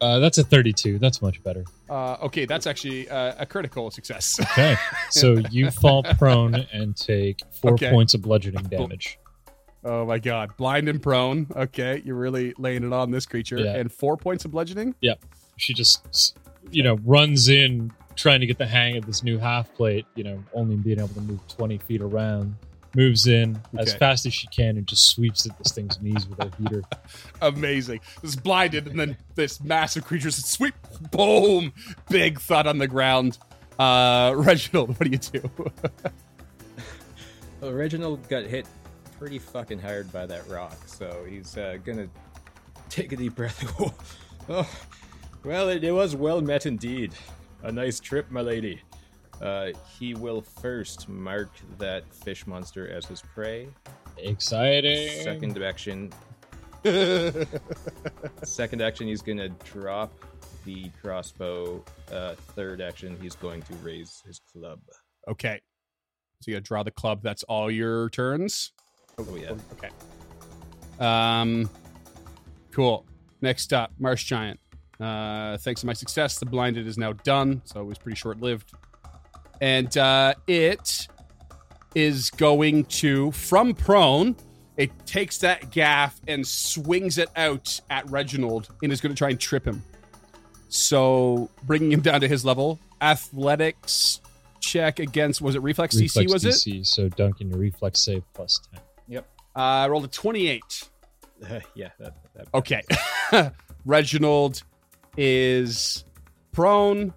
Uh, 0.00 0.18
that's 0.20 0.38
a 0.38 0.42
32. 0.44 0.98
That's 0.98 1.20
much 1.20 1.42
better. 1.42 1.64
Uh, 1.90 2.16
okay, 2.22 2.44
that's 2.46 2.66
actually 2.66 3.08
uh, 3.10 3.34
a 3.38 3.44
critical 3.46 3.90
success. 3.90 4.40
Okay. 4.40 4.74
So 5.10 5.36
you 5.50 5.70
fall 5.70 6.02
prone 6.02 6.54
and 6.72 6.96
take 6.96 7.40
four 7.60 7.72
Okay. 7.74 7.90
points 7.90 8.14
of 8.14 8.22
bludgeoning 8.22 8.64
damage. 8.64 9.18
Oh 9.86 10.04
my 10.04 10.18
god, 10.18 10.56
blind 10.56 10.88
and 10.88 11.00
prone. 11.00 11.46
Okay, 11.54 12.02
you're 12.04 12.16
really 12.16 12.52
laying 12.58 12.84
it 12.84 12.92
on 12.92 13.10
this 13.10 13.24
creature. 13.24 13.58
Yeah. 13.58 13.76
And 13.76 13.90
four 13.90 14.16
points 14.16 14.44
of 14.44 14.50
bludgeoning. 14.50 14.94
Yeah. 15.00 15.14
She 15.56 15.72
just, 15.72 16.36
you 16.70 16.82
know, 16.82 16.96
runs 17.04 17.48
in 17.48 17.92
trying 18.16 18.40
to 18.40 18.46
get 18.46 18.58
the 18.58 18.66
hang 18.66 18.96
of 18.96 19.06
this 19.06 19.22
new 19.22 19.38
half 19.38 19.72
plate, 19.74 20.06
you 20.14 20.24
know, 20.24 20.42
only 20.52 20.76
being 20.76 20.98
able 20.98 21.08
to 21.08 21.20
move 21.20 21.40
20 21.48 21.78
feet 21.78 22.02
around. 22.02 22.56
Moves 22.94 23.26
in 23.26 23.60
as 23.78 23.92
fast 23.94 24.24
as 24.24 24.32
she 24.32 24.46
can 24.46 24.78
and 24.78 24.86
just 24.86 25.10
sweeps 25.10 25.44
at 25.44 25.58
this 25.58 25.70
thing's 25.70 26.00
knees 26.00 26.26
with 26.26 26.42
her 26.42 26.50
heater. 26.58 26.82
Amazing. 27.42 28.00
This 28.22 28.34
blinded, 28.36 28.86
and 28.86 28.98
then 28.98 29.18
this 29.34 29.62
massive 29.62 30.06
creature 30.06 30.30
says, 30.30 30.46
"Sweep, 30.46 30.74
boom!" 31.10 31.74
Big 32.08 32.40
thud 32.40 32.66
on 32.66 32.78
the 32.78 32.88
ground. 32.88 33.36
Uh, 33.78 34.32
Reginald, 34.38 34.98
what 34.98 35.00
do 35.00 35.10
you 35.10 35.18
do? 35.18 35.50
Well, 37.60 37.72
Reginald 37.72 38.28
got 38.28 38.44
hit 38.44 38.66
pretty 39.18 39.38
fucking 39.38 39.78
hired 39.78 40.12
by 40.12 40.26
that 40.26 40.46
rock, 40.48 40.76
so 40.86 41.24
he's 41.28 41.56
uh, 41.56 41.78
gonna 41.84 42.08
take 42.88 43.12
a 43.12 43.16
deep 43.16 43.34
breath. 43.34 43.62
oh, 44.48 44.68
well, 45.44 45.68
it, 45.68 45.84
it 45.84 45.92
was 45.92 46.14
well 46.16 46.40
met 46.40 46.66
indeed. 46.66 47.12
A 47.62 47.72
nice 47.72 48.00
trip, 48.00 48.30
my 48.30 48.40
lady. 48.40 48.80
Uh, 49.40 49.68
he 49.98 50.14
will 50.14 50.40
first 50.40 51.08
mark 51.08 51.50
that 51.78 52.04
fish 52.14 52.46
monster 52.46 52.88
as 52.88 53.04
his 53.06 53.20
prey. 53.20 53.68
Exciting. 54.18 55.22
Second 55.22 55.62
action, 55.62 56.12
Second 58.44 58.80
action, 58.80 59.08
he's 59.08 59.22
gonna 59.22 59.48
drop 59.48 60.12
the 60.64 60.90
crossbow. 61.02 61.84
Uh, 62.10 62.34
third 62.54 62.80
action, 62.80 63.16
he's 63.20 63.34
going 63.34 63.62
to 63.62 63.74
raise 63.76 64.22
his 64.26 64.40
club. 64.52 64.80
okay. 65.28 65.60
So 66.42 66.50
you 66.50 66.56
gotta 66.56 66.62
draw 66.64 66.82
the 66.82 66.90
club. 66.90 67.22
That's 67.22 67.42
all 67.44 67.70
your 67.70 68.10
turns. 68.10 68.72
Oh 69.18 69.34
yeah. 69.34 69.54
Okay. 69.72 69.88
Um, 71.00 71.70
cool. 72.70 73.06
Next 73.40 73.72
up, 73.72 73.90
Marsh 73.98 74.24
Giant. 74.24 74.60
Uh, 75.00 75.56
thanks 75.58 75.80
to 75.80 75.86
my 75.86 75.94
success, 75.94 76.38
the 76.38 76.44
blinded 76.44 76.86
is 76.86 76.98
now 76.98 77.12
done, 77.12 77.62
so 77.64 77.80
it 77.80 77.84
was 77.84 77.96
pretty 77.96 78.16
short 78.16 78.40
lived. 78.40 78.72
And 79.62 79.96
uh, 79.96 80.34
it 80.46 81.08
is 81.94 82.30
going 82.30 82.84
to, 82.84 83.30
from 83.32 83.72
prone, 83.72 84.36
it 84.76 84.90
takes 85.06 85.38
that 85.38 85.70
gaff 85.70 86.20
and 86.28 86.46
swings 86.46 87.16
it 87.16 87.30
out 87.36 87.80
at 87.88 88.10
Reginald 88.10 88.68
and 88.82 88.92
is 88.92 89.00
going 89.00 89.14
to 89.14 89.18
try 89.18 89.30
and 89.30 89.40
trip 89.40 89.66
him. 89.66 89.82
So 90.68 91.48
bringing 91.62 91.90
him 91.90 92.02
down 92.02 92.20
to 92.20 92.28
his 92.28 92.44
level. 92.44 92.78
Athletics 93.00 94.20
check 94.60 94.98
against, 94.98 95.40
was 95.40 95.54
it 95.54 95.62
reflex, 95.62 95.96
DC? 95.96 96.16
Reflex 96.16 96.32
Was 96.32 96.66
it? 96.66 96.86
So 96.86 97.08
Duncan, 97.08 97.48
your 97.48 97.58
reflex 97.58 98.00
save 98.00 98.22
plus 98.34 98.60
ten. 98.70 98.80
Uh, 99.56 99.60
I 99.60 99.88
rolled 99.88 100.04
a 100.04 100.08
28. 100.08 100.62
yeah. 101.74 101.88
That, 101.98 102.14
that 102.34 102.48
Okay. 102.54 102.82
Reginald 103.86 104.62
is 105.16 106.04
prone, 106.52 107.14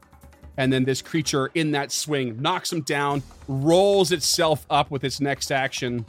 and 0.58 0.72
then 0.72 0.86
this 0.86 1.02
creature 1.02 1.50
in 1.56 1.72
that 1.72 1.92
swing 1.92 2.42
knocks 2.42 2.72
him 2.72 2.82
down, 2.82 3.24
rolls 3.48 4.12
itself 4.12 4.66
up 4.70 4.92
with 4.92 5.04
its 5.04 5.20
next 5.20 5.52
action, 5.52 6.06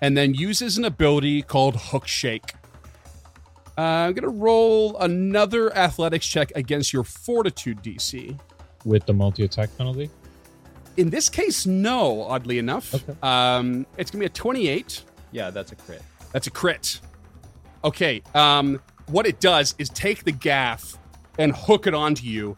and 0.00 0.16
then 0.16 0.32
uses 0.34 0.78
an 0.78 0.84
ability 0.84 1.42
called 1.42 1.76
Hook 1.76 2.06
Shake. 2.06 2.54
Uh, 3.78 3.82
I'm 3.82 4.14
going 4.14 4.22
to 4.22 4.28
roll 4.28 4.96
another 4.98 5.74
athletics 5.76 6.26
check 6.26 6.50
against 6.54 6.92
your 6.94 7.04
Fortitude 7.04 7.82
DC. 7.82 8.38
with 8.86 9.04
the 9.04 9.12
multi 9.12 9.44
attack 9.44 9.76
penalty. 9.76 10.08
In 10.96 11.10
this 11.10 11.28
case, 11.28 11.66
no, 11.66 12.22
oddly 12.22 12.58
enough. 12.58 12.94
Okay. 12.94 13.14
Um, 13.22 13.84
it's 13.98 14.10
going 14.10 14.20
to 14.20 14.22
be 14.22 14.26
a 14.26 14.30
28. 14.30 15.02
Yeah, 15.32 15.50
that's 15.50 15.72
a 15.72 15.76
crit. 15.76 16.02
That's 16.32 16.46
a 16.46 16.50
crit. 16.50 17.00
Okay. 17.84 18.22
Um, 18.34 18.80
what 19.06 19.26
it 19.26 19.40
does 19.40 19.74
is 19.78 19.88
take 19.88 20.24
the 20.24 20.32
gaff 20.32 20.98
and 21.38 21.54
hook 21.54 21.86
it 21.86 21.94
onto 21.94 22.26
you 22.26 22.56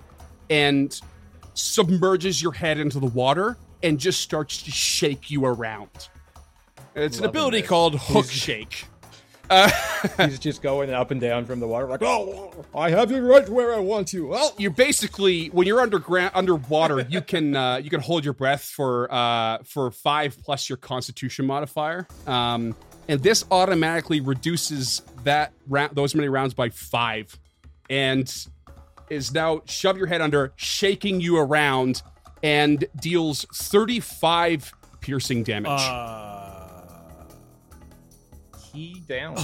and 0.51 0.99
submerges 1.55 2.41
your 2.41 2.53
head 2.53 2.79
into 2.79 2.99
the 3.01 3.07
water 3.07 3.57
and 3.83 3.99
just 3.99 4.21
starts 4.21 4.63
to 4.63 4.71
shake 4.71 5.31
you 5.31 5.45
around. 5.45 6.09
It's 6.95 7.19
an 7.19 7.27
ability 7.27 7.61
this. 7.61 7.69
called 7.69 7.97
hook 7.97 8.31
shake. 8.31 8.87
Uh, 9.51 9.71
He's 10.19 10.39
just 10.39 10.63
going 10.63 10.91
up 10.91 11.11
and 11.11 11.21
down 11.21 11.45
from 11.45 11.61
the 11.61 11.67
water, 11.67 11.87
like, 11.87 12.03
oh, 12.03 12.53
I 12.75 12.91
have 12.91 13.11
you 13.11 13.21
right 13.21 13.49
where 13.49 13.75
I 13.75 13.79
want 13.79 14.13
you. 14.13 14.27
Well, 14.29 14.55
you're 14.59 14.71
basically 14.71 15.49
when 15.49 15.67
you're 15.67 15.81
underground 15.81 16.33
underwater, 16.35 17.07
you 17.09 17.21
can 17.21 17.57
uh, 17.57 17.77
you 17.77 17.91
can 17.91 18.01
hold 18.01 18.25
your 18.25 18.35
breath 18.35 18.65
for 18.65 19.13
uh, 19.13 19.59
for 19.65 19.91
five 19.91 20.37
plus 20.43 20.69
your 20.69 20.77
Constitution 20.77 21.47
modifier, 21.47 22.07
um, 22.27 22.77
and 23.09 23.23
this 23.23 23.45
automatically 23.51 24.21
reduces 24.21 25.03
that 25.25 25.53
round 25.67 25.95
those 25.97 26.15
many 26.15 26.29
rounds 26.29 26.55
by 26.55 26.69
five, 26.69 27.37
and 27.91 28.47
is 29.11 29.33
now 29.33 29.63
shove 29.65 29.97
your 29.97 30.07
head 30.07 30.21
under, 30.21 30.53
shaking 30.57 31.21
you 31.21 31.39
around, 31.39 32.03
and 32.43 32.85
deals 33.01 33.47
thirty 33.53 34.01
five 34.01 34.73
piercing 35.01 35.43
damage. 35.43 35.71
Uh, 35.71 36.38
key 38.79 39.03
down. 39.09 39.37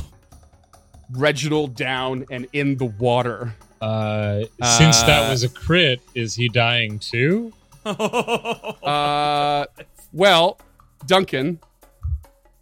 Reginald 1.10 1.74
down 1.74 2.24
and 2.30 2.46
in 2.52 2.76
the 2.76 2.84
water. 2.86 3.52
Uh, 3.80 4.44
since 4.78 5.02
Uh, 5.02 5.06
that 5.06 5.30
was 5.30 5.42
a 5.42 5.48
crit, 5.48 6.00
is 6.14 6.34
he 6.34 6.48
dying 6.48 6.98
too? 6.98 7.52
Uh, 7.84 9.66
well, 10.12 10.58
Duncan, 11.06 11.58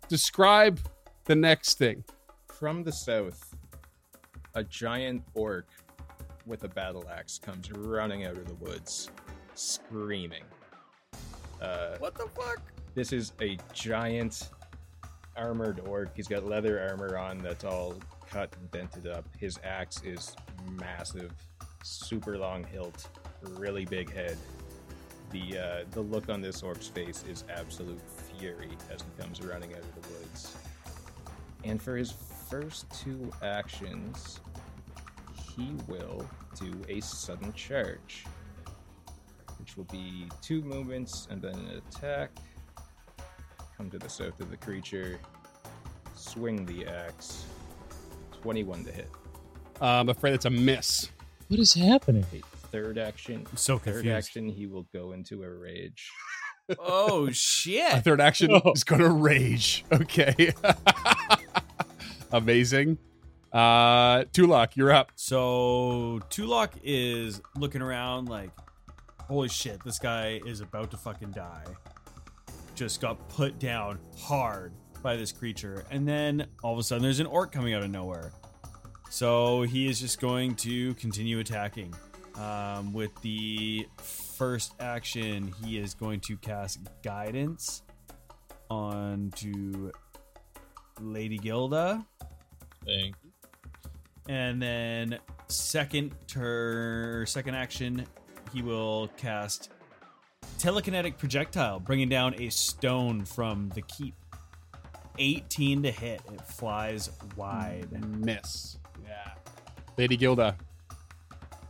describe 0.09 0.81
the 1.27 1.35
next 1.37 1.79
thing. 1.79 2.03
From 2.47 2.83
the 2.83 2.91
south, 2.93 3.55
a 4.55 4.65
giant 4.65 5.23
orc 5.35 5.67
with 6.47 6.65
a 6.65 6.69
battle 6.69 7.05
axe 7.09 7.39
comes 7.39 7.71
running 7.71 8.25
out 8.25 8.37
of 8.37 8.47
the 8.49 8.55
woods, 8.55 9.11
screaming. 9.55 10.45
Uh, 11.61 11.97
what 11.99 12.15
the 12.17 12.27
fuck? 12.35 12.61
this 12.95 13.13
is 13.13 13.33
a 13.41 13.57
giant 13.73 14.51
armored 15.37 15.81
orc. 15.87 16.15
He's 16.15 16.29
got 16.29 16.45
leather 16.45 16.81
armor 16.81 17.17
on 17.17 17.39
that's 17.39 17.65
all 17.65 17.95
cut 18.29 18.55
and 18.59 18.71
dented 18.71 19.07
up. 19.07 19.25
His 19.39 19.59
axe 19.65 20.03
is 20.05 20.35
massive, 20.79 21.33
super 21.83 22.39
long 22.39 22.65
hilt, 22.65 23.09
really 23.43 23.85
big 23.85 24.13
head. 24.13 24.37
The 25.31 25.59
uh, 25.59 25.85
the 25.93 26.01
look 26.03 26.29
on 26.29 26.41
this 26.41 26.63
orc's 26.63 26.89
face 26.89 27.25
is 27.29 27.45
absolute 27.55 28.01
fury 28.39 28.71
as 28.93 29.01
he 29.03 29.23
comes 29.23 29.41
running 29.43 29.73
out 29.73 29.81
of 29.81 30.03
the 30.03 30.09
woods. 30.09 30.57
And 31.65 31.81
for 31.81 31.97
his 31.97 32.13
first 32.51 32.87
two 32.91 33.31
actions, 33.43 34.41
he 35.57 35.75
will 35.89 36.29
do 36.61 36.83
a 36.89 37.01
sudden 37.01 37.53
charge, 37.55 38.27
which 39.59 39.77
will 39.77 39.85
be 39.85 40.29
two 40.43 40.61
movements 40.63 41.29
and 41.31 41.41
then 41.41 41.55
an 41.55 41.83
attack 41.89 42.31
come 43.83 43.91
to 43.91 43.99
the 43.99 44.09
south 44.09 44.39
of 44.41 44.49
the 44.49 44.57
creature, 44.57 45.19
swing 46.15 46.65
the 46.67 46.87
axe. 46.87 47.45
21 48.43 48.85
to 48.85 48.93
hit. 48.93 49.09
Uh, 49.81 49.87
I'm 49.87 50.09
afraid 50.09 50.35
it's 50.35 50.45
a 50.45 50.51
miss. 50.51 51.09
What 51.49 51.59
is 51.59 51.75
happening? 51.75 52.25
Third 52.71 52.97
action. 52.97 53.45
I'm 53.51 53.57
so 53.57 53.79
Third 53.79 54.07
action, 54.07 54.49
he 54.49 54.67
will 54.67 54.87
go 54.93 55.13
into 55.13 55.43
a 55.43 55.51
rage. 55.51 56.11
Oh 56.79 57.27
A 57.31 57.33
shit! 57.33 58.05
third 58.05 58.21
action 58.21 58.51
Oh. 58.53 58.73
is 58.73 58.85
going 58.85 59.01
to 59.03 59.11
rage. 59.11 59.85
Okay. 59.93 60.53
Amazing. 62.33 62.99
Uh, 63.53 64.25
Tulak, 64.33 64.77
you're 64.77 64.93
up. 64.93 65.11
So 65.17 66.21
Tulok 66.31 66.71
is 66.85 67.43
looking 67.57 67.83
around 67.83 68.29
like, 68.29 68.51
holy 69.29 69.49
shit, 69.49 69.83
this 69.85 69.99
guy 69.99 70.41
is 70.47 70.61
about 70.61 70.91
to 70.93 70.97
fucking 70.97 71.33
die. 71.33 71.65
Just 72.75 73.01
got 73.01 73.29
put 73.29 73.59
down 73.59 73.99
hard 74.19 74.73
by 75.03 75.17
this 75.17 75.33
creature. 75.33 75.85
And 75.91 76.07
then 76.07 76.47
all 76.63 76.73
of 76.73 76.79
a 76.79 76.83
sudden 76.83 77.03
there's 77.03 77.21
an 77.21 77.27
orc 77.27 77.53
coming 77.53 77.75
out 77.75 77.83
of 77.83 77.91
nowhere. 77.91 78.33
So 79.11 79.63
he 79.63 79.89
is 79.89 80.01
just 80.01 80.21
going 80.21 80.55
to 80.57 80.95
continue 80.95 81.39
attacking. 81.39 81.95
Um, 82.37 82.95
with 82.95 83.15
the 83.21 83.87
first 83.99 84.73
action, 84.81 85.53
he 85.63 85.79
is 85.79 85.93
going 85.93 86.21
to 86.21 86.37
cast 86.39 86.81
guidance 87.03 87.83
onto 88.71 89.93
Lady 90.99 91.37
Gilda. 91.37 92.07
Thank 92.87 93.17
And 94.29 94.63
then 94.63 95.19
second 95.49 96.15
turn, 96.27 97.27
second 97.27 97.55
action, 97.55 98.07
he 98.53 98.63
will 98.63 99.09
cast 99.17 99.71
telekinetic 100.59 101.19
projectile, 101.19 101.81
bringing 101.81 102.09
down 102.09 102.35
a 102.41 102.51
stone 102.51 103.25
from 103.25 103.71
the 103.75 103.83
keep. 103.83 104.15
18 105.19 105.83
to 105.83 105.91
hit. 105.91 106.23
It 106.33 106.41
flies 106.43 107.11
wide. 107.37 107.89
Miss. 108.25 108.79
Yeah. 109.07 109.33
Lady 109.99 110.17
Gilda. 110.17 110.57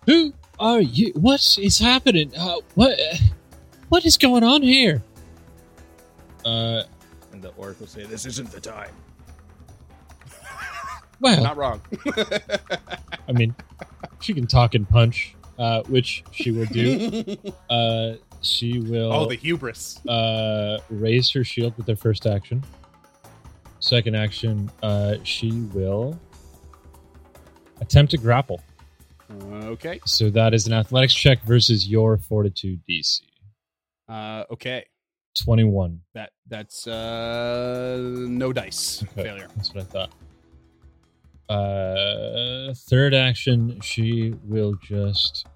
Who 0.06 0.32
are 0.60 0.80
you? 0.80 1.12
What 1.14 1.58
is 1.60 1.78
happening? 1.78 2.32
Uh, 2.36 2.56
what? 2.76 2.96
What 3.88 4.04
is 4.06 4.16
going 4.16 4.44
on 4.44 4.62
here? 4.62 5.02
Uh, 6.44 6.82
And 7.32 7.42
the 7.42 7.50
orc 7.56 7.78
will 7.80 7.86
say, 7.88 8.04
This 8.04 8.26
isn't 8.26 8.50
the 8.52 8.60
time. 8.60 8.90
well, 11.20 11.42
Not 11.42 11.56
wrong. 11.56 11.80
I 13.28 13.32
mean, 13.32 13.54
she 14.20 14.34
can 14.34 14.46
talk 14.46 14.74
and 14.74 14.88
punch, 14.88 15.34
uh, 15.58 15.82
which 15.88 16.22
she 16.30 16.52
will 16.52 16.66
do. 16.66 17.36
Uh, 17.70 18.14
she 18.42 18.78
will 18.80 19.12
oh, 19.12 19.26
the 19.26 19.36
hubris. 19.36 20.04
uh, 20.06 20.78
raise 20.90 21.30
her 21.30 21.44
shield 21.44 21.76
with 21.76 21.86
her 21.88 21.96
first 21.96 22.26
action. 22.26 22.62
Second 23.80 24.14
action, 24.16 24.70
uh, 24.82 25.16
she 25.24 25.50
will 25.72 26.18
attempt 27.80 28.10
to 28.12 28.18
grapple. 28.18 28.60
Okay. 29.52 29.98
So 30.04 30.28
that 30.30 30.52
is 30.54 30.66
an 30.66 30.72
athletics 30.72 31.14
check 31.14 31.42
versus 31.42 31.88
your 31.88 32.18
fortitude 32.18 32.80
DC. 32.88 33.20
Uh, 34.08 34.44
okay. 34.50 34.84
21. 35.42 36.00
That 36.14 36.30
that's 36.46 36.86
uh 36.86 37.96
no 37.98 38.52
dice 38.52 39.02
Okay. 39.02 39.22
failure. 39.22 39.48
That's 39.56 39.74
what 39.74 39.84
I 39.84 39.86
thought. 39.86 40.10
Uh, 41.48 42.74
third 42.74 43.14
action, 43.14 43.80
she 43.80 44.34
will 44.44 44.74
just 44.82 45.46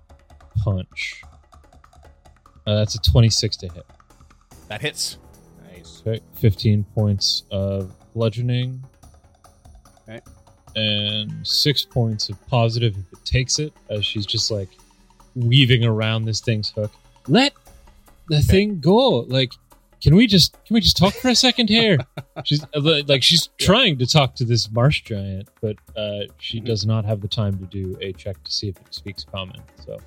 punch. 0.64 1.22
Uh, 2.66 2.74
that's 2.76 2.94
a 2.94 3.00
26 3.00 3.56
to 3.58 3.68
hit. 3.68 3.86
That 4.68 4.80
hits. 4.80 5.18
Nice. 5.72 6.02
Okay, 6.06 6.20
15 6.34 6.84
points 6.94 7.44
of 7.50 7.92
bludgeoning. 8.14 8.82
Okay. 10.08 10.20
and 10.76 11.32
six 11.46 11.84
points 11.84 12.28
of 12.28 12.46
positive 12.48 12.96
if 12.96 13.12
it 13.18 13.24
takes 13.24 13.58
it, 13.58 13.72
as 13.90 14.04
she's 14.04 14.26
just 14.26 14.50
like 14.50 14.68
weaving 15.34 15.84
around 15.84 16.24
this 16.24 16.40
thing's 16.40 16.70
hook. 16.70 16.92
Let 17.28 17.52
the 18.28 18.40
thing 18.42 18.78
go. 18.80 19.20
Like, 19.28 19.52
can 20.02 20.14
we 20.14 20.26
just 20.26 20.52
can 20.64 20.74
we 20.74 20.80
just 20.80 20.96
talk 20.96 21.12
for 21.14 21.28
a 21.28 21.34
second 21.34 21.68
here? 21.68 21.98
she's 22.44 22.62
uh, 22.74 23.02
like 23.06 23.22
she's 23.22 23.48
trying 23.58 23.98
to 23.98 24.06
talk 24.06 24.34
to 24.36 24.44
this 24.44 24.70
marsh 24.70 25.02
giant, 25.02 25.48
but 25.60 25.76
uh, 25.96 26.20
she 26.38 26.60
Mhm. 26.60 26.66
does 26.66 26.84
not 26.86 27.04
have 27.04 27.20
the 27.20 27.28
time 27.28 27.58
to 27.58 27.64
do 27.64 27.96
a 28.00 28.12
check 28.12 28.42
to 28.44 28.52
see 28.52 28.68
if 28.68 28.76
it 28.76 28.94
speaks 28.94 29.24
common. 29.24 29.60
So 29.84 29.98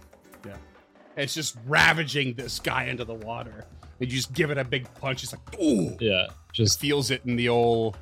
It's 1.19 1.33
just 1.33 1.57
ravaging 1.65 2.33
this 2.33 2.59
guy 2.59 2.85
into 2.85 3.05
the 3.05 3.13
water. 3.13 3.65
And 3.99 4.09
you 4.09 4.15
just 4.17 4.33
give 4.33 4.49
it 4.49 4.57
a 4.57 4.63
big 4.63 4.87
punch. 4.95 5.23
It's 5.23 5.33
like, 5.33 5.61
ooh. 5.61 5.97
yeah, 5.99 6.27
Just 6.53 6.79
feels 6.79 7.11
it 7.11 7.21
in 7.25 7.35
the 7.35 7.49
old, 7.49 7.97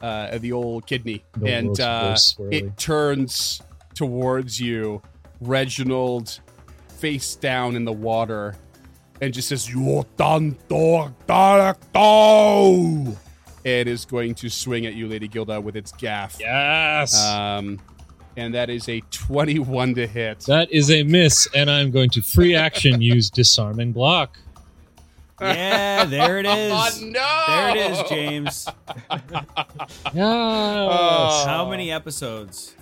uh, 0.00 0.38
the 0.38 0.52
old 0.52 0.86
kidney. 0.86 1.24
The 1.36 1.52
and 1.52 1.80
uh, 1.80 2.16
it 2.50 2.76
turns 2.76 3.60
towards 3.94 4.60
you, 4.60 5.02
Reginald, 5.40 6.40
face 6.88 7.34
down 7.34 7.74
in 7.74 7.84
the 7.84 7.92
water, 7.92 8.54
and 9.20 9.34
just 9.34 9.48
says, 9.48 9.68
"You're 9.68 10.06
done 10.16 10.56
dog 10.68 11.14
dog, 11.26 13.16
and 13.64 13.88
is 13.88 14.04
going 14.04 14.34
to 14.36 14.48
swing 14.48 14.86
at 14.86 14.94
you, 14.94 15.08
Lady 15.08 15.26
Gilda, 15.26 15.60
with 15.60 15.76
its 15.76 15.92
gaff. 15.92 16.36
yes. 16.38 17.20
Um, 17.20 17.80
and 18.36 18.54
that 18.54 18.70
is 18.70 18.88
a 18.88 19.00
21 19.10 19.94
to 19.96 20.06
hit. 20.06 20.40
That 20.40 20.70
is 20.72 20.90
a 20.90 21.02
miss, 21.02 21.46
and 21.54 21.70
I'm 21.70 21.90
going 21.90 22.10
to 22.10 22.22
free 22.22 22.54
action 22.54 23.00
use 23.00 23.30
disarming 23.30 23.92
block. 23.92 24.38
Yeah, 25.40 26.04
there 26.04 26.38
it 26.38 26.46
is. 26.46 26.72
Oh, 26.72 26.90
no! 27.02 27.44
There 27.48 27.76
it 27.76 27.90
is, 27.90 28.08
James. 28.08 28.68
Yes. 30.14 31.44
How 31.46 31.68
many 31.68 31.90
episodes? 31.92 32.74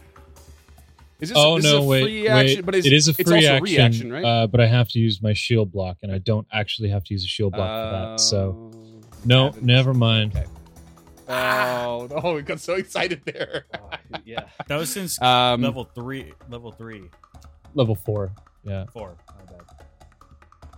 Is 1.21 1.29
this, 1.29 1.39
oh 1.39 1.57
this 1.57 1.67
is 1.67 1.73
no! 1.73 1.83
a 1.83 1.87
wait, 1.87 2.03
free 2.03 2.29
action, 2.29 2.57
wait. 2.59 2.65
but 2.67 2.75
it's, 2.75 2.87
it 2.87 2.93
is 2.93 3.07
a 3.09 3.15
it's 3.17 3.31
free 3.31 3.47
also 3.47 3.57
action, 3.57 3.63
reaction, 3.77 4.13
right? 4.13 4.25
uh, 4.25 4.47
but 4.49 4.61
I 4.61 4.67
have 4.67 4.89
to 4.89 4.99
use 4.99 5.23
my 5.23 5.33
shield 5.33 5.71
block, 5.73 5.99
and 6.03 6.11
I 6.11 6.19
don't 6.19 6.47
actually 6.53 6.89
have 6.89 7.05
to 7.05 7.15
use 7.15 7.25
a 7.25 7.29
shield 7.29 7.53
block 7.53 7.69
for 7.69 7.91
that. 8.11 8.21
So 8.21 8.71
Oh, 8.73 9.01
no, 9.25 9.45
heavens. 9.47 9.65
never 9.65 9.95
mind. 9.95 10.35
Okay. 10.37 10.47
Oh 11.29 12.09
no! 12.11 12.35
We 12.35 12.43
got 12.43 12.61
so 12.61 12.75
excited 12.75 13.23
there. 13.25 13.67
Oh, 13.75 13.91
yeah. 14.25 14.45
That 14.69 14.77
was 14.77 14.91
since 14.91 15.21
Um, 15.23 15.63
level 15.63 15.85
three. 15.85 16.33
Level 16.49 16.73
three, 16.73 17.11
Level 17.75 17.95
four. 17.95 18.33
Yeah. 18.65 18.85
four. 18.93 19.17
My 19.29 19.45
bad. 19.53 19.63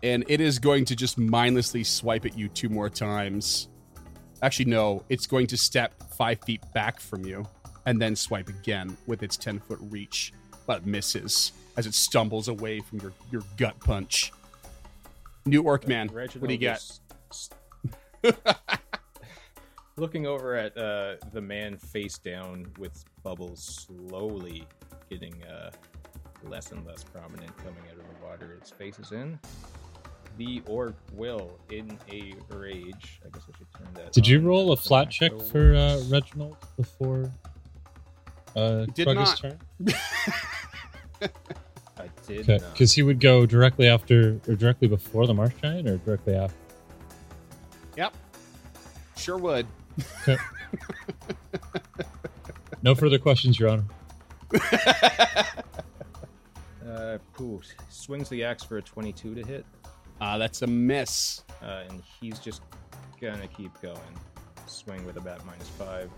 and 0.03 0.25
it 0.29 0.41
is 0.41 0.59
going 0.59 0.85
to 0.87 0.97
just 0.97 1.19
mindlessly 1.19 1.85
swipe 1.85 2.25
at 2.25 2.37
you 2.37 2.49
two 2.49 2.69
more 2.69 2.89
times. 2.91 3.69
Actually, 4.43 4.67
no, 4.67 5.03
it's 5.09 5.27
going 5.27 5.47
to 5.49 5.57
step 5.57 5.95
five 6.17 6.39
feet 6.45 6.61
back 6.75 7.01
from 7.01 7.25
you 7.25 7.47
and 7.87 8.01
then 8.01 8.15
swipe 8.17 8.49
again 8.49 8.97
with 9.07 9.23
its 9.23 9.37
10 9.37 9.61
foot 9.61 9.79
reach, 9.83 10.33
but 10.67 10.87
misses 10.87 11.53
as 11.77 11.87
it 11.87 11.95
stumbles 11.95 12.49
away 12.49 12.81
from 12.81 13.01
your, 13.01 13.13
your 13.31 13.43
gut 13.57 13.79
punch. 13.81 14.33
New 15.47 15.63
Orc 15.63 15.87
Man, 15.89 16.09
what 16.09 16.31
do 16.31 16.55
you 16.55 16.71
Reginald 16.71 16.81
got? 18.23 18.81
is 19.97 19.99
s- 19.99 20.01
Looking 20.01 20.27
over 20.27 20.55
at 20.55 20.77
uh, 20.77 21.17
the 21.33 21.41
man 21.41 21.77
face 21.77 22.19
down 22.19 22.67
with 22.79 23.05
bubbles 23.23 23.87
slowly 23.87 24.67
getting 25.11 25.35
uh, 25.45 25.71
less 26.49 26.73
and 26.73 26.85
less 26.87 27.05
prominent 27.05 27.57
coming 27.59 27.83
out 27.91 27.99
of 27.99 28.05
the 28.21 28.27
water. 28.27 28.55
Its 28.55 28.71
face 28.71 28.99
is 28.99 29.13
in. 29.13 29.39
The 30.37 30.63
orc 30.67 30.97
will, 31.13 31.61
in 31.71 31.97
a 32.11 32.35
rage, 32.53 33.21
I 33.25 33.29
guess 33.33 33.43
I 33.49 33.57
should 33.57 33.73
turn 33.77 33.89
that. 33.95 34.13
Did 34.13 34.27
you 34.27 34.41
roll 34.41 34.73
a 34.73 34.75
That's 34.75 34.83
the 34.83 34.89
flat 34.89 35.11
check 35.11 35.33
macro 35.33 35.47
for 35.47 35.75
uh. 35.77 36.03
Reginald 36.09 36.57
before 36.77 37.31
uh, 38.57 38.87
Did 38.87 39.07
Krug's 39.07 39.15
not. 39.15 39.37
turn? 39.39 39.59
I 41.97 42.09
did 42.27 42.51
Okay, 42.51 42.59
because 42.73 42.93
he 42.93 43.03
would 43.03 43.21
go 43.21 43.47
directly 43.47 43.87
after 43.89 44.41
or 44.49 44.57
directly 44.57 44.89
before 44.89 45.27
the 45.29 45.35
marsh 45.35 45.55
giant, 45.63 45.89
or 45.89 45.99
directly 45.99 46.35
after. 46.35 46.57
Yep. 47.97 48.15
Sure 49.17 49.37
would. 49.39 49.67
No 52.83 52.95
further 52.95 53.19
questions, 53.19 53.59
Your 53.59 53.71
Honor. 53.71 53.85
Uh, 56.87 57.19
pooh, 57.33 57.61
swings 57.89 58.29
the 58.29 58.45
axe 58.45 58.63
for 58.63 58.77
a 58.79 58.83
22 58.83 59.35
to 59.35 59.43
hit, 59.45 59.65
Ah, 60.21 60.39
that's 60.39 60.63
a 60.63 60.67
miss. 60.67 61.43
uh, 61.63 61.83
and 61.89 62.03
he's 62.21 62.39
just 62.39 62.61
gonna 63.21 63.49
keep 63.49 63.73
going. 63.81 63.99
Swing 64.67 65.05
with 65.05 65.17
a 65.17 65.21
bat 65.21 65.45
minus 65.45 65.69
five 65.71 66.09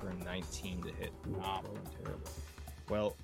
for 0.00 0.08
a 0.08 0.14
19 0.24 0.82
to 0.84 0.88
hit. 0.92 1.12
Ooh, 1.28 1.32
Wow. 1.32 1.62
rolling 1.66 1.82
terrible. 2.02 2.30
Well, 2.88 3.16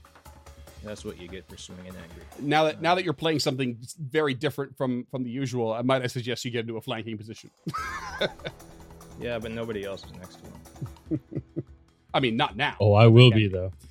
that's 0.84 1.04
what 1.04 1.18
you 1.20 1.28
get 1.28 1.48
for 1.48 1.56
swinging 1.56 1.86
angry. 1.86 2.22
Now 2.40 2.64
that 2.64 2.82
now 2.82 2.94
that 2.94 3.04
you're 3.04 3.14
playing 3.14 3.38
something 3.38 3.78
very 3.98 4.34
different 4.34 4.76
from 4.76 5.06
from 5.10 5.22
the 5.24 5.30
usual, 5.30 5.72
I 5.72 5.82
might 5.82 6.02
I 6.02 6.08
suggest 6.08 6.44
you 6.44 6.50
get 6.50 6.60
into 6.62 6.76
a 6.76 6.82
flanking 6.82 7.16
position. 7.16 7.50
Yeah, 9.20 9.38
but 9.38 9.50
nobody 9.50 9.84
else 9.84 10.04
is 10.04 10.12
next 10.14 10.36
to 10.36 11.18
him. 11.18 11.42
I 12.14 12.20
mean, 12.20 12.36
not 12.36 12.56
now. 12.56 12.76
Oh, 12.80 12.94
I 12.94 13.06
will 13.06 13.26
Okay. 13.28 13.36
be 13.36 13.48
though. 13.48 13.72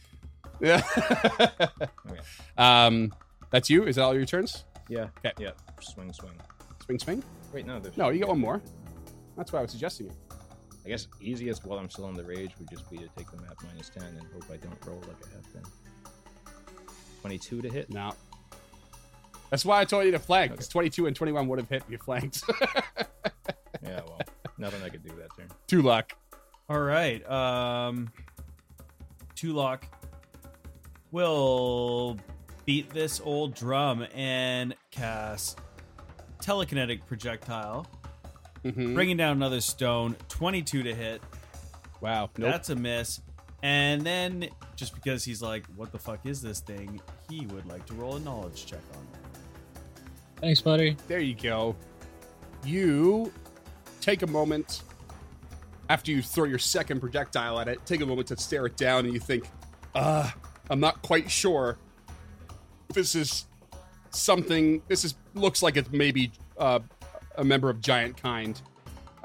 Yeah. 0.59 0.81
Um, 2.57 3.13
that's 3.51 3.69
you. 3.69 3.83
Is 3.83 3.97
that 3.97 4.03
all 4.03 4.15
your 4.15 4.25
turns? 4.25 4.63
Yeah. 4.89 5.07
Okay. 5.19 5.31
Yeah. 5.37 5.51
Swing, 5.81 6.11
swing. 6.11 6.33
Swing, 6.83 6.97
swing. 6.99 7.23
Wait, 7.53 7.67
no. 7.67 7.79
There's 7.79 7.95
No, 7.95 8.09
you 8.09 8.17
get 8.19 8.27
one 8.27 8.39
more. 8.39 8.59
That's 9.35 9.53
why 9.53 9.59
I 9.59 9.61
was 9.61 9.71
suggesting 9.71 10.07
it. 10.07 10.13
I 10.83 10.89
guess 10.89 11.07
easiest 11.21 11.63
while 11.65 11.77
I'm 11.77 11.89
still 11.91 12.07
in 12.09 12.15
the 12.15 12.23
rage 12.23 12.51
would 12.57 12.69
just 12.71 12.89
be 12.89 12.97
to 12.97 13.07
take 13.15 13.29
the 13.29 13.37
map 13.41 13.55
minus 13.67 13.89
10 13.89 14.03
and 14.03 14.21
hope 14.33 14.45
I 14.51 14.55
don't 14.57 14.77
roll 14.85 14.99
like 15.01 15.17
I 15.27 15.35
have 15.35 15.53
been. 15.53 15.63
22 17.21 17.61
to 17.61 17.69
hit. 17.69 17.89
No. 17.91 18.13
That's 19.51 19.63
why 19.63 19.79
I 19.81 19.85
told 19.85 20.05
you 20.05 20.11
to 20.11 20.19
flank. 20.19 20.51
Okay. 20.51 20.55
Because 20.55 20.69
22 20.69 21.05
and 21.07 21.15
21 21.15 21.47
would 21.49 21.59
have 21.59 21.69
hit 21.69 21.83
you 21.89 21.97
flanked. 21.99 22.43
Yeah, 23.83 24.01
well, 24.07 24.19
nothing 24.57 24.81
I 24.83 24.89
could 24.89 25.03
do 25.03 25.09
that 25.15 25.29
turn. 25.37 25.47
Two 25.67 25.81
luck. 25.81 26.13
All 26.69 26.79
right. 26.79 27.27
Um, 27.29 28.09
Tulak 29.35 29.83
will 31.11 32.17
beat 32.65 32.89
this 32.89 33.21
old 33.23 33.53
drum 33.55 34.05
and 34.13 34.75
cast 34.91 35.59
telekinetic 36.41 37.05
projectile, 37.05 37.87
Mhm. 38.63 38.93
bringing 38.93 39.17
down 39.17 39.37
another 39.37 39.61
stone. 39.61 40.15
Twenty-two 40.27 40.83
to 40.83 40.93
hit. 40.93 41.21
Wow. 42.01 42.29
Nope. 42.37 42.51
That's 42.51 42.69
a 42.69 42.75
miss. 42.75 43.21
And 43.63 44.01
then, 44.03 44.49
just 44.75 44.93
because 44.93 45.23
he's 45.23 45.41
like, 45.41 45.65
"What 45.75 45.91
the 45.91 45.97
fuck 45.99 46.25
is 46.25 46.41
this 46.41 46.59
thing?" 46.59 46.99
He 47.29 47.45
would 47.47 47.65
like 47.65 47.85
to 47.87 47.93
roll 47.95 48.15
a 48.17 48.19
knowledge 48.19 48.65
check 48.65 48.81
on 48.95 49.01
it. 49.01 50.41
Thanks, 50.41 50.61
buddy. 50.61 50.95
There 51.07 51.19
you 51.19 51.33
go. 51.33 51.75
You 52.63 53.31
take 54.07 54.21
a 54.21 54.27
moment 54.27 54.83
after 55.89 56.11
you 56.11 56.21
throw 56.21 56.45
your 56.45 56.59
second 56.59 57.01
projectile 57.01 57.59
at 57.59 57.67
it, 57.67 57.85
take 57.85 57.99
a 57.99 58.05
moment 58.05 58.25
to 58.25 58.37
stare 58.37 58.65
it 58.65 58.77
down 58.77 59.03
and 59.03 59.13
you 59.13 59.19
think, 59.19 59.49
uh, 59.95 60.31
I'm 60.69 60.79
not 60.79 61.01
quite 61.01 61.29
sure. 61.29 61.77
This 62.93 63.15
is 63.15 63.47
something 64.11 64.81
this 64.87 65.03
is 65.03 65.15
looks 65.33 65.61
like 65.61 65.75
it's 65.75 65.91
maybe 65.91 66.31
uh, 66.57 66.79
a 67.35 67.43
member 67.43 67.69
of 67.69 67.81
giant 67.81 68.15
kind. 68.15 68.61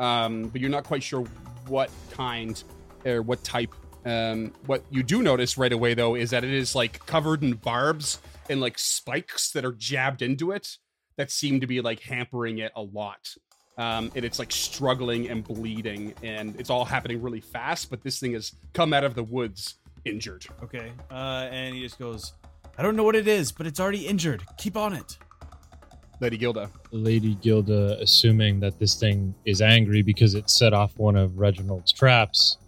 Um, 0.00 0.48
but 0.48 0.60
you're 0.60 0.70
not 0.70 0.82
quite 0.82 1.04
sure 1.04 1.24
what 1.68 1.88
kind 2.10 2.60
or 3.04 3.22
what 3.22 3.44
type. 3.44 3.72
Um, 4.04 4.52
what 4.66 4.82
you 4.90 5.04
do 5.04 5.22
notice 5.22 5.56
right 5.56 5.72
away 5.72 5.94
though 5.94 6.16
is 6.16 6.30
that 6.30 6.42
it 6.42 6.52
is 6.52 6.74
like 6.74 7.06
covered 7.06 7.44
in 7.44 7.52
barbs 7.52 8.20
and 8.50 8.60
like 8.60 8.80
spikes 8.80 9.52
that 9.52 9.64
are 9.64 9.74
jabbed 9.74 10.22
into 10.22 10.50
it 10.50 10.76
that 11.16 11.30
seem 11.30 11.60
to 11.60 11.68
be 11.68 11.80
like 11.80 12.00
hampering 12.00 12.59
it 12.59 12.72
a 12.74 12.82
lot. 12.82 13.36
Um, 13.78 14.12
and 14.15 14.24
it's 14.24 14.39
like 14.39 14.53
struggling 14.53 15.31
and 15.31 15.43
bleeding, 15.43 16.15
and 16.23 16.55
it's 16.61 16.69
all 16.69 16.85
happening 16.85 17.23
really 17.23 17.40
fast. 17.40 17.89
But 17.90 18.03
this 18.03 18.20
thing 18.20 18.35
has 18.35 18.53
come 18.74 18.93
out 18.93 19.05
of 19.05 19.15
the 19.15 19.23
woods 19.23 19.77
injured. 20.05 20.47
Okay. 20.62 20.93
Uh, 21.11 21.49
and 21.51 21.74
he 21.74 21.82
just 21.82 21.99
goes, 21.99 22.35
"I 22.77 22.82
don't 22.82 22.97
know 22.97 23.05
what 23.05 23.16
it 23.16 23.27
is, 23.27 23.51
but 23.51 23.66
it's 23.66 23.81
already 23.81 24.07
injured. 24.07 24.43
Keep 24.59 24.77
on 24.77 24.93
it." 24.93 25.16
Lady 26.20 26.36
Gilda. 26.36 26.70
Lady 26.93 27.35
Gilda, 27.43 27.99
assuming 28.01 28.61
that 28.61 28.78
this 28.78 28.94
thing 28.94 29.35
is 29.44 29.61
angry 29.61 30.03
because 30.03 30.35
it 30.35 30.49
set 30.49 30.73
off 30.73 30.97
one 30.97 31.16
of 31.16 31.39
Reginald's 31.39 31.93
traps, 31.93 32.59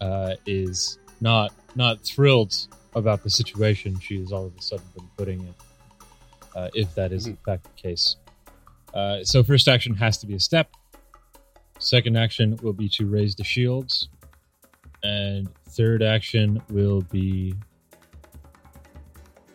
uh, 0.00 0.34
is 0.46 0.98
not 1.20 1.52
not 1.74 2.04
thrilled 2.04 2.54
about 2.94 3.22
the 3.22 3.30
situation 3.30 3.98
she 4.00 4.18
has 4.20 4.32
all 4.32 4.46
of 4.46 4.52
a 4.58 4.62
sudden 4.62 4.84
been 4.96 5.08
putting 5.16 5.40
in. 5.40 5.54
Uh, 6.54 6.68
if 6.74 6.94
that 6.94 7.12
is 7.12 7.26
in 7.26 7.36
fact 7.36 7.64
the 7.64 7.82
case, 7.82 8.16
uh, 8.94 9.22
so 9.24 9.42
first 9.42 9.68
action 9.68 9.94
has 9.94 10.18
to 10.18 10.26
be 10.26 10.34
a 10.34 10.40
step. 10.40 10.70
Second 11.78 12.16
action 12.16 12.56
will 12.62 12.72
be 12.72 12.88
to 12.90 13.06
raise 13.06 13.34
the 13.34 13.44
shields, 13.44 14.08
and 15.02 15.48
third 15.70 16.02
action 16.02 16.62
will 16.70 17.02
be 17.02 17.54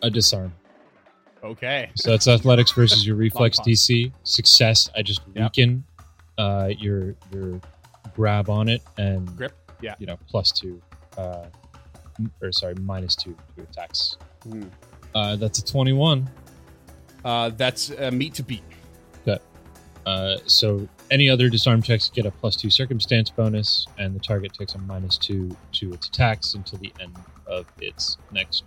a 0.02 0.10
disarm. 0.10 0.52
Okay. 1.42 1.90
So 1.96 2.10
that's 2.10 2.28
athletics 2.28 2.70
versus 2.72 3.06
your 3.06 3.16
reflex. 3.26 3.58
DC. 3.60 4.12
Success, 4.24 4.90
I 4.96 5.02
just 5.02 5.22
Yep. 5.34 5.52
weaken 5.56 5.84
uh, 6.38 6.70
your 6.78 7.14
your 7.32 7.60
grab 8.14 8.50
on 8.50 8.68
it 8.68 8.82
and 8.98 9.34
Grip. 9.36 9.52
Yeah. 9.80 9.94
you 9.98 10.06
know 10.06 10.18
plus 10.28 10.50
two 10.50 10.80
uh, 11.16 11.46
or 12.42 12.52
sorry, 12.52 12.74
minus 12.74 13.16
two 13.16 13.34
to 13.56 13.62
attacks. 13.62 14.16
Hmm. 14.42 14.64
Uh, 15.14 15.36
that's 15.36 15.58
a 15.58 15.64
21. 15.64 16.28
Uh, 17.24 17.50
that's 17.50 17.90
uh, 17.90 18.10
meat 18.12 18.34
to 18.34 18.42
beat. 18.42 18.62
Uh, 20.10 20.38
so 20.46 20.88
any 21.12 21.28
other 21.30 21.48
disarm 21.48 21.80
checks 21.80 22.10
get 22.10 22.26
a 22.26 22.30
plus 22.32 22.56
two 22.56 22.68
circumstance 22.68 23.30
bonus, 23.30 23.86
and 23.98 24.12
the 24.14 24.18
target 24.18 24.52
takes 24.52 24.74
a 24.74 24.78
minus 24.78 25.16
two 25.16 25.56
to 25.72 25.92
its 25.92 26.08
attacks 26.08 26.54
until 26.54 26.78
the 26.80 26.92
end 27.00 27.14
of 27.46 27.64
its 27.80 28.18
next, 28.32 28.64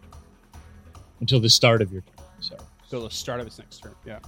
until 1.19 1.41
the 1.41 1.49
start 1.49 1.81
of 1.81 1.91
your 1.91 2.01
turn. 2.01 2.25
So, 2.39 2.55
So 2.87 3.01
the 3.01 3.09
start 3.09 3.41
of 3.41 3.47
its 3.47 3.59
next 3.59 3.79
turn. 3.83 3.93
Yeah. 4.05 4.19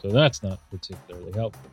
so 0.00 0.10
that's 0.10 0.44
not 0.44 0.60
particularly 0.70 1.32
helpful. 1.32 1.70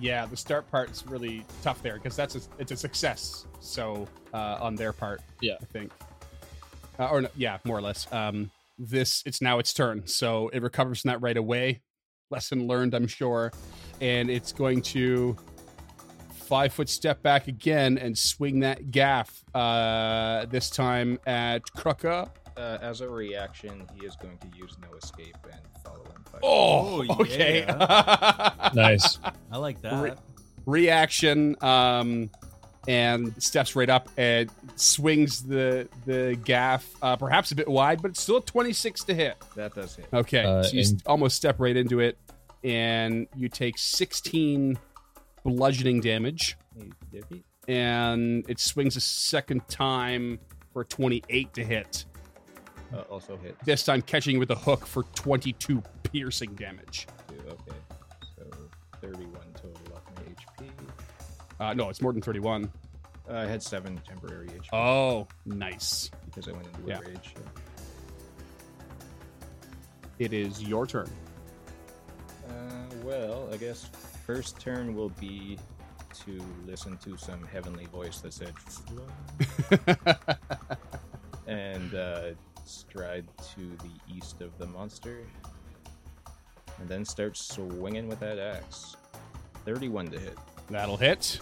Yeah, 0.00 0.26
the 0.26 0.36
start 0.36 0.70
part 0.70 0.90
is 0.92 1.04
really 1.06 1.44
tough 1.62 1.82
there 1.82 1.94
because 1.94 2.14
that's 2.14 2.36
a, 2.36 2.40
it's 2.58 2.70
a 2.70 2.76
success. 2.76 3.46
So 3.58 4.06
uh, 4.32 4.58
on 4.60 4.76
their 4.76 4.92
part, 4.92 5.22
Yeah. 5.40 5.54
I 5.60 5.64
think, 5.66 5.90
uh, 7.00 7.08
or 7.08 7.22
no, 7.22 7.28
yeah, 7.36 7.58
more 7.64 7.78
or 7.78 7.82
less. 7.82 8.12
Um, 8.12 8.50
this 8.78 9.22
it's 9.26 9.40
now 9.42 9.58
its 9.58 9.72
turn, 9.72 10.06
so 10.06 10.50
it 10.50 10.62
recovers 10.62 11.00
from 11.00 11.08
that 11.10 11.20
right 11.20 11.36
away. 11.36 11.80
Lesson 12.34 12.66
learned, 12.66 12.94
I'm 12.94 13.06
sure, 13.06 13.52
and 14.00 14.28
it's 14.28 14.50
going 14.50 14.82
to 14.82 15.36
five 16.34 16.72
foot 16.72 16.88
step 16.88 17.22
back 17.22 17.46
again 17.46 17.96
and 17.96 18.18
swing 18.18 18.58
that 18.60 18.90
gaff. 18.90 19.44
Uh, 19.54 20.46
this 20.46 20.68
time 20.68 21.20
at 21.28 21.62
Kruka. 21.76 22.28
Uh, 22.56 22.78
as 22.82 23.00
a 23.02 23.08
reaction, 23.08 23.86
he 23.98 24.04
is 24.04 24.16
going 24.16 24.36
to 24.38 24.48
use 24.56 24.76
no 24.82 24.96
escape 24.96 25.36
and 25.44 25.60
follow 25.84 26.04
him. 26.04 26.24
Oh, 26.42 27.04
okay. 27.20 27.64
Nice. 28.74 29.20
I 29.52 29.56
like 29.58 29.80
that. 29.82 30.02
Re- 30.02 30.12
reaction 30.66 31.54
um 31.62 32.30
and 32.88 33.34
steps 33.42 33.76
right 33.76 33.88
up 33.90 34.08
and 34.16 34.50
swings 34.76 35.42
the 35.42 35.88
the 36.06 36.38
gaff 36.44 36.86
uh, 37.02 37.14
perhaps 37.16 37.50
a 37.52 37.54
bit 37.54 37.68
wide 37.68 38.00
but 38.02 38.10
it's 38.10 38.20
still 38.20 38.38
a 38.38 38.42
26 38.42 39.04
to 39.04 39.14
hit 39.14 39.36
That 39.56 39.74
does 39.74 39.94
hit. 39.96 40.06
okay 40.12 40.42
Uh, 40.44 40.62
so 40.62 40.72
you 40.74 40.80
s- 40.80 40.90
and- 40.92 41.02
almost 41.06 41.36
step 41.36 41.56
right 41.60 41.76
into 41.76 42.00
it 42.00 42.16
and 42.64 43.26
you 43.36 43.48
take 43.48 43.76
16 43.78 44.78
bludgeoning 45.44 46.00
damage 46.00 46.56
and 47.68 48.44
it 48.48 48.58
swings 48.58 48.96
a 48.96 49.00
second 49.00 49.66
time 49.68 50.38
for 50.72 50.82
28 50.84 51.52
to 51.54 51.62
hit 51.64 52.04
Uh, 52.92 53.00
also 53.10 53.36
hit. 53.36 53.56
this 53.64 53.84
time 53.84 54.00
catching 54.02 54.38
with 54.38 54.50
a 54.50 54.54
hook 54.54 54.86
for 54.86 55.02
22 55.14 55.82
piercing 56.04 56.54
damage 56.54 57.06
Okay. 57.46 57.76
So 58.38 58.44
31 59.00 59.32
total 59.54 59.94
off 59.94 60.02
my 60.16 60.22
HP. 60.64 60.70
uh, 61.60 61.74
no 61.74 61.90
it's 61.90 62.00
more 62.00 62.12
than 62.12 62.22
31 62.22 62.70
Uh, 63.28 63.34
I 63.34 63.46
had 63.46 63.62
seven 63.62 64.00
temporary 64.08 64.48
HP 64.48 64.68
oh 64.72 65.26
nice 65.44 66.10
because 66.26 66.48
I 66.48 66.52
went 66.52 66.66
into 66.68 66.80
yeah. 66.86 66.98
a 66.98 67.02
rage. 67.08 67.34
yeah. 67.36 67.42
it 70.18 70.32
is 70.32 70.62
your 70.62 70.86
turn 70.86 71.10
Uh, 72.48 72.94
well, 73.02 73.48
I 73.52 73.56
guess 73.56 73.88
first 74.26 74.60
turn 74.60 74.94
will 74.94 75.10
be 75.20 75.58
to 76.24 76.42
listen 76.66 76.96
to 76.98 77.16
some 77.16 77.42
heavenly 77.46 77.86
voice 77.86 78.20
that 78.20 78.32
said 78.32 78.52
and 81.46 81.94
uh, 81.94 82.30
stride 82.64 83.26
to 83.54 83.60
the 83.82 84.14
east 84.14 84.40
of 84.40 84.56
the 84.58 84.66
monster, 84.66 85.18
and 86.78 86.88
then 86.88 87.04
start 87.04 87.36
swinging 87.36 88.08
with 88.08 88.20
that 88.20 88.38
axe. 88.38 88.96
Thirty-one 89.64 90.08
to 90.08 90.18
hit. 90.18 90.38
That'll 90.70 90.96
hit. 90.96 91.40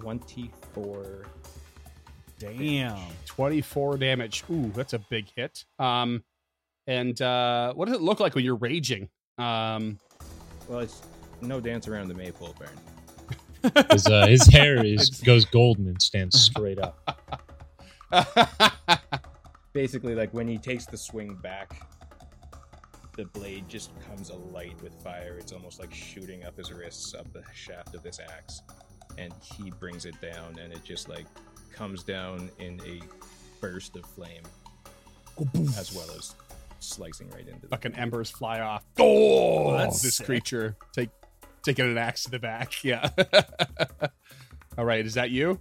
Twenty-four. 0.00 1.26
Damn. 2.38 2.98
24 3.26 3.98
damage. 3.98 4.42
Ooh, 4.50 4.72
that's 4.74 4.94
a 4.94 4.98
big 4.98 5.26
hit. 5.36 5.64
Um, 5.78 6.24
and 6.88 7.20
uh, 7.22 7.72
what 7.74 7.86
does 7.86 7.94
it 7.94 8.02
look 8.02 8.18
like 8.18 8.34
when 8.34 8.44
you're 8.44 8.56
raging? 8.56 9.08
Um, 9.42 9.98
Well, 10.68 10.80
it's 10.80 11.02
no 11.40 11.60
dance 11.60 11.88
around 11.88 12.08
the 12.08 12.14
maypole 12.14 12.54
burn. 12.58 13.82
His, 13.90 14.06
uh, 14.06 14.26
his 14.26 14.46
hair 14.46 14.84
is 14.84 15.10
goes 15.20 15.44
golden 15.44 15.86
and 15.86 16.00
stands 16.00 16.40
straight 16.40 16.78
up. 16.78 17.20
Basically, 19.72 20.14
like 20.14 20.32
when 20.34 20.48
he 20.48 20.58
takes 20.58 20.86
the 20.86 20.96
swing 20.96 21.34
back, 21.42 21.86
the 23.16 23.24
blade 23.26 23.68
just 23.68 23.90
comes 24.08 24.30
alight 24.30 24.74
with 24.82 24.92
fire. 25.02 25.36
It's 25.38 25.52
almost 25.52 25.78
like 25.80 25.92
shooting 25.94 26.44
up 26.44 26.56
his 26.56 26.72
wrists 26.72 27.14
up 27.14 27.32
the 27.32 27.42
shaft 27.54 27.94
of 27.94 28.02
this 28.02 28.18
axe. 28.20 28.62
And 29.18 29.32
he 29.42 29.70
brings 29.70 30.06
it 30.06 30.20
down, 30.20 30.58
and 30.58 30.72
it 30.72 30.82
just 30.84 31.08
like 31.08 31.26
comes 31.72 32.02
down 32.02 32.50
in 32.58 32.80
a 32.86 33.00
burst 33.60 33.96
of 33.96 34.04
flame, 34.06 34.42
as 35.78 35.94
well 35.94 36.10
as 36.16 36.34
slicing 36.82 37.30
right 37.30 37.46
into 37.46 37.62
the 37.62 37.68
fucking 37.68 37.94
embers 37.94 38.30
fly 38.30 38.60
off. 38.60 38.84
Oh, 38.98 39.76
that's 39.76 40.02
this 40.02 40.16
sick. 40.16 40.26
creature 40.26 40.76
take 40.92 41.10
taking 41.62 41.86
an 41.86 41.98
axe 41.98 42.24
to 42.24 42.30
the 42.30 42.38
back. 42.38 42.72
Yeah. 42.84 43.08
All 44.78 44.84
right, 44.84 45.04
is 45.04 45.14
that 45.14 45.30
you? 45.30 45.60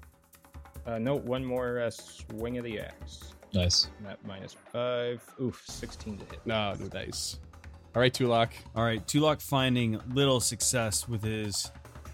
Uh, 0.85 0.98
no, 0.98 1.15
one 1.15 1.43
more 1.45 1.80
uh, 1.81 1.89
swing 1.91 2.57
of 2.57 2.64
the 2.64 2.80
axe. 2.80 3.34
Nice. 3.53 3.89
Map 4.02 4.18
minus 4.26 4.56
five. 4.72 5.22
Oof, 5.41 5.61
16 5.68 6.18
to 6.18 6.26
hit. 6.26 6.39
No, 6.45 6.73
no 6.80 6.88
dice. 6.88 7.38
All 7.93 8.02
right, 8.02 8.14
Tulak. 8.14 8.52
All 8.76 8.84
right, 8.84 9.06
Tulak 9.06 9.41
finding 9.41 9.99
little 10.14 10.39
success 10.39 11.07
with 11.10 11.22
his 11.23 11.69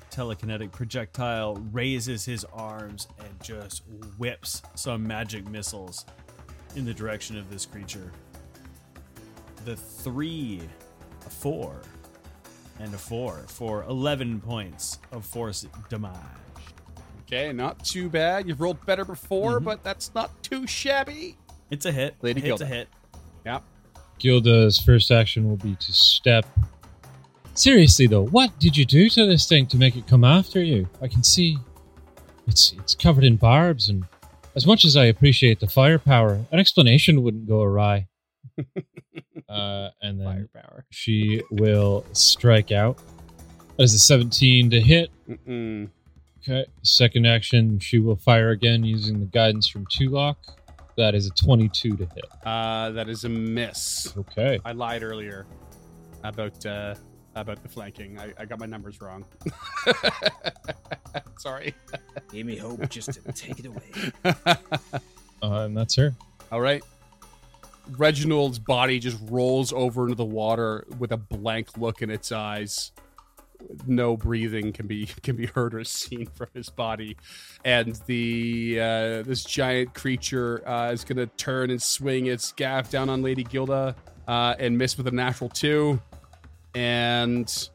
telekinetic 0.09 0.71
projectile 0.71 1.55
raises 1.71 2.25
his 2.25 2.43
arms 2.51 3.07
and 3.19 3.29
just 3.43 3.83
whips 4.17 4.63
some 4.73 5.05
magic 5.05 5.47
missiles 5.47 6.05
in 6.75 6.83
the 6.83 6.93
direction 6.93 7.37
of 7.37 7.49
this 7.51 7.65
creature. 7.67 8.11
The 9.67 9.75
three, 9.75 10.61
a 11.25 11.29
four, 11.29 11.81
and 12.79 12.93
a 12.93 12.97
four 12.97 13.43
for 13.49 13.83
11 13.83 14.39
points 14.39 14.97
of 15.11 15.25
force 15.25 15.67
damage. 15.89 16.13
Okay, 17.23 17.51
not 17.51 17.83
too 17.83 18.07
bad. 18.07 18.47
You've 18.47 18.61
rolled 18.61 18.85
better 18.85 19.03
before, 19.03 19.59
Mhm. 19.59 19.65
but 19.65 19.83
that's 19.83 20.15
not 20.15 20.41
too 20.41 20.67
shabby. 20.67 21.35
It's 21.69 21.85
a 21.85 21.91
hit. 21.91 22.15
Lady 22.21 22.39
a 22.39 22.45
hit's 22.45 22.61
a 22.61 22.65
hit. 22.65 22.87
Yeah. 23.45 23.59
Gilda's 24.19 24.79
first 24.79 25.11
action 25.11 25.49
will 25.49 25.57
be 25.57 25.75
to 25.75 25.91
step. 25.91 26.45
Seriously 27.53 28.07
though, 28.07 28.23
what 28.25 28.57
did 28.59 28.77
you 28.77 28.85
do 28.85 29.09
to 29.09 29.25
this 29.25 29.49
thing 29.49 29.67
to 29.67 29.77
make 29.77 29.97
it 29.97 30.07
come 30.07 30.23
after 30.23 30.63
you? 30.63 30.87
I 31.01 31.09
can 31.09 31.23
see 31.23 31.57
it's 32.47 32.71
it's 32.71 32.95
covered 32.95 33.25
in 33.25 33.35
barbs 33.35 33.89
and 33.89 34.05
as 34.55 34.65
much 34.65 34.85
as 34.85 34.95
I 34.95 35.07
appreciate 35.07 35.59
the 35.59 35.67
firepower, 35.67 36.45
an 36.53 36.57
explanation 36.59 37.21
wouldn't 37.21 37.49
go 37.49 37.61
awry. 37.61 38.07
Uh, 39.49 39.89
and 40.01 40.19
then 40.19 40.49
Firepower. 40.53 40.85
she 40.89 41.41
will 41.51 42.03
strike 42.13 42.71
out. 42.71 42.97
That 43.77 43.83
is 43.83 43.93
a 43.93 43.99
17 43.99 44.69
to 44.71 44.81
hit. 44.81 45.09
Mm-mm. 45.29 45.89
Okay. 46.39 46.65
Second 46.83 47.25
action, 47.27 47.79
she 47.79 47.99
will 47.99 48.15
fire 48.15 48.49
again 48.51 48.83
using 48.83 49.19
the 49.19 49.25
guidance 49.25 49.67
from 49.69 49.85
Tulak. 49.85 50.35
That 50.97 51.13
is 51.15 51.27
a 51.27 51.29
22 51.31 51.97
to 51.97 52.05
hit. 52.05 52.25
Uh, 52.45 52.89
that 52.91 53.07
is 53.07 53.23
a 53.23 53.29
miss. 53.29 54.13
Okay. 54.17 54.59
I 54.65 54.71
lied 54.71 55.03
earlier 55.03 55.45
about 56.23 56.65
uh, 56.65 56.95
about 57.35 57.61
the 57.61 57.69
flanking. 57.69 58.19
I, 58.19 58.33
I 58.39 58.45
got 58.45 58.59
my 58.59 58.65
numbers 58.65 58.99
wrong. 58.99 59.23
Sorry. 61.37 61.73
Gave 62.31 62.45
me 62.47 62.55
hope 62.57 62.89
just 62.89 63.13
to 63.13 63.31
take 63.31 63.59
it 63.59 63.65
away. 63.67 64.11
Uh, 65.39 65.65
and 65.65 65.77
that's 65.77 65.95
her. 65.95 66.15
All 66.51 66.59
right. 66.59 66.83
Reginald's 67.91 68.59
body 68.59 68.99
just 68.99 69.17
rolls 69.29 69.71
over 69.73 70.03
into 70.03 70.15
the 70.15 70.25
water 70.25 70.85
with 70.99 71.11
a 71.11 71.17
blank 71.17 71.77
look 71.77 72.01
in 72.01 72.09
its 72.09 72.31
eyes. 72.31 72.91
No 73.87 74.15
breathing 74.15 74.71
can 74.71 74.85
be 74.85 75.07
can 75.23 75.35
be 75.35 75.47
heard 75.47 75.73
or 75.73 75.83
seen 75.83 76.27
from 76.27 76.47
his 76.53 76.69
body, 76.69 77.17
and 77.65 77.99
the 78.05 78.79
uh, 78.79 79.23
this 79.23 79.43
giant 79.43 79.95
creature 79.95 80.67
uh, 80.67 80.91
is 80.91 81.03
going 81.03 81.17
to 81.17 81.25
turn 81.37 81.71
and 81.71 81.81
swing 81.81 82.27
its 82.27 82.51
gaff 82.51 82.91
down 82.91 83.09
on 83.09 83.23
Lady 83.23 83.43
Gilda 83.43 83.95
uh, 84.27 84.55
and 84.59 84.77
miss 84.77 84.95
with 84.95 85.07
a 85.07 85.11
natural 85.11 85.49
two, 85.49 85.99
and 86.75 87.69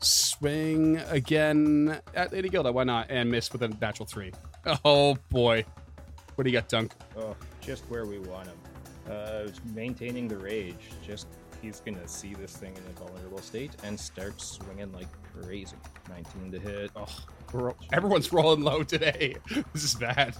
swing 0.00 0.96
again 1.08 2.00
at 2.14 2.32
Lady 2.32 2.48
Gilda. 2.48 2.72
Why 2.72 2.84
not? 2.84 3.10
And 3.10 3.30
miss 3.30 3.52
with 3.52 3.62
a 3.62 3.68
natural 3.68 4.06
three. 4.06 4.32
Oh 4.86 5.18
boy, 5.28 5.66
what 6.34 6.44
do 6.44 6.50
you 6.50 6.56
got, 6.56 6.68
Dunk? 6.70 6.92
Oh, 7.18 7.36
just 7.60 7.84
where 7.90 8.06
we 8.06 8.18
want 8.20 8.46
him. 8.46 8.56
Uh, 9.10 9.48
maintaining 9.74 10.28
the 10.28 10.36
rage. 10.38 10.76
Just 11.06 11.26
he's 11.60 11.80
gonna 11.80 12.06
see 12.06 12.34
this 12.34 12.56
thing 12.56 12.72
in 12.76 12.82
a 12.90 12.98
vulnerable 12.98 13.38
state 13.38 13.72
and 13.84 13.98
start 13.98 14.40
swinging 14.40 14.92
like 14.92 15.08
crazy. 15.42 15.76
19 16.08 16.52
to 16.52 16.58
hit, 16.58 16.90
Oh, 16.96 17.06
we're, 17.52 17.72
everyone's 17.92 18.32
rolling 18.32 18.62
low 18.62 18.82
today. 18.82 19.36
This 19.72 19.84
is 19.84 19.94
bad. 19.94 20.34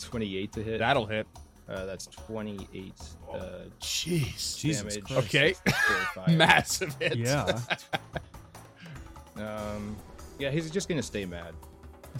28 0.00 0.52
to 0.52 0.62
hit. 0.62 0.78
That'll 0.80 1.06
hit. 1.06 1.26
Uh, 1.68 1.86
that's 1.86 2.06
28 2.06 2.92
uh, 3.32 3.38
Jeez. 3.80 4.58
Jesus 4.58 4.96
damage. 4.96 5.04
Christ. 5.04 5.26
Okay. 5.26 5.54
Massive 6.36 6.94
hit. 7.00 7.16
Yeah. 7.16 7.58
Um, 9.36 9.96
yeah, 10.38 10.50
he's 10.50 10.70
just 10.70 10.88
gonna 10.88 11.02
stay 11.02 11.24
mad. 11.24 11.54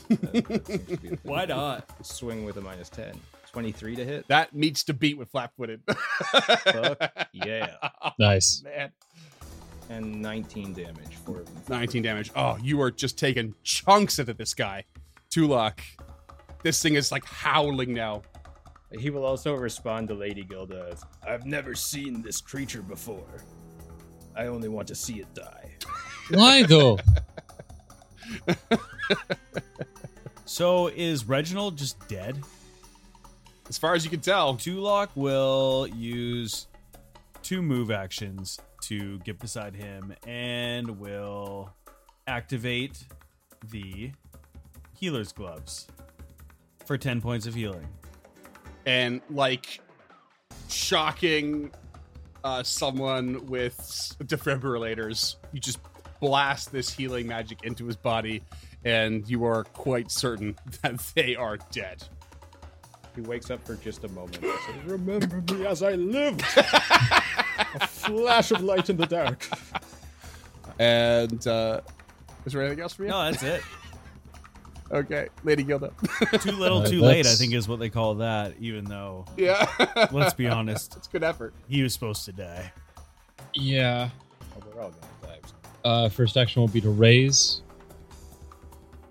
That- 0.08 0.32
that 0.48 0.66
seems 0.66 0.84
to 0.86 0.96
be 0.96 1.08
the 1.10 1.16
thing. 1.16 1.18
Why 1.22 1.44
not? 1.44 1.88
Swing 2.04 2.44
with 2.44 2.56
a 2.56 2.60
minus 2.60 2.88
10. 2.88 3.12
23 3.54 3.94
to 3.94 4.04
hit. 4.04 4.26
That 4.26 4.52
meets 4.52 4.82
to 4.82 4.92
beat 4.92 5.16
with 5.16 5.30
flat 5.30 5.52
footed. 5.56 5.80
yeah. 7.32 7.76
Nice. 8.18 8.62
Man. 8.64 8.90
And 9.90 10.20
19 10.20 10.72
damage 10.72 11.14
for 11.24 11.44
19 11.68 12.02
damage. 12.02 12.32
Oh, 12.34 12.58
you 12.62 12.80
are 12.80 12.90
just 12.90 13.16
taking 13.16 13.54
chunks 13.62 14.18
into 14.18 14.34
this 14.34 14.54
guy. 14.54 14.84
Tulak. 15.30 15.78
This 16.64 16.82
thing 16.82 16.94
is 16.94 17.12
like 17.12 17.24
howling 17.24 17.94
now. 17.94 18.22
He 18.98 19.10
will 19.10 19.24
also 19.24 19.54
respond 19.54 20.08
to 20.08 20.14
Lady 20.14 20.42
Gilda 20.42 20.88
as 20.90 21.04
I've 21.26 21.46
never 21.46 21.76
seen 21.76 22.22
this 22.22 22.40
creature 22.40 22.82
before. 22.82 23.44
I 24.36 24.46
only 24.46 24.68
want 24.68 24.88
to 24.88 24.96
see 24.96 25.20
it 25.20 25.32
die. 25.32 25.70
Why 26.30 26.64
though? 26.64 26.98
So 30.44 30.88
is 30.88 31.24
Reginald 31.26 31.78
just 31.78 32.06
dead? 32.08 32.42
As 33.74 33.78
far 33.78 33.94
as 33.94 34.04
you 34.04 34.10
can 34.10 34.20
tell. 34.20 34.54
Tulak 34.54 35.08
will 35.16 35.88
use 35.88 36.68
two 37.42 37.60
move 37.60 37.90
actions 37.90 38.60
to 38.82 39.18
get 39.18 39.40
beside 39.40 39.74
him 39.74 40.14
and 40.24 41.00
will 41.00 41.74
activate 42.28 43.04
the 43.72 44.12
healer's 44.96 45.32
gloves 45.32 45.88
for 46.86 46.96
10 46.96 47.20
points 47.20 47.48
of 47.48 47.54
healing. 47.56 47.88
And 48.86 49.20
like 49.28 49.80
shocking 50.68 51.72
uh, 52.44 52.62
someone 52.62 53.44
with 53.46 53.76
defibrillators, 54.22 55.34
you 55.50 55.58
just 55.58 55.80
blast 56.20 56.70
this 56.70 56.90
healing 56.90 57.26
magic 57.26 57.64
into 57.64 57.86
his 57.86 57.96
body, 57.96 58.40
and 58.84 59.28
you 59.28 59.44
are 59.44 59.64
quite 59.64 60.12
certain 60.12 60.54
that 60.82 61.00
they 61.16 61.34
are 61.34 61.56
dead. 61.72 62.04
He 63.14 63.20
wakes 63.22 63.50
up 63.50 63.64
for 63.64 63.76
just 63.76 64.04
a 64.04 64.08
moment 64.08 64.38
and 64.42 64.52
says, 64.66 64.84
Remember 64.86 65.42
me 65.54 65.66
as 65.66 65.82
I 65.82 65.92
lived! 65.92 66.42
a 66.56 67.86
flash 67.86 68.50
of 68.50 68.60
light 68.62 68.90
in 68.90 68.96
the 68.96 69.06
dark. 69.06 69.46
And 70.78 71.46
uh, 71.46 71.80
is 72.44 72.52
there 72.52 72.62
anything 72.62 72.80
else 72.82 72.94
for 72.94 73.04
you? 73.04 73.10
No, 73.10 73.24
that's 73.30 73.42
it. 73.42 73.62
Okay, 74.92 75.28
Lady 75.42 75.64
Gilda. 75.64 75.92
Too 76.40 76.52
little, 76.52 76.78
Uh, 76.82 76.86
too 76.86 77.00
late, 77.00 77.10
I 77.20 77.22
that's- 77.22 77.38
think 77.38 77.54
is 77.54 77.66
what 77.66 77.80
they 77.80 77.88
call 77.88 78.16
that, 78.16 78.54
even 78.60 78.84
though, 78.84 79.24
yeah. 79.36 79.66
let's 80.12 80.34
be 80.34 80.46
honest, 80.46 80.94
It's 80.96 81.08
good 81.08 81.24
effort. 81.24 81.54
he 81.68 81.82
was 81.82 81.94
supposed 81.94 82.26
to 82.26 82.32
die. 82.32 82.70
Yeah. 83.54 84.10
Oh, 84.54 84.62
we're 84.72 84.82
all 84.82 84.90
gonna 84.90 85.02
die. 85.22 85.38
Uh, 85.88 86.08
first 86.10 86.36
action 86.36 86.60
will 86.60 86.68
be 86.68 86.82
to 86.82 86.90
raise. 86.90 87.62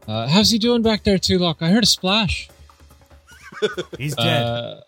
Uh, 0.07 0.27
how's 0.27 0.51
he 0.51 0.59
doing 0.59 0.83
back 0.83 1.03
there, 1.03 1.17
Tulak? 1.17 1.57
I 1.59 1.69
heard 1.69 1.83
a 1.83 1.87
splash. 1.87 2.49
He's 3.97 4.15
dead. 4.15 4.43
Uh, 4.43 4.81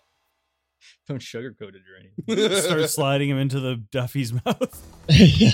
Don't 1.08 1.20
sugarcoat 1.20 1.74
it 1.74 1.82
or 1.86 2.28
anything. 2.28 2.60
Start 2.60 2.90
sliding 2.90 3.30
him 3.30 3.38
into 3.38 3.60
the 3.60 3.76
Duffy's 3.90 4.32
mouth. 4.32 4.84
yeah. 5.08 5.52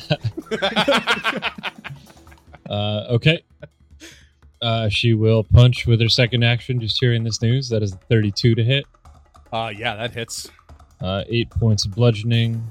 Uh, 2.68 3.06
okay. 3.10 3.42
Uh, 4.62 4.88
she 4.88 5.12
will 5.12 5.44
punch 5.44 5.86
with 5.86 6.00
her 6.00 6.08
second 6.08 6.42
action. 6.44 6.80
Just 6.80 6.98
hearing 7.00 7.24
this 7.24 7.42
news, 7.42 7.68
that 7.68 7.82
is 7.82 7.94
32 8.08 8.54
to 8.54 8.64
hit. 8.64 8.84
Uh, 9.52 9.72
yeah, 9.76 9.96
that 9.96 10.12
hits. 10.12 10.50
Uh, 11.00 11.24
eight 11.28 11.50
points 11.50 11.84
of 11.84 11.90
bludgeoning, 11.94 12.64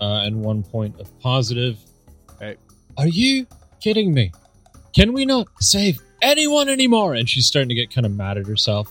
uh, 0.00 0.22
and 0.24 0.42
one 0.42 0.62
point 0.62 0.98
of 0.98 1.16
positive. 1.20 1.78
Hey. 2.40 2.56
Are 2.96 3.06
you 3.06 3.46
kidding 3.80 4.12
me? 4.12 4.32
Can 4.94 5.12
we 5.12 5.26
not 5.26 5.46
save 5.60 6.00
anyone 6.22 6.68
anymore? 6.68 7.14
And 7.14 7.28
she's 7.28 7.46
starting 7.46 7.68
to 7.68 7.74
get 7.74 7.92
kind 7.94 8.06
of 8.06 8.12
mad 8.12 8.38
at 8.38 8.46
herself. 8.46 8.90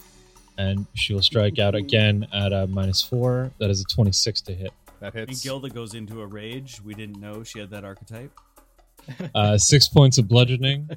And 0.57 0.88
she'll 0.95 1.21
strike 1.21 1.59
out 1.59 1.75
again 1.75 2.27
at 2.34 2.51
a 2.51 2.67
minus 2.67 3.01
four. 3.01 3.51
That 3.59 3.69
is 3.69 3.81
a 3.81 3.85
26 3.85 4.41
to 4.41 4.53
hit. 4.53 4.71
That 4.99 5.13
hits. 5.13 5.31
And. 5.31 5.41
Gilda 5.41 5.69
goes 5.69 5.93
into 5.93 6.21
a 6.21 6.27
rage. 6.27 6.81
We 6.84 6.93
didn't 6.93 7.19
know 7.19 7.43
she 7.43 7.59
had 7.59 7.69
that 7.71 7.84
archetype. 7.84 8.31
Uh, 9.34 9.57
six 9.57 9.88
points 9.88 10.17
of 10.17 10.27
bludgeoning, 10.27 10.89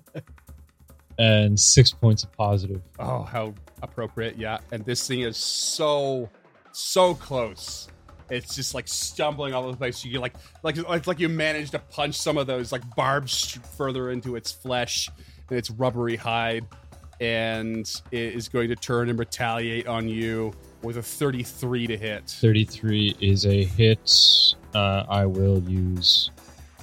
and 1.19 1.61
six 1.61 1.93
points 1.93 2.25
of 2.25 2.33
positive. 2.33 2.83
Oh, 2.99 3.23
how 3.23 3.55
appropriate. 3.83 4.37
Yeah. 4.37 4.59
And 4.73 4.85
this 4.85 5.07
thing 5.07 5.21
is 5.21 5.37
so, 5.37 6.29
so 6.73 7.15
close. 7.15 7.89
It's 8.31 8.55
just 8.55 8.75
like 8.75 8.89
stumbling 8.89 9.55
all 9.55 9.63
over 9.63 9.73
the 9.73 9.79
place. 9.79 10.05
You 10.05 10.19
like, 10.21 10.35
like, 10.63 10.77
like, 10.89 11.07
like 11.07 11.21
you 11.21 11.29
managed 11.29 11.73
to 11.73 11.79
punch 11.79 12.17
some 12.17 12.39
of 12.39 12.47
those 12.47 12.73
like 12.73 12.83
barbs 12.97 13.59
further 13.77 14.11
into 14.11 14.35
its 14.35 14.51
flesh 14.51 15.09
and 15.49 15.59
its 15.59 15.71
rubbery 15.71 16.17
hide, 16.17 16.67
and 17.21 18.03
it 18.11 18.35
is 18.35 18.49
going 18.49 18.69
to 18.69 18.77
turn 18.77 19.11
and 19.11 19.19
retaliate 19.19 19.87
on 19.87 20.09
you 20.09 20.53
with 20.83 20.97
a 20.97 21.03
33 21.03 21.87
to 21.89 21.97
hit. 21.97 22.25
33 22.29 23.17
is 23.21 23.45
a 23.47 23.65
hit. 23.65 24.11
Uh, 24.75 25.05
I 25.09 25.27
will 25.27 25.63
use 25.65 26.31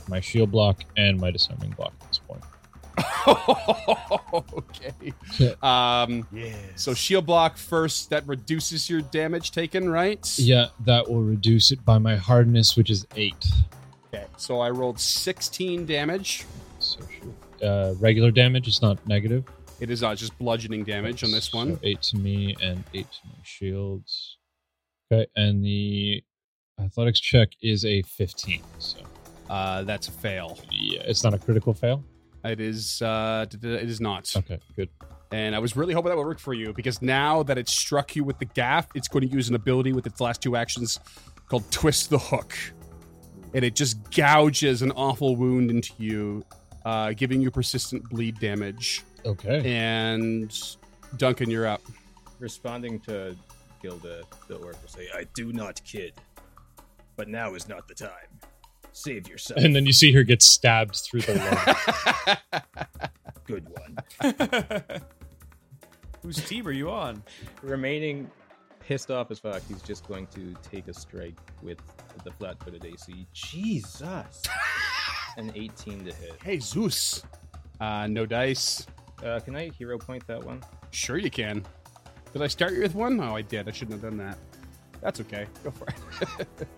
my 0.07 0.19
shield 0.19 0.51
block 0.51 0.83
and 0.95 1.19
my 1.19 1.31
disarming 1.31 1.71
block 1.71 1.93
at 2.01 2.07
this 2.07 2.19
point. 2.19 2.43
okay. 4.43 5.13
Um, 5.61 6.27
Yes. 6.31 6.55
so 6.75 6.93
shield 6.93 7.25
block 7.25 7.57
first. 7.57 8.09
That 8.09 8.27
reduces 8.27 8.89
your 8.89 9.01
damage 9.01 9.51
taken, 9.51 9.89
right? 9.89 10.25
Yeah, 10.37 10.67
that 10.85 11.09
will 11.09 11.21
reduce 11.21 11.71
it 11.71 11.83
by 11.85 11.97
my 11.97 12.15
hardness, 12.15 12.75
which 12.75 12.89
is 12.89 13.05
eight. 13.15 13.45
Okay. 14.13 14.25
So 14.37 14.59
I 14.61 14.69
rolled 14.69 14.99
16 14.99 15.85
damage. 15.85 16.45
So 16.79 16.99
uh, 17.63 17.93
regular 17.99 18.31
damage 18.31 18.67
is 18.67 18.81
not 18.81 19.05
negative. 19.07 19.43
It 19.79 19.89
is 19.91 20.01
not 20.01 20.17
just 20.17 20.37
bludgeoning 20.39 20.83
damage 20.85 21.23
on 21.23 21.31
this 21.31 21.53
one. 21.53 21.75
So 21.75 21.79
eight 21.83 22.01
to 22.03 22.17
me 22.17 22.55
and 22.61 22.83
eight 22.93 23.11
to 23.11 23.19
my 23.27 23.35
shields. 23.43 24.37
Okay, 25.11 25.27
and 25.35 25.63
the 25.63 26.23
athletics 26.79 27.19
check 27.19 27.49
is 27.61 27.85
a 27.85 28.01
15. 28.03 28.61
So 28.79 28.99
Uh, 29.49 29.83
that's 29.83 30.07
a 30.07 30.11
fail. 30.11 30.59
yeah, 30.71 31.01
it's 31.05 31.23
not 31.23 31.33
a 31.33 31.37
critical 31.39 31.73
fail. 31.73 32.03
It 32.43 32.59
is. 32.59 33.01
Uh, 33.01 33.45
it 33.51 33.63
is 33.63 33.99
not. 34.01 34.33
Okay, 34.35 34.59
good. 34.75 34.89
And 35.31 35.55
I 35.55 35.59
was 35.59 35.75
really 35.75 35.93
hoping 35.93 36.09
that 36.09 36.17
would 36.17 36.25
work 36.25 36.39
for 36.39 36.53
you 36.53 36.71
because 36.73 37.01
now 37.01 37.43
that 37.43 37.57
it 37.57 37.67
struck 37.67 38.15
you 38.15 38.23
with 38.23 38.39
the 38.39 38.45
gaff, 38.45 38.87
it's 38.95 39.07
going 39.09 39.27
to 39.27 39.33
use 39.33 39.49
an 39.49 39.55
ability 39.55 39.91
with 39.93 40.05
its 40.07 40.21
last 40.21 40.41
two 40.41 40.55
actions 40.55 40.99
called 41.49 41.69
Twist 41.71 42.09
the 42.09 42.19
Hook, 42.19 42.55
and 43.53 43.63
it 43.65 43.75
just 43.75 44.11
gouges 44.11 44.81
an 44.81 44.91
awful 44.91 45.35
wound 45.35 45.69
into 45.71 45.91
you, 45.97 46.45
uh, 46.85 47.11
giving 47.13 47.41
you 47.41 47.51
persistent 47.51 48.03
bleed 48.09 48.39
damage. 48.39 49.03
Okay. 49.27 49.75
And 49.75 50.57
Duncan, 51.17 51.49
you're 51.49 51.67
up. 51.67 51.81
Responding 52.39 52.99
to 53.01 53.35
Gilda, 53.81 54.23
the 54.47 54.55
orc 54.55 54.81
will 54.81 54.89
say, 54.89 55.07
I 55.13 55.25
do 55.35 55.51
not 55.51 55.83
kid. 55.83 56.13
But 57.17 57.27
now 57.27 57.53
is 57.55 57.67
not 57.67 57.87
the 57.87 57.93
time. 57.93 58.09
Save 58.93 59.27
yourself. 59.27 59.61
And 59.61 59.75
then 59.75 59.85
you 59.85 59.93
see 59.93 60.11
her 60.13 60.23
get 60.23 60.41
stabbed 60.41 60.95
through 60.95 61.21
the 61.21 61.35
leg. 61.35 62.37
Good 63.45 63.67
one. 63.69 63.97
Whose 66.23 66.37
team 66.47 66.67
are 66.67 66.71
you 66.71 66.89
on? 66.89 67.21
Remaining 67.61 68.31
pissed 68.79 69.11
off 69.11 69.29
as 69.31 69.39
fuck, 69.39 69.61
he's 69.67 69.81
just 69.81 70.07
going 70.07 70.27
to 70.27 70.55
take 70.63 70.87
a 70.87 70.93
strike 70.93 71.35
with 71.61 71.77
the 72.23 72.31
flat 72.31 72.63
footed 72.63 72.85
AC. 72.85 73.27
Jesus! 73.33 74.43
An 75.37 75.51
18 75.53 76.05
to 76.05 76.13
hit. 76.13 76.37
hey, 76.41 76.59
Zeus. 76.59 77.23
Uh, 77.81 78.07
no 78.07 78.25
dice. 78.25 78.87
Uh, 79.23 79.39
can 79.39 79.55
I 79.55 79.69
hero 79.69 79.97
point 79.97 80.25
that 80.27 80.43
one? 80.43 80.61
Sure, 80.91 81.17
you 81.17 81.31
can. 81.31 81.65
Did 82.33 82.41
I 82.41 82.47
start 82.47 82.73
you 82.73 82.81
with 82.81 82.95
one? 82.95 83.19
Oh, 83.19 83.35
I 83.35 83.41
did. 83.41 83.67
I 83.67 83.71
shouldn't 83.71 84.01
have 84.01 84.11
done 84.11 84.17
that. 84.17 84.37
That's 85.01 85.19
okay. 85.21 85.47
Go 85.63 85.71
for 85.71 85.87
it. 86.39 86.47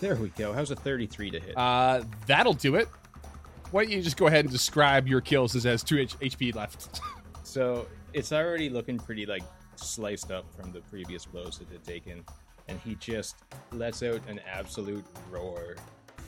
There 0.00 0.14
we 0.14 0.28
go. 0.30 0.52
How's 0.52 0.70
a 0.70 0.76
33 0.76 1.30
to 1.32 1.40
hit? 1.40 1.56
Uh, 1.58 2.02
that'll 2.26 2.52
do 2.52 2.76
it. 2.76 2.88
Why 3.72 3.82
don't 3.82 3.92
you 3.92 4.00
just 4.00 4.16
go 4.16 4.28
ahead 4.28 4.44
and 4.44 4.52
describe 4.52 5.08
your 5.08 5.20
kills 5.20 5.56
as 5.56 5.64
has 5.64 5.82
two 5.82 5.98
H- 5.98 6.18
HP 6.20 6.54
left? 6.54 7.00
So 7.42 7.86
it's 8.12 8.30
already 8.30 8.68
looking 8.68 8.98
pretty 8.98 9.24
like 9.24 9.42
sliced 9.74 10.30
up 10.30 10.44
from 10.54 10.70
the 10.70 10.80
previous 10.82 11.24
blows 11.24 11.60
it 11.62 11.66
had 11.72 11.82
taken, 11.82 12.22
and 12.68 12.78
he 12.80 12.94
just 12.96 13.36
lets 13.72 14.02
out 14.02 14.20
an 14.28 14.38
absolute 14.46 15.04
roar. 15.30 15.76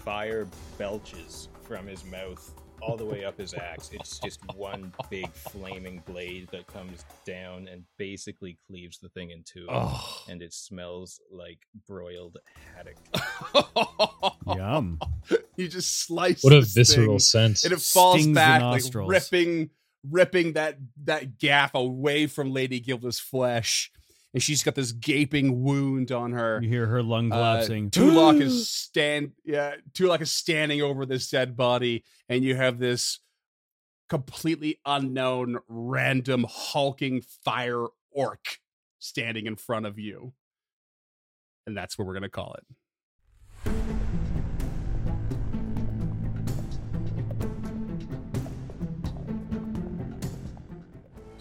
Fire 0.03 0.49
belches 0.79 1.51
from 1.63 1.87
his 1.87 2.03
mouth 2.07 2.55
all 2.83 2.97
the 2.97 3.05
way 3.05 3.25
up 3.25 3.39
his 3.39 3.55
axe. 3.55 3.91
It's 3.93 4.19
just 4.19 4.41
one 4.55 4.93
big 5.11 5.31
flaming 5.33 6.03
blade 6.07 6.49
that 6.53 6.67
comes 6.67 7.05
down 7.27 7.69
and 7.69 7.85
basically 7.99 8.59
cleaves 8.67 8.99
the 8.99 9.09
thing 9.11 9.31
in 9.31 9.43
two. 9.45 9.67
oh. 9.71 10.23
And 10.29 10.43
it 10.43 10.53
smells 10.53 11.21
like 11.31 11.59
broiled 11.87 12.39
haddock. 12.77 12.97
Yum. 14.57 14.99
you 15.57 15.69
just 15.69 16.05
slice 16.05 16.43
What 16.43 16.53
a 16.53 16.61
this 16.61 16.73
visceral 16.75 17.15
thing, 17.15 17.19
sense. 17.21 17.65
and 17.65 17.73
it 17.73 17.81
falls 17.81 18.21
Stings 18.23 18.35
back 18.35 18.63
like 18.63 18.83
nostrils. 18.83 19.09
ripping 19.09 19.71
ripping 20.11 20.55
that 20.55 20.79
that 21.05 21.39
gaff 21.39 21.75
away 21.75 22.27
from 22.27 22.51
Lady 22.53 22.81
Gilda's 22.81 23.21
flesh. 23.21 23.93
And 24.33 24.43
she's 24.43 24.63
got 24.63 24.77
this 24.77 24.93
gaping 24.93 25.63
wound 25.63 26.13
on 26.13 26.33
her. 26.33 26.61
You 26.63 26.69
hear 26.69 26.87
her 26.87 27.03
lung 27.03 27.33
Uh, 27.33 27.37
collapsing. 27.37 27.91
Tulak 27.91 28.41
is 28.41 28.69
stand 28.71 29.33
yeah, 29.45 29.75
Tulak 29.93 30.21
is 30.21 30.31
standing 30.31 30.83
over 30.83 31.05
this 31.05 31.29
dead 31.29 31.57
body, 31.57 32.05
and 32.29 32.45
you 32.45 32.55
have 32.55 32.79
this 32.79 33.19
completely 34.09 34.81
unknown, 34.87 35.59
random 35.69 36.47
hulking 36.49 37.23
fire 37.45 37.87
orc 38.11 38.59
standing 38.99 39.47
in 39.47 39.57
front 39.57 39.87
of 39.87 39.99
you. 39.99 40.33
And 41.67 41.77
that's 41.77 41.99
what 41.99 42.07
we're 42.07 42.15
going 42.15 42.23
to 42.23 42.29
call 42.29 42.55
it. 42.55 42.65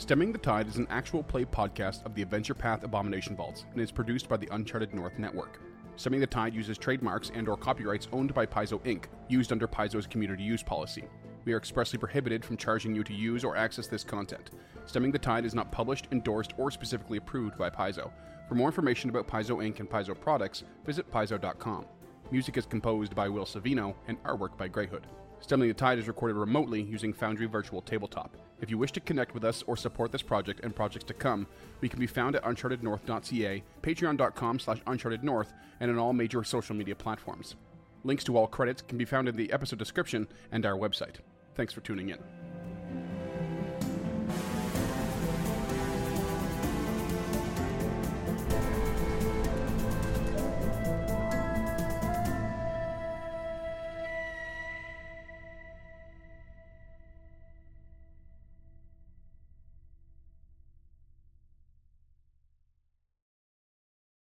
Stemming 0.09 0.31
the 0.31 0.39
Tide 0.39 0.67
is 0.67 0.77
an 0.77 0.87
actual 0.89 1.21
play 1.21 1.45
podcast 1.45 2.03
of 2.03 2.15
the 2.15 2.23
Adventure 2.23 2.55
Path 2.55 2.83
Abomination 2.83 3.35
Vaults 3.35 3.65
and 3.71 3.79
is 3.79 3.91
produced 3.91 4.27
by 4.27 4.37
the 4.37 4.49
Uncharted 4.51 4.91
North 4.91 5.19
Network. 5.19 5.61
Stemming 5.97 6.19
the 6.19 6.25
Tide 6.25 6.55
uses 6.55 6.79
trademarks 6.79 7.29
and 7.35 7.47
or 7.47 7.55
copyrights 7.55 8.07
owned 8.11 8.33
by 8.33 8.43
Paizo 8.43 8.83
Inc., 8.85 9.03
used 9.27 9.51
under 9.51 9.67
Paizo's 9.67 10.07
community 10.07 10.41
use 10.41 10.63
policy. 10.63 11.03
We 11.45 11.53
are 11.53 11.57
expressly 11.57 11.99
prohibited 11.99 12.43
from 12.43 12.57
charging 12.57 12.95
you 12.95 13.03
to 13.03 13.13
use 13.13 13.43
or 13.43 13.55
access 13.55 13.85
this 13.85 14.03
content. 14.03 14.49
Stemming 14.87 15.11
the 15.11 15.19
Tide 15.19 15.45
is 15.45 15.53
not 15.53 15.71
published, 15.71 16.07
endorsed, 16.11 16.53
or 16.57 16.71
specifically 16.71 17.19
approved 17.19 17.55
by 17.55 17.69
Paizo. 17.69 18.09
For 18.47 18.55
more 18.55 18.69
information 18.69 19.11
about 19.11 19.27
Paizo 19.27 19.57
Inc. 19.57 19.79
and 19.79 19.87
Paizo 19.87 20.19
products, 20.19 20.63
visit 20.87 21.11
paizo.com. 21.11 21.85
Music 22.31 22.57
is 22.57 22.65
composed 22.65 23.13
by 23.13 23.29
Will 23.29 23.45
Savino 23.45 23.93
and 24.07 24.17
artwork 24.23 24.57
by 24.57 24.69
Greyhood. 24.69 25.05
Stemming 25.41 25.69
the 25.69 25.73
Tide 25.73 25.99
is 25.99 26.07
recorded 26.07 26.35
remotely 26.35 26.81
using 26.81 27.13
Foundry 27.13 27.45
Virtual 27.47 27.81
Tabletop. 27.81 28.35
If 28.61 28.69
you 28.69 28.77
wish 28.77 28.91
to 28.91 28.99
connect 28.99 29.33
with 29.33 29.45
us 29.45 29.63
or 29.67 29.77
support 29.77 30.11
this 30.11 30.21
project 30.21 30.59
and 30.63 30.75
projects 30.75 31.05
to 31.05 31.13
come, 31.13 31.47
we 31.81 31.89
can 31.89 31.99
be 31.99 32.07
found 32.07 32.35
at 32.35 32.43
unchartednorth.ca, 32.43 33.63
patreon.com 33.81 34.59
slash 34.59 34.81
unchartednorth, 34.81 35.53
and 35.79 35.89
on 35.89 35.97
all 35.97 36.13
major 36.13 36.43
social 36.43 36.75
media 36.75 36.95
platforms. 36.95 37.55
Links 38.03 38.23
to 38.25 38.37
all 38.37 38.47
credits 38.47 38.81
can 38.81 38.97
be 38.97 39.05
found 39.05 39.27
in 39.29 39.35
the 39.35 39.51
episode 39.51 39.79
description 39.79 40.27
and 40.51 40.65
our 40.65 40.75
website. 40.75 41.15
Thanks 41.55 41.73
for 41.73 41.81
tuning 41.81 42.09
in. 42.09 42.19